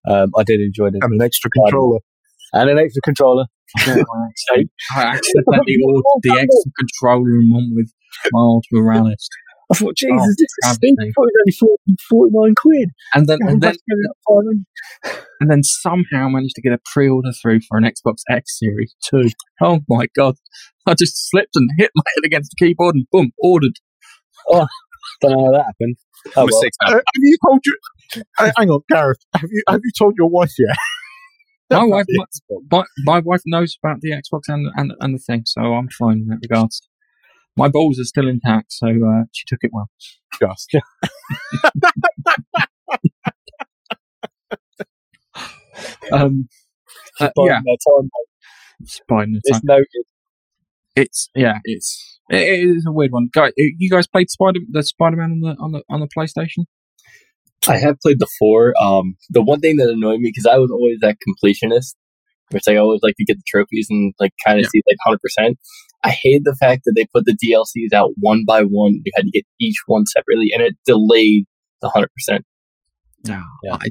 um, 0.08 0.30
I 0.38 0.42
did 0.42 0.60
enjoy 0.60 0.86
it. 0.86 0.94
And 1.02 1.12
an 1.12 1.22
extra 1.22 1.50
controller. 1.50 1.98
And 2.54 2.70
an 2.70 2.78
extra 2.78 3.02
controller. 3.02 3.44
I 3.78 3.90
accidentally- 3.90 4.70
I 4.96 5.02
accidentally 5.18 5.76
ordered 5.84 6.02
the 6.22 6.30
extra 6.40 6.70
controller 6.78 7.30
in 7.40 7.50
one 7.52 7.70
with 7.74 7.90
Miles 8.32 8.64
Morales, 8.72 9.28
I 9.72 9.74
thought, 9.76 9.96
Jesus, 9.96 10.12
Oh, 10.14 10.26
this 10.28 10.36
is 10.38 10.46
travesty. 10.62 10.88
steep. 10.88 10.98
I 11.00 11.10
thought 11.16 11.28
it 11.28 11.56
was 11.60 11.62
only 11.62 11.96
49 12.30 12.54
quid. 12.60 12.88
and 13.14 13.26
then 13.26 13.38
and 13.40 13.48
then 13.48 13.56
about 13.56 13.72
to 13.72 13.78
get 13.88 13.98
it 13.98 14.10
at 14.10 15.14
500. 15.16 15.24
and 15.40 15.50
then 15.50 15.62
somehow 15.62 16.28
managed 16.28 16.54
to 16.56 16.62
get 16.62 16.72
a 16.74 16.80
pre-order 16.92 17.30
through 17.42 17.60
for 17.68 17.76
an 17.78 17.84
Xbox 17.84 18.18
X 18.30 18.58
Series 18.60 18.94
Two. 19.04 19.30
Oh 19.62 19.80
my 19.88 20.06
god! 20.14 20.34
I 20.86 20.94
just 20.94 21.28
slipped 21.30 21.56
and 21.56 21.68
hit 21.78 21.90
my 21.96 22.02
head 22.14 22.24
against 22.26 22.52
the 22.56 22.64
keyboard 22.64 22.94
and 22.94 23.06
boom, 23.10 23.32
ordered. 23.38 23.78
Oh, 24.50 24.66
Don't 25.22 25.32
know 25.32 25.46
how 25.46 25.52
that 25.52 25.64
happened. 25.64 25.96
Oh, 26.36 26.46
well. 26.50 26.62
Uh, 26.86 26.90
have 26.92 27.02
you 27.16 27.36
told 27.44 27.60
you? 27.64 27.78
uh, 28.38 28.50
hang 28.56 28.70
on, 28.70 28.80
Gareth. 28.90 29.18
Have 29.34 29.50
you 29.50 29.62
have 29.68 29.80
you 29.82 29.90
told 29.98 30.14
your 30.16 30.28
wife 30.28 30.52
yet? 30.58 30.76
My 31.78 31.84
wife, 31.84 32.06
my, 32.70 32.84
my, 33.04 33.20
wife 33.20 33.42
knows 33.46 33.76
about 33.82 34.00
the 34.00 34.10
Xbox 34.10 34.42
and, 34.48 34.68
and 34.76 34.92
and 35.00 35.14
the 35.14 35.18
thing, 35.18 35.42
so 35.46 35.60
I'm 35.60 35.88
fine 35.88 36.18
in 36.18 36.26
that 36.28 36.38
regards. 36.42 36.88
My 37.56 37.68
balls 37.68 38.00
are 38.00 38.04
still 38.04 38.28
intact, 38.28 38.72
so 38.72 38.88
uh, 38.88 39.24
she 39.32 39.44
took 39.46 39.60
it 39.62 39.70
well. 39.72 39.88
Just. 40.40 40.74
Um, 46.12 46.48
uh, 47.20 47.30
yeah, 47.38 47.60
their 47.64 47.76
time. 47.76 48.10
it's. 48.80 49.00
It's, 49.00 49.00
It's 49.44 49.64
noted. 49.64 49.86
it's 50.96 51.30
yeah, 51.34 51.58
it's 51.64 52.20
it, 52.30 52.40
it 52.40 52.68
is 52.76 52.86
a 52.86 52.92
weird 52.92 53.12
one. 53.12 53.28
Guys, 53.32 53.52
you 53.56 53.90
guys 53.90 54.06
played 54.06 54.30
Spider 54.30 54.60
the 54.70 54.82
Spider 54.82 55.16
Man 55.16 55.32
on 55.32 55.40
the 55.40 55.56
on 55.60 55.72
the 55.72 55.82
on 55.88 56.00
the 56.00 56.08
PlayStation? 56.16 56.64
I 57.68 57.78
have 57.78 57.96
played 58.00 58.18
the 58.18 58.28
four. 58.38 58.74
Um, 58.80 59.16
the 59.30 59.42
one 59.42 59.60
thing 59.60 59.76
that 59.76 59.88
annoyed 59.88 60.20
me 60.20 60.30
because 60.34 60.46
I 60.46 60.58
was 60.58 60.70
always 60.70 60.98
that 61.00 61.16
completionist, 61.26 61.94
which 62.50 62.64
I 62.68 62.76
always 62.76 63.00
like 63.02 63.14
to 63.16 63.24
get 63.24 63.36
the 63.36 63.42
trophies 63.46 63.86
and 63.90 64.12
like 64.20 64.32
kind 64.44 64.58
of 64.58 64.64
Yeah. 64.64 64.68
see 64.72 64.82
like 64.88 64.98
hundred 65.04 65.20
percent. 65.20 65.58
I 66.02 66.10
hate 66.10 66.42
the 66.44 66.56
fact 66.60 66.82
that 66.84 66.92
they 66.96 67.06
put 67.14 67.24
the 67.24 67.36
DLCs 67.42 67.96
out 67.96 68.10
one 68.20 68.44
by 68.46 68.62
one. 68.62 69.00
You 69.04 69.12
had 69.16 69.22
to 69.24 69.30
get 69.30 69.44
each 69.60 69.78
one 69.86 70.04
separately, 70.06 70.50
and 70.52 70.62
it 70.62 70.74
delayed 70.84 71.44
the 71.80 71.88
hundred 71.88 72.10
percent. 72.12 72.44
No, 73.26 73.42
Yeah. 73.62 73.78
I, 73.80 73.88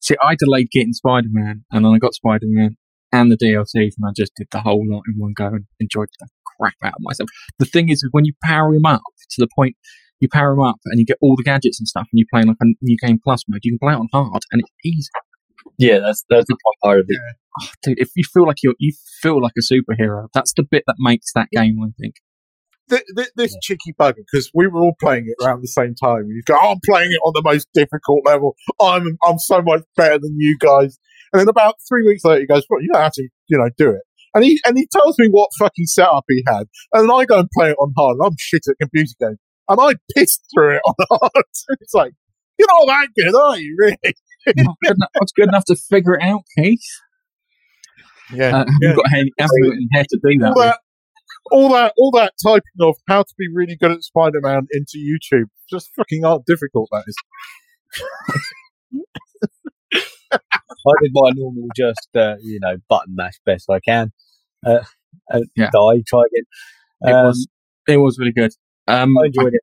see, 0.00 0.16
I 0.22 0.34
delayed 0.34 0.70
getting 0.70 0.94
Spider 0.94 1.28
Man, 1.30 1.64
and 1.70 1.84
then 1.84 1.92
I 1.92 1.98
got 1.98 2.14
Spider 2.14 2.46
Man 2.48 2.76
and 3.12 3.30
the 3.30 3.36
DLCs, 3.36 3.92
and 3.98 4.06
I 4.08 4.12
just 4.16 4.32
did 4.34 4.46
the 4.50 4.60
whole 4.60 4.82
lot 4.88 5.02
in 5.06 5.14
one 5.18 5.34
go 5.36 5.46
and 5.48 5.66
enjoyed 5.78 6.08
the 6.18 6.28
crap 6.58 6.74
out 6.82 6.94
of 6.94 7.00
myself. 7.00 7.28
The 7.58 7.66
thing 7.66 7.90
is, 7.90 8.06
when 8.12 8.24
you 8.24 8.32
power 8.42 8.74
him 8.74 8.86
up 8.86 9.02
to 9.32 9.40
the 9.42 9.48
point, 9.54 9.76
you 10.22 10.28
power 10.32 10.54
them 10.54 10.64
up 10.64 10.78
and 10.86 10.98
you 10.98 11.04
get 11.04 11.18
all 11.20 11.36
the 11.36 11.42
gadgets 11.42 11.78
and 11.80 11.86
stuff, 11.88 12.06
and 12.12 12.18
you 12.18 12.24
play 12.32 12.42
like 12.42 12.56
a 12.62 12.66
new 12.80 12.96
game 13.02 13.18
plus 13.22 13.42
mode, 13.48 13.60
you 13.64 13.72
can 13.72 13.78
play 13.78 13.92
it 13.92 13.96
on 13.96 14.08
hard, 14.12 14.42
and 14.52 14.62
it's 14.62 14.70
easy. 14.84 15.10
Yeah, 15.78 15.98
that's 15.98 16.24
that's 16.30 16.46
the 16.46 16.54
fun 16.64 16.74
part 16.82 17.00
of 17.00 17.06
it. 17.08 17.18
Oh, 17.60 17.68
dude, 17.82 17.98
if 17.98 18.10
you 18.16 18.24
feel 18.24 18.46
like 18.46 18.56
you're, 18.62 18.74
you 18.78 18.94
feel 19.20 19.42
like 19.42 19.52
a 19.58 19.62
superhero, 19.62 20.28
that's 20.32 20.52
the 20.54 20.62
bit 20.62 20.84
that 20.86 20.96
makes 20.98 21.32
that 21.34 21.48
game. 21.52 21.78
I 21.82 21.88
think. 22.00 22.14
th- 22.90 23.04
th- 23.16 23.30
this 23.36 23.56
cheeky 23.62 23.92
bugger 23.98 24.22
because 24.30 24.50
we 24.54 24.66
were 24.66 24.80
all 24.80 24.94
playing 25.00 25.26
it 25.26 25.44
around 25.44 25.62
the 25.62 25.68
same 25.68 25.94
time. 25.94 26.26
You 26.28 26.42
go, 26.46 26.56
"Oh, 26.60 26.72
I'm 26.72 26.80
playing 26.88 27.10
it 27.12 27.20
on 27.24 27.32
the 27.34 27.42
most 27.42 27.68
difficult 27.74 28.20
level. 28.24 28.56
I'm 28.80 29.18
I'm 29.26 29.38
so 29.38 29.62
much 29.62 29.82
better 29.96 30.18
than 30.18 30.34
you 30.38 30.56
guys. 30.58 30.98
And 31.32 31.40
then 31.40 31.48
about 31.48 31.76
three 31.88 32.06
weeks 32.06 32.24
later, 32.24 32.40
he 32.40 32.46
goes, 32.46 32.64
"Well, 32.68 32.82
you 32.82 32.88
don't 32.92 33.02
have 33.02 33.12
to, 33.12 33.28
you 33.48 33.58
know, 33.58 33.70
do 33.78 33.90
it." 33.90 34.02
And 34.34 34.44
he 34.44 34.58
and 34.66 34.76
he 34.76 34.86
tells 34.90 35.18
me 35.18 35.28
what 35.30 35.50
fucking 35.58 35.86
setup 35.86 36.24
he 36.28 36.42
had, 36.46 36.64
and 36.94 37.08
then 37.08 37.10
I 37.10 37.24
go 37.26 37.38
and 37.38 37.48
play 37.56 37.70
it 37.70 37.76
on 37.78 37.92
hard. 37.96 38.16
And 38.18 38.26
I'm 38.26 38.36
shit 38.38 38.62
at 38.68 38.76
computer 38.80 39.12
games, 39.20 39.38
and 39.68 39.78
I 39.80 39.94
pissed 40.14 40.44
through 40.54 40.76
it 40.76 40.82
on 40.84 40.94
hard. 41.10 41.44
it's 41.80 41.94
like 41.94 42.12
you're 42.58 42.68
not 42.68 42.86
that 42.86 43.08
good, 43.16 43.34
are 43.34 43.58
you? 43.58 43.76
Really? 43.78 43.96
Not 44.56 44.76
good 44.82 44.96
enough, 44.96 45.10
not 45.14 45.28
good 45.36 45.48
enough 45.48 45.64
to 45.66 45.76
figure 45.76 46.14
it 46.14 46.22
out, 46.22 46.42
Keith. 46.58 46.80
Yeah. 48.32 48.56
Uh, 48.60 48.64
Yeah. 48.80 48.88
You've 48.88 48.96
got 48.96 49.04
any, 49.14 49.30
haven't 49.38 49.62
got 49.62 49.76
hair 49.94 50.04
to 50.08 50.18
do 50.24 50.38
that. 50.38 50.52
all 50.54 50.62
that, 50.62 50.78
all 51.50 51.68
that, 51.72 51.92
all 51.98 52.10
that 52.12 52.32
typing 52.44 52.62
of 52.80 52.96
how 53.08 53.22
to 53.22 53.34
be 53.38 53.46
really 53.52 53.76
good 53.76 53.90
at 53.92 54.02
Spider-Man 54.02 54.66
into 54.72 54.98
YouTube. 54.98 55.46
Just 55.70 55.90
fucking 55.96 56.22
how 56.24 56.42
difficult 56.46 56.88
that 56.92 57.04
is. 57.06 57.16
I 60.32 60.92
did 61.02 61.10
my 61.12 61.30
normal, 61.34 61.68
just 61.76 62.08
uh, 62.16 62.36
you 62.42 62.58
know, 62.60 62.76
button 62.88 63.14
mash 63.14 63.34
best 63.44 63.70
I 63.70 63.78
can, 63.80 64.12
uh, 64.66 64.80
and 65.28 65.44
Yeah. 65.56 65.70
die, 65.72 66.02
try 66.06 66.20
again. 66.26 66.44
It 67.02 67.12
Um, 67.14 67.26
was 67.26 67.46
it 67.88 67.96
was 67.98 68.18
really 68.18 68.32
good. 68.32 68.52
Um, 68.88 69.16
I 69.18 69.26
enjoyed 69.26 69.54
it. 69.54 69.62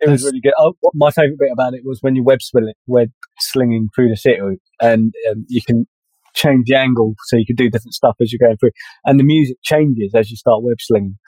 It 0.00 0.08
was 0.08 0.24
really 0.24 0.40
good. 0.40 0.54
Oh, 0.58 0.74
my 0.94 1.10
favourite 1.10 1.38
bit 1.38 1.52
about 1.52 1.74
it 1.74 1.82
was 1.84 1.98
when 2.00 2.16
you 2.16 2.24
web 2.24 2.40
swing, 2.40 2.72
web 2.86 3.10
slinging 3.38 3.88
through 3.94 4.08
the 4.08 4.16
city, 4.16 4.38
and 4.80 5.12
um, 5.30 5.44
you 5.48 5.60
can 5.66 5.86
change 6.34 6.66
the 6.68 6.76
angle 6.76 7.14
so 7.26 7.36
you 7.36 7.44
can 7.44 7.56
do 7.56 7.68
different 7.68 7.94
stuff 7.94 8.16
as 8.20 8.32
you're 8.32 8.46
going 8.46 8.56
through, 8.56 8.70
and 9.04 9.20
the 9.20 9.24
music 9.24 9.58
changes 9.62 10.14
as 10.14 10.30
you 10.30 10.36
start 10.36 10.62
web 10.62 10.76
slinging. 10.80 11.18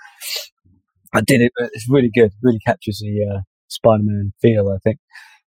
I 1.15 1.21
did 1.21 1.43
it. 1.43 1.53
It's 1.59 1.87
really 1.89 2.11
good. 2.15 2.33
Really 2.43 2.61
captures 2.67 3.01
the 3.01 3.27
uh, 3.31 3.41
Spider-Man 3.69 4.33
feel. 4.41 4.71
I 4.71 4.79
think. 4.79 4.99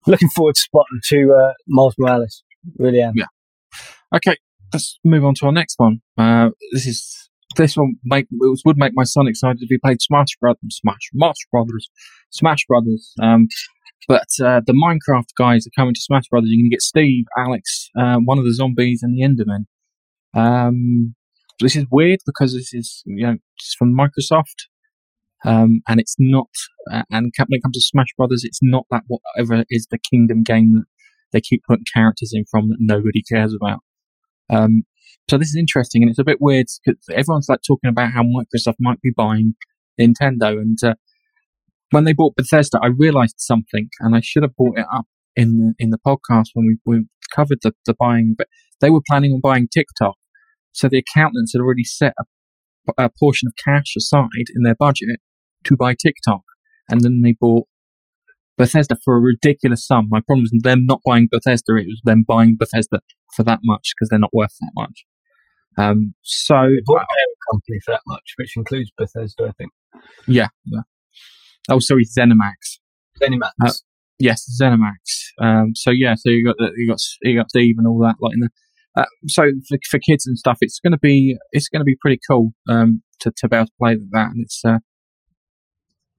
Looking 0.06 0.28
forward 0.28 0.54
to 0.54 0.60
spotting 0.60 1.00
to 1.08 1.32
uh, 1.32 1.52
Miles 1.66 1.94
Morales. 1.98 2.44
Really 2.78 3.02
am. 3.02 3.14
Yeah. 3.16 3.26
Okay, 4.14 4.36
let's 4.72 4.98
move 5.04 5.24
on 5.24 5.34
to 5.34 5.46
our 5.46 5.52
next 5.52 5.74
one. 5.78 6.00
Uh, 6.16 6.50
this 6.72 6.86
is 6.86 7.27
this 7.58 7.76
one 7.76 7.96
make 8.04 8.26
would 8.30 8.78
make 8.78 8.92
my 8.94 9.04
son 9.04 9.28
excited 9.28 9.58
if 9.60 9.68
he 9.68 9.78
played 9.78 10.00
Smash 10.00 10.36
Brothers, 10.40 10.80
Smash 10.82 11.10
Smash 11.12 11.46
Brothers, 11.52 11.90
Smash 12.30 12.64
Brothers. 12.66 13.12
Um, 13.22 13.48
but 14.06 14.28
uh, 14.42 14.62
the 14.64 14.72
Minecraft 14.72 15.28
guys 15.36 15.66
are 15.66 15.76
coming 15.76 15.92
to 15.92 16.00
Smash 16.00 16.28
Brothers. 16.30 16.48
You're 16.50 16.62
going 16.62 16.70
to 16.70 16.74
get 16.74 16.82
Steve, 16.82 17.26
Alex, 17.36 17.90
uh, 17.98 18.16
one 18.16 18.38
of 18.38 18.44
the 18.44 18.54
zombies, 18.54 19.02
and 19.02 19.14
the 19.14 19.22
Enderman. 19.22 19.66
Um, 20.34 21.14
this 21.60 21.76
is 21.76 21.84
weird 21.90 22.20
because 22.24 22.54
this 22.54 22.72
is 22.72 23.02
you 23.04 23.26
know 23.26 23.36
it's 23.58 23.74
from 23.74 23.94
Microsoft. 23.94 24.66
Um, 25.44 25.82
and 25.86 26.00
it's 26.00 26.16
not, 26.18 26.48
uh, 26.90 27.04
and 27.12 27.32
when 27.36 27.46
it 27.50 27.62
comes 27.62 27.76
to 27.76 27.80
Smash 27.80 28.08
Brothers, 28.16 28.42
it's 28.42 28.58
not 28.60 28.86
that 28.90 29.04
whatever 29.06 29.64
is 29.70 29.86
the 29.88 29.98
Kingdom 30.10 30.42
game 30.42 30.72
that 30.72 30.86
they 31.32 31.40
keep 31.40 31.62
putting 31.68 31.84
characters 31.94 32.32
in 32.34 32.44
from 32.50 32.70
that 32.70 32.78
nobody 32.80 33.22
cares 33.22 33.54
about. 33.54 33.78
Um, 34.50 34.82
so 35.28 35.36
this 35.36 35.48
is 35.48 35.56
interesting, 35.56 36.02
and 36.02 36.10
it's 36.10 36.18
a 36.18 36.24
bit 36.24 36.38
weird 36.40 36.66
because 36.84 37.00
everyone's 37.10 37.48
like 37.48 37.60
talking 37.66 37.90
about 37.90 38.12
how 38.12 38.22
Microsoft 38.22 38.76
might 38.80 39.00
be 39.00 39.12
buying 39.14 39.54
Nintendo, 40.00 40.52
and 40.52 40.78
uh, 40.82 40.94
when 41.90 42.04
they 42.04 42.12
bought 42.12 42.36
Bethesda, 42.36 42.78
I 42.82 42.88
realised 42.88 43.36
something, 43.38 43.88
and 44.00 44.16
I 44.16 44.20
should 44.20 44.42
have 44.42 44.56
brought 44.56 44.78
it 44.78 44.86
up 44.92 45.06
in 45.36 45.58
the 45.58 45.74
in 45.78 45.90
the 45.90 45.98
podcast 45.98 46.48
when 46.54 46.66
we, 46.66 46.78
we 46.86 47.04
covered 47.34 47.58
the, 47.62 47.72
the 47.86 47.94
buying. 47.94 48.34
But 48.36 48.48
they 48.80 48.90
were 48.90 49.02
planning 49.08 49.32
on 49.32 49.40
buying 49.40 49.68
TikTok, 49.68 50.16
so 50.72 50.88
the 50.88 50.98
accountants 50.98 51.52
had 51.52 51.60
already 51.60 51.84
set 51.84 52.14
a, 52.18 53.04
a 53.04 53.10
portion 53.18 53.48
of 53.48 53.54
cash 53.62 53.94
aside 53.96 54.48
in 54.54 54.62
their 54.62 54.76
budget 54.76 55.08
to 55.64 55.76
buy 55.76 55.94
TikTok, 55.94 56.42
and 56.88 57.02
then 57.02 57.20
they 57.22 57.34
bought 57.38 57.66
Bethesda 58.56 58.96
for 59.04 59.16
a 59.16 59.20
ridiculous 59.20 59.86
sum. 59.86 60.08
My 60.10 60.20
problem 60.20 60.42
was 60.42 60.58
them 60.62 60.86
not 60.86 61.00
buying 61.04 61.28
Bethesda; 61.30 61.76
it 61.76 61.86
was 61.86 62.00
them 62.04 62.24
buying 62.26 62.56
Bethesda 62.58 63.00
for 63.38 63.44
that 63.44 63.60
much 63.62 63.92
because 63.94 64.08
they're 64.10 64.18
not 64.26 64.34
worth 64.34 64.54
that 64.60 64.72
much. 64.74 65.04
Um, 65.78 66.14
so 66.22 66.54
They 66.54 66.82
bought 66.84 67.02
a 67.02 67.52
company 67.52 67.78
for 67.84 67.92
that 67.92 68.02
much, 68.06 68.34
which 68.36 68.56
includes 68.56 68.90
Bethesda, 68.98 69.44
I 69.48 69.52
think. 69.52 69.70
yeah, 70.26 70.48
yeah. 70.64 70.80
Oh, 71.70 71.78
sorry, 71.78 72.04
ZeniMax. 72.04 72.80
Zenimax. 73.22 73.52
Uh, 73.64 73.72
Yes, 74.20 74.40
ZeniMax. 74.60 75.02
Um, 75.40 75.72
so 75.76 75.92
yeah, 75.92 76.14
so 76.16 76.28
you 76.30 76.44
got 76.44 76.56
the- 76.58 76.72
you 76.76 76.88
got 76.88 76.98
you 77.22 77.36
got 77.38 77.50
Steve 77.50 77.76
and 77.78 77.86
all 77.86 78.00
that 78.00 78.16
like 78.20 78.34
in 78.34 78.40
the. 78.40 78.50
Uh, 78.96 79.04
so 79.28 79.42
for, 79.68 79.78
for 79.88 79.98
kids 80.00 80.26
and 80.26 80.36
stuff, 80.36 80.58
it's 80.60 80.80
going 80.80 80.90
to 80.90 80.98
be 80.98 81.36
it's 81.52 81.68
going 81.68 81.78
to 81.80 81.84
be 81.84 81.96
pretty 82.00 82.18
cool 82.28 82.52
um, 82.68 83.00
to 83.20 83.30
to 83.36 83.48
be 83.48 83.54
able 83.54 83.66
to 83.66 83.72
play 83.80 83.94
with 83.94 84.10
that, 84.10 84.30
and 84.32 84.40
it's 84.42 84.60
uh, 84.64 84.78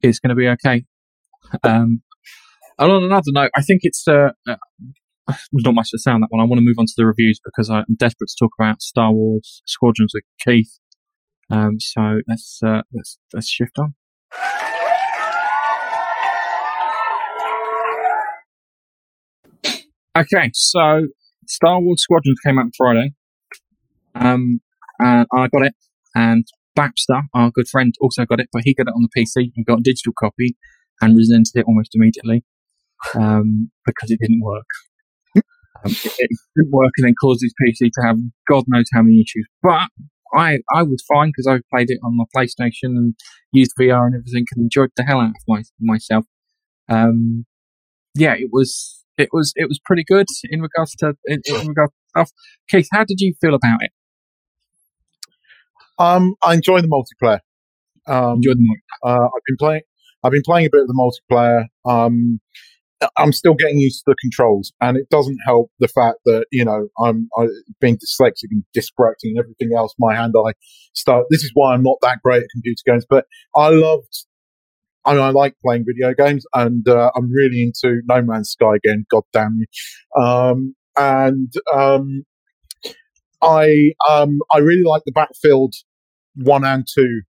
it's 0.01 0.19
going 0.19 0.29
to 0.29 0.35
be 0.35 0.47
okay. 0.47 0.85
Um, 1.63 2.01
and 2.77 2.91
on 2.91 3.03
another 3.03 3.31
note, 3.33 3.51
I 3.57 3.63
think 3.63 3.81
it's 3.83 4.07
uh, 4.07 4.29
uh, 4.47 4.55
not 5.53 5.75
much 5.75 5.91
to 5.91 5.99
say 5.99 6.11
on 6.11 6.21
that 6.21 6.27
one. 6.29 6.41
I 6.41 6.45
want 6.45 6.59
to 6.59 6.65
move 6.65 6.79
on 6.79 6.85
to 6.85 6.93
the 6.97 7.05
reviews 7.05 7.39
because 7.43 7.69
I'm 7.69 7.85
desperate 7.97 8.29
to 8.29 8.35
talk 8.39 8.51
about 8.59 8.81
Star 8.81 9.11
Wars 9.11 9.61
Squadrons 9.65 10.13
with 10.13 10.23
Keith. 10.43 10.79
Um, 11.49 11.79
so 11.79 12.19
let's 12.27 12.59
uh, 12.65 12.81
let's 12.93 13.17
let's 13.33 13.49
shift 13.49 13.77
on. 13.79 13.95
Okay, 20.17 20.51
so 20.53 21.07
Star 21.47 21.79
Wars 21.79 22.01
Squadrons 22.03 22.39
came 22.45 22.59
out 22.59 22.65
on 22.65 22.71
Friday. 22.77 23.13
Um, 24.15 24.59
and 24.99 25.25
I 25.33 25.47
got 25.47 25.65
it, 25.65 25.73
and 26.13 26.45
Baxter, 26.75 27.21
our 27.33 27.51
good 27.51 27.67
friend, 27.67 27.93
also 28.01 28.25
got 28.25 28.39
it, 28.39 28.49
but 28.51 28.63
he 28.65 28.73
got 28.73 28.87
it 28.87 28.93
on 28.95 29.03
the 29.03 29.09
PC 29.21 29.51
and 29.55 29.65
got 29.65 29.79
a 29.79 29.83
digital 29.83 30.13
copy 30.17 30.57
and 31.01 31.15
resented 31.15 31.55
it 31.55 31.65
almost 31.65 31.95
immediately 31.95 32.43
um, 33.15 33.71
because 33.85 34.11
it 34.11 34.19
didn't 34.19 34.41
work. 34.41 34.65
Um, 35.85 35.91
it, 35.91 36.29
didn't 36.55 36.71
work 36.71 36.91
and 36.97 37.07
then 37.07 37.15
caused 37.21 37.41
his 37.41 37.53
PC 37.61 37.89
to 37.93 38.01
have 38.05 38.17
God 38.49 38.65
knows 38.67 38.85
how 38.93 39.01
many 39.01 39.21
issues. 39.21 39.47
But 39.63 39.89
I, 40.35 40.59
I 40.73 40.83
was 40.83 41.03
fine 41.07 41.29
because 41.29 41.47
I 41.47 41.61
played 41.73 41.89
it 41.89 41.99
on 42.03 42.17
my 42.17 42.25
PlayStation 42.35 42.95
and 42.97 43.15
used 43.51 43.73
VR 43.79 44.05
and 44.05 44.15
everything 44.15 44.45
and 44.55 44.63
enjoyed 44.63 44.89
the 44.95 45.03
hell 45.03 45.19
out 45.19 45.29
of 45.29 45.35
my, 45.47 45.63
myself. 45.79 46.25
Um, 46.87 47.45
yeah, 48.15 48.33
it 48.33 48.49
was 48.51 49.03
it 49.17 49.29
was 49.31 49.53
it 49.55 49.67
was 49.67 49.79
pretty 49.83 50.03
good 50.07 50.25
in 50.49 50.61
regards 50.61 50.95
to 50.97 51.13
in, 51.25 51.41
in 51.45 51.67
regards 51.67 51.91
to 51.91 52.09
stuff. 52.09 52.31
Keith, 52.69 52.87
how 52.91 53.03
did 53.03 53.19
you 53.19 53.33
feel 53.39 53.53
about 53.53 53.81
it? 53.81 53.91
Um, 55.97 56.35
I 56.41 56.53
enjoy 56.53 56.81
the 56.81 56.87
multiplayer. 56.87 57.39
Um, 58.07 58.35
Enjoyed 58.37 58.57
the 58.57 58.63
mo- 58.63 59.09
Uh, 59.09 59.25
I've 59.25 59.43
been 59.45 59.57
playing. 59.59 59.81
I've 60.23 60.31
been 60.31 60.41
playing 60.45 60.65
a 60.67 60.69
bit 60.71 60.81
of 60.81 60.87
the 60.87 60.93
multiplayer. 60.93 61.65
Um, 61.85 62.39
I'm 63.17 63.31
still 63.31 63.53
getting 63.53 63.79
used 63.79 63.99
to 63.99 64.11
the 64.11 64.15
controls, 64.21 64.73
and 64.81 64.97
it 64.97 65.09
doesn't 65.09 65.37
help 65.45 65.71
the 65.79 65.87
fact 65.87 66.17
that 66.25 66.45
you 66.51 66.65
know 66.65 66.87
I'm 66.99 67.29
I, 67.37 67.47
being 67.79 67.97
dyslexic 67.97 68.49
and 68.51 68.63
dyspraxic 68.75 69.23
and 69.23 69.39
everything 69.39 69.71
else. 69.75 69.93
My 69.99 70.15
hand-eye 70.15 70.53
start. 70.93 71.25
This 71.29 71.43
is 71.43 71.51
why 71.53 71.73
I'm 71.73 71.83
not 71.83 71.97
that 72.01 72.19
great 72.23 72.43
at 72.43 72.49
computer 72.53 72.81
games, 72.85 73.05
but 73.09 73.25
I 73.55 73.69
loved. 73.69 74.25
I, 75.05 75.13
mean, 75.13 75.21
I 75.21 75.29
like 75.29 75.55
playing 75.65 75.85
video 75.87 76.13
games, 76.13 76.45
and 76.53 76.87
uh, 76.87 77.11
I'm 77.15 77.31
really 77.31 77.63
into 77.63 78.01
No 78.05 78.21
Man's 78.21 78.49
Sky 78.49 78.75
again. 78.75 79.05
God 79.09 79.23
damn 79.31 79.57
you! 79.57 80.21
Um, 80.21 80.75
and 80.97 81.53
um, 81.73 82.23
I 83.41 83.91
um, 84.09 84.39
I 84.53 84.57
really 84.57 84.83
like 84.83 85.03
the 85.05 85.13
Battlefield 85.13 85.73
one 86.35 86.65
and 86.65 86.85
two 86.93 87.21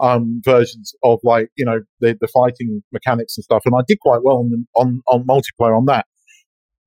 um, 0.00 0.40
versions 0.44 0.94
of 1.04 1.18
like 1.22 1.48
you 1.56 1.64
know 1.64 1.80
the, 2.00 2.16
the 2.20 2.28
fighting 2.28 2.82
mechanics 2.92 3.36
and 3.36 3.44
stuff, 3.44 3.62
and 3.66 3.74
I 3.76 3.82
did 3.86 3.98
quite 4.00 4.20
well 4.22 4.38
on 4.38 4.50
the, 4.50 4.64
on 4.76 5.00
on 5.10 5.24
multiplayer 5.26 5.76
on 5.76 5.86
that. 5.86 6.06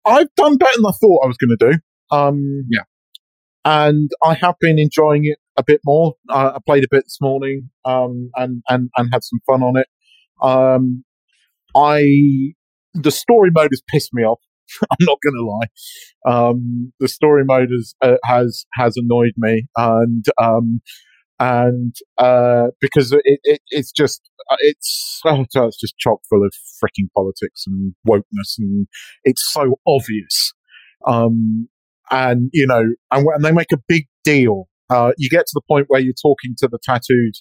I've 0.06 0.34
done 0.36 0.58
better 0.58 0.72
than 0.76 0.86
I 0.86 0.92
thought 0.92 1.24
I 1.24 1.28
was 1.28 1.38
going 1.38 1.58
to 1.58 1.72
do. 1.72 2.16
Um, 2.16 2.64
Yeah. 2.70 2.84
and 3.64 4.12
I 4.24 4.36
have 4.36 4.56
been 4.60 4.78
enjoying 4.78 5.26
it 5.26 5.40
a 5.58 5.64
bit 5.64 5.82
more. 5.86 6.14
Uh, 6.30 6.52
I 6.56 6.60
played 6.66 6.84
a 6.84 6.88
bit 6.92 7.06
this 7.06 7.18
morning, 7.22 7.70
um, 7.86 8.30
and 8.36 8.62
and 8.70 8.90
and 8.98 9.10
had 9.12 9.24
some 9.24 9.40
fun 9.48 9.64
on 9.64 9.78
it. 9.78 9.88
Um, 10.42 11.04
I 11.76 12.54
the 12.94 13.12
story 13.12 13.50
mode 13.54 13.70
has 13.72 13.82
pissed 13.92 14.12
me 14.14 14.24
off. 14.24 14.40
I'm 14.92 15.06
not 15.06 15.18
going 15.24 15.36
to 15.36 15.46
lie. 15.46 15.68
Um, 16.50 16.94
the 17.00 17.08
story 17.08 17.44
mode 17.46 17.70
has 17.72 17.96
uh, 18.02 18.18
has 18.26 18.66
has 18.74 18.96
annoyed 18.98 19.34
me, 19.38 19.68
and 19.76 20.26
um, 20.42 20.82
and 21.40 21.96
uh, 22.18 22.68
because 22.80 23.12
it, 23.12 23.22
it 23.44 23.62
it's 23.70 23.92
just 23.92 24.30
uh, 24.50 24.56
it's 24.62 25.22
oh, 25.26 25.44
it's 25.54 25.80
just 25.80 25.98
chock 25.98 26.20
full 26.30 26.44
of 26.46 26.54
freaking 26.84 27.10
politics 27.16 27.64
and 27.68 27.94
wokeness, 28.08 28.58
and 28.58 28.88
it's 29.24 29.44
so 29.52 29.80
obvious. 29.88 30.54
Um, 31.08 31.68
and 32.12 32.50
you 32.54 32.68
know, 32.68 32.84
and, 33.12 33.28
and 33.28 33.44
they 33.44 33.52
make 33.52 33.72
a 33.72 33.82
big 33.88 34.08
deal. 34.24 34.68
Uh, 34.90 35.12
you 35.18 35.30
get 35.30 35.46
to 35.48 35.52
the 35.54 35.62
point 35.68 35.86
where 35.88 36.00
you're 36.00 36.14
talking 36.14 36.56
to 36.58 36.68
the 36.68 36.80
tattooed 36.84 37.34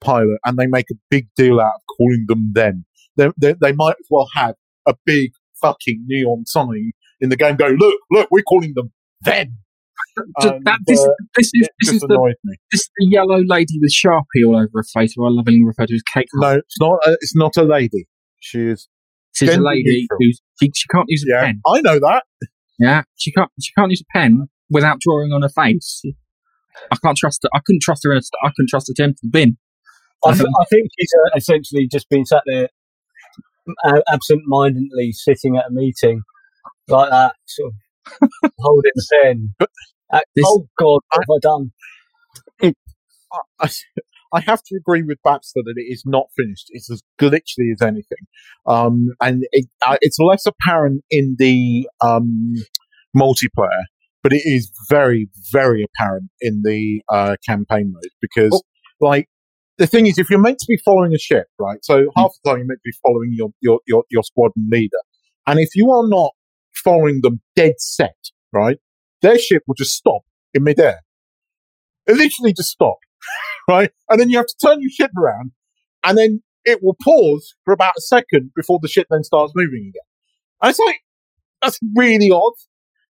pilot, 0.00 0.38
and 0.44 0.58
they 0.58 0.66
make 0.66 0.86
a 0.90 0.96
big 1.10 1.28
deal 1.36 1.60
out 1.60 1.74
of 1.74 1.80
calling 1.96 2.24
them 2.28 2.52
them. 2.54 2.84
They, 3.16 3.30
they, 3.38 3.54
they 3.60 3.72
might 3.72 3.96
as 3.98 4.06
well 4.10 4.28
have 4.34 4.56
a 4.86 4.94
big 5.04 5.32
fucking 5.60 6.04
neon 6.06 6.44
sign 6.46 6.92
in 7.20 7.28
the 7.28 7.36
game. 7.36 7.56
Go 7.56 7.68
look, 7.68 8.00
look, 8.10 8.28
we're 8.30 8.42
calling 8.42 8.72
them 8.74 8.92
them. 9.20 9.58
That, 10.40 10.78
this, 10.86 10.98
uh, 11.04 11.08
this 11.36 11.50
is 11.52 11.68
this 11.80 11.92
is 11.94 12.00
the 12.00 12.34
me. 12.44 12.56
this 12.72 12.80
is 12.82 12.90
the 12.98 13.06
yellow 13.06 13.42
lady 13.46 13.78
with 13.80 13.92
sharpie 13.92 14.46
all 14.46 14.56
over 14.56 14.70
her 14.74 14.82
face, 14.94 15.12
who 15.14 15.26
I 15.26 15.30
lovingly 15.30 15.64
refer 15.64 15.84
to 15.86 15.94
as 15.94 16.02
Kate. 16.12 16.26
No, 16.36 16.52
it's 16.52 16.80
not. 16.80 16.98
A, 17.06 17.12
it's 17.20 17.36
not 17.36 17.56
a 17.58 17.62
lady. 17.64 18.06
She 18.40 18.60
is. 18.60 18.88
She's 19.34 19.54
a 19.54 19.60
lady 19.60 19.82
neutral. 20.08 20.18
who 20.20 20.32
she, 20.60 20.72
she 20.74 20.88
can't 20.90 21.04
use 21.08 21.22
a 21.24 21.34
Yeah, 21.34 21.44
pen. 21.44 21.60
I 21.66 21.80
know 21.82 21.98
that. 21.98 22.24
Yeah, 22.78 23.02
she 23.16 23.30
can't 23.32 23.50
she 23.60 23.72
can't 23.76 23.90
use 23.90 24.02
a 24.02 24.18
pen 24.18 24.48
without 24.70 25.00
drawing 25.00 25.32
on 25.32 25.42
her 25.42 25.50
face. 25.50 26.02
I 26.90 26.96
can't 27.04 27.16
trust 27.16 27.42
her. 27.42 27.50
I 27.54 27.60
couldn't 27.66 27.82
trust 27.82 28.02
her 28.04 28.12
in 28.12 28.18
a. 28.18 28.22
I 28.42 28.48
couldn't 28.56 28.68
trust 28.70 28.88
her 28.88 28.94
to 28.94 29.02
empty 29.02 29.18
the 29.22 29.30
bin. 29.30 29.58
I, 30.24 30.32
th- 30.32 30.46
I 30.46 30.64
think 30.64 30.88
she's 30.98 31.10
uh, 31.26 31.36
essentially 31.36 31.88
just 31.92 32.08
been 32.08 32.24
sat 32.24 32.42
there 32.46 32.68
uh, 33.84 34.00
absent-mindedly 34.08 35.12
sitting 35.12 35.56
at 35.56 35.66
a 35.68 35.70
meeting 35.72 36.22
like 36.88 37.10
that, 37.10 37.34
sort 37.46 37.68
of 37.68 37.74
holding 38.58 38.92
it 38.94 39.04
pen. 39.22 39.54
Uh, 40.12 40.20
This- 40.34 40.44
oh 40.46 40.68
God, 40.78 41.00
what 41.10 41.20
have 41.20 41.36
I 41.36 41.38
done? 41.42 41.72
I, 43.60 43.68
I 44.32 44.40
have 44.40 44.62
to 44.62 44.76
agree 44.76 45.02
with 45.02 45.18
Baxter 45.24 45.60
that 45.64 45.74
it 45.76 45.90
is 45.92 46.02
not 46.06 46.26
finished. 46.36 46.66
It's 46.70 46.90
as 46.90 47.02
glitchy 47.20 47.72
as 47.72 47.82
anything, 47.82 48.26
um, 48.66 49.08
and 49.20 49.44
it, 49.52 49.66
uh, 49.86 49.96
it's 50.00 50.18
less 50.18 50.46
apparent 50.46 51.04
in 51.10 51.36
the 51.38 51.88
um, 52.00 52.54
multiplayer, 53.16 53.84
but 54.22 54.32
it 54.32 54.42
is 54.44 54.70
very, 54.90 55.28
very 55.52 55.84
apparent 55.84 56.30
in 56.40 56.62
the 56.64 57.02
uh, 57.12 57.36
campaign 57.46 57.92
mode 57.92 58.10
because, 58.20 58.62
like, 59.00 59.28
the 59.78 59.86
thing 59.86 60.06
is, 60.06 60.18
if 60.18 60.30
you're 60.30 60.40
meant 60.40 60.58
to 60.58 60.66
be 60.68 60.78
following 60.84 61.14
a 61.14 61.18
ship, 61.18 61.46
right? 61.58 61.78
So 61.82 62.06
half 62.16 62.32
the 62.42 62.50
time 62.50 62.58
you're 62.58 62.66
meant 62.66 62.80
to 62.80 62.90
be 62.90 62.96
following 63.04 63.32
your 63.32 63.50
your 63.60 63.80
your, 63.86 64.04
your 64.10 64.22
squadron 64.22 64.68
leader, 64.70 64.98
and 65.46 65.58
if 65.60 65.70
you 65.74 65.90
are 65.90 66.06
not 66.08 66.32
following 66.76 67.20
them 67.22 67.40
dead 67.54 67.74
set, 67.78 68.16
right, 68.52 68.78
their 69.22 69.38
ship 69.38 69.62
will 69.66 69.74
just 69.74 69.94
stop 69.94 70.22
in 70.54 70.64
midair. 70.64 71.00
It 72.06 72.16
literally 72.16 72.52
just 72.52 72.70
stop, 72.70 72.98
right? 73.68 73.90
And 74.08 74.20
then 74.20 74.30
you 74.30 74.36
have 74.36 74.46
to 74.46 74.66
turn 74.66 74.80
your 74.80 74.90
ship 74.90 75.10
around, 75.16 75.52
and 76.04 76.16
then 76.16 76.42
it 76.64 76.80
will 76.82 76.96
pause 77.02 77.54
for 77.64 77.72
about 77.72 77.92
a 77.96 78.00
second 78.00 78.50
before 78.54 78.78
the 78.82 78.88
ship 78.88 79.06
then 79.10 79.22
starts 79.22 79.52
moving 79.54 79.90
again. 79.90 80.02
And 80.62 80.70
it's 80.70 80.78
like 80.78 81.00
that's 81.62 81.78
really 81.96 82.30
odd. 82.30 82.52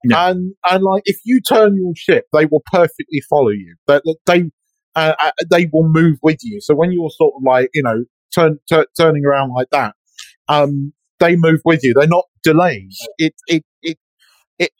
Yeah. 0.05 0.30
And 0.30 0.55
and 0.70 0.85
like 0.85 1.02
if 1.06 1.18
you 1.24 1.40
turn 1.40 1.76
your 1.76 1.93
ship, 1.97 2.26
they 2.32 2.47
will 2.47 2.62
perfectly 2.70 3.20
follow 3.28 3.51
you. 3.51 3.74
They 3.86 4.01
they 4.26 4.51
uh, 4.94 5.14
uh, 5.20 5.30
they 5.51 5.68
will 5.72 5.89
move 5.89 6.18
with 6.22 6.39
you. 6.43 6.60
So 6.60 6.74
when 6.74 6.93
you're 6.93 7.10
sort 7.10 7.35
of 7.36 7.43
like 7.44 7.70
you 7.74 7.82
know 7.82 8.05
turn 8.35 8.59
tur 8.68 8.86
turning 8.97 9.24
around 9.24 9.52
like 9.55 9.68
that, 9.72 9.94
um, 10.48 10.93
they 11.18 11.36
move 11.36 11.60
with 11.64 11.80
you. 11.82 11.94
They're 11.94 12.06
not 12.06 12.24
delayed. 12.43 12.93
It 13.19 13.35
it 13.47 13.65
it. 13.82 13.98
It, 14.60 14.73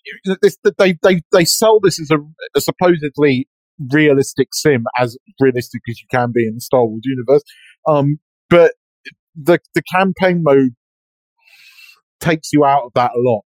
this, 0.43 0.59
they, 0.76 0.98
they, 1.05 1.20
they 1.30 1.44
sell 1.44 1.78
this 1.78 2.01
as 2.01 2.10
a, 2.10 2.16
a 2.56 2.60
supposedly 2.60 3.47
realistic 3.93 4.48
sim, 4.52 4.85
as 4.98 5.16
realistic 5.39 5.82
as 5.89 6.01
you 6.01 6.06
can 6.10 6.32
be 6.35 6.48
in 6.48 6.55
the 6.55 6.60
Star 6.60 6.85
Wars 6.85 7.02
universe. 7.05 7.43
Um, 7.86 8.18
but 8.51 8.72
the 9.40 9.60
the 9.74 9.82
campaign 9.94 10.43
mode 10.43 10.74
takes 12.20 12.52
you 12.52 12.64
out 12.64 12.85
of 12.85 12.93
that 12.94 13.12
a 13.12 13.20
lot. 13.20 13.43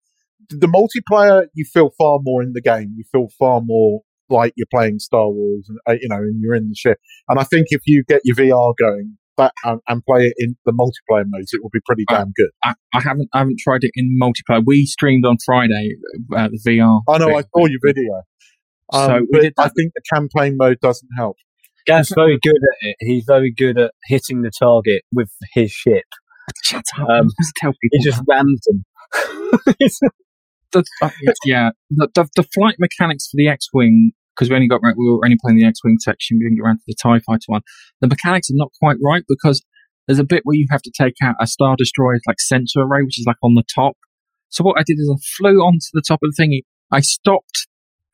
The 0.51 0.67
multiplayer, 0.67 1.47
you 1.55 1.65
feel 1.65 1.91
far 1.97 2.19
more 2.23 2.43
in 2.43 2.53
the 2.53 2.61
game. 2.61 2.95
You 2.97 3.05
feel 3.11 3.29
far 3.39 3.61
more 3.63 4.03
like 4.31 4.53
you're 4.57 4.67
playing 4.71 4.99
Star 4.99 5.29
Wars, 5.29 5.67
and 5.69 5.79
uh, 5.89 5.99
you 6.01 6.09
know, 6.09 6.17
and 6.17 6.41
you're 6.41 6.55
in 6.55 6.69
the 6.69 6.75
ship. 6.75 6.99
And 7.29 7.39
I 7.39 7.45
think 7.45 7.69
if 7.71 7.83
you 7.87 8.05
get 8.07 8.23
your 8.25 8.37
VR 8.37 8.75
going 8.79 9.17
that 9.39 9.53
and, 9.65 9.81
and 9.89 10.03
play 10.05 10.27
it 10.27 10.35
in 10.39 10.57
the 10.67 10.73
multiplayer 10.73 11.25
modes, 11.27 11.53
it 11.53 11.61
will 11.63 11.71
be 11.71 11.81
pretty 11.87 12.05
damn 12.09 12.33
good. 12.37 12.51
I, 12.63 12.75
I 12.95 13.01
haven't 13.01 13.29
I 13.33 13.39
haven't 13.39 13.59
tried 13.59 13.81
it 13.83 13.93
in 13.95 14.19
multiplayer. 14.21 14.63
We 14.65 14.85
streamed 14.87 15.25
on 15.25 15.37
Friday 15.45 15.93
uh, 16.37 16.49
the 16.49 16.61
VR. 16.67 17.01
I 17.09 17.19
know, 17.19 17.29
bit. 17.29 17.37
I 17.37 17.41
saw 17.41 17.67
your 17.67 17.81
video. 17.83 18.23
Um, 18.93 19.11
So 19.11 19.19
we 19.21 19.29
but 19.33 19.41
did 19.43 19.55
I 19.59 19.69
think 19.69 19.93
the 19.95 20.03
campaign 20.13 20.57
mode 20.59 20.79
doesn't 20.81 21.09
help. 21.17 21.37
Gav's 21.87 22.13
very 22.15 22.39
good 22.43 22.51
at 22.51 22.89
it. 22.89 22.97
He's 23.01 23.25
very 23.27 23.51
good 23.51 23.79
at 23.79 23.93
hitting 24.05 24.43
the 24.43 24.51
target 24.57 25.03
with 25.15 25.31
his 25.55 25.71
ship. 25.71 26.05
Shut 26.63 26.85
up! 27.01 27.09
Um, 27.09 27.29
just 27.41 27.55
tell 27.57 27.71
people. 27.71 27.99
He 27.99 28.05
just 28.05 28.23
rams 28.29 28.61
them. 28.67 28.85
the, 30.73 30.85
uh, 31.03 31.11
yeah, 31.45 31.71
the, 31.91 32.09
the 32.15 32.29
the 32.37 32.43
flight 32.43 32.77
mechanics 32.79 33.29
for 33.29 33.37
the 33.37 33.49
X-wing 33.49 34.13
because 34.39 34.51
we 34.51 34.57
only 34.57 34.69
got 34.69 34.81
we 34.83 35.11
were 35.11 35.25
only 35.25 35.37
playing 35.41 35.59
the 35.59 35.67
X-wing 35.67 35.99
section. 36.01 36.39
We 36.39 36.45
didn't 36.45 36.59
get 36.59 36.63
around 36.63 36.79
to 36.79 36.85
the 36.87 36.95
Tie 36.95 37.21
Fighter 37.21 37.47
one. 37.47 37.63
The 38.01 38.07
mechanics 38.07 38.51
are 38.51 38.57
not 38.57 38.71
quite 38.81 38.97
right 39.05 39.25
because 39.29 39.63
there's 40.07 40.19
a 40.19 40.25
bit 40.25 40.43
where 40.45 40.57
you 40.57 40.67
have 40.71 40.83
to 40.83 40.93
take 40.97 41.15
out 41.23 41.35
a 41.41 41.47
Star 41.47 41.75
Destroyer's 41.77 42.23
like 42.27 42.41
sensor 42.41 42.81
array, 42.81 43.03
which 43.03 43.19
is 43.19 43.27
like 43.27 43.37
on 43.43 43.55
the 43.55 43.65
top. 43.75 43.97
So 44.49 44.63
what 44.65 44.79
I 44.79 44.85
did 44.87 44.95
is 44.99 45.13
I 45.13 45.19
flew 45.37 45.59
onto 45.59 45.87
the 45.93 46.03
top 46.07 46.21
of 46.23 46.33
the 46.35 46.43
thingy. 46.43 46.63
I 46.91 47.01
stopped 47.01 47.67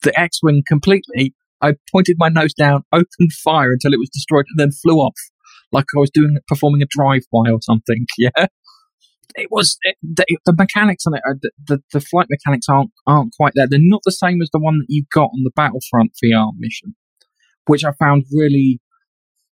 the 0.02 0.18
X-wing 0.18 0.62
completely. 0.66 1.34
I 1.60 1.74
pointed 1.92 2.16
my 2.18 2.28
nose 2.28 2.54
down, 2.54 2.82
opened 2.92 3.32
fire 3.44 3.72
until 3.72 3.92
it 3.92 3.98
was 3.98 4.10
destroyed, 4.10 4.46
and 4.48 4.58
then 4.58 4.72
flew 4.72 4.96
off 4.96 5.14
like 5.72 5.86
I 5.96 6.00
was 6.00 6.10
doing 6.10 6.36
performing 6.48 6.82
a 6.82 6.86
drive-by 6.88 7.50
or 7.50 7.60
something. 7.60 8.06
Yeah 8.18 8.46
it 9.34 9.48
was 9.50 9.78
it, 9.82 9.96
the, 10.02 10.24
the 10.46 10.54
mechanics 10.56 11.04
on 11.06 11.14
it. 11.14 11.22
Are, 11.26 11.36
the, 11.40 11.50
the 11.66 11.82
the 11.92 12.00
flight 12.00 12.26
mechanics 12.30 12.66
aren't 12.68 12.90
aren't 13.06 13.32
quite 13.36 13.52
there. 13.54 13.66
They're 13.68 13.78
not 13.80 14.02
the 14.04 14.12
same 14.12 14.40
as 14.42 14.50
the 14.52 14.60
one 14.60 14.78
that 14.78 14.86
you 14.88 15.04
got 15.12 15.26
on 15.26 15.42
the 15.44 15.52
Battlefront 15.54 16.12
VR 16.24 16.52
mission, 16.58 16.94
which 17.66 17.84
I 17.84 17.92
found 17.92 18.24
really 18.32 18.80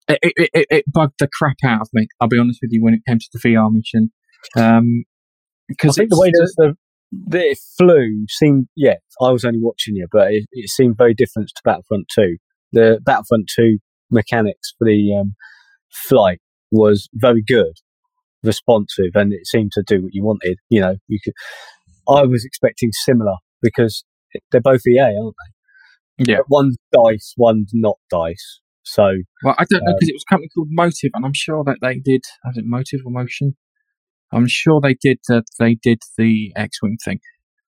it 0.08 0.18
it, 0.22 0.50
it, 0.52 0.66
it 0.70 0.84
bugged 0.92 1.14
the 1.18 1.28
crap 1.32 1.56
out 1.64 1.82
of 1.82 1.88
me. 1.92 2.08
I'll 2.20 2.28
be 2.28 2.38
honest 2.38 2.60
with 2.62 2.72
you 2.72 2.82
when 2.82 2.94
it 2.94 3.02
came 3.06 3.18
to 3.18 3.28
the 3.32 3.40
VR 3.40 3.70
mission, 3.72 4.12
um, 4.56 5.04
I 5.70 5.74
because 5.74 5.96
think 5.96 6.10
the 6.10 6.20
way 6.20 6.30
that 6.30 6.54
the, 6.56 6.74
that 7.28 7.44
it 7.44 7.58
flew 7.78 8.26
seemed, 8.28 8.68
yeah, 8.76 8.96
I 9.20 9.30
was 9.30 9.44
only 9.44 9.60
watching 9.60 9.96
it, 9.96 10.08
but 10.12 10.32
it, 10.32 10.44
it 10.52 10.70
seemed 10.70 10.96
very 10.96 11.14
different 11.14 11.48
to 11.48 11.62
Battlefront 11.64 12.06
2. 12.14 12.36
The 12.72 13.00
Battlefront 13.04 13.50
2 13.54 13.78
mechanics 14.10 14.74
for 14.78 14.86
the 14.86 15.16
um, 15.20 15.34
flight 15.90 16.40
was 16.70 17.08
very 17.14 17.42
good, 17.46 17.74
responsive, 18.42 19.12
and 19.14 19.32
it 19.32 19.46
seemed 19.46 19.72
to 19.72 19.82
do 19.86 20.02
what 20.02 20.14
you 20.14 20.24
wanted. 20.24 20.58
You 20.68 20.80
know, 20.80 20.96
you 21.08 21.18
could. 21.22 21.34
I 22.08 22.24
was 22.24 22.44
expecting 22.44 22.90
similar 22.92 23.36
because 23.62 24.04
they're 24.50 24.60
both 24.60 24.80
EA, 24.86 25.00
aren't 25.00 25.34
they? 26.18 26.32
Yeah. 26.32 26.38
But 26.38 26.46
one's 26.48 26.76
dice, 26.92 27.34
one's 27.36 27.70
not 27.72 27.98
dice. 28.10 28.60
So 28.82 29.12
Well, 29.44 29.54
I 29.58 29.64
don't 29.70 29.84
know 29.84 29.94
because 29.94 30.08
it 30.08 30.14
was 30.14 30.24
a 30.28 30.32
company 30.32 30.48
called 30.54 30.68
Motive, 30.70 31.10
and 31.14 31.24
I'm 31.24 31.34
sure 31.34 31.62
that 31.64 31.78
they 31.80 31.98
did. 31.98 32.22
Was 32.44 32.56
it 32.56 32.64
Motive 32.66 33.00
or 33.04 33.12
Motion? 33.12 33.56
I'm 34.32 34.46
sure 34.46 34.80
they 34.80 34.96
did. 35.00 35.18
Uh, 35.30 35.42
they 35.58 35.74
did 35.74 36.00
the 36.16 36.52
X-wing 36.56 36.98
thing, 37.04 37.20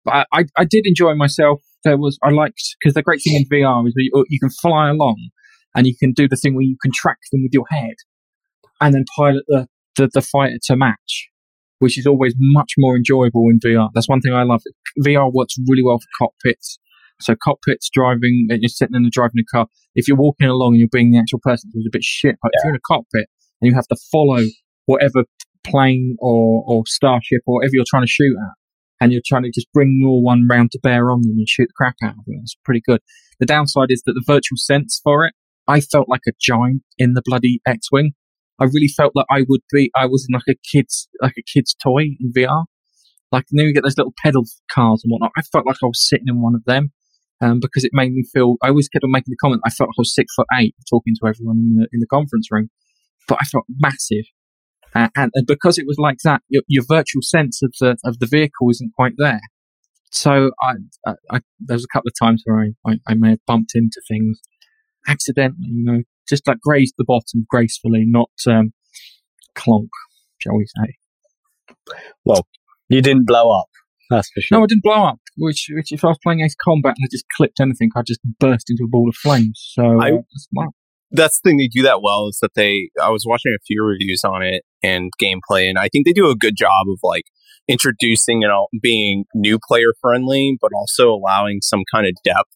but 0.04 0.14
I, 0.14 0.24
I, 0.32 0.44
I 0.58 0.64
did 0.64 0.86
enjoy 0.86 1.14
myself. 1.14 1.60
There 1.84 1.96
was 1.96 2.18
I 2.22 2.30
liked 2.30 2.76
because 2.80 2.94
the 2.94 3.02
great 3.02 3.20
thing 3.24 3.34
in 3.34 3.44
VR 3.44 3.86
is 3.86 3.94
you, 3.96 4.24
you 4.28 4.38
can 4.38 4.50
fly 4.50 4.90
along, 4.90 5.30
and 5.74 5.86
you 5.86 5.96
can 5.98 6.12
do 6.12 6.28
the 6.28 6.36
thing 6.36 6.54
where 6.54 6.64
you 6.64 6.76
can 6.80 6.92
track 6.92 7.18
them 7.30 7.42
with 7.42 7.52
your 7.52 7.66
head, 7.70 7.96
and 8.80 8.94
then 8.94 9.04
pilot 9.16 9.44
the, 9.48 9.66
the, 9.96 10.08
the 10.12 10.22
fighter 10.22 10.58
to 10.64 10.76
match, 10.76 11.28
which 11.78 11.98
is 11.98 12.06
always 12.06 12.34
much 12.38 12.72
more 12.78 12.96
enjoyable 12.96 13.48
in 13.50 13.60
VR. 13.60 13.90
That's 13.94 14.08
one 14.08 14.20
thing 14.20 14.32
I 14.32 14.42
love. 14.42 14.62
VR 15.04 15.32
works 15.32 15.54
really 15.68 15.82
well 15.82 15.98
for 15.98 16.26
cockpits. 16.26 16.78
So 17.20 17.34
cockpits 17.42 17.88
driving, 17.92 18.48
you're 18.50 18.68
sitting 18.68 18.96
in 18.96 19.04
the 19.04 19.10
driving 19.10 19.40
a 19.40 19.56
car. 19.56 19.66
If 19.94 20.08
you're 20.08 20.16
walking 20.16 20.48
along 20.48 20.72
and 20.72 20.80
you're 20.80 20.88
being 20.90 21.12
the 21.12 21.18
actual 21.18 21.38
person, 21.40 21.70
it's 21.74 21.86
a 21.86 21.90
bit 21.92 22.02
shit. 22.02 22.36
But 22.42 22.50
if 22.54 22.64
you're 22.64 22.72
in 22.72 22.76
a 22.76 22.86
cockpit 22.86 23.26
and 23.60 23.70
you 23.70 23.74
have 23.74 23.86
to 23.88 23.96
follow 24.10 24.42
whatever 24.86 25.24
plane 25.64 26.16
or, 26.18 26.64
or 26.66 26.82
starship 26.86 27.42
or 27.46 27.56
whatever 27.56 27.72
you're 27.74 27.84
trying 27.88 28.02
to 28.02 28.10
shoot 28.10 28.34
at, 28.40 28.54
and 29.00 29.12
you're 29.12 29.22
trying 29.26 29.42
to 29.42 29.50
just 29.52 29.66
bring 29.72 29.98
your 30.00 30.22
one 30.22 30.46
round 30.48 30.70
to 30.70 30.78
bear 30.80 31.10
on 31.10 31.22
them 31.22 31.32
and 31.36 31.48
shoot 31.48 31.66
the 31.66 31.74
crap 31.76 31.96
out 32.04 32.14
of 32.18 32.24
them, 32.24 32.38
it's 32.42 32.56
pretty 32.64 32.80
good. 32.86 33.00
The 33.40 33.46
downside 33.46 33.88
is 33.90 34.02
that 34.06 34.12
the 34.12 34.24
virtual 34.24 34.56
sense 34.56 35.00
for 35.02 35.24
it, 35.24 35.34
I 35.66 35.80
felt 35.80 36.08
like 36.08 36.22
a 36.28 36.32
giant 36.40 36.82
in 36.98 37.14
the 37.14 37.22
bloody 37.24 37.60
X-wing. 37.66 38.12
I 38.60 38.64
really 38.64 38.88
felt 38.88 39.12
that 39.14 39.26
I 39.30 39.44
would 39.48 39.62
be, 39.72 39.90
I 39.96 40.06
was 40.06 40.26
in 40.28 40.34
like 40.34 40.56
a 40.56 40.58
kid's, 40.70 41.08
like 41.20 41.34
a 41.38 41.42
kid's 41.42 41.74
toy 41.74 42.16
in 42.20 42.32
VR. 42.36 42.64
Like, 43.30 43.46
then 43.50 43.66
you 43.66 43.74
get 43.74 43.82
those 43.82 43.96
little 43.96 44.14
pedal 44.22 44.44
cars 44.70 45.02
and 45.02 45.10
whatnot. 45.10 45.32
I 45.36 45.42
felt 45.42 45.66
like 45.66 45.78
I 45.82 45.86
was 45.86 46.06
sitting 46.06 46.26
in 46.28 46.42
one 46.42 46.54
of 46.54 46.64
them 46.64 46.92
um, 47.42 47.58
because 47.60 47.84
it 47.84 47.90
made 47.92 48.12
me 48.12 48.24
feel. 48.32 48.56
I 48.62 48.68
always 48.68 48.88
kept 48.88 49.04
on 49.04 49.10
making 49.10 49.32
the 49.32 49.36
comment. 49.42 49.62
I 49.64 49.70
felt 49.70 49.88
like 49.88 49.98
I 49.98 50.02
was 50.02 50.14
six 50.14 50.32
foot 50.34 50.46
eight 50.58 50.74
talking 50.88 51.14
to 51.20 51.28
everyone 51.28 51.58
in 51.58 51.76
the 51.76 51.88
in 51.92 52.00
the 52.00 52.06
conference 52.06 52.48
room, 52.50 52.70
but 53.26 53.38
I 53.40 53.44
felt 53.44 53.64
massive. 53.68 54.24
Uh, 54.94 55.08
and, 55.16 55.30
and 55.34 55.46
because 55.46 55.78
it 55.78 55.86
was 55.86 55.96
like 55.98 56.18
that, 56.22 56.42
your, 56.48 56.62
your 56.68 56.84
virtual 56.86 57.22
sense 57.22 57.62
of 57.62 57.72
the 57.80 57.96
of 58.04 58.18
the 58.20 58.26
vehicle 58.26 58.70
isn't 58.70 58.92
quite 58.94 59.14
there. 59.18 59.40
So 60.12 60.52
I, 60.62 60.74
I, 61.06 61.14
I 61.30 61.40
there 61.58 61.74
was 61.74 61.84
a 61.84 61.92
couple 61.92 62.08
of 62.08 62.26
times 62.26 62.42
where 62.44 62.60
I, 62.60 62.90
I, 62.90 62.98
I 63.08 63.14
may 63.14 63.30
have 63.30 63.46
bumped 63.46 63.72
into 63.74 64.00
things 64.06 64.38
accidentally, 65.08 65.68
you 65.72 65.84
know, 65.84 66.02
just 66.28 66.46
like 66.46 66.60
grazed 66.60 66.94
the 66.98 67.04
bottom 67.06 67.46
gracefully, 67.48 68.04
not 68.06 68.30
um, 68.46 68.72
clonk, 69.56 69.88
shall 70.38 70.56
we 70.56 70.66
say? 70.66 71.94
Well, 72.24 72.46
you 72.88 73.02
didn't 73.02 73.26
blow 73.26 73.50
up. 73.50 73.66
That's 74.10 74.30
for 74.34 74.40
sure. 74.40 74.58
No, 74.58 74.64
I 74.64 74.66
didn't 74.66 74.82
blow 74.82 75.04
up. 75.04 75.18
Which, 75.38 75.68
which 75.70 75.92
if 75.92 76.04
I 76.04 76.08
was 76.08 76.18
playing 76.22 76.40
Ace 76.40 76.54
Combat 76.62 76.94
and 76.96 77.04
I 77.04 77.08
just 77.10 77.24
clipped 77.34 77.60
anything, 77.60 77.90
I'd 77.96 78.06
just 78.06 78.20
burst 78.38 78.68
into 78.68 78.84
a 78.84 78.88
ball 78.88 79.08
of 79.08 79.16
flames. 79.16 79.70
So 79.74 80.00
I- 80.00 80.12
uh, 80.12 80.16
that's 80.30 80.48
that's 81.12 81.40
the 81.40 81.50
thing 81.50 81.58
they 81.58 81.68
do 81.68 81.82
that 81.82 82.00
well 82.02 82.28
is 82.28 82.38
that 82.42 82.54
they 82.54 82.88
I 83.00 83.10
was 83.10 83.24
watching 83.26 83.52
a 83.54 83.62
few 83.66 83.84
reviews 83.84 84.22
on 84.24 84.42
it 84.42 84.62
and 84.82 85.10
gameplay 85.22 85.68
and 85.68 85.78
I 85.78 85.88
think 85.88 86.06
they 86.06 86.12
do 86.12 86.30
a 86.30 86.34
good 86.36 86.56
job 86.56 86.86
of 86.90 86.98
like 87.02 87.24
introducing 87.68 88.42
and 88.42 88.50
all 88.52 88.68
being 88.82 89.24
new 89.34 89.58
player 89.68 89.92
friendly 90.00 90.56
but 90.60 90.70
also 90.74 91.12
allowing 91.12 91.58
some 91.60 91.82
kind 91.94 92.06
of 92.06 92.14
depth 92.24 92.48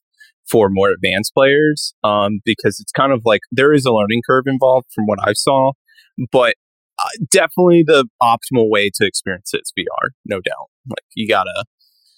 for 0.50 0.68
more 0.70 0.90
advanced 0.90 1.32
players 1.34 1.94
um 2.04 2.40
because 2.44 2.78
it's 2.80 2.92
kind 2.92 3.12
of 3.12 3.22
like 3.24 3.40
there 3.50 3.72
is 3.72 3.84
a 3.84 3.92
learning 3.92 4.22
curve 4.26 4.44
involved 4.46 4.86
from 4.94 5.06
what 5.06 5.18
I 5.22 5.32
saw 5.32 5.72
but 6.32 6.54
uh, 6.98 7.08
definitely 7.30 7.84
the 7.86 8.06
optimal 8.22 8.70
way 8.70 8.90
to 8.94 9.06
experience 9.06 9.52
it 9.52 9.62
is 9.62 9.72
VR 9.78 10.10
no 10.24 10.36
doubt 10.36 10.70
like 10.88 11.04
you 11.14 11.28
got 11.28 11.44
to 11.44 11.64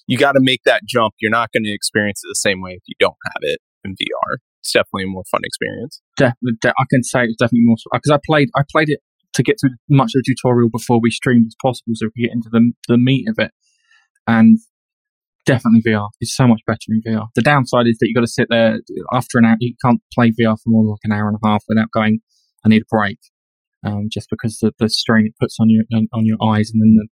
you 0.06 0.16
got 0.16 0.32
to 0.32 0.40
make 0.42 0.60
that 0.64 0.82
jump 0.88 1.14
you're 1.20 1.30
not 1.30 1.50
going 1.52 1.64
to 1.64 1.72
experience 1.72 2.22
it 2.24 2.28
the 2.28 2.34
same 2.34 2.60
way 2.60 2.72
if 2.72 2.82
you 2.86 2.94
don't 3.00 3.16
have 3.26 3.40
it 3.42 3.60
in 3.84 3.92
VR 3.92 4.36
it's 4.60 4.72
definitely 4.72 5.04
a 5.04 5.06
more 5.08 5.24
fun 5.30 5.40
experience 5.44 6.00
Definitely, 6.18 6.58
de- 6.60 6.74
I 6.76 6.84
can 6.90 7.02
say 7.02 7.24
it's 7.24 7.36
definitely 7.36 7.64
more 7.64 7.76
because 7.92 8.10
I 8.10 8.18
played. 8.26 8.48
I 8.56 8.62
played 8.70 8.88
it 8.90 9.00
to 9.34 9.42
get 9.42 9.56
through 9.60 9.70
much 9.88 10.12
of 10.16 10.22
the 10.24 10.34
tutorial 10.34 10.68
before 10.68 11.00
we 11.00 11.10
streamed 11.10 11.46
as 11.46 11.54
possible, 11.62 11.92
so 11.94 12.08
we 12.16 12.24
get 12.24 12.32
into 12.32 12.48
the 12.50 12.72
the 12.88 12.98
meat 12.98 13.28
of 13.28 13.36
it. 13.38 13.52
And 14.26 14.58
definitely 15.46 15.82
VR 15.90 16.08
It's 16.20 16.34
so 16.34 16.46
much 16.46 16.60
better 16.66 16.78
in 16.88 17.02
VR. 17.06 17.28
The 17.34 17.42
downside 17.42 17.86
is 17.86 17.98
that 17.98 18.06
you've 18.06 18.14
got 18.14 18.22
to 18.22 18.26
sit 18.26 18.48
there 18.50 18.80
after 19.12 19.38
an 19.38 19.44
hour. 19.44 19.56
You 19.60 19.74
can't 19.84 20.00
play 20.12 20.30
VR 20.30 20.56
for 20.56 20.68
more 20.68 20.84
than 20.84 20.90
like 20.90 21.00
an 21.04 21.12
hour 21.12 21.28
and 21.28 21.38
a 21.42 21.46
half 21.46 21.64
without 21.68 21.90
going. 21.92 22.20
I 22.64 22.68
need 22.68 22.82
a 22.82 22.86
break, 22.90 23.18
um, 23.86 24.08
just 24.10 24.28
because 24.30 24.58
the, 24.58 24.72
the 24.78 24.88
strain 24.88 25.26
it 25.26 25.34
puts 25.40 25.56
on 25.60 25.70
your 25.70 25.84
on, 25.94 26.08
on 26.12 26.26
your 26.26 26.36
eyes 26.42 26.70
and 26.72 26.82
then 26.82 26.96
the 26.96 27.08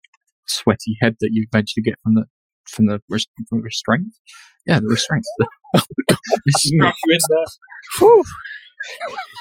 sweaty 0.48 0.98
head 1.02 1.16
that 1.20 1.30
you 1.32 1.46
eventually 1.52 1.84
get 1.84 1.96
from 2.04 2.16
the 2.16 2.26
from 2.68 2.88
the 2.88 3.02
res- 3.10 3.28
from 3.50 3.62
restraint. 3.62 4.16
Yeah, 4.66 4.80
the 4.80 4.88
restraints. 4.88 5.30
The, 5.76 6.18
the 6.46 6.52
stuff 6.52 6.96
in 7.10 7.18
there. 7.30 7.46
Whew. 7.98 8.24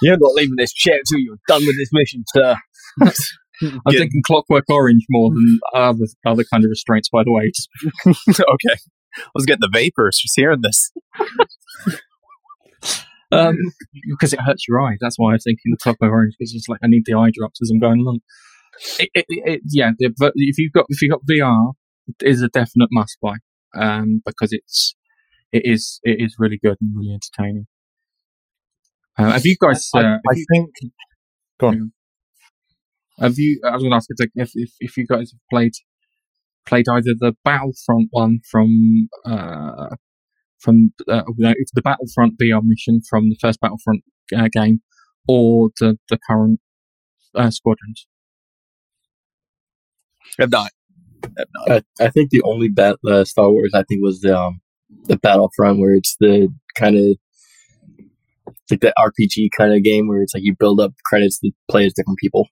You're 0.00 0.16
not 0.16 0.32
leaving 0.32 0.56
this 0.56 0.72
chair 0.72 0.96
until 0.96 1.18
you're 1.18 1.38
done 1.46 1.66
with 1.66 1.76
this 1.76 1.90
mission, 1.92 2.24
sir. 2.34 2.56
I'm 3.62 3.80
Get- 3.90 3.98
thinking 3.98 4.22
Clockwork 4.26 4.64
Orange 4.70 5.04
more 5.10 5.30
than 5.30 5.60
other 5.74 6.06
other 6.24 6.44
kind 6.44 6.64
of 6.64 6.70
restraints. 6.70 7.08
By 7.10 7.22
the 7.24 7.32
way, 7.32 7.50
okay. 8.06 8.76
I 9.18 9.30
was 9.34 9.44
getting 9.44 9.60
the 9.60 9.70
vapors 9.72 10.16
just 10.16 10.32
hearing 10.36 10.62
this. 10.62 10.90
um, 13.32 13.56
because 14.10 14.32
it 14.32 14.40
hurts 14.40 14.66
your 14.68 14.80
eyes. 14.80 14.98
That's 15.00 15.18
why 15.18 15.30
I 15.30 15.32
was 15.34 15.44
thinking 15.44 15.70
the 15.70 15.76
Clockwork 15.82 16.10
Orange 16.10 16.34
because 16.38 16.54
it's 16.54 16.68
like 16.68 16.80
I 16.82 16.86
need 16.86 17.02
the 17.06 17.14
eye 17.14 17.30
drops 17.32 17.60
as 17.62 17.70
I'm 17.70 17.78
going 17.80 18.00
along. 18.00 18.20
It, 18.98 19.10
it, 19.14 19.24
it, 19.28 19.60
yeah, 19.70 19.90
but 20.18 20.32
if 20.34 20.56
you've 20.58 20.72
got 20.72 20.86
if 20.88 21.02
you've 21.02 21.10
got 21.12 21.20
VR, 21.30 21.72
it 22.08 22.26
is 22.26 22.42
a 22.42 22.48
definite 22.48 22.88
must 22.90 23.18
buy 23.20 23.36
um, 23.78 24.22
because 24.24 24.48
it's 24.52 24.94
it 25.52 25.62
is 25.64 26.00
it 26.04 26.16
is 26.20 26.36
really 26.38 26.58
good 26.62 26.76
and 26.80 26.90
really 26.96 27.12
entertaining. 27.12 27.66
Uh, 29.18 29.30
have 29.32 29.44
you 29.44 29.56
guys? 29.60 29.90
Uh, 29.94 29.98
I, 29.98 30.02
I 30.14 30.18
you- 30.34 30.46
think. 30.54 30.70
Go 31.60 31.68
on. 31.68 31.92
Have 33.22 33.38
you? 33.38 33.60
I 33.64 33.70
was 33.70 33.82
going 33.82 33.92
to 33.92 33.96
ask 33.96 34.08
if, 34.10 34.30
if 34.34 34.50
if 34.54 34.70
if 34.80 34.96
you 34.96 35.06
guys 35.06 35.30
have 35.32 35.40
played 35.50 35.72
played 36.66 36.88
either 36.88 37.14
the 37.18 37.34
Battlefront 37.44 38.08
one 38.10 38.40
from 38.50 39.08
uh 39.24 39.94
from 40.58 40.92
uh, 41.08 41.22
the 41.36 41.82
Battlefront 41.82 42.34
VR 42.40 42.62
mission 42.62 43.00
from 43.08 43.28
the 43.28 43.36
first 43.40 43.60
Battlefront 43.60 44.02
uh, 44.36 44.48
game, 44.52 44.80
or 45.28 45.70
the 45.80 45.98
the 46.08 46.18
current 46.28 46.60
uh, 47.34 47.50
Squadrons. 47.50 48.06
I've 50.40 50.50
not. 50.50 50.72
I've 51.24 51.46
not. 51.54 51.84
I, 52.00 52.04
I 52.04 52.10
think 52.10 52.30
the 52.30 52.42
only 52.42 52.68
bat, 52.68 52.96
uh, 53.08 53.24
Star 53.24 53.50
Wars 53.50 53.72
I 53.74 53.84
think 53.84 54.02
was 54.02 54.20
the 54.20 54.36
um, 54.36 54.60
the 55.04 55.16
Battlefront 55.16 55.78
where 55.78 55.94
it's 55.94 56.16
the 56.18 56.48
kind 56.74 56.96
of 56.96 57.16
like 58.70 58.80
the 58.80 58.92
RPG 58.98 59.48
kind 59.56 59.74
of 59.74 59.82
game 59.82 60.08
where 60.08 60.22
it's 60.22 60.34
like 60.34 60.44
you 60.44 60.56
build 60.58 60.80
up 60.80 60.92
credits 61.04 61.38
to 61.40 61.52
play 61.70 61.86
as 61.86 61.92
different 61.92 62.18
people. 62.18 62.48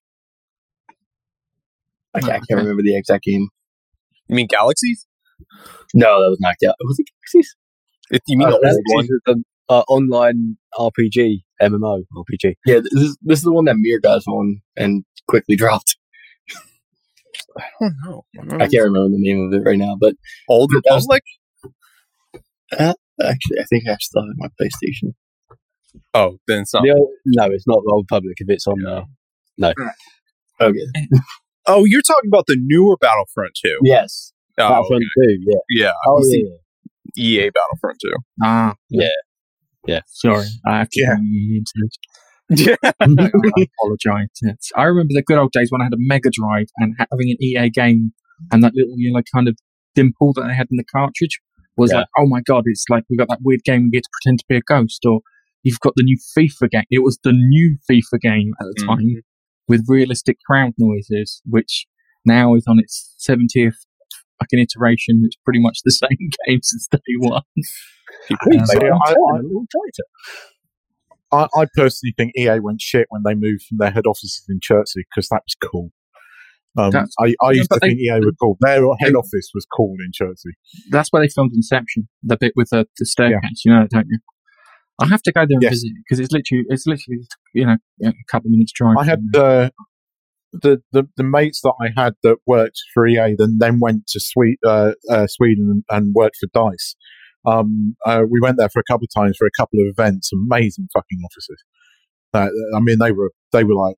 I 2.14 2.20
can't, 2.20 2.32
I 2.32 2.38
can't 2.38 2.60
remember 2.60 2.82
the 2.82 2.96
exact 2.96 3.24
game. 3.24 3.48
You 4.28 4.34
mean 4.36 4.46
Galaxies? 4.46 5.06
No, 5.94 6.22
that 6.22 6.28
was 6.28 6.38
knocked 6.40 6.62
out. 6.68 6.74
Was 6.80 6.98
it 6.98 7.06
Galaxies? 7.06 7.56
You 8.26 8.38
mean 8.38 8.48
Uh, 8.48 8.58
the 8.58 8.84
old 8.94 9.06
one? 9.06 9.08
the 9.26 9.44
uh, 9.68 9.82
online 9.88 10.56
RPG, 10.76 11.42
MMO 11.62 12.02
RPG. 12.14 12.54
Yeah, 12.66 12.80
this 12.80 12.92
is, 12.92 13.18
this 13.22 13.38
is 13.38 13.44
the 13.44 13.52
one 13.52 13.64
that 13.66 13.76
Mir 13.78 14.00
got 14.00 14.22
on 14.26 14.60
and 14.76 15.04
quickly 15.28 15.56
dropped. 15.62 15.96
I 17.56 17.64
don't 17.80 17.94
know. 18.04 18.24
I 18.54 18.68
can't 18.68 18.84
remember 18.84 19.08
the 19.10 19.18
name 19.18 19.46
of 19.46 19.52
it 19.60 19.64
right 19.64 19.78
now, 19.78 19.96
but 20.00 20.14
Old 20.48 20.70
Republic? 20.74 21.22
actually, 22.72 23.58
I 23.60 23.64
think 23.68 23.84
I 23.88 23.96
still 24.00 24.22
have 24.22 24.34
my 24.36 24.48
PlayStation. 24.60 25.14
Oh, 26.14 26.38
then 26.46 26.62
it's 26.62 26.72
not. 26.74 26.88
Old, 26.88 27.10
no, 27.26 27.44
it's 27.46 27.66
not 27.66 27.80
the 27.84 27.90
old 27.92 28.06
public. 28.08 28.34
If 28.38 28.48
it's 28.48 28.66
on 28.66 28.80
there, 28.82 29.74
Okay. 30.60 30.78
Oh, 31.66 31.84
you're 31.84 32.02
talking 32.02 32.28
about 32.28 32.44
the 32.46 32.56
newer 32.60 32.96
Battlefront 33.00 33.52
2. 33.64 33.78
Yes. 33.84 34.32
Oh, 34.58 34.68
Battlefront 34.68 35.02
okay. 35.04 35.34
Two, 35.36 35.38
yeah. 35.46 35.84
Yeah. 35.86 35.92
Oh, 36.06 36.18
I've 36.18 36.24
yeah. 36.28 37.44
EA 37.44 37.50
Battlefront 37.50 37.98
2. 38.02 38.12
Ah, 38.42 38.74
Yeah. 38.88 39.08
Yeah. 39.86 40.00
Sorry, 40.06 40.46
I 40.66 40.78
have 40.78 40.88
to 40.90 41.00
Yeah. 41.00 41.14
bring 41.14 41.24
you. 41.32 41.62
Yeah. 42.50 42.76
I 43.00 43.04
apologise. 43.04 44.28
It's- 44.42 44.70
I 44.76 44.84
remember 44.84 45.12
the 45.14 45.22
good 45.26 45.38
old 45.38 45.52
days 45.52 45.68
when 45.70 45.80
I 45.80 45.84
had 45.84 45.92
a 45.94 45.98
Mega 45.98 46.30
Drive 46.30 46.66
and 46.78 46.94
having 46.98 47.30
an 47.30 47.36
EA 47.40 47.70
game 47.70 48.12
and 48.52 48.62
that 48.64 48.72
little 48.74 48.94
you 48.96 49.12
know 49.12 49.22
kind 49.34 49.48
of 49.48 49.56
dimple 49.94 50.32
that 50.34 50.46
they 50.48 50.54
had 50.54 50.66
in 50.70 50.76
the 50.76 50.84
cartridge 50.92 51.40
was 51.76 51.90
Yeah. 51.92 51.98
like, 51.98 52.06
oh 52.18 52.26
my 52.26 52.40
god, 52.42 52.64
it's 52.66 52.84
like 52.90 53.04
we've 53.08 53.18
got 53.18 53.28
that 53.28 53.38
weird 53.42 53.62
game 53.64 53.84
we 53.84 53.90
get 53.90 54.02
to 54.04 54.08
pretend 54.12 54.38
to 54.40 54.44
be 54.48 54.56
a 54.56 54.60
ghost, 54.60 55.04
or 55.06 55.20
you've 55.62 55.80
got 55.80 55.92
the 55.96 56.02
new 56.02 56.18
FIFA 56.36 56.70
game. 56.70 56.84
It 56.90 57.02
was 57.04 57.18
the 57.24 57.32
new 57.32 57.78
FIFA 57.90 58.20
game 58.20 58.52
at 58.60 58.66
the 58.66 58.82
Mhm. 58.82 58.86
time 58.86 59.22
with 59.70 59.84
realistic 59.88 60.36
crowd 60.46 60.72
noises, 60.76 61.40
which 61.48 61.86
now 62.26 62.54
is 62.54 62.64
on 62.68 62.78
its 62.78 63.14
seventieth 63.18 63.78
fucking 64.38 64.58
iteration. 64.66 65.22
It's 65.24 65.36
pretty 65.44 65.60
much 65.60 65.78
the 65.84 65.92
same 66.04 66.18
game 66.46 66.60
since 66.62 66.86
day 66.90 66.98
one. 67.18 67.42
Um, 68.30 68.36
made 68.46 68.60
it 68.60 68.82
yeah, 68.82 68.90
on 68.90 69.00
I- 69.06 69.12
time, 69.14 69.34
I- 69.34 69.38
a 69.38 69.42
little 69.42 69.66
tighter. 69.76 70.06
I, 71.32 71.46
I 71.62 71.66
personally 71.76 72.12
think 72.18 72.32
EA 72.36 72.58
went 72.58 72.80
shit 72.80 73.06
when 73.10 73.22
they 73.24 73.34
moved 73.34 73.62
from 73.68 73.78
their 73.78 73.92
head 73.92 74.04
offices 74.04 74.44
in 74.48 74.58
Chertsey 74.60 75.04
because 75.08 75.28
that 75.28 75.42
was 75.46 75.54
cool. 75.70 75.92
Um, 76.76 76.92
I, 77.20 77.34
I 77.42 77.50
used 77.52 77.68
but 77.68 77.76
to 77.76 77.80
they- 77.82 77.88
think 77.90 78.00
EA 78.00 78.18
were 78.24 78.32
cool. 78.40 78.56
Their 78.60 78.80
head 79.00 79.12
they- 79.12 79.22
office 79.22 79.48
was 79.54 79.64
cool 79.76 79.94
in 80.04 80.10
Chertsey. 80.12 80.50
that's 80.90 81.12
where 81.12 81.22
they 81.22 81.28
filmed 81.28 81.52
Inception, 81.54 82.08
the 82.24 82.36
bit 82.36 82.52
with 82.56 82.70
the, 82.70 82.86
the 82.98 83.06
staircase. 83.06 83.62
You 83.64 83.72
know, 83.74 83.86
don't 83.90 84.06
you? 84.08 84.18
I 85.00 85.06
have 85.06 85.22
to 85.22 85.32
go 85.32 85.40
there 85.40 85.48
and 85.50 85.62
Yes. 85.62 85.72
visit 85.72 85.92
because 86.04 86.20
it's 86.20 86.32
literally 86.32 86.64
it's 86.68 86.86
literally 86.86 87.20
you 87.54 87.66
know 87.66 87.76
a 88.04 88.12
couple 88.30 88.48
of 88.48 88.52
minutes 88.52 88.72
drive. 88.72 88.96
I 88.98 89.04
had 89.04 89.20
uh, 89.34 89.70
the, 90.52 90.82
the 90.92 91.08
the 91.16 91.22
mates 91.24 91.60
that 91.62 91.74
I 91.80 91.88
had 92.00 92.14
that 92.22 92.36
worked 92.46 92.78
for 92.92 93.06
EA, 93.06 93.34
then 93.38 93.56
then 93.58 93.80
went 93.80 94.06
to 94.08 94.20
Swe- 94.20 94.58
uh, 94.66 94.92
uh, 95.08 95.26
Sweden 95.26 95.68
and, 95.70 95.84
and 95.90 96.14
worked 96.14 96.36
for 96.40 96.48
Dice. 96.52 96.96
Um, 97.46 97.96
uh, 98.04 98.22
we 98.30 98.40
went 98.40 98.58
there 98.58 98.68
for 98.68 98.80
a 98.80 98.92
couple 98.92 99.06
of 99.06 99.22
times 99.22 99.36
for 99.38 99.46
a 99.46 99.60
couple 99.60 99.80
of 99.80 99.86
events. 99.88 100.30
Amazing 100.32 100.88
fucking 100.92 101.20
offices. 101.24 101.62
Uh, 102.34 102.48
I 102.76 102.80
mean, 102.80 102.98
they 102.98 103.12
were 103.12 103.30
they 103.52 103.64
were 103.64 103.74
like, 103.74 103.96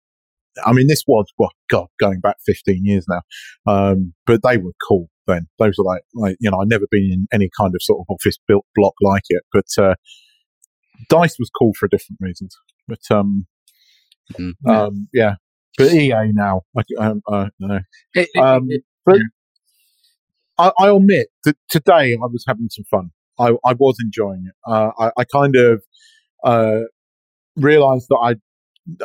I 0.65 0.73
mean, 0.73 0.87
this 0.87 1.03
was 1.07 1.27
well, 1.39 1.51
God, 1.71 1.89
going 2.01 2.21
back 2.21 2.37
fifteen 2.47 2.85
years 2.85 3.07
now. 3.09 3.23
Um, 3.67 4.15
but 4.27 4.41
they 4.43 4.59
were 4.59 4.73
cool 4.89 5.09
then. 5.27 5.49
Those 5.59 5.75
were 5.79 5.85
like 5.85 6.03
like 6.15 6.37
you 6.41 6.51
know, 6.51 6.61
I'd 6.61 6.69
never 6.69 6.87
been 6.91 7.11
in 7.13 7.27
any 7.33 7.51
kind 7.59 7.73
of 7.75 7.83
sort 7.83 8.01
of 8.01 8.07
office 8.15 8.37
built 8.47 8.67
block 8.77 8.95
like 9.03 9.25
it, 9.29 9.43
but 9.53 9.67
uh, 9.83 9.95
Dice 11.09 11.37
was 11.39 11.51
cool 11.59 11.73
for 11.79 11.89
different 11.89 12.19
reasons. 12.21 12.57
But 12.89 13.01
um, 13.11 13.47
um, 14.67 15.09
yeah. 15.13 15.35
But 15.79 15.93
EA 15.93 16.33
now, 16.33 16.63
I, 16.77 16.83
um, 16.99 17.23
uh, 17.27 17.49
no. 17.59 17.81
It- 18.15 18.29
it- 18.35 18.41
Um, 18.41 18.67
it- 18.71 18.85
but 19.07 19.19
I, 20.59 20.71
I 20.79 20.91
admit 20.95 21.29
that 21.45 21.57
today 21.71 22.13
I 22.15 22.27
was 22.27 22.45
having 22.47 22.69
some 22.71 22.85
fun. 22.91 23.11
I, 23.39 23.53
I 23.65 23.73
was 23.73 23.97
enjoying 24.03 24.45
it. 24.47 24.55
Uh, 24.71 24.91
I, 24.99 25.11
I 25.17 25.25
kind 25.25 25.57
of 25.57 25.83
uh, 26.45 26.81
realized 27.57 28.07
that 28.11 28.17
I, 28.23 28.35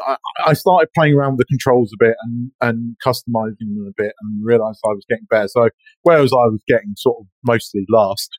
I 0.05 0.17
I 0.47 0.53
started 0.53 0.89
playing 0.95 1.13
around 1.15 1.31
with 1.37 1.39
the 1.39 1.45
controls 1.45 1.91
a 1.93 2.03
bit 2.03 2.15
and, 2.23 2.51
and 2.61 2.95
customizing 3.05 3.59
them 3.59 3.85
a 3.87 3.93
bit 4.01 4.13
and 4.21 4.45
realized 4.45 4.79
I 4.85 4.89
was 4.89 5.05
getting 5.09 5.25
better. 5.29 5.47
So 5.47 5.69
whereas 6.03 6.31
I 6.33 6.45
was 6.51 6.61
getting 6.67 6.93
sort 6.97 7.17
of 7.21 7.27
mostly 7.45 7.85
last, 7.89 8.29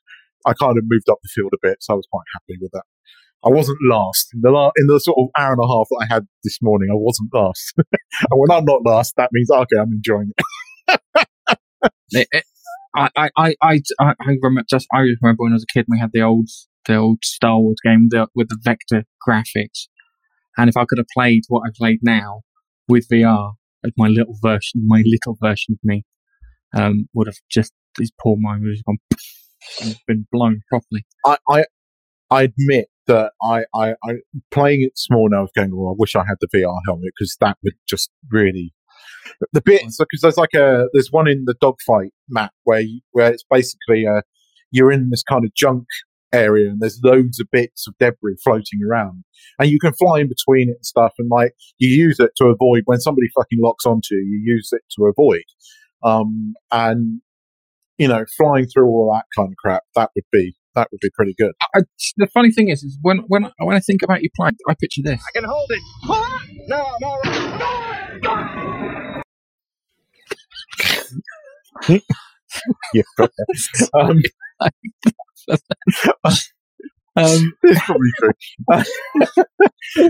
I 0.45 0.53
kind 0.53 0.77
of 0.77 0.83
moved 0.87 1.09
up 1.09 1.17
the 1.23 1.29
field 1.33 1.51
a 1.53 1.57
bit. 1.61 1.77
So 1.81 1.93
I 1.93 1.97
was 1.97 2.07
quite 2.11 2.25
happy 2.33 2.57
with 2.61 2.71
that. 2.73 2.83
I 3.45 3.49
wasn't 3.49 3.77
last 3.89 4.27
in 4.33 4.41
the 4.41 4.51
la- 4.51 4.71
in 4.77 4.87
the 4.87 4.99
sort 4.99 5.17
of 5.17 5.29
hour 5.39 5.53
and 5.53 5.63
a 5.63 5.67
half 5.67 5.87
that 5.91 6.07
I 6.09 6.13
had 6.13 6.27
this 6.43 6.57
morning. 6.61 6.89
I 6.91 6.95
wasn't 6.95 7.29
last, 7.33 7.73
and 7.77 7.87
when 8.31 8.51
I'm 8.51 8.65
not 8.65 8.81
last, 8.85 9.13
that 9.17 9.29
means 9.31 9.49
okay, 9.49 9.77
I'm 9.79 9.91
enjoying 9.93 10.31
it. 10.87 11.01
it- 12.11 12.43
I, 12.95 13.07
I, 13.15 13.29
I, 13.37 13.53
I, 13.61 13.81
I 14.01 14.13
remember 14.41 14.63
just 14.67 14.87
I 14.91 15.01
remember 15.01 15.43
when 15.43 15.51
I 15.51 15.55
was 15.55 15.63
a 15.69 15.71
kid 15.71 15.85
we 15.87 15.99
had 15.99 16.09
the 16.11 16.23
old 16.23 16.49
the 16.87 16.95
old 16.95 17.19
Star 17.23 17.59
Wars 17.59 17.77
game 17.85 18.09
with 18.11 18.19
the, 18.19 18.27
with 18.35 18.49
the 18.49 18.57
vector 18.63 19.03
graphics, 19.25 19.87
and 20.57 20.69
if 20.69 20.75
I 20.75 20.85
could 20.89 20.97
have 20.97 21.05
played 21.13 21.43
what 21.49 21.61
I 21.67 21.69
played 21.77 21.99
now 22.01 22.41
with 22.87 23.07
VR, 23.07 23.53
like 23.83 23.93
my 23.95 24.07
little 24.07 24.35
version, 24.41 24.81
my 24.87 25.03
little 25.05 25.37
version 25.39 25.73
of 25.75 25.79
me, 25.83 26.03
um, 26.75 27.07
would 27.13 27.27
have 27.27 27.37
just 27.49 27.73
his 27.99 28.11
poor 28.19 28.37
mind 28.39 28.63
would 28.63 28.75
have 28.75 28.85
gone 29.85 29.95
been 30.07 30.27
blown 30.31 30.61
properly. 30.69 31.05
I, 31.25 31.37
I, 31.47 31.65
I 32.31 32.41
admit 32.43 32.87
that 33.09 33.33
I, 33.41 33.65
I, 33.75 33.95
I, 34.05 34.13
playing 34.51 34.83
it 34.83 34.97
small 34.97 35.27
now, 35.29 35.39
I 35.39 35.41
was 35.41 35.51
going, 35.55 35.75
well, 35.75 35.91
I 35.91 35.95
wish 35.97 36.15
I 36.15 36.23
had 36.27 36.37
the 36.39 36.47
VR 36.47 36.79
helmet 36.85 37.11
because 37.17 37.35
that 37.41 37.57
would 37.63 37.73
just 37.87 38.09
really, 38.31 38.73
the 39.51 39.61
bits, 39.61 39.97
because 39.97 40.21
there's 40.21 40.37
like 40.37 40.53
a, 40.53 40.85
there's 40.93 41.09
one 41.11 41.27
in 41.27 41.43
the 41.45 41.55
dogfight 41.59 42.11
map 42.29 42.53
where, 42.63 42.81
you, 42.81 43.01
where 43.11 43.31
it's 43.33 43.43
basically, 43.49 44.07
uh, 44.07 44.21
you're 44.71 44.91
in 44.91 45.09
this 45.09 45.23
kind 45.23 45.43
of 45.43 45.53
junk 45.55 45.85
area 46.31 46.69
and 46.69 46.79
there's 46.79 46.99
loads 47.03 47.39
of 47.39 47.47
bits 47.51 47.87
of 47.87 47.97
debris 47.97 48.37
floating 48.43 48.79
around 48.87 49.23
and 49.57 49.69
you 49.69 49.79
can 49.79 49.93
fly 49.93 50.19
in 50.19 50.29
between 50.29 50.69
it 50.69 50.75
and 50.75 50.85
stuff 50.85 51.13
and 51.17 51.27
like 51.31 51.53
you 51.79 51.89
use 51.89 52.19
it 52.19 52.29
to 52.37 52.45
avoid 52.45 52.83
when 52.85 52.99
somebody 52.99 53.27
fucking 53.35 53.59
locks 53.59 53.85
onto 53.85 54.13
you, 54.13 54.39
you 54.43 54.53
use 54.53 54.69
it 54.71 54.83
to 54.95 55.05
avoid. 55.05 55.43
Um, 56.03 56.53
and, 56.71 57.21
you 57.97 58.07
know, 58.07 58.25
flying 58.37 58.67
through 58.67 58.85
all 58.85 59.11
that 59.13 59.25
kind 59.35 59.51
of 59.51 59.57
crap, 59.57 59.83
that 59.95 60.11
would 60.15 60.23
be, 60.31 60.55
that 60.75 60.87
would 60.91 60.99
be 61.01 61.09
pretty 61.15 61.33
good. 61.37 61.51
I, 61.75 61.81
the 62.17 62.27
funny 62.27 62.51
thing 62.51 62.69
is, 62.69 62.83
is 62.83 62.97
when 63.01 63.19
when 63.27 63.45
I- 63.45 63.51
when 63.59 63.75
I 63.75 63.79
think 63.79 64.01
about 64.03 64.21
your 64.21 64.31
plan, 64.35 64.55
I 64.67 64.73
picture 64.79 65.01
this. 65.03 65.21
I 65.27 65.31
can 65.39 65.43
hold 65.47 65.69
it. 65.69 65.81
What? 66.07 66.41
No, 66.67 66.77
I'm 66.77 67.03
all 67.03 67.19
right. 67.23 69.21
yeah. 72.93 73.03
um, 73.99 74.21
Um, 77.15 77.53
it's 77.63 77.85
probably 77.85 78.09
true. 78.19 78.31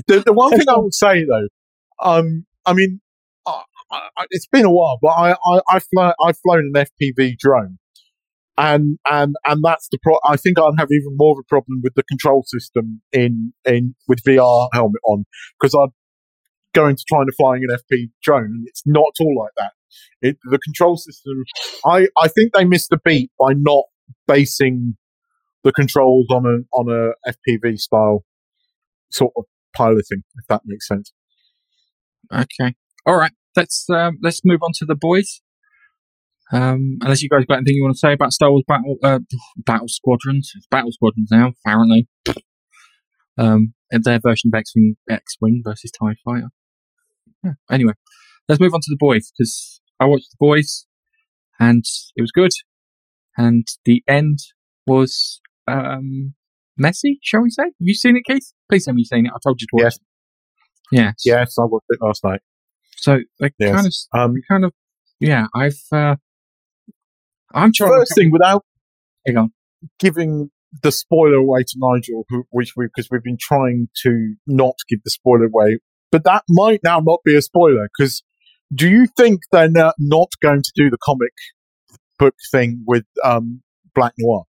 the, 0.08 0.24
the 0.26 0.34
one 0.34 0.52
thing 0.52 0.68
I 0.70 0.78
would 0.78 0.94
say 0.94 1.26
though, 1.26 1.48
um, 2.04 2.46
I 2.66 2.74
mean, 2.74 3.02
I, 3.48 3.64
I, 3.92 4.26
it's 4.30 4.46
been 4.48 4.66
a 4.66 4.72
while, 4.72 5.00
but 5.02 5.10
I, 5.10 5.32
I, 5.32 5.62
I've, 5.72 5.86
flown, 5.92 6.14
I've 6.24 6.38
flown 6.38 6.72
an 6.76 6.86
FPV 7.02 7.38
drone. 7.40 7.80
And 8.60 9.00
and 9.10 9.36
and 9.46 9.64
that's 9.64 9.88
the 9.90 9.98
pro. 10.04 10.18
I 10.28 10.36
think 10.36 10.60
I'd 10.60 10.78
have 10.78 10.90
even 10.92 11.16
more 11.16 11.32
of 11.32 11.38
a 11.40 11.48
problem 11.48 11.80
with 11.82 11.94
the 11.96 12.04
control 12.04 12.44
system 12.46 13.02
in 13.14 13.54
in 13.66 13.96
with 14.08 14.22
VR 14.24 14.68
helmet 14.74 15.02
on 15.06 15.26
because 15.60 15.74
I'd 15.74 15.94
going 16.74 16.96
to 16.96 17.04
trying 17.08 17.26
to 17.26 17.34
flying 17.38 17.64
an 17.68 17.76
FP 17.76 18.12
drone, 18.22 18.46
and 18.46 18.68
it's 18.68 18.84
not 18.86 19.06
at 19.08 19.24
all 19.24 19.36
like 19.42 19.52
that. 19.58 19.72
It, 20.22 20.38
the 20.44 20.60
control 20.60 20.98
system, 20.98 21.44
I 21.86 22.08
I 22.22 22.28
think 22.28 22.54
they 22.54 22.66
missed 22.66 22.92
a 22.92 23.00
beat 23.04 23.32
by 23.40 23.54
not 23.56 23.86
basing 24.28 24.98
the 25.64 25.72
controls 25.72 26.28
on 26.30 26.46
a 26.46 26.78
on 26.78 26.90
a 26.90 27.32
FPV 27.32 27.80
style 27.80 28.26
sort 29.10 29.32
of 29.38 29.46
piloting, 29.74 30.24
if 30.36 30.48
that 30.50 30.64
makes 30.66 30.88
sense. 30.88 31.14
Okay. 32.34 32.76
All 33.06 33.16
right. 33.16 33.32
Let's 33.56 33.90
um, 33.90 34.20
let's 34.22 34.42
move 34.44 34.60
on 34.62 34.72
to 34.80 34.86
the 34.86 34.96
boys. 34.96 35.42
Um, 36.52 36.98
unless 37.02 37.22
you 37.22 37.30
guys 37.30 37.46
got 37.46 37.58
anything 37.58 37.76
you 37.76 37.84
want 37.84 37.94
to 37.96 38.00
say 38.00 38.14
about 38.14 38.34
Star 38.34 38.50
Wars 38.50 38.64
Battle 38.68 38.98
uh, 39.04 39.20
Battle 39.58 39.88
Squadrons, 39.88 40.52
it's 40.56 40.66
Battle 40.68 40.92
Squadrons 40.92 41.30
now 41.32 41.54
apparently. 41.66 42.08
Um, 43.38 43.74
their 43.92 44.20
version 44.20 44.52
of 44.54 44.58
X-wing, 44.58 44.96
X-wing 45.10 45.62
versus 45.64 45.92
Tie 45.92 46.16
Fighter. 46.26 46.50
Yeah. 47.44 47.54
Anyway, 47.72 47.94
let's 48.48 48.60
move 48.60 48.74
on 48.74 48.82
to 48.82 48.90
the 48.90 48.98
boys 49.00 49.32
because 49.32 49.80
I 50.00 50.06
watched 50.06 50.30
the 50.32 50.38
boys, 50.40 50.86
and 51.60 51.84
it 52.16 52.22
was 52.22 52.32
good, 52.32 52.52
and 53.38 53.66
the 53.86 54.04
end 54.08 54.40
was 54.86 55.40
um, 55.68 56.34
messy, 56.78 57.20
shall 57.24 57.42
we 57.42 57.50
say? 57.52 57.64
Have 57.64 57.74
you 57.80 57.94
seen 57.94 58.18
it, 58.18 58.24
Keith? 58.26 58.52
Please 58.70 58.86
tell 58.86 58.94
me 58.94 59.02
you've 59.02 59.08
seen 59.08 59.26
it. 59.28 59.32
I 59.34 59.38
told 59.44 59.62
you 59.62 59.68
to 59.68 59.84
watch 59.84 59.84
Yes. 59.84 59.96
it. 59.96 60.02
Yes. 60.92 61.14
Yes, 61.26 61.56
I 61.60 61.64
watched 61.66 61.86
it 61.90 62.00
last 62.02 62.24
night. 62.24 62.42
So 62.98 63.20
they 63.40 63.52
Yes. 63.60 63.76
kind 63.76 63.88
of, 63.88 64.20
Um, 64.32 64.36
kind 64.50 64.66
of, 64.66 64.74
yeah. 65.20 65.46
I've, 65.56 65.80
uh, 65.92 66.16
I'm 67.54 67.72
trying. 67.74 67.92
first 67.92 68.14
thing, 68.16 68.32
without 68.32 68.64
Hang 69.26 69.38
on. 69.38 69.54
giving 70.00 70.52
the 70.84 70.92
spoiler 70.92 71.36
away 71.38 71.64
to 71.64 71.76
Nigel, 71.78 72.26
who, 72.30 72.44
which 72.52 72.74
we 72.78 72.86
because 72.88 73.10
we've 73.12 73.24
been 73.24 73.38
trying 73.40 73.90
to 74.04 74.36
not 74.48 74.76
give 74.88 75.00
the 75.04 75.10
spoiler 75.10 75.46
away, 75.46 75.80
but 76.12 76.24
that 76.26 76.44
might 76.50 76.82
now 76.84 77.00
not 77.00 77.20
be 77.26 77.36
a 77.36 77.42
spoiler 77.42 77.88
because 77.98 78.24
do 78.74 78.88
you 78.88 79.08
think 79.18 79.42
they're 79.52 79.68
not, 79.70 79.96
going 80.44 80.62
to 80.62 80.72
do 80.76 80.92
the 80.92 80.98
comic 81.04 81.34
book 82.20 82.36
thing 82.52 82.84
with 82.86 83.04
um, 83.24 83.64
Black 83.96 84.14
Noir? 84.20 84.44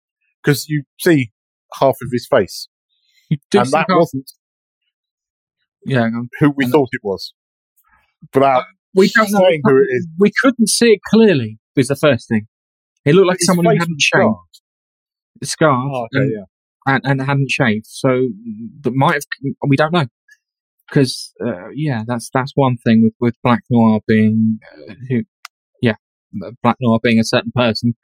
Because 0.44 0.68
you 0.68 0.84
see 1.00 1.32
half 1.80 1.96
of 2.02 2.10
his 2.12 2.28
face, 2.30 2.68
and 3.32 3.40
that 3.72 3.86
wasn't 3.90 4.30
yeah. 5.86 6.10
who 6.40 6.50
we 6.52 6.66
And- 6.66 6.74
thought 6.74 6.90
it 6.92 7.02
was. 7.04 7.34
Without 8.34 8.66
We 8.94 9.10
don't 9.16 9.32
know. 9.32 9.40
who 9.64 9.78
it 9.78 9.88
is, 9.90 10.08
We 10.20 10.32
couldn't 10.42 10.68
see 10.68 10.92
it 10.92 11.00
clearly. 11.10 11.58
Was 11.78 11.88
the 11.88 11.96
first 11.96 12.28
thing. 12.28 12.48
It 13.06 13.16
looked 13.16 13.28
like 13.28 13.38
His 13.40 13.48
someone 13.48 13.66
who 13.66 13.78
hadn't 13.80 14.02
shaved, 14.02 14.26
scarred. 15.44 15.90
Oh, 15.92 16.08
okay, 16.14 16.24
and, 16.24 16.32
yeah. 16.32 16.94
and, 16.94 17.02
and 17.06 17.22
hadn't 17.22 17.50
shaved. 17.52 17.86
So 17.88 18.30
that 18.82 18.94
might 18.94 19.14
have. 19.16 19.24
We 19.68 19.78
don't 19.78 19.94
know. 19.94 20.06
Because 20.90 21.34
uh, 21.46 21.70
yeah, 21.76 22.04
that's 22.08 22.30
that's 22.34 22.52
one 22.56 22.78
thing 22.78 23.04
with 23.04 23.14
with 23.20 23.36
Black 23.44 23.62
Noir 23.70 24.00
being 24.08 24.60
uh, 24.90 24.94
who, 25.08 25.24
yeah, 25.82 25.96
Black 26.64 26.78
Noir 26.82 27.00
being 27.02 27.20
a 27.20 27.24
certain 27.24 27.52
person, 27.56 27.96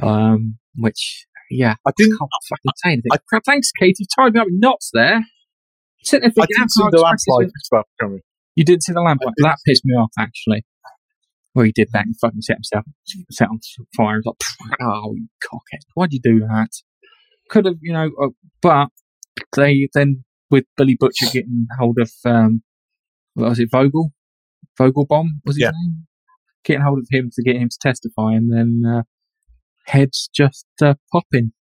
um, 0.00 0.58
which 0.76 1.26
yeah, 1.50 1.74
I 1.86 1.90
didn't. 1.96 2.16
can't 2.18 2.30
fucking 2.48 2.72
say 2.76 2.88
anything. 2.92 3.10
I- 3.12 3.18
Crap, 3.28 3.42
thanks, 3.44 3.72
Katie. 3.72 3.96
You've 3.98 4.08
tied 4.16 4.32
me 4.34 4.40
up 4.40 4.46
with 4.46 4.54
knots 4.56 4.90
there. 4.92 5.22
I 6.12 6.18
didn't 6.18 6.34
see 6.34 6.40
the 6.40 6.98
can 6.98 7.00
I 7.00 7.02
lamp 7.02 7.18
light 7.28 7.84
coming. 8.00 8.20
You 8.56 8.64
didn't 8.64 8.82
see 8.84 8.92
the 8.92 9.00
lamp 9.00 9.20
light. 9.24 9.34
That 9.38 9.56
pissed 9.66 9.84
me 9.84 9.94
off, 9.94 10.10
actually. 10.18 10.64
Where 11.54 11.64
he 11.66 11.72
did 11.72 11.88
that 11.92 12.04
and 12.06 12.14
fucking 12.20 12.42
set 12.42 12.56
himself 12.56 12.84
set 13.30 13.48
on 13.48 13.60
fire. 13.96 14.18
It's 14.18 14.26
like, 14.26 14.78
oh, 14.82 15.14
you 15.14 15.28
cockhead. 15.42 15.80
Why'd 15.94 16.12
you 16.12 16.20
do 16.22 16.40
that? 16.40 16.68
Could 17.48 17.66
have, 17.66 17.76
you 17.80 17.92
know, 17.92 18.10
uh, 18.22 18.28
but 18.60 18.88
they 19.56 19.88
then, 19.94 20.24
with 20.50 20.64
Billy 20.76 20.96
Butcher 20.98 21.26
getting 21.32 21.66
hold 21.78 21.98
of, 22.00 22.10
um, 22.24 22.62
what 23.34 23.50
was 23.50 23.60
it, 23.60 23.68
Vogel? 23.70 24.12
Vogelbaum 24.78 25.26
was 25.44 25.56
his 25.56 25.62
Yeah. 25.62 25.70
name? 25.70 26.06
Getting 26.64 26.82
hold 26.82 26.98
of 26.98 27.06
him 27.10 27.30
to 27.32 27.42
get 27.42 27.56
him 27.56 27.68
to 27.68 27.78
testify, 27.80 28.32
and 28.34 28.52
then 28.52 28.82
uh, 28.90 29.02
heads 29.86 30.28
just 30.34 30.66
uh, 30.82 30.94
popping. 31.12 31.52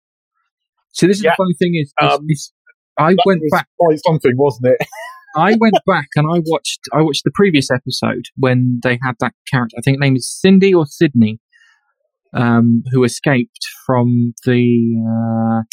So 0.91 1.06
this 1.07 1.18
is 1.18 1.24
Yeah. 1.24 1.32
the 1.32 1.36
funny 1.38 1.53
thing 1.60 1.74
is, 1.76 1.94
is, 2.02 2.11
Um, 2.14 2.26
is 2.30 2.53
I 2.98 3.15
went 3.26 3.41
back. 3.52 3.68
quite 3.78 3.99
something, 4.07 4.34
wasn't 4.38 4.68
it? 4.80 4.88
I 5.36 5.56
went 5.60 5.76
back 5.86 6.08
and 6.16 6.28
I 6.28 6.42
watched 6.46 6.82
I 6.94 7.02
watched 7.02 7.24
the 7.24 7.32
previous 7.34 7.70
episode 7.72 8.26
when 8.38 8.80
they 8.84 9.00
had 9.04 9.14
that 9.20 9.34
character. 9.50 9.76
I 9.78 9.82
think 9.82 9.98
her 9.98 10.02
name 10.06 10.16
is 10.16 10.30
Cindy 10.30 10.74
or 10.74 10.86
Sydney, 10.86 11.40
um, 12.34 12.84
who 12.92 13.04
escaped 13.04 13.66
from 13.86 14.34
the 14.46 14.96
uh, 15.10 15.64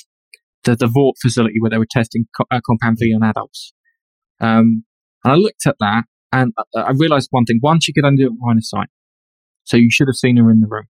the 0.65 0.77
the 0.77 0.87
Vought 0.87 1.17
facility 1.21 1.57
where 1.61 1.71
they 1.71 1.79
were 1.79 1.87
testing 1.91 2.27
co- 2.37 2.47
uh, 2.51 2.61
Compound 2.67 2.99
V 3.01 3.15
on 3.15 3.23
adults. 3.23 3.73
Um, 4.41 4.85
and 5.25 5.33
I 5.33 5.37
looked 5.37 5.67
at 5.67 5.77
that 5.81 6.05
and 6.33 6.53
I- 6.77 6.93
realised 6.97 7.29
one 7.31 7.45
thing: 7.45 7.59
one, 7.61 7.81
she 7.81 7.93
could 7.93 8.05
only 8.05 8.25
do 8.25 8.31
it 8.31 8.47
line 8.47 8.57
of 8.57 8.65
sight, 8.65 8.89
so 9.65 9.77
you 9.77 9.91
should 9.91 10.09
have 10.09 10.17
seen 10.17 10.37
her 10.39 10.51
in 10.51 10.61
the 10.61 10.69
room. 10.69 10.87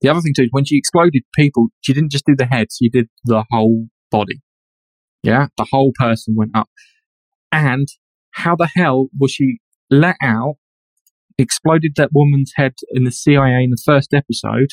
The 0.00 0.08
other 0.08 0.20
thing 0.20 0.32
too 0.34 0.44
is 0.44 0.48
when 0.50 0.64
she 0.64 0.76
exploded 0.78 1.22
people, 1.34 1.68
she 1.82 1.92
didn't 1.92 2.10
just 2.12 2.24
do 2.26 2.34
the 2.36 2.46
head; 2.46 2.68
she 2.76 2.88
did 2.88 3.08
the 3.24 3.44
whole 3.50 3.86
body. 4.10 4.40
Yeah, 5.22 5.48
the 5.58 5.66
whole 5.70 5.92
person 5.98 6.34
went 6.36 6.52
up. 6.56 6.68
And 7.52 7.86
how 8.32 8.56
the 8.56 8.68
hell 8.74 9.08
was 9.18 9.30
she 9.30 9.58
let 9.90 10.16
out, 10.22 10.54
exploded 11.38 11.92
that 11.96 12.10
woman's 12.12 12.52
head 12.56 12.74
in 12.90 13.04
the 13.04 13.12
CIA 13.12 13.62
in 13.64 13.70
the 13.70 13.82
first 13.84 14.14
episode, 14.14 14.70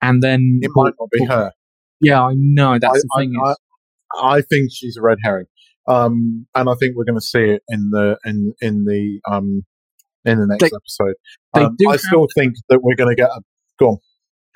and 0.00 0.22
then 0.22 0.60
It 0.62 0.70
might 0.74 0.94
not 0.98 1.08
be 1.10 1.24
her. 1.26 1.52
Yeah, 2.00 2.22
I 2.22 2.32
know. 2.36 2.78
That's 2.80 2.94
I, 2.94 2.98
the 2.98 3.08
thing. 3.18 3.34
I, 3.44 3.50
is, 3.50 3.56
I, 4.14 4.28
I 4.36 4.40
think 4.42 4.70
she's 4.72 4.96
a 4.96 5.02
red 5.02 5.18
herring, 5.22 5.46
um, 5.88 6.46
and 6.54 6.68
I 6.68 6.74
think 6.80 6.96
we're 6.96 7.04
going 7.04 7.18
to 7.18 7.26
see 7.26 7.42
it 7.42 7.62
in 7.68 7.90
the 7.90 8.16
in 8.24 8.54
in 8.60 8.84
the 8.84 9.20
um 9.30 9.64
in 10.24 10.38
the 10.38 10.46
next 10.46 10.62
They- 10.62 10.70
episode. 10.74 11.14
Um, 11.52 11.74
do 11.76 11.90
I 11.90 11.96
still 11.96 12.26
think 12.34 12.54
that 12.68 12.80
we're 12.82 12.94
going 12.94 13.14
to 13.14 13.20
get 13.20 13.28
a 13.30 13.40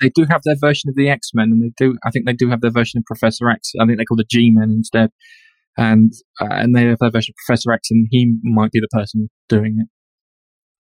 they 0.01 0.09
do 0.09 0.25
have 0.29 0.41
their 0.43 0.55
version 0.59 0.89
of 0.89 0.95
the 0.95 1.09
X 1.09 1.31
Men, 1.33 1.51
and 1.51 1.61
they 1.63 1.71
do. 1.77 1.97
I 2.05 2.11
think 2.11 2.25
they 2.25 2.33
do 2.33 2.49
have 2.49 2.61
their 2.61 2.71
version 2.71 2.97
of 2.97 3.05
Professor 3.05 3.49
X. 3.49 3.71
I 3.79 3.85
think 3.85 3.97
they 3.97 4.05
call 4.05 4.17
the 4.17 4.25
G 4.29 4.51
Men 4.51 4.69
instead, 4.69 5.09
and 5.77 6.11
uh, 6.41 6.47
and 6.51 6.75
they 6.75 6.85
have 6.85 6.97
their 6.99 7.11
version 7.11 7.33
of 7.33 7.45
Professor 7.45 7.71
X, 7.71 7.89
and 7.91 8.07
he 8.11 8.35
might 8.43 8.71
be 8.71 8.79
the 8.79 8.87
person 8.91 9.29
doing 9.49 9.77
it 9.79 9.87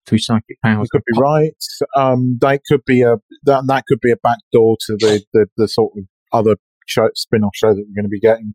through 0.08 0.20
psychic 0.20 0.58
powers. 0.64 0.88
You 0.94 1.00
could 1.00 1.04
be 1.14 1.20
right. 1.20 1.52
Um, 1.96 2.38
that 2.42 2.62
could 2.68 2.84
be 2.86 3.02
a 3.02 3.16
that 3.44 3.64
that 3.68 3.84
could 3.88 4.00
be 4.02 4.12
a 4.12 4.18
backdoor 4.24 4.78
to 4.88 4.98
the 5.00 5.24
the, 5.34 5.48
the 5.58 5.68
sort 5.68 5.92
of 5.98 6.04
other 6.34 6.56
show, 6.88 7.10
spin-off 7.16 7.54
show 7.56 7.74
that 7.74 7.86
we're 7.88 8.02
going 8.02 8.04
to 8.04 8.10
be 8.10 8.20
getting. 8.20 8.54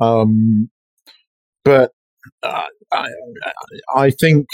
Um, 0.00 0.70
but 1.64 1.92
uh, 2.42 2.66
I, 2.92 3.08
I 3.96 4.10
think 4.10 4.46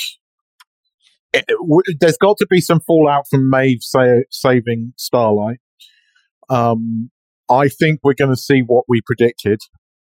it, 1.32 1.44
there's 2.00 2.18
got 2.18 2.36
to 2.38 2.46
be 2.50 2.60
some 2.60 2.80
fallout 2.80 3.24
from 3.30 3.48
Maeve 3.48 3.82
sa- 3.82 4.22
saving 4.30 4.92
Starlight. 4.96 5.58
Um, 6.48 7.10
I 7.48 7.68
think 7.68 8.00
we're 8.02 8.14
going 8.14 8.34
to 8.34 8.40
see 8.40 8.60
what 8.60 8.84
we 8.88 9.00
predicted 9.04 9.60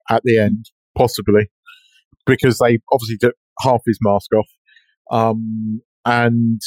at 0.09 0.21
the 0.23 0.39
end, 0.39 0.65
possibly, 0.97 1.49
because 2.25 2.59
they 2.59 2.79
obviously 2.91 3.17
took 3.19 3.35
half 3.61 3.81
his 3.85 3.99
mask 4.01 4.29
off. 4.33 4.47
Um, 5.11 5.81
and 6.05 6.61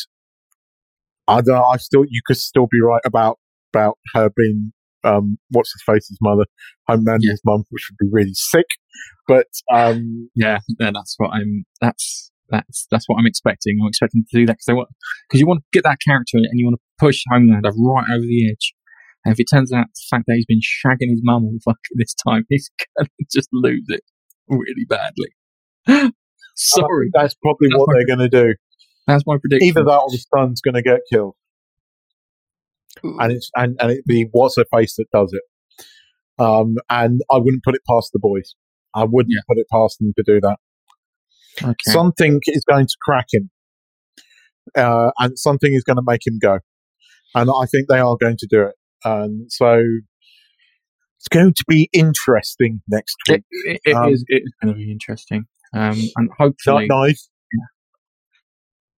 I 1.29 1.37
don't 1.37 1.55
know, 1.55 1.65
I 1.65 1.77
still, 1.77 2.05
you 2.09 2.21
could 2.27 2.37
still 2.37 2.67
be 2.71 2.81
right 2.83 3.03
about, 3.05 3.39
about 3.73 3.99
her 4.15 4.31
being, 4.35 4.73
um, 5.05 5.39
what's 5.51 5.73
his 5.73 5.83
face's 5.87 6.19
mother, 6.21 6.45
Homelander's 6.89 7.41
mum, 7.45 7.65
which 7.71 7.89
would 7.91 8.05
be 8.05 8.11
really 8.13 8.35
sick. 8.35 8.67
But, 9.27 9.47
um, 9.73 10.31
Yeah, 10.35 10.59
yeah, 10.79 10.91
that's 10.93 11.15
what 11.19 11.31
I'm. 11.33 11.65
That's 11.81 12.31
that's 12.51 12.87
that's 12.91 13.05
what 13.07 13.19
I'm 13.19 13.27
expecting. 13.27 13.79
I'm 13.81 13.89
expecting 13.89 14.25
to 14.29 14.39
do 14.39 14.47
that 14.47 14.59
because 14.59 14.87
because 15.29 15.41
you 15.41 15.47
want 15.47 15.61
to 15.61 15.67
get 15.73 15.85
that 15.85 15.99
character 16.05 16.37
in 16.37 16.45
it 16.45 16.51
and 16.51 16.59
you 16.59 16.67
want 16.67 16.77
to 16.77 17.05
push 17.07 17.23
Homelander 17.33 17.73
right 17.79 18.11
over 18.11 18.27
the 18.27 18.51
edge. 18.51 18.75
And 19.25 19.33
if 19.33 19.41
it 19.41 19.47
turns 19.53 19.73
out 19.73 19.87
the 19.87 20.07
fact 20.11 20.25
that 20.27 20.35
he's 20.35 20.47
been 20.47 20.61
shagging 20.61 21.11
his 21.11 21.21
mum 21.23 21.45
all 21.45 21.59
fucking 21.65 21.97
this 21.97 22.15
time, 22.15 22.45
he's 22.49 22.71
gonna 22.97 23.09
just 23.33 23.49
lose 23.53 23.87
it 23.89 24.03
really 24.51 24.85
badly. 24.89 25.31
Sorry, 26.57 27.11
that's 27.15 27.35
probably 27.37 27.69
That's 27.71 27.79
what 27.79 27.89
my- 27.89 27.95
they're 27.95 28.17
going 28.17 28.31
to 28.31 28.43
do. 28.49 28.55
that's 29.07 29.25
my 29.27 29.37
prediction. 29.39 29.69
Either 29.69 29.85
that 29.85 29.97
or 29.99 30.11
the 30.11 30.23
son's 30.37 30.61
going 30.61 30.75
to 30.75 30.83
get 30.83 31.01
killed. 31.13 31.35
And 33.03 33.33
it's, 33.33 33.51
and, 33.57 33.77
and 33.81 33.93
it'd 33.93 34.05
be 34.07 34.29
what's 34.33 34.57
her 34.57 34.65
face 34.75 34.97
that 34.97 35.07
does 35.13 35.33
it. 35.33 35.85
Um, 36.43 36.77
and 36.91 37.21
I 37.31 37.39
wouldn't 37.39 37.63
put 37.65 37.75
it 37.75 37.83
past 37.89 38.11
the 38.13 38.19
boys. 38.19 38.55
I 38.95 39.05
wouldn't 39.05 39.33
Yeah. 39.33 39.41
put 39.49 39.59
it 39.59 39.67
past 39.73 39.99
them 40.01 40.13
to 40.17 40.23
do 40.27 40.41
that. 40.43 40.59
Okay. 41.63 41.75
something 41.93 42.41
is 42.47 42.65
going 42.65 42.87
to 42.87 42.97
crack 43.03 43.27
him, 43.33 43.51
uh, 44.77 45.11
and 45.19 45.39
something 45.39 45.73
is 45.75 45.83
going 45.83 45.97
to 45.97 46.03
make 46.07 46.27
him 46.27 46.39
go. 46.41 46.59
And 47.35 47.51
I 47.51 47.67
think 47.71 47.89
they 47.89 47.99
are 47.99 48.17
going 48.21 48.37
to 48.39 48.47
do 48.49 48.63
it. 48.63 48.75
And 49.05 49.51
so 49.53 49.83
it's 51.21 51.29
going 51.29 51.53
to 51.55 51.65
be 51.69 51.89
interesting 51.93 52.81
next 52.89 53.15
week. 53.29 53.45
it, 53.51 53.81
it, 53.85 53.91
it 53.91 53.95
Um, 53.95 54.09
is- 54.13 54.25
it 54.29 54.43
is 54.45 54.53
going 54.63 54.75
to 54.75 54.79
be 54.79 54.91
interesting. 54.91 55.45
Um, 55.73 55.93
and 56.17 56.29
Not 56.29 56.37
hopefully, 56.39 56.87
nice. 56.89 57.29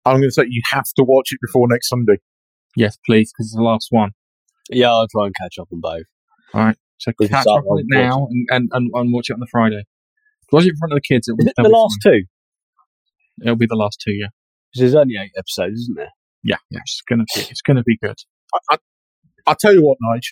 I'm 0.05 0.17
going 0.17 0.23
to 0.29 0.33
say 0.33 0.45
you 0.49 0.63
have 0.71 0.85
to 0.97 1.05
watch 1.05 1.29
it 1.33 1.39
before 1.43 1.67
next 1.69 1.89
Sunday. 1.89 2.17
yes, 2.77 2.97
please, 3.07 3.31
because 3.33 3.47
it's 3.49 3.55
the 3.57 3.63
last 3.63 3.89
one. 3.91 4.13
Yeah, 4.71 4.91
I'll 4.91 5.07
try 5.09 5.27
and 5.27 5.35
catch 5.41 5.59
up 5.61 5.69
on 5.73 5.81
both. 5.81 6.07
All 6.55 6.65
right, 6.65 6.77
so 6.99 7.13
We 7.19 7.29
can 7.29 7.37
catch 7.37 7.47
up 7.47 7.65
on 7.69 7.81
it 7.81 7.87
now 7.89 8.27
and, 8.31 8.47
and, 8.51 8.71
and, 8.73 8.91
and 8.95 9.13
watch 9.13 9.31
it 9.31 9.35
on 9.35 9.41
the 9.41 9.47
Friday. 9.51 9.85
Watch 10.51 10.65
it 10.65 10.71
in 10.71 10.77
front 10.77 10.93
of 10.93 10.97
the 10.97 11.01
kids. 11.03 11.29
It'll, 11.29 11.39
Is 11.41 11.47
it 11.47 11.55
the 11.57 11.69
last 11.69 11.99
fine. 12.05 12.13
two? 12.13 12.23
It'll 13.43 13.57
be 13.57 13.67
the 13.67 13.77
last 13.77 14.01
two. 14.05 14.13
Yeah, 14.13 14.27
'Cause 14.75 14.81
There's 14.81 14.95
only 14.95 15.15
eight 15.21 15.33
episodes, 15.37 15.81
isn't 15.81 15.97
there? 15.97 16.13
yeah, 16.45 16.57
yeah. 16.71 16.81
It's 16.81 17.03
gonna 17.09 17.25
be. 17.35 17.41
It's 17.43 17.63
gonna 17.63 17.83
be 17.85 17.97
good. 17.97 18.17
I, 18.55 18.59
I, 18.75 18.79
I'll 19.47 19.57
tell 19.59 19.73
you 19.75 19.83
what, 19.85 19.99
Nige. 20.03 20.29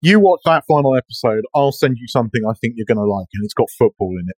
You 0.00 0.20
watch 0.20 0.40
that 0.44 0.64
final 0.68 0.96
episode. 0.96 1.44
I'll 1.54 1.72
send 1.72 1.96
you 1.98 2.06
something 2.06 2.42
I 2.48 2.54
think 2.60 2.74
you're 2.76 2.86
going 2.86 3.04
to 3.04 3.12
like, 3.12 3.26
and 3.34 3.44
it's 3.44 3.54
got 3.54 3.68
football 3.76 4.16
in 4.18 4.26
it. 4.28 4.36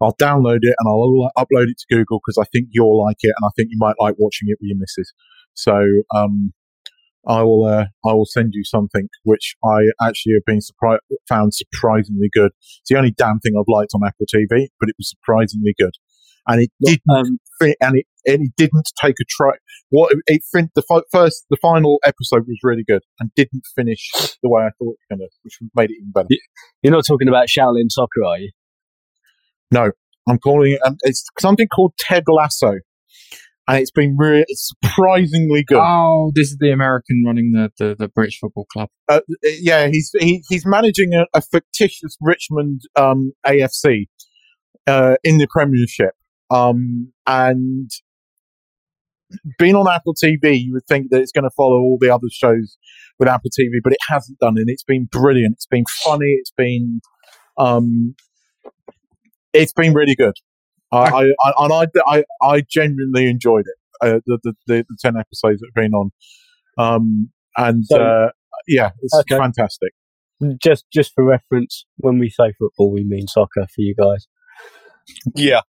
I'll 0.00 0.14
download 0.14 0.60
it 0.62 0.74
and 0.78 0.86
I'll 0.88 1.30
upload 1.36 1.66
it 1.66 1.78
to 1.78 1.86
Google 1.94 2.20
because 2.24 2.38
I 2.40 2.46
think 2.52 2.68
you'll 2.70 3.04
like 3.04 3.18
it, 3.20 3.34
and 3.38 3.46
I 3.46 3.50
think 3.56 3.68
you 3.70 3.78
might 3.78 3.96
like 3.98 4.14
watching 4.18 4.48
it 4.48 4.58
with 4.60 4.68
your 4.68 4.78
missus. 4.78 5.12
So, 5.54 5.76
um, 6.14 6.52
I 7.26 7.42
will. 7.42 7.64
Uh, 7.64 7.86
I 8.08 8.14
will 8.14 8.26
send 8.26 8.52
you 8.54 8.64
something 8.64 9.08
which 9.24 9.56
I 9.64 9.90
actually 10.00 10.34
have 10.34 10.44
been 10.46 10.60
surprised 10.60 11.02
found 11.28 11.52
surprisingly 11.52 12.30
good. 12.32 12.52
It's 12.80 12.88
the 12.88 12.96
only 12.96 13.10
damn 13.10 13.40
thing 13.40 13.52
I've 13.58 13.68
liked 13.68 13.90
on 13.94 14.00
Apple 14.06 14.26
TV, 14.34 14.68
but 14.80 14.88
it 14.88 14.94
was 14.98 15.10
surprisingly 15.10 15.74
good, 15.78 15.92
and 16.46 16.62
it 16.62 16.70
didn't 16.80 17.02
Um, 17.10 17.38
fit, 17.58 17.76
and 17.80 17.96
it 17.98 18.06
and 18.26 18.42
it 18.42 18.52
didn't 18.56 18.90
take 19.00 19.14
a 19.20 19.24
try. 19.28 19.52
What 19.90 20.12
it, 20.12 20.18
it 20.26 20.42
fin- 20.52 20.70
the 20.74 20.82
fi- 20.82 21.02
first 21.10 21.44
the 21.50 21.58
final 21.60 21.98
episode 22.04 22.46
was 22.46 22.58
really 22.62 22.84
good 22.86 23.02
and 23.20 23.30
didn't 23.34 23.64
finish 23.74 24.10
the 24.42 24.48
way 24.48 24.62
I 24.62 24.70
thought 24.78 24.94
it 24.94 24.98
was 24.98 25.06
going 25.10 25.18
to, 25.20 25.28
which 25.42 25.58
made 25.74 25.90
it 25.90 25.96
even 26.00 26.12
better. 26.12 26.26
you're 26.82 26.92
not 26.92 27.06
talking 27.06 27.28
about 27.28 27.48
Shaolin 27.48 27.90
Soccer, 27.90 28.24
are 28.26 28.38
you? 28.38 28.50
No, 29.70 29.90
I'm 30.28 30.38
calling 30.38 30.72
it. 30.72 30.80
Um, 30.84 30.96
it's 31.02 31.26
something 31.38 31.68
called 31.68 31.92
Ted 31.98 32.24
Lasso, 32.28 32.74
and 33.68 33.78
it's 33.78 33.90
been 33.90 34.16
really 34.16 34.44
it's 34.48 34.72
surprisingly 34.82 35.64
good. 35.64 35.80
Oh, 35.80 36.32
this 36.34 36.48
is 36.48 36.56
the 36.58 36.70
American 36.72 37.22
running 37.26 37.52
the, 37.52 37.70
the, 37.78 37.94
the 37.98 38.08
British 38.08 38.38
football 38.40 38.66
club. 38.72 38.88
uh, 39.08 39.20
yeah, 39.42 39.88
he's 39.88 40.10
he, 40.18 40.42
he's 40.48 40.64
managing 40.66 41.12
a, 41.14 41.26
a 41.36 41.42
fictitious 41.42 42.16
Richmond 42.20 42.82
um, 42.96 43.32
AFC 43.46 44.06
uh, 44.86 45.16
in 45.22 45.38
the 45.38 45.46
Premiership, 45.50 46.14
um, 46.50 47.12
and 47.26 47.90
being 49.58 49.74
on 49.74 49.86
Apple 49.88 50.14
TV, 50.14 50.58
you 50.60 50.72
would 50.72 50.86
think 50.88 51.08
that 51.10 51.20
it's 51.20 51.32
going 51.32 51.44
to 51.44 51.50
follow 51.56 51.76
all 51.80 51.98
the 52.00 52.08
other 52.12 52.28
shows 52.32 52.78
with 53.18 53.28
Apple 53.28 53.50
TV, 53.50 53.72
but 53.82 53.92
it 53.92 53.98
hasn't 54.08 54.38
done, 54.38 54.56
and 54.56 54.68
it's 54.68 54.82
been 54.84 55.04
brilliant. 55.10 55.54
It's 55.54 55.66
been 55.66 55.84
funny. 56.04 56.36
It's 56.38 56.52
been 56.56 57.00
um, 57.58 58.14
it's 59.52 59.72
been 59.72 59.92
really 59.94 60.14
good. 60.14 60.34
I, 60.90 60.96
I, 60.98 61.22
I 61.44 61.52
and 61.58 61.72
I, 61.72 61.86
I, 62.06 62.24
I 62.42 62.62
genuinely 62.68 63.28
enjoyed 63.28 63.64
it. 63.66 63.74
Uh, 64.00 64.20
the, 64.26 64.38
the, 64.44 64.52
the 64.66 64.86
the 64.88 64.96
ten 65.00 65.16
episodes 65.16 65.60
that 65.60 65.70
have 65.74 65.82
been 65.82 65.92
on, 65.92 66.10
um, 66.78 67.30
and 67.56 67.84
So- 67.84 68.00
uh, 68.00 68.30
yeah, 68.66 68.90
it's 69.02 69.14
Okay. 69.20 69.36
fantastic. 69.36 69.92
Just 70.62 70.86
just 70.92 71.12
for 71.14 71.24
reference, 71.24 71.84
when 71.96 72.18
we 72.18 72.30
say 72.30 72.52
football, 72.58 72.92
we 72.92 73.04
mean 73.04 73.26
soccer 73.26 73.66
for 73.66 73.80
you 73.80 73.94
guys. 73.94 74.26
Yeah. 75.34 75.60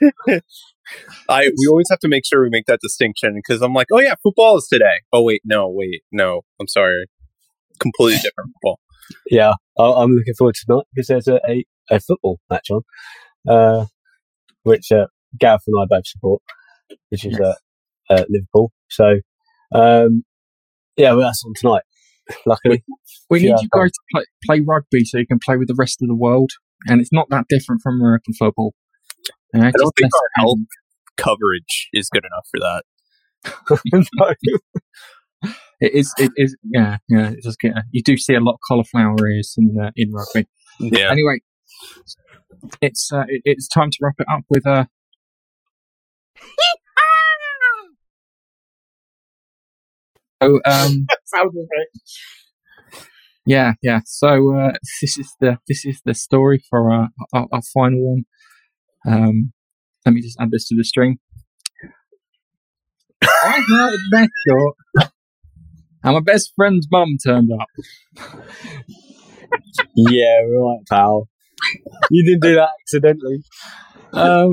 I 1.28 1.50
we 1.56 1.66
always 1.68 1.88
have 1.90 2.00
to 2.00 2.08
make 2.08 2.24
sure 2.26 2.42
we 2.42 2.50
make 2.50 2.66
that 2.66 2.80
distinction 2.82 3.34
because 3.34 3.62
I'm 3.62 3.74
like, 3.74 3.86
oh 3.92 4.00
yeah, 4.00 4.14
football 4.22 4.56
is 4.58 4.66
today. 4.70 5.00
Oh 5.12 5.22
wait, 5.22 5.42
no, 5.44 5.68
wait, 5.68 6.02
no, 6.12 6.42
I'm 6.60 6.68
sorry, 6.68 7.06
completely 7.78 8.18
different 8.18 8.52
football. 8.54 8.80
Yeah, 9.30 9.52
I, 9.78 9.84
I'm 9.84 10.12
looking 10.12 10.34
forward 10.38 10.54
to 10.56 10.66
tonight 10.66 10.84
because 10.94 11.06
there's 11.08 11.28
a, 11.28 11.40
a, 11.48 11.64
a 11.90 12.00
football 12.00 12.38
match 12.50 12.68
on, 12.70 12.82
uh, 13.48 13.86
which 14.64 14.92
uh, 14.92 15.06
Gareth 15.38 15.62
and 15.66 15.76
I 15.82 15.86
both 15.88 16.06
support, 16.06 16.42
which 17.10 17.24
is 17.24 17.38
uh, 17.38 17.54
uh, 18.10 18.24
Liverpool. 18.28 18.72
So, 18.90 19.20
um, 19.74 20.24
yeah, 20.96 21.12
well, 21.12 21.26
that's 21.26 21.44
on 21.44 21.54
tonight. 21.56 21.82
Luckily, 22.46 22.84
We 23.30 23.40
Yeah, 23.40 23.54
need 23.54 23.62
you 23.62 23.68
guys 23.72 23.90
to 23.92 24.00
play, 24.12 24.24
play 24.46 24.60
rugby 24.60 25.04
so 25.04 25.18
you 25.18 25.26
can 25.26 25.40
play 25.44 25.56
with 25.56 25.68
the 25.68 25.74
rest 25.76 26.00
of 26.02 26.08
the 26.08 26.14
world, 26.16 26.52
and 26.86 27.00
it's 27.00 27.12
not 27.12 27.28
that 27.30 27.46
different 27.48 27.80
from 27.82 28.00
American 28.00 28.34
football. 28.34 28.74
Yeah, 29.54 29.66
I 29.68 29.72
don't 29.76 29.92
think 29.98 30.12
our 30.14 30.30
health 30.36 30.58
coverage 31.16 31.88
is 31.92 32.08
good 32.08 32.24
enough 32.24 32.46
for 32.50 32.60
that. 32.60 32.82
It 35.80 35.94
is. 35.94 36.12
It 36.18 36.30
is. 36.36 36.54
Yeah, 36.62 36.98
yeah. 37.08 37.30
It 37.30 37.42
does 37.42 37.56
get. 37.56 37.72
You 37.90 38.02
do 38.02 38.18
see 38.18 38.34
a 38.34 38.40
lot 38.40 38.52
of 38.52 38.58
cauliflower 38.68 39.16
ears 39.26 39.54
in 39.56 39.74
uh, 39.82 39.90
in 39.96 40.12
rugby. 40.12 40.46
Yeah, 40.78 41.10
Anyway, 41.10 41.38
it's 42.82 43.10
uh, 43.10 43.24
it, 43.28 43.40
it's 43.46 43.66
time 43.66 43.88
to 43.90 43.96
wrap 44.02 44.16
it 44.18 44.26
up 44.30 44.42
with 44.50 44.66
uh 44.66 44.84
So 50.42 50.60
um, 50.66 51.06
yeah, 53.46 53.72
yeah. 53.82 54.00
So 54.06 54.56
uh, 54.56 54.72
this 55.00 55.18
is 55.18 55.34
the 55.40 55.58
this 55.68 55.84
is 55.84 56.00
the 56.04 56.14
story 56.14 56.62
for 56.68 56.92
our, 56.92 57.08
our, 57.32 57.46
our 57.52 57.62
final 57.74 58.10
one. 58.10 58.24
Um, 59.06 59.52
let 60.04 60.14
me 60.14 60.20
just 60.20 60.38
add 60.40 60.50
this 60.50 60.68
to 60.68 60.76
the 60.76 60.84
string. 60.84 61.18
I 63.22 63.62
heard 63.68 63.94
an 64.12 64.28
escort, 64.46 64.76
and 66.04 66.14
my 66.14 66.20
best 66.20 66.52
friend's 66.56 66.86
mum 66.90 67.16
turned 67.24 67.50
up. 67.52 67.68
yeah, 69.94 70.40
right, 70.48 70.80
pal. 70.88 71.28
You 72.10 72.24
didn't 72.24 72.42
do 72.42 72.54
that 72.56 72.70
accidentally. 72.82 73.42
Um, 74.12 74.52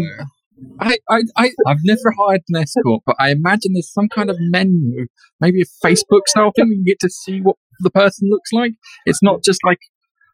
I, 0.80 0.98
I, 1.10 1.22
I, 1.36 1.52
I've 1.65 1.84
never 1.84 2.14
hired 2.18 2.41
an 2.49 2.61
escort, 2.61 3.03
but 3.06 3.15
I 3.19 3.32
imagine 3.32 3.74
there's 3.74 3.91
some 3.91 4.10
kind 4.10 4.30
of 4.30 4.38
menu, 4.40 5.07
maybe 5.40 5.61
a 5.61 5.86
Facebook 5.86 6.28
style 6.28 6.52
thing. 6.56 6.69
We 6.69 6.76
can 6.76 6.84
get 6.86 6.99
to 7.02 7.10
see 7.10 7.40
what 7.40 7.56
the 7.80 7.90
person 7.90 8.30
looks 8.30 8.52
like. 8.52 8.74
It's 9.06 9.22
not 9.22 9.44
just 9.44 9.60
like, 9.64 9.80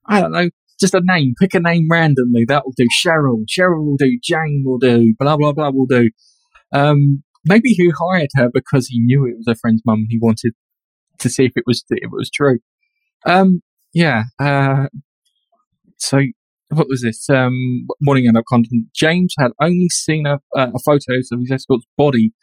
I 0.07 0.21
don't 0.21 0.31
know, 0.31 0.49
just 0.79 0.93
a 0.93 1.01
name. 1.03 1.33
Pick 1.39 1.53
a 1.53 1.59
name 1.59 1.87
randomly. 1.89 2.45
That'll 2.47 2.73
do. 2.75 2.87
Cheryl. 3.03 3.45
Cheryl 3.47 3.85
will 3.85 3.97
do. 3.97 4.19
Jane 4.23 4.63
will 4.65 4.79
do. 4.79 5.13
Blah, 5.17 5.37
blah, 5.37 5.53
blah 5.53 5.69
will 5.69 5.85
do. 5.85 6.09
Um, 6.71 7.23
maybe 7.45 7.69
he 7.69 7.91
hired 7.97 8.29
her 8.35 8.49
because 8.53 8.87
he 8.87 8.99
knew 8.99 9.25
it 9.25 9.37
was 9.37 9.47
a 9.47 9.55
friend's 9.55 9.81
mum. 9.85 10.05
He 10.09 10.19
wanted 10.21 10.53
to 11.19 11.29
see 11.29 11.45
if 11.45 11.53
it 11.55 11.63
was, 11.65 11.83
if 11.89 12.03
it 12.03 12.11
was 12.11 12.29
true. 12.29 12.59
Um, 13.25 13.61
yeah. 13.93 14.23
Uh, 14.39 14.87
so 15.97 16.21
what 16.69 16.87
was 16.89 17.01
this? 17.01 17.29
Um, 17.29 17.87
morning 18.01 18.27
adult 18.27 18.45
content. 18.45 18.87
James 18.95 19.33
had 19.37 19.51
only 19.61 19.89
seen 19.89 20.25
a, 20.25 20.39
uh, 20.57 20.71
a 20.73 20.79
photos 20.79 21.29
of 21.31 21.39
his 21.39 21.51
escort's 21.51 21.85
body 21.97 22.33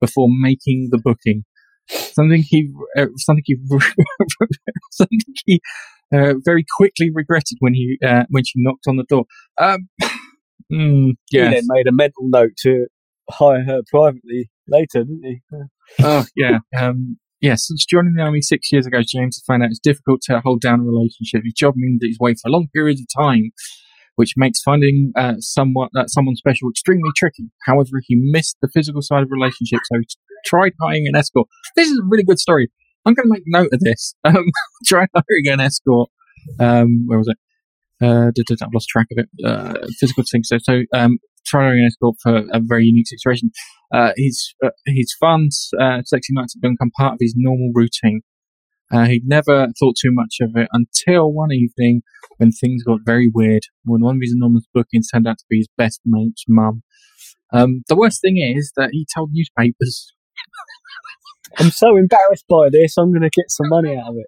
before 0.00 0.28
making 0.30 0.88
the 0.90 0.98
booking. 0.98 1.44
Something 1.88 2.44
he, 2.46 2.70
uh, 2.96 3.06
something 3.16 3.42
he, 3.46 3.56
something 4.92 5.18
he 5.46 5.60
uh, 6.12 6.34
very 6.44 6.64
quickly 6.76 7.10
regretted 7.12 7.58
when 7.60 7.74
he 7.74 7.98
uh, 8.04 8.24
when 8.30 8.44
she 8.44 8.54
knocked 8.56 8.86
on 8.86 8.96
the 8.96 9.04
door. 9.04 9.24
Um, 9.60 9.88
mm, 10.72 11.12
He 11.50 11.54
then 11.54 11.64
made 11.68 11.86
a 11.86 11.92
mental 11.92 12.28
note 12.28 12.52
to 12.62 12.86
hire 13.30 13.62
her 13.64 13.82
privately 13.90 14.50
later, 14.68 15.04
didn't 15.04 15.22
he? 15.24 15.40
oh 16.02 16.24
yeah. 16.36 16.58
Um, 16.78 17.18
yeah, 17.40 17.54
since 17.54 17.84
joining 17.84 18.14
the 18.14 18.22
army 18.22 18.40
six 18.40 18.72
years 18.72 18.84
ago, 18.84 18.98
James 19.06 19.36
has 19.36 19.44
found 19.46 19.62
out 19.62 19.70
it's 19.70 19.78
difficult 19.78 20.22
to 20.22 20.40
hold 20.40 20.60
down 20.60 20.80
a 20.80 20.82
relationship. 20.82 21.42
His 21.44 21.52
job 21.54 21.74
means 21.76 22.00
that 22.00 22.06
he's 22.08 22.18
away 22.20 22.34
for 22.34 22.50
long 22.50 22.66
periods 22.74 23.00
of 23.00 23.06
time, 23.16 23.50
which 24.16 24.34
makes 24.36 24.60
finding 24.60 25.12
uh, 25.16 25.34
someone 25.38 25.88
uh, 25.96 26.06
someone 26.08 26.34
special 26.34 26.68
extremely 26.68 27.10
tricky. 27.16 27.44
However, 27.64 28.02
he 28.02 28.16
missed 28.16 28.56
the 28.60 28.68
physical 28.68 29.02
side 29.02 29.22
of 29.22 29.28
relationships, 29.30 29.82
so 29.92 30.00
he 30.00 30.06
tried 30.44 30.72
hiring 30.80 31.06
an 31.06 31.14
escort. 31.14 31.46
This 31.76 31.88
is 31.88 31.98
a 31.98 32.02
really 32.08 32.24
good 32.24 32.40
story. 32.40 32.70
I'm 33.08 33.14
going 33.14 33.26
to 33.26 33.32
make 33.32 33.44
note 33.46 33.70
of 33.72 33.80
this. 33.80 34.14
Um, 34.24 34.44
try 34.84 35.06
hiring 35.14 35.46
an 35.46 35.60
escort. 35.60 36.10
Um, 36.60 37.04
where 37.06 37.18
was 37.18 37.28
it? 37.28 37.38
Uh, 38.04 38.30
I've 38.62 38.74
lost 38.74 38.88
track 38.88 39.06
of 39.10 39.24
it. 39.24 39.28
Uh, 39.44 39.86
physical 39.98 40.24
things. 40.30 40.48
So, 40.48 40.58
so 40.58 40.82
um, 40.92 41.18
try 41.46 41.64
hiring 41.64 41.80
an 41.80 41.86
escort 41.86 42.16
for 42.22 42.36
a 42.52 42.60
very 42.60 42.84
unique 42.84 43.08
situation. 43.08 43.50
Uh, 43.92 44.12
his 44.16 44.54
uh, 44.62 44.70
his 44.86 45.14
fun, 45.18 45.48
uh, 45.80 46.02
sexy 46.04 46.34
nights 46.34 46.54
have 46.54 46.60
become 46.60 46.90
part 46.98 47.14
of 47.14 47.18
his 47.20 47.34
normal 47.36 47.70
routine. 47.74 48.20
Uh, 48.92 49.06
he'd 49.06 49.26
never 49.26 49.68
thought 49.78 49.96
too 50.00 50.12
much 50.12 50.36
of 50.42 50.50
it 50.56 50.68
until 50.72 51.32
one 51.32 51.52
evening 51.52 52.02
when 52.36 52.50
things 52.52 52.82
got 52.82 53.00
very 53.04 53.30
weird. 53.32 53.62
When 53.84 54.02
one 54.02 54.16
of 54.16 54.22
his 54.22 54.32
anonymous 54.32 54.66
bookings 54.74 55.08
turned 55.08 55.26
out 55.26 55.38
to 55.38 55.44
be 55.48 55.58
his 55.58 55.68
best 55.78 56.00
mate's 56.04 56.44
mum. 56.46 56.82
Um, 57.52 57.82
the 57.88 57.96
worst 57.96 58.20
thing 58.20 58.36
is 58.38 58.72
that 58.76 58.90
he 58.92 59.06
told 59.14 59.30
newspapers. 59.32 60.12
I'm 61.58 61.70
so 61.70 61.96
embarrassed 61.96 62.44
by 62.48 62.68
this. 62.70 62.96
I'm 62.98 63.10
going 63.12 63.22
to 63.22 63.30
get 63.30 63.50
some 63.50 63.68
money 63.68 63.96
out 63.96 64.08
of 64.10 64.16
it. 64.16 64.26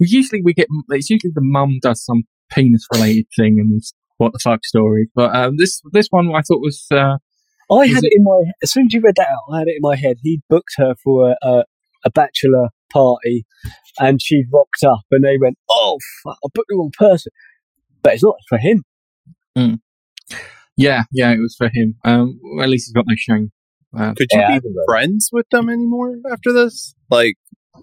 We 0.00 0.06
usually 0.08 0.42
we 0.42 0.54
get 0.54 0.68
it's 0.90 1.10
usually 1.10 1.32
the 1.34 1.40
mum 1.42 1.78
does 1.82 2.04
some 2.04 2.22
penis 2.50 2.86
related 2.94 3.26
thing 3.36 3.58
and 3.58 3.72
it's 3.76 3.92
what 4.18 4.32
the 4.32 4.38
fuck 4.38 4.64
story. 4.64 5.08
But 5.14 5.34
um, 5.34 5.56
this 5.58 5.80
this 5.92 6.06
one 6.10 6.28
I 6.34 6.40
thought 6.42 6.60
was 6.60 6.86
uh, 6.92 7.16
I 7.70 7.80
Is 7.82 7.94
had 7.94 8.04
it- 8.04 8.08
it 8.08 8.12
in 8.16 8.24
my 8.24 8.42
as 8.62 8.70
soon 8.72 8.86
as 8.86 8.92
you 8.94 9.00
read 9.00 9.16
that 9.16 9.28
out, 9.28 9.52
I 9.52 9.58
had 9.60 9.68
it 9.68 9.76
in 9.76 9.80
my 9.82 9.96
head. 9.96 10.18
He 10.22 10.40
booked 10.48 10.74
her 10.76 10.94
for 11.02 11.30
a, 11.30 11.36
a, 11.46 11.64
a 12.04 12.10
bachelor 12.10 12.68
party, 12.92 13.44
and 13.98 14.22
she 14.22 14.44
rocked 14.52 14.84
up, 14.84 15.02
and 15.10 15.24
they 15.24 15.36
went, 15.36 15.58
"Oh, 15.70 15.98
fuck, 16.24 16.38
I 16.44 16.48
booked 16.54 16.68
the 16.68 16.76
wrong 16.76 16.92
person." 16.96 17.32
But 18.02 18.14
it's 18.14 18.22
not 18.22 18.36
for 18.48 18.58
him. 18.58 18.84
yeah 20.76 21.02
yeah 21.12 21.32
it 21.32 21.40
was 21.40 21.56
for 21.56 21.68
him. 21.72 21.96
Um, 22.04 22.38
well, 22.54 22.62
at 22.64 22.70
least 22.70 22.86
he's 22.86 22.92
got 22.94 23.04
no 23.08 23.14
shame. 23.16 23.50
Uh, 23.96 24.12
Could 24.14 24.28
you 24.32 24.40
Yeah. 24.40 24.58
be 24.58 24.68
friends 24.86 25.30
with 25.32 25.46
them 25.50 25.68
anymore 25.68 26.16
after 26.30 26.52
this? 26.52 26.94
Like, 27.10 27.34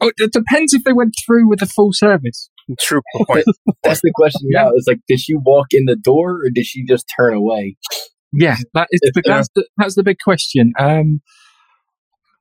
Oh, 0.02 0.12
it 0.18 0.34
depends 0.34 0.74
if 0.74 0.84
they 0.84 0.92
went 0.92 1.14
through 1.26 1.48
with 1.48 1.60
the 1.60 1.66
full 1.66 1.94
service. 1.94 2.50
True 2.80 3.02
point. 3.28 3.46
That's 3.84 4.02
the 4.02 4.12
question 4.14 4.42
now. 4.52 4.72
It's 4.76 4.88
like, 4.88 5.00
did 5.08 5.20
she 5.22 5.36
walk 5.36 5.68
in 5.72 5.86
the 5.86 5.96
door 5.96 6.32
or 6.32 6.50
did 6.54 6.66
she 6.66 6.84
just 6.86 7.06
turn 7.18 7.34
away? 7.34 7.78
Yeah, 8.34 8.58
that 8.74 8.88
is 8.92 9.00
the, 9.14 9.22
that's 9.26 9.48
the 9.56 9.66
that's 9.78 9.96
the 9.96 10.04
big 10.04 10.18
question. 10.22 10.74
Um, 10.78 11.22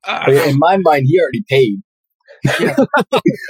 uh, 0.05 0.25
in 0.27 0.59
my 0.59 0.75
mind, 0.77 1.05
he 1.07 1.17
already 1.21 1.43
paid. 1.47 1.79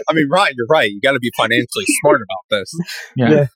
I 0.08 0.14
mean, 0.14 0.28
right, 0.32 0.54
you're 0.56 0.68
right. 0.70 0.90
You 0.92 1.02
got 1.02 1.14
to 1.14 1.20
be 1.20 1.32
financially 1.36 1.86
smart 2.02 2.22
about 2.22 2.60
this. 2.60 2.72
yeah, 3.16 3.48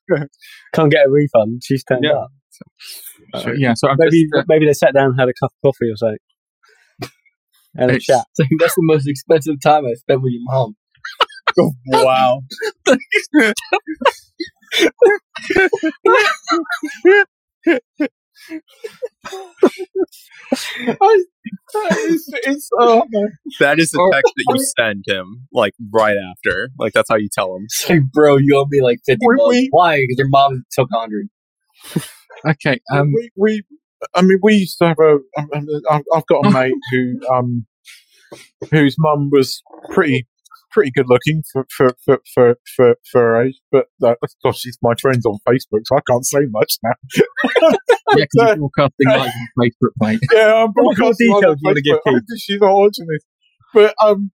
Can't 0.74 0.92
get 0.92 1.06
a 1.06 1.10
refund. 1.10 1.62
She's 1.64 1.84
turned 1.84 2.04
Yeah. 2.06 2.14
up. 2.14 2.32
uh, 3.36 3.52
yeah. 3.56 3.74
So 3.76 3.88
I'm 3.90 3.98
Maybe 4.00 4.24
just, 4.24 4.34
uh, 4.36 4.44
maybe 4.48 4.66
they 4.66 4.74
sat 4.74 4.94
down 4.96 5.12
and 5.12 5.20
had 5.20 5.30
a 5.30 5.34
cup 5.40 5.52
of 5.52 5.62
coffee 5.74 5.92
or 5.92 5.96
something. 5.96 6.18
And 7.76 7.92
a 7.92 7.96
It's- 7.96 8.04
chat. 8.06 8.26
It's 8.32 8.40
like, 8.40 8.50
that's 8.60 8.76
the 8.76 8.82
most 8.84 9.08
expensive 9.08 9.56
time 9.62 9.86
I 9.86 9.94
spent 9.94 10.22
with 10.22 10.34
your 10.34 10.44
mom. 10.44 10.76
Wow. 11.88 12.42
it's, 21.74 22.30
it's, 22.46 22.70
oh. 22.80 23.04
That 23.60 23.80
is 23.80 23.92
the 23.92 24.10
text 24.14 24.34
that 24.36 24.56
you 24.56 24.66
send 24.78 25.04
him, 25.08 25.48
like 25.52 25.74
right 25.94 26.16
after. 26.18 26.70
Like 26.78 26.94
that's 26.94 27.10
how 27.10 27.16
you 27.18 27.30
tell 27.32 27.56
him. 27.56 27.64
It's 27.66 27.90
like, 27.90 28.02
bro, 28.12 28.38
you 28.38 28.58
owe 28.58 28.66
me 28.70 28.82
like 28.82 29.00
50 29.06 29.20
We- 29.22 29.36
bucks. 29.38 29.68
Why? 29.72 29.96
Because 29.98 30.18
your 30.18 30.30
mom 30.30 30.64
took 30.72 30.90
100. 30.92 31.30
okay. 32.50 32.80
Um, 32.94 33.12
we, 33.14 33.32
we, 33.36 33.64
I 34.16 34.22
mean, 34.22 34.40
we 34.42 34.56
used 34.56 34.78
to 34.80 34.88
have 34.88 34.98
a. 35.00 35.18
I- 35.38 35.96
I- 35.96 36.04
I've 36.16 36.28
got 36.28 36.46
a 36.46 36.52
mate 36.54 36.74
who, 36.92 37.20
um, 37.34 37.66
whose 38.72 38.96
mum 39.00 39.30
was 39.32 39.62
pretty, 39.92 40.28
pretty 40.72 40.92
good 40.92 41.06
looking 41.08 41.44
for 41.52 41.66
for 41.76 41.96
for 42.06 42.20
for 42.34 42.56
for, 42.76 42.96
for 43.12 43.22
her 43.22 43.42
age. 43.44 43.60
But 43.72 43.86
uh, 44.04 44.16
gosh, 44.44 44.60
she's 44.60 44.78
my 44.82 44.94
friend 45.02 45.22
on 45.26 45.40
Facebook, 45.48 45.82
so 45.86 45.98
I 45.98 46.02
can't 46.10 46.26
say 46.26 46.40
much 46.50 46.78
now. 46.84 46.92
yeah, 48.16 48.26
because 48.26 48.30
you're 48.36 48.56
broadcasting 48.58 49.08
live 49.08 49.32
on 49.32 49.48
Facebook, 49.60 49.92
mate. 50.00 50.20
yeah, 50.34 50.64
I'm 50.64 50.72
broadcasting 50.72 51.28
on 51.30 51.42
detail 51.42 51.56
do 51.56 51.60
you 51.62 51.68
wanna 51.70 51.82
give 51.82 51.98
Facebook. 52.08 52.24
I 52.32 52.38
She's 52.38 52.62
not 52.62 52.76
watching 52.76 53.06
this, 53.08 53.24
but 53.74 53.96
um, 54.04 54.32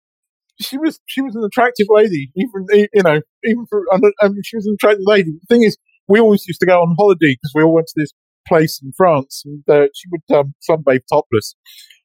she 0.61 0.77
was 0.77 0.99
she 1.05 1.21
was 1.21 1.35
an 1.35 1.43
attractive 1.43 1.87
lady, 1.89 2.31
even 2.35 2.87
you 2.93 3.03
know, 3.03 3.19
even 3.43 3.65
for 3.69 3.83
I 3.91 3.97
mean, 4.27 4.41
she 4.43 4.57
was 4.57 4.65
an 4.67 4.75
attractive 4.75 5.05
lady. 5.05 5.31
The 5.31 5.55
thing 5.55 5.63
is, 5.63 5.77
we 6.07 6.19
always 6.19 6.45
used 6.47 6.59
to 6.59 6.65
go 6.65 6.81
on 6.81 6.95
holiday 6.97 7.33
because 7.33 7.51
we 7.55 7.63
all 7.63 7.73
went 7.73 7.87
to 7.87 7.93
this 7.97 8.11
place 8.47 8.79
in 8.83 8.91
France, 8.95 9.43
and 9.45 9.63
uh, 9.69 9.87
she 9.93 10.07
would 10.11 10.37
um, 10.37 10.53
sunbathe 10.69 11.01
topless. 11.11 11.55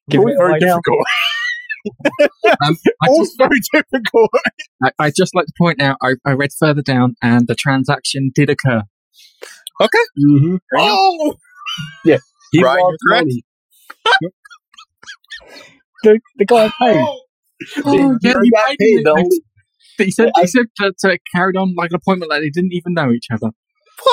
It 0.07 0.11
Give 0.11 0.23
was 0.23 0.33
it 0.33 0.37
very 0.37 0.59
difficult. 0.59 0.99
Um, 2.45 2.77
I, 3.01 3.07
Always 3.07 3.29
just, 3.29 3.37
very 3.39 3.59
difficult. 3.73 4.29
I, 4.83 4.91
I 4.99 5.09
just 5.09 5.33
like 5.33 5.47
to 5.47 5.53
point 5.57 5.81
out, 5.81 5.97
I, 6.03 6.13
I 6.25 6.33
read 6.33 6.51
further 6.59 6.83
down, 6.83 7.15
and 7.23 7.47
the 7.47 7.55
transaction 7.55 8.31
did 8.35 8.51
occur. 8.51 8.83
Mm-hmm. 10.19 10.57
Oh, 10.77 11.33
He 12.51 12.63
Right, 12.63 12.79
lost 12.79 12.97
correct. 13.07 13.25
money. 13.25 13.43
The, 16.03 16.19
the 16.37 16.45
guy 16.45 16.69
paid. 16.81 16.97
Oh, 16.97 17.21
He 17.91 17.97
yeah, 18.23 18.33
already 18.33 18.49
he 18.49 18.51
paid 18.67 18.77
paid, 18.79 19.05
the 19.05 19.39
He 20.05 20.11
said 20.11 20.31
he 20.41 20.47
said 20.47 20.65
that 20.79 20.93
uh, 21.05 21.15
carried 21.35 21.55
on 21.55 21.75
like 21.75 21.91
an 21.91 21.95
appointment 21.97 22.31
like 22.31 22.41
they 22.41 22.49
didn't 22.49 22.73
even 22.73 22.95
know 22.95 23.11
each 23.11 23.27
other. 23.31 23.51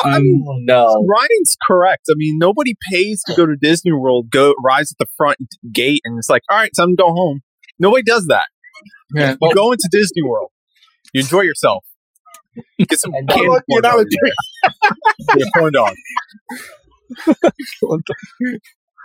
I 0.05 0.17
Um, 0.17 0.23
mean, 0.23 0.45
No. 0.67 1.05
Ryan's 1.09 1.57
correct. 1.67 2.05
I 2.11 2.15
mean, 2.17 2.39
nobody 2.39 2.75
pays 2.93 3.23
to 3.27 3.35
go 3.35 3.47
to 3.47 3.57
Disney 3.57 3.93
World, 3.93 4.31
go 4.31 4.55
rise 4.65 4.93
at 4.93 4.99
the 4.99 5.07
front 5.17 5.39
gate, 5.73 6.01
and 6.05 6.19
it's 6.19 6.29
like, 6.29 6.43
all 6.51 6.57
right, 6.59 6.71
time 6.77 6.91
to 6.91 6.97
go 6.97 7.13
home. 7.13 7.41
Nobody 7.79 8.03
does 8.03 8.27
that. 8.27 8.47
yeah, 9.15 9.35
You 9.41 9.55
go 9.55 9.73
into 9.73 9.89
Disney 9.91 10.23
World, 10.23 10.51
you 11.13 11.21
enjoy 11.23 11.41
yourself, 11.43 11.85
get 12.79 12.99
some 13.01 13.15
And 13.15 13.31
I 13.31 13.35
candy 13.35 13.49
corn 13.71 13.83
dog. 13.83 14.07
Get 15.37 15.47
a 15.47 15.51
corn 15.59 15.73
dog. 15.73 15.95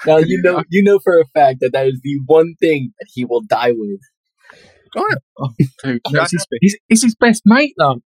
Now 0.05 0.17
you 0.17 0.41
know 0.41 0.61
you 0.69 0.83
know 0.83 0.99
for 0.99 1.17
a 1.21 1.25
fact 1.33 1.59
that 1.61 1.71
that 1.71 1.87
is 1.87 2.01
the 2.03 2.19
one 2.25 2.55
thing 2.59 2.91
that 2.99 3.07
he 3.13 3.23
will 3.23 3.41
die 3.41 3.71
with. 3.71 4.01
dude, 5.81 6.01
no, 6.11 6.21
it's, 6.23 6.31
his, 6.33 6.45
he's, 6.89 7.03
his 7.03 7.15
best 7.15 7.41
mate 7.45 7.73
though. 7.77 8.01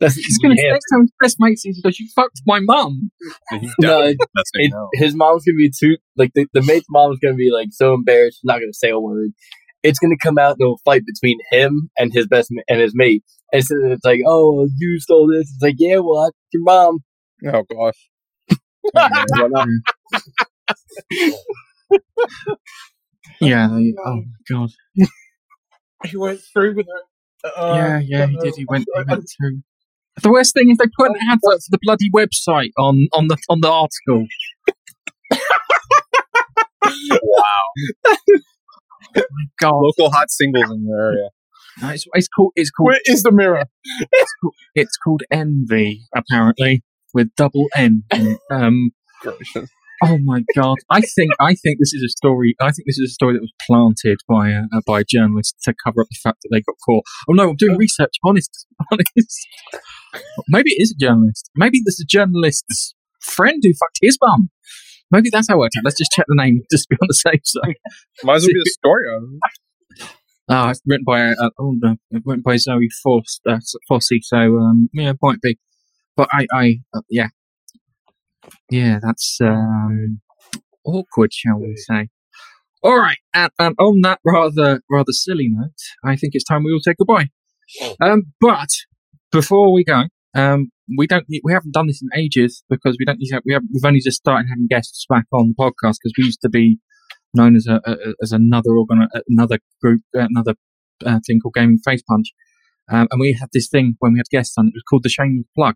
That's 0.00 0.14
He's 0.14 0.38
gonna 0.38 0.54
yeah. 0.56 0.72
next 0.72 0.84
time 0.92 1.00
his 1.02 1.12
best 1.20 1.36
mate 1.40 1.58
sees, 1.58 1.76
he 1.76 1.82
goes, 1.82 1.98
"You 1.98 2.06
fucked 2.14 2.42
my 2.46 2.60
mum." 2.60 3.10
No, 3.80 4.02
it- 4.02 4.16
it- 4.54 4.72
his 4.94 5.14
mom's 5.14 5.44
gonna 5.44 5.56
be 5.56 5.70
too 5.76 5.96
like 6.16 6.30
the, 6.34 6.46
the 6.52 6.62
mate's 6.62 6.86
mom's 6.88 7.18
gonna 7.18 7.34
be 7.34 7.50
like 7.52 7.68
so 7.72 7.94
embarrassed, 7.94 8.38
she's 8.38 8.44
not 8.44 8.60
gonna 8.60 8.72
say 8.72 8.90
a 8.90 8.98
word. 9.00 9.30
It's 9.82 9.98
gonna 9.98 10.16
come 10.22 10.38
out 10.38 10.56
in 10.60 10.66
a 10.66 10.74
fight 10.84 11.02
between 11.06 11.38
him 11.50 11.90
and 11.98 12.12
his 12.12 12.26
best 12.28 12.48
ma- 12.52 12.62
and 12.68 12.80
his 12.80 12.92
mate. 12.94 13.24
And 13.52 13.64
so 13.64 13.74
it's 13.86 14.04
like, 14.04 14.20
oh, 14.26 14.68
you 14.78 15.00
stole 15.00 15.26
this. 15.28 15.50
It's 15.54 15.62
like, 15.62 15.76
yeah, 15.78 15.98
well, 15.98 16.24
that's 16.24 16.36
your 16.52 16.62
mom. 16.62 16.98
Oh 17.46 17.64
gosh. 17.70 18.08
Yeah. 23.40 23.68
they- 23.68 23.94
oh 24.04 24.16
my 24.16 24.22
god. 24.48 24.70
He 26.04 26.16
went 26.16 26.40
through 26.52 26.76
with 26.76 26.86
it. 26.86 27.50
Uh, 27.56 27.72
yeah, 27.74 27.98
yeah, 27.98 28.26
he 28.26 28.38
uh, 28.38 28.40
did. 28.40 28.54
He 28.56 28.64
went. 28.68 28.84
He 28.94 29.02
went 29.04 29.24
through. 29.36 29.62
The 30.22 30.30
worst 30.30 30.54
thing 30.54 30.70
is 30.70 30.78
they 30.78 30.86
put 30.98 31.10
an 31.10 31.16
advert 31.30 31.60
for 31.62 31.70
the 31.70 31.78
bloody 31.82 32.10
website 32.14 32.70
on 32.78 33.08
on 33.12 33.28
the 33.28 33.36
on 33.48 33.60
the 33.60 33.70
article. 33.70 34.26
Wow. 37.22 37.64
My 39.16 39.22
God, 39.60 39.80
Local 39.80 40.10
hot 40.10 40.30
singles 40.30 40.70
in 40.70 40.86
your 40.86 41.00
area. 41.12 41.28
No, 41.80 41.88
it's, 41.90 42.06
it's 42.12 42.28
called 42.28 42.52
it's 42.56 42.70
called 42.70 42.88
Where 42.88 43.00
is 43.06 43.22
the 43.22 43.32
mirror? 43.32 43.64
it's 44.74 44.96
called 44.96 45.22
Envy 45.30 46.02
apparently 46.14 46.82
with 47.14 47.34
double 47.36 47.66
N. 47.76 48.04
Um, 48.50 48.90
oh 50.04 50.18
my 50.22 50.44
God, 50.54 50.76
I 50.90 51.00
think 51.00 51.32
I 51.40 51.54
think 51.54 51.78
this 51.78 51.92
is 51.92 52.02
a 52.02 52.08
story. 52.08 52.54
I 52.60 52.70
think 52.72 52.86
this 52.86 52.98
is 52.98 53.10
a 53.10 53.14
story 53.14 53.34
that 53.34 53.40
was 53.40 53.52
planted 53.66 54.18
by 54.28 54.50
a, 54.50 54.62
uh, 54.72 54.80
by 54.86 55.00
a 55.00 55.04
journalist 55.04 55.56
to 55.64 55.74
cover 55.84 56.02
up 56.02 56.08
the 56.10 56.18
fact 56.22 56.38
that 56.42 56.48
they 56.52 56.60
got 56.60 56.76
caught. 56.84 57.04
Oh 57.28 57.32
no, 57.32 57.50
I'm 57.50 57.56
doing 57.56 57.76
research. 57.76 58.14
Honest, 58.24 58.66
honest. 58.92 59.48
Maybe 60.48 60.70
it 60.70 60.82
is 60.82 60.92
a 60.92 61.04
journalist. 61.04 61.50
Maybe 61.56 61.80
this 61.84 61.94
is 61.94 62.04
a 62.04 62.06
journalist's 62.06 62.94
friend 63.20 63.60
who 63.62 63.72
fucked 63.74 63.98
his 64.00 64.18
mum. 64.22 64.50
Maybe 65.10 65.30
that's 65.30 65.48
how 65.48 65.54
it 65.54 65.58
worked 65.58 65.74
out. 65.76 65.84
Let's 65.84 65.98
just 65.98 66.12
check 66.12 66.26
the 66.28 66.36
name 66.36 66.62
just 66.70 66.84
to 66.84 66.88
be 66.90 66.98
on 67.00 67.08
the 67.08 67.14
safe 67.14 67.40
side. 67.44 67.76
Might 68.24 68.36
as 68.36 68.42
well 68.42 68.48
be 68.48 68.60
a 68.60 68.70
story. 68.70 69.04
Ah, 70.50 70.70
it's 70.70 70.80
written 70.86 71.04
by 71.06 71.30
uh, 71.30 71.50
oh 71.58 71.74
no, 71.76 71.96
written 72.24 72.42
by 72.42 72.56
Zoe 72.56 72.88
Force, 73.02 73.40
uh, 73.46 73.58
Fossey. 73.90 74.20
So 74.22 74.38
um, 74.58 74.88
yeah, 74.94 75.12
might 75.20 75.42
be. 75.42 75.58
But 76.16 76.28
I, 76.32 76.46
I, 76.52 76.80
uh, 76.94 77.02
yeah, 77.10 77.28
yeah, 78.70 78.98
that's 79.02 79.38
um, 79.40 80.20
awkward, 80.84 81.32
shall 81.32 81.58
we 81.58 81.76
say? 81.76 82.08
All 82.82 82.98
right, 82.98 83.18
and, 83.34 83.50
and 83.58 83.74
on 83.78 84.00
that 84.02 84.20
rather 84.24 84.80
rather 84.90 85.12
silly 85.12 85.48
note, 85.50 85.72
I 86.04 86.16
think 86.16 86.34
it's 86.34 86.44
time 86.44 86.64
we 86.64 86.72
all 86.72 86.80
say 86.80 86.94
goodbye. 86.96 87.28
Um, 88.00 88.32
but 88.40 88.68
before 89.32 89.72
we 89.72 89.84
go, 89.84 90.04
um, 90.34 90.70
we 90.96 91.06
don't 91.06 91.26
we 91.28 91.52
haven't 91.52 91.74
done 91.74 91.88
this 91.88 92.02
in 92.02 92.08
ages 92.18 92.62
because 92.70 92.96
we 92.98 93.04
don't 93.04 93.18
we 93.44 93.52
have 93.52 93.62
we've 93.72 93.84
only 93.84 94.00
just 94.00 94.18
started 94.18 94.46
having 94.48 94.68
guests 94.68 95.04
back 95.08 95.24
on 95.32 95.48
the 95.48 95.54
podcast 95.54 95.96
because 96.02 96.12
we 96.16 96.24
used 96.24 96.40
to 96.42 96.48
be 96.48 96.78
known 97.34 97.56
as 97.56 97.66
a, 97.66 97.80
a 97.84 97.96
as 98.22 98.32
another 98.32 98.70
organ 98.76 99.08
another 99.28 99.58
group 99.82 100.00
another 100.14 100.54
uh, 101.04 101.18
thing 101.26 101.40
called 101.40 101.54
Gaming 101.54 101.78
Face 101.84 102.02
Punch, 102.08 102.28
um, 102.90 103.08
and 103.10 103.20
we 103.20 103.36
had 103.38 103.48
this 103.52 103.68
thing 103.68 103.96
when 103.98 104.12
we 104.12 104.18
had 104.18 104.28
guests 104.30 104.54
on. 104.56 104.68
It 104.68 104.74
was 104.74 104.84
called 104.88 105.02
the 105.02 105.08
Shameless 105.08 105.46
Plug. 105.54 105.74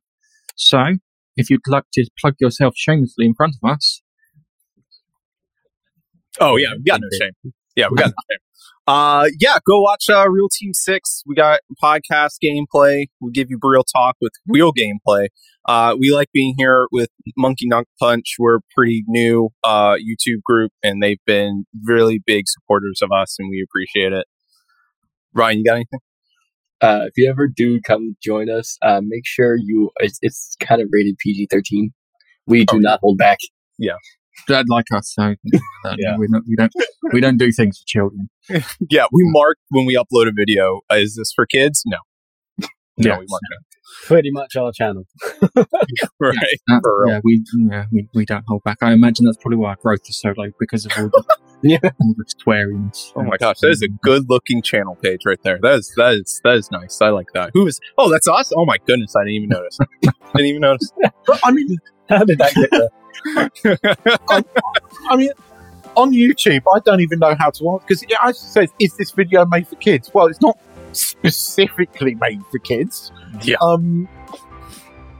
So 0.54 0.98
if 1.36 1.50
you'd 1.50 1.60
like 1.66 1.84
to 1.94 2.06
plug 2.20 2.34
yourself 2.40 2.74
shamelessly 2.76 3.26
in 3.26 3.34
front 3.34 3.54
of 3.62 3.70
us, 3.70 4.02
Oh 6.40 6.56
yeah, 6.56 6.68
we 6.76 6.84
got 6.84 7.00
no 7.00 7.08
shame. 7.18 7.52
Yeah, 7.76 7.88
we 7.90 7.96
got 7.96 8.06
no 8.08 8.14
shame. 8.30 8.38
Uh, 8.86 9.28
yeah, 9.38 9.58
go 9.66 9.80
watch 9.80 10.06
uh, 10.10 10.28
Real 10.28 10.48
Team 10.50 10.72
Six. 10.74 11.22
We 11.26 11.34
got 11.34 11.60
podcast 11.82 12.36
gameplay. 12.44 13.06
We 13.20 13.30
give 13.32 13.48
you 13.48 13.58
real 13.62 13.84
talk 13.84 14.16
with 14.20 14.32
real 14.48 14.72
gameplay. 14.72 15.28
Uh, 15.68 15.94
we 15.98 16.10
like 16.10 16.28
being 16.32 16.54
here 16.58 16.88
with 16.90 17.08
Monkey 17.36 17.68
Nut 17.68 17.84
Punch. 18.00 18.34
We're 18.38 18.58
pretty 18.74 19.04
new 19.06 19.50
uh, 19.62 19.94
YouTube 19.94 20.42
group, 20.44 20.72
and 20.82 21.02
they've 21.02 21.20
been 21.26 21.64
really 21.84 22.20
big 22.26 22.44
supporters 22.48 23.00
of 23.02 23.10
us, 23.12 23.36
and 23.38 23.48
we 23.48 23.64
appreciate 23.64 24.12
it. 24.12 24.26
Ryan, 25.32 25.58
you 25.58 25.64
got 25.64 25.74
anything? 25.74 26.00
Uh, 26.82 27.04
if 27.06 27.12
you 27.16 27.30
ever 27.30 27.46
do 27.48 27.80
come 27.80 28.16
join 28.22 28.50
us, 28.50 28.76
uh, 28.82 29.00
make 29.02 29.24
sure 29.24 29.56
you. 29.56 29.90
It's, 30.00 30.18
it's 30.20 30.56
kind 30.60 30.82
of 30.82 30.88
rated 30.92 31.16
PG 31.18 31.48
thirteen. 31.50 31.92
We 32.46 32.64
do 32.64 32.76
Oh, 32.76 32.78
not 32.80 32.98
hold 33.00 33.18
back. 33.18 33.38
I'd 34.48 34.68
like 34.68 34.86
us. 34.94 35.12
So 35.14 35.22
uh, 35.84 35.96
Yeah. 35.98 36.16
we, 36.18 36.26
don't, 36.26 36.44
we 36.48 36.56
don't 36.56 36.72
we 37.12 37.20
don't 37.20 37.36
do 37.38 37.52
things 37.52 37.78
for 37.78 37.84
children. 37.86 38.28
Yeah, 38.90 39.04
we 39.12 39.22
mark 39.26 39.58
when 39.70 39.86
we 39.86 39.94
upload 39.94 40.26
a 40.28 40.32
video. 40.36 40.80
Uh, 40.90 40.96
is 40.96 41.14
this 41.16 41.32
for 41.34 41.46
kids? 41.46 41.82
No. 41.86 41.98
No, 42.58 42.66
Yeah. 42.98 43.18
we 43.18 43.26
mark 43.28 43.42
Pretty 44.06 44.30
much 44.32 44.56
our 44.56 44.72
channel. 44.72 45.04
it. 45.56 45.68
Right. 46.20 46.34
For 46.82 47.04
real. 47.04 47.14
yeah, 47.14 47.20
we 47.22 47.44
yeah 47.70 47.84
we, 47.92 48.08
we 48.14 48.24
don't 48.24 48.44
hold 48.48 48.62
back. 48.64 48.78
I 48.82 48.92
imagine 48.92 49.26
that's 49.26 49.36
probably 49.36 49.58
why 49.58 49.70
our 49.70 49.76
growth 49.76 50.00
is 50.08 50.20
so 50.20 50.32
low 50.36 50.46
because 50.58 50.86
of 50.86 50.92
all 50.96 51.08
the, 51.08 51.24
Yeah. 51.64 51.78
Oh 53.16 53.22
my 53.22 53.36
gosh, 53.36 53.60
that 53.60 53.70
is 53.70 53.82
a 53.82 53.88
good 53.88 54.28
looking 54.28 54.62
channel 54.62 54.96
page 54.96 55.20
right 55.24 55.38
there. 55.44 55.58
That 55.62 55.74
is 55.74 55.92
that 55.96 56.14
is 56.14 56.40
that 56.42 56.56
is 56.56 56.70
nice. 56.72 57.00
I 57.00 57.10
like 57.10 57.28
that. 57.34 57.50
Who 57.54 57.66
is? 57.66 57.78
Oh, 57.96 58.10
that's 58.10 58.26
us. 58.26 58.52
Oh 58.56 58.64
my 58.64 58.78
goodness, 58.86 59.14
I 59.14 59.20
didn't 59.20 59.34
even 59.34 59.48
notice. 59.50 59.78
I 60.06 60.10
didn't 60.34 60.46
even 60.46 60.60
notice. 60.62 60.92
I 61.44 61.52
mean, 61.52 61.78
How 62.08 62.24
did 62.24 62.38
that 62.38 62.54
get 62.54 62.70
there? 62.70 62.90
I 65.10 65.16
mean, 65.16 65.30
on 65.96 66.12
YouTube, 66.12 66.62
I 66.74 66.80
don't 66.84 67.00
even 67.00 67.18
know 67.20 67.34
how 67.38 67.50
to 67.50 67.70
answer 67.70 67.84
because 67.86 68.02
it 68.02 68.12
actually 68.14 68.34
says, 68.34 68.70
"Is 68.80 68.96
this 68.96 69.12
video 69.12 69.44
made 69.46 69.68
for 69.68 69.76
kids?" 69.76 70.10
Well, 70.12 70.26
it's 70.26 70.40
not 70.40 70.58
specifically 70.92 72.14
made 72.16 72.40
for 72.50 72.58
kids. 72.58 73.12
Yeah. 73.42 73.56
Um. 73.62 74.08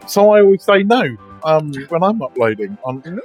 So 0.08 0.32
I 0.32 0.40
always 0.40 0.64
say 0.64 0.82
no. 0.82 1.16
Um, 1.44 1.72
when 1.88 2.02
I'm 2.02 2.22
uploading 2.22 2.78
on, 2.84 3.02
No. 3.04 3.20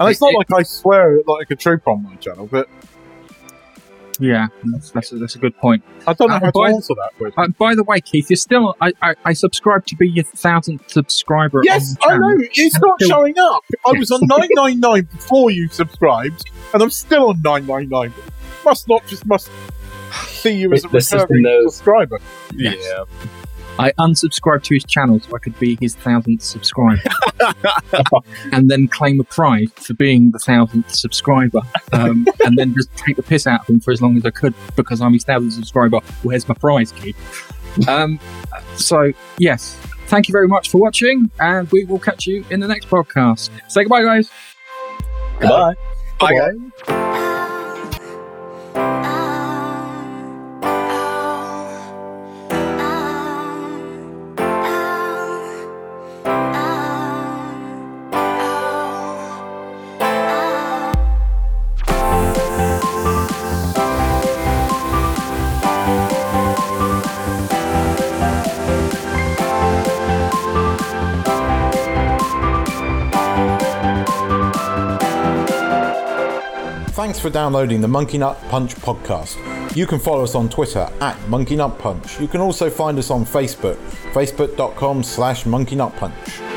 And 0.00 0.08
it's 0.10 0.20
not 0.20 0.34
like 0.34 0.52
I 0.52 0.62
swear 0.62 1.16
it 1.16 1.26
like 1.28 1.50
a 1.50 1.56
trooper 1.56 1.90
on 1.90 2.02
my 2.02 2.14
channel, 2.16 2.46
but 2.50 2.68
Yeah, 4.18 4.46
that's, 4.64 4.90
that's, 4.92 5.12
a, 5.12 5.16
that's 5.18 5.34
a 5.34 5.38
good 5.38 5.54
point. 5.58 5.82
I 6.06 6.14
don't 6.14 6.28
know 6.30 6.36
Uh, 6.36 6.40
how 6.40 6.46
to 6.46 6.52
by- 6.54 6.70
answer 6.70 6.94
that 6.94 7.10
question. 7.18 7.34
Uh, 7.36 7.48
by 7.58 7.74
the 7.74 7.84
way, 7.84 8.00
Keith, 8.00 8.30
you're 8.30 8.36
still. 8.38 8.74
I, 8.80 8.92
I, 9.02 9.14
I 9.26 9.32
subscribe 9.34 9.84
to 9.86 9.96
be 9.96 10.08
your 10.08 10.24
thousandth 10.24 10.88
subscriber. 10.90 11.60
Yes, 11.64 11.96
on 12.02 12.10
I 12.10 12.14
channel. 12.14 12.30
know. 12.38 12.44
It's 12.54 12.78
not 12.80 12.98
Still- 12.98 13.08
showing 13.10 13.38
up. 13.38 13.62
I 13.86 13.92
was 13.98 14.10
on 14.10 14.20
999 14.26 15.08
before 15.12 15.50
you 15.50 15.68
subscribed, 15.68 16.48
and 16.72 16.82
I'm 16.82 16.90
still 16.90 17.28
on 17.28 17.42
999. 17.42 18.12
Must 18.64 18.88
not 18.88 19.06
just 19.06 19.26
must 19.26 19.50
see 20.28 20.52
you 20.56 20.72
as 20.72 20.84
a 20.84 20.88
The 20.88 21.00
system 21.00 21.20
recurring 21.20 21.42
knows. 21.42 21.74
subscriber. 21.76 22.18
Yes. 22.54 22.76
Yeah. 22.80 23.04
I 23.78 23.92
unsubscribed 23.92 24.64
to 24.64 24.74
his 24.74 24.84
channel 24.84 25.20
so 25.20 25.34
I 25.36 25.38
could 25.38 25.58
be 25.58 25.76
his 25.80 25.94
thousandth 25.94 26.42
subscriber, 26.42 27.02
and 28.52 28.70
then 28.70 28.88
claim 28.88 29.20
a 29.20 29.24
prize 29.24 29.68
for 29.74 29.94
being 29.94 30.30
the 30.30 30.38
thousandth 30.38 30.94
subscriber, 30.94 31.60
um, 31.92 32.26
and 32.44 32.56
then 32.56 32.74
just 32.74 32.94
take 32.96 33.16
the 33.16 33.22
piss 33.22 33.46
out 33.46 33.62
of 33.62 33.68
him 33.68 33.80
for 33.80 33.92
as 33.92 34.00
long 34.00 34.16
as 34.16 34.24
I 34.24 34.30
could 34.30 34.54
because 34.76 35.00
I'm 35.00 35.12
his 35.12 35.24
thousandth 35.24 35.54
subscriber. 35.54 35.98
Where's 36.22 36.48
my 36.48 36.54
prize, 36.54 36.92
Keith? 36.92 37.88
Um, 37.88 38.18
so 38.76 39.12
yes, 39.38 39.74
thank 40.06 40.28
you 40.28 40.32
very 40.32 40.48
much 40.48 40.70
for 40.70 40.78
watching, 40.78 41.30
and 41.38 41.70
we 41.70 41.84
will 41.84 41.98
catch 41.98 42.26
you 42.26 42.44
in 42.50 42.60
the 42.60 42.68
next 42.68 42.88
podcast. 42.88 43.50
Say 43.68 43.82
goodbye, 43.84 44.02
guys. 44.02 44.30
Goodbye. 45.38 45.74
Bye, 46.18 46.32
guys. 46.32 47.25
For 77.26 77.32
downloading 77.32 77.80
the 77.80 77.88
Monkey 77.88 78.18
Nut 78.18 78.40
Punch 78.50 78.76
podcast. 78.76 79.36
You 79.74 79.84
can 79.84 79.98
follow 79.98 80.22
us 80.22 80.36
on 80.36 80.48
Twitter 80.48 80.88
at 81.00 81.20
Monkey 81.28 81.56
Nut 81.56 81.76
Punch. 81.76 82.20
You 82.20 82.28
can 82.28 82.40
also 82.40 82.70
find 82.70 82.96
us 83.00 83.10
on 83.10 83.24
Facebook, 83.24 83.74
facebook.com 84.12 85.02
slash 85.02 85.44
Monkey 85.44 85.74
Nut 85.74 85.92
Punch. 85.96 86.55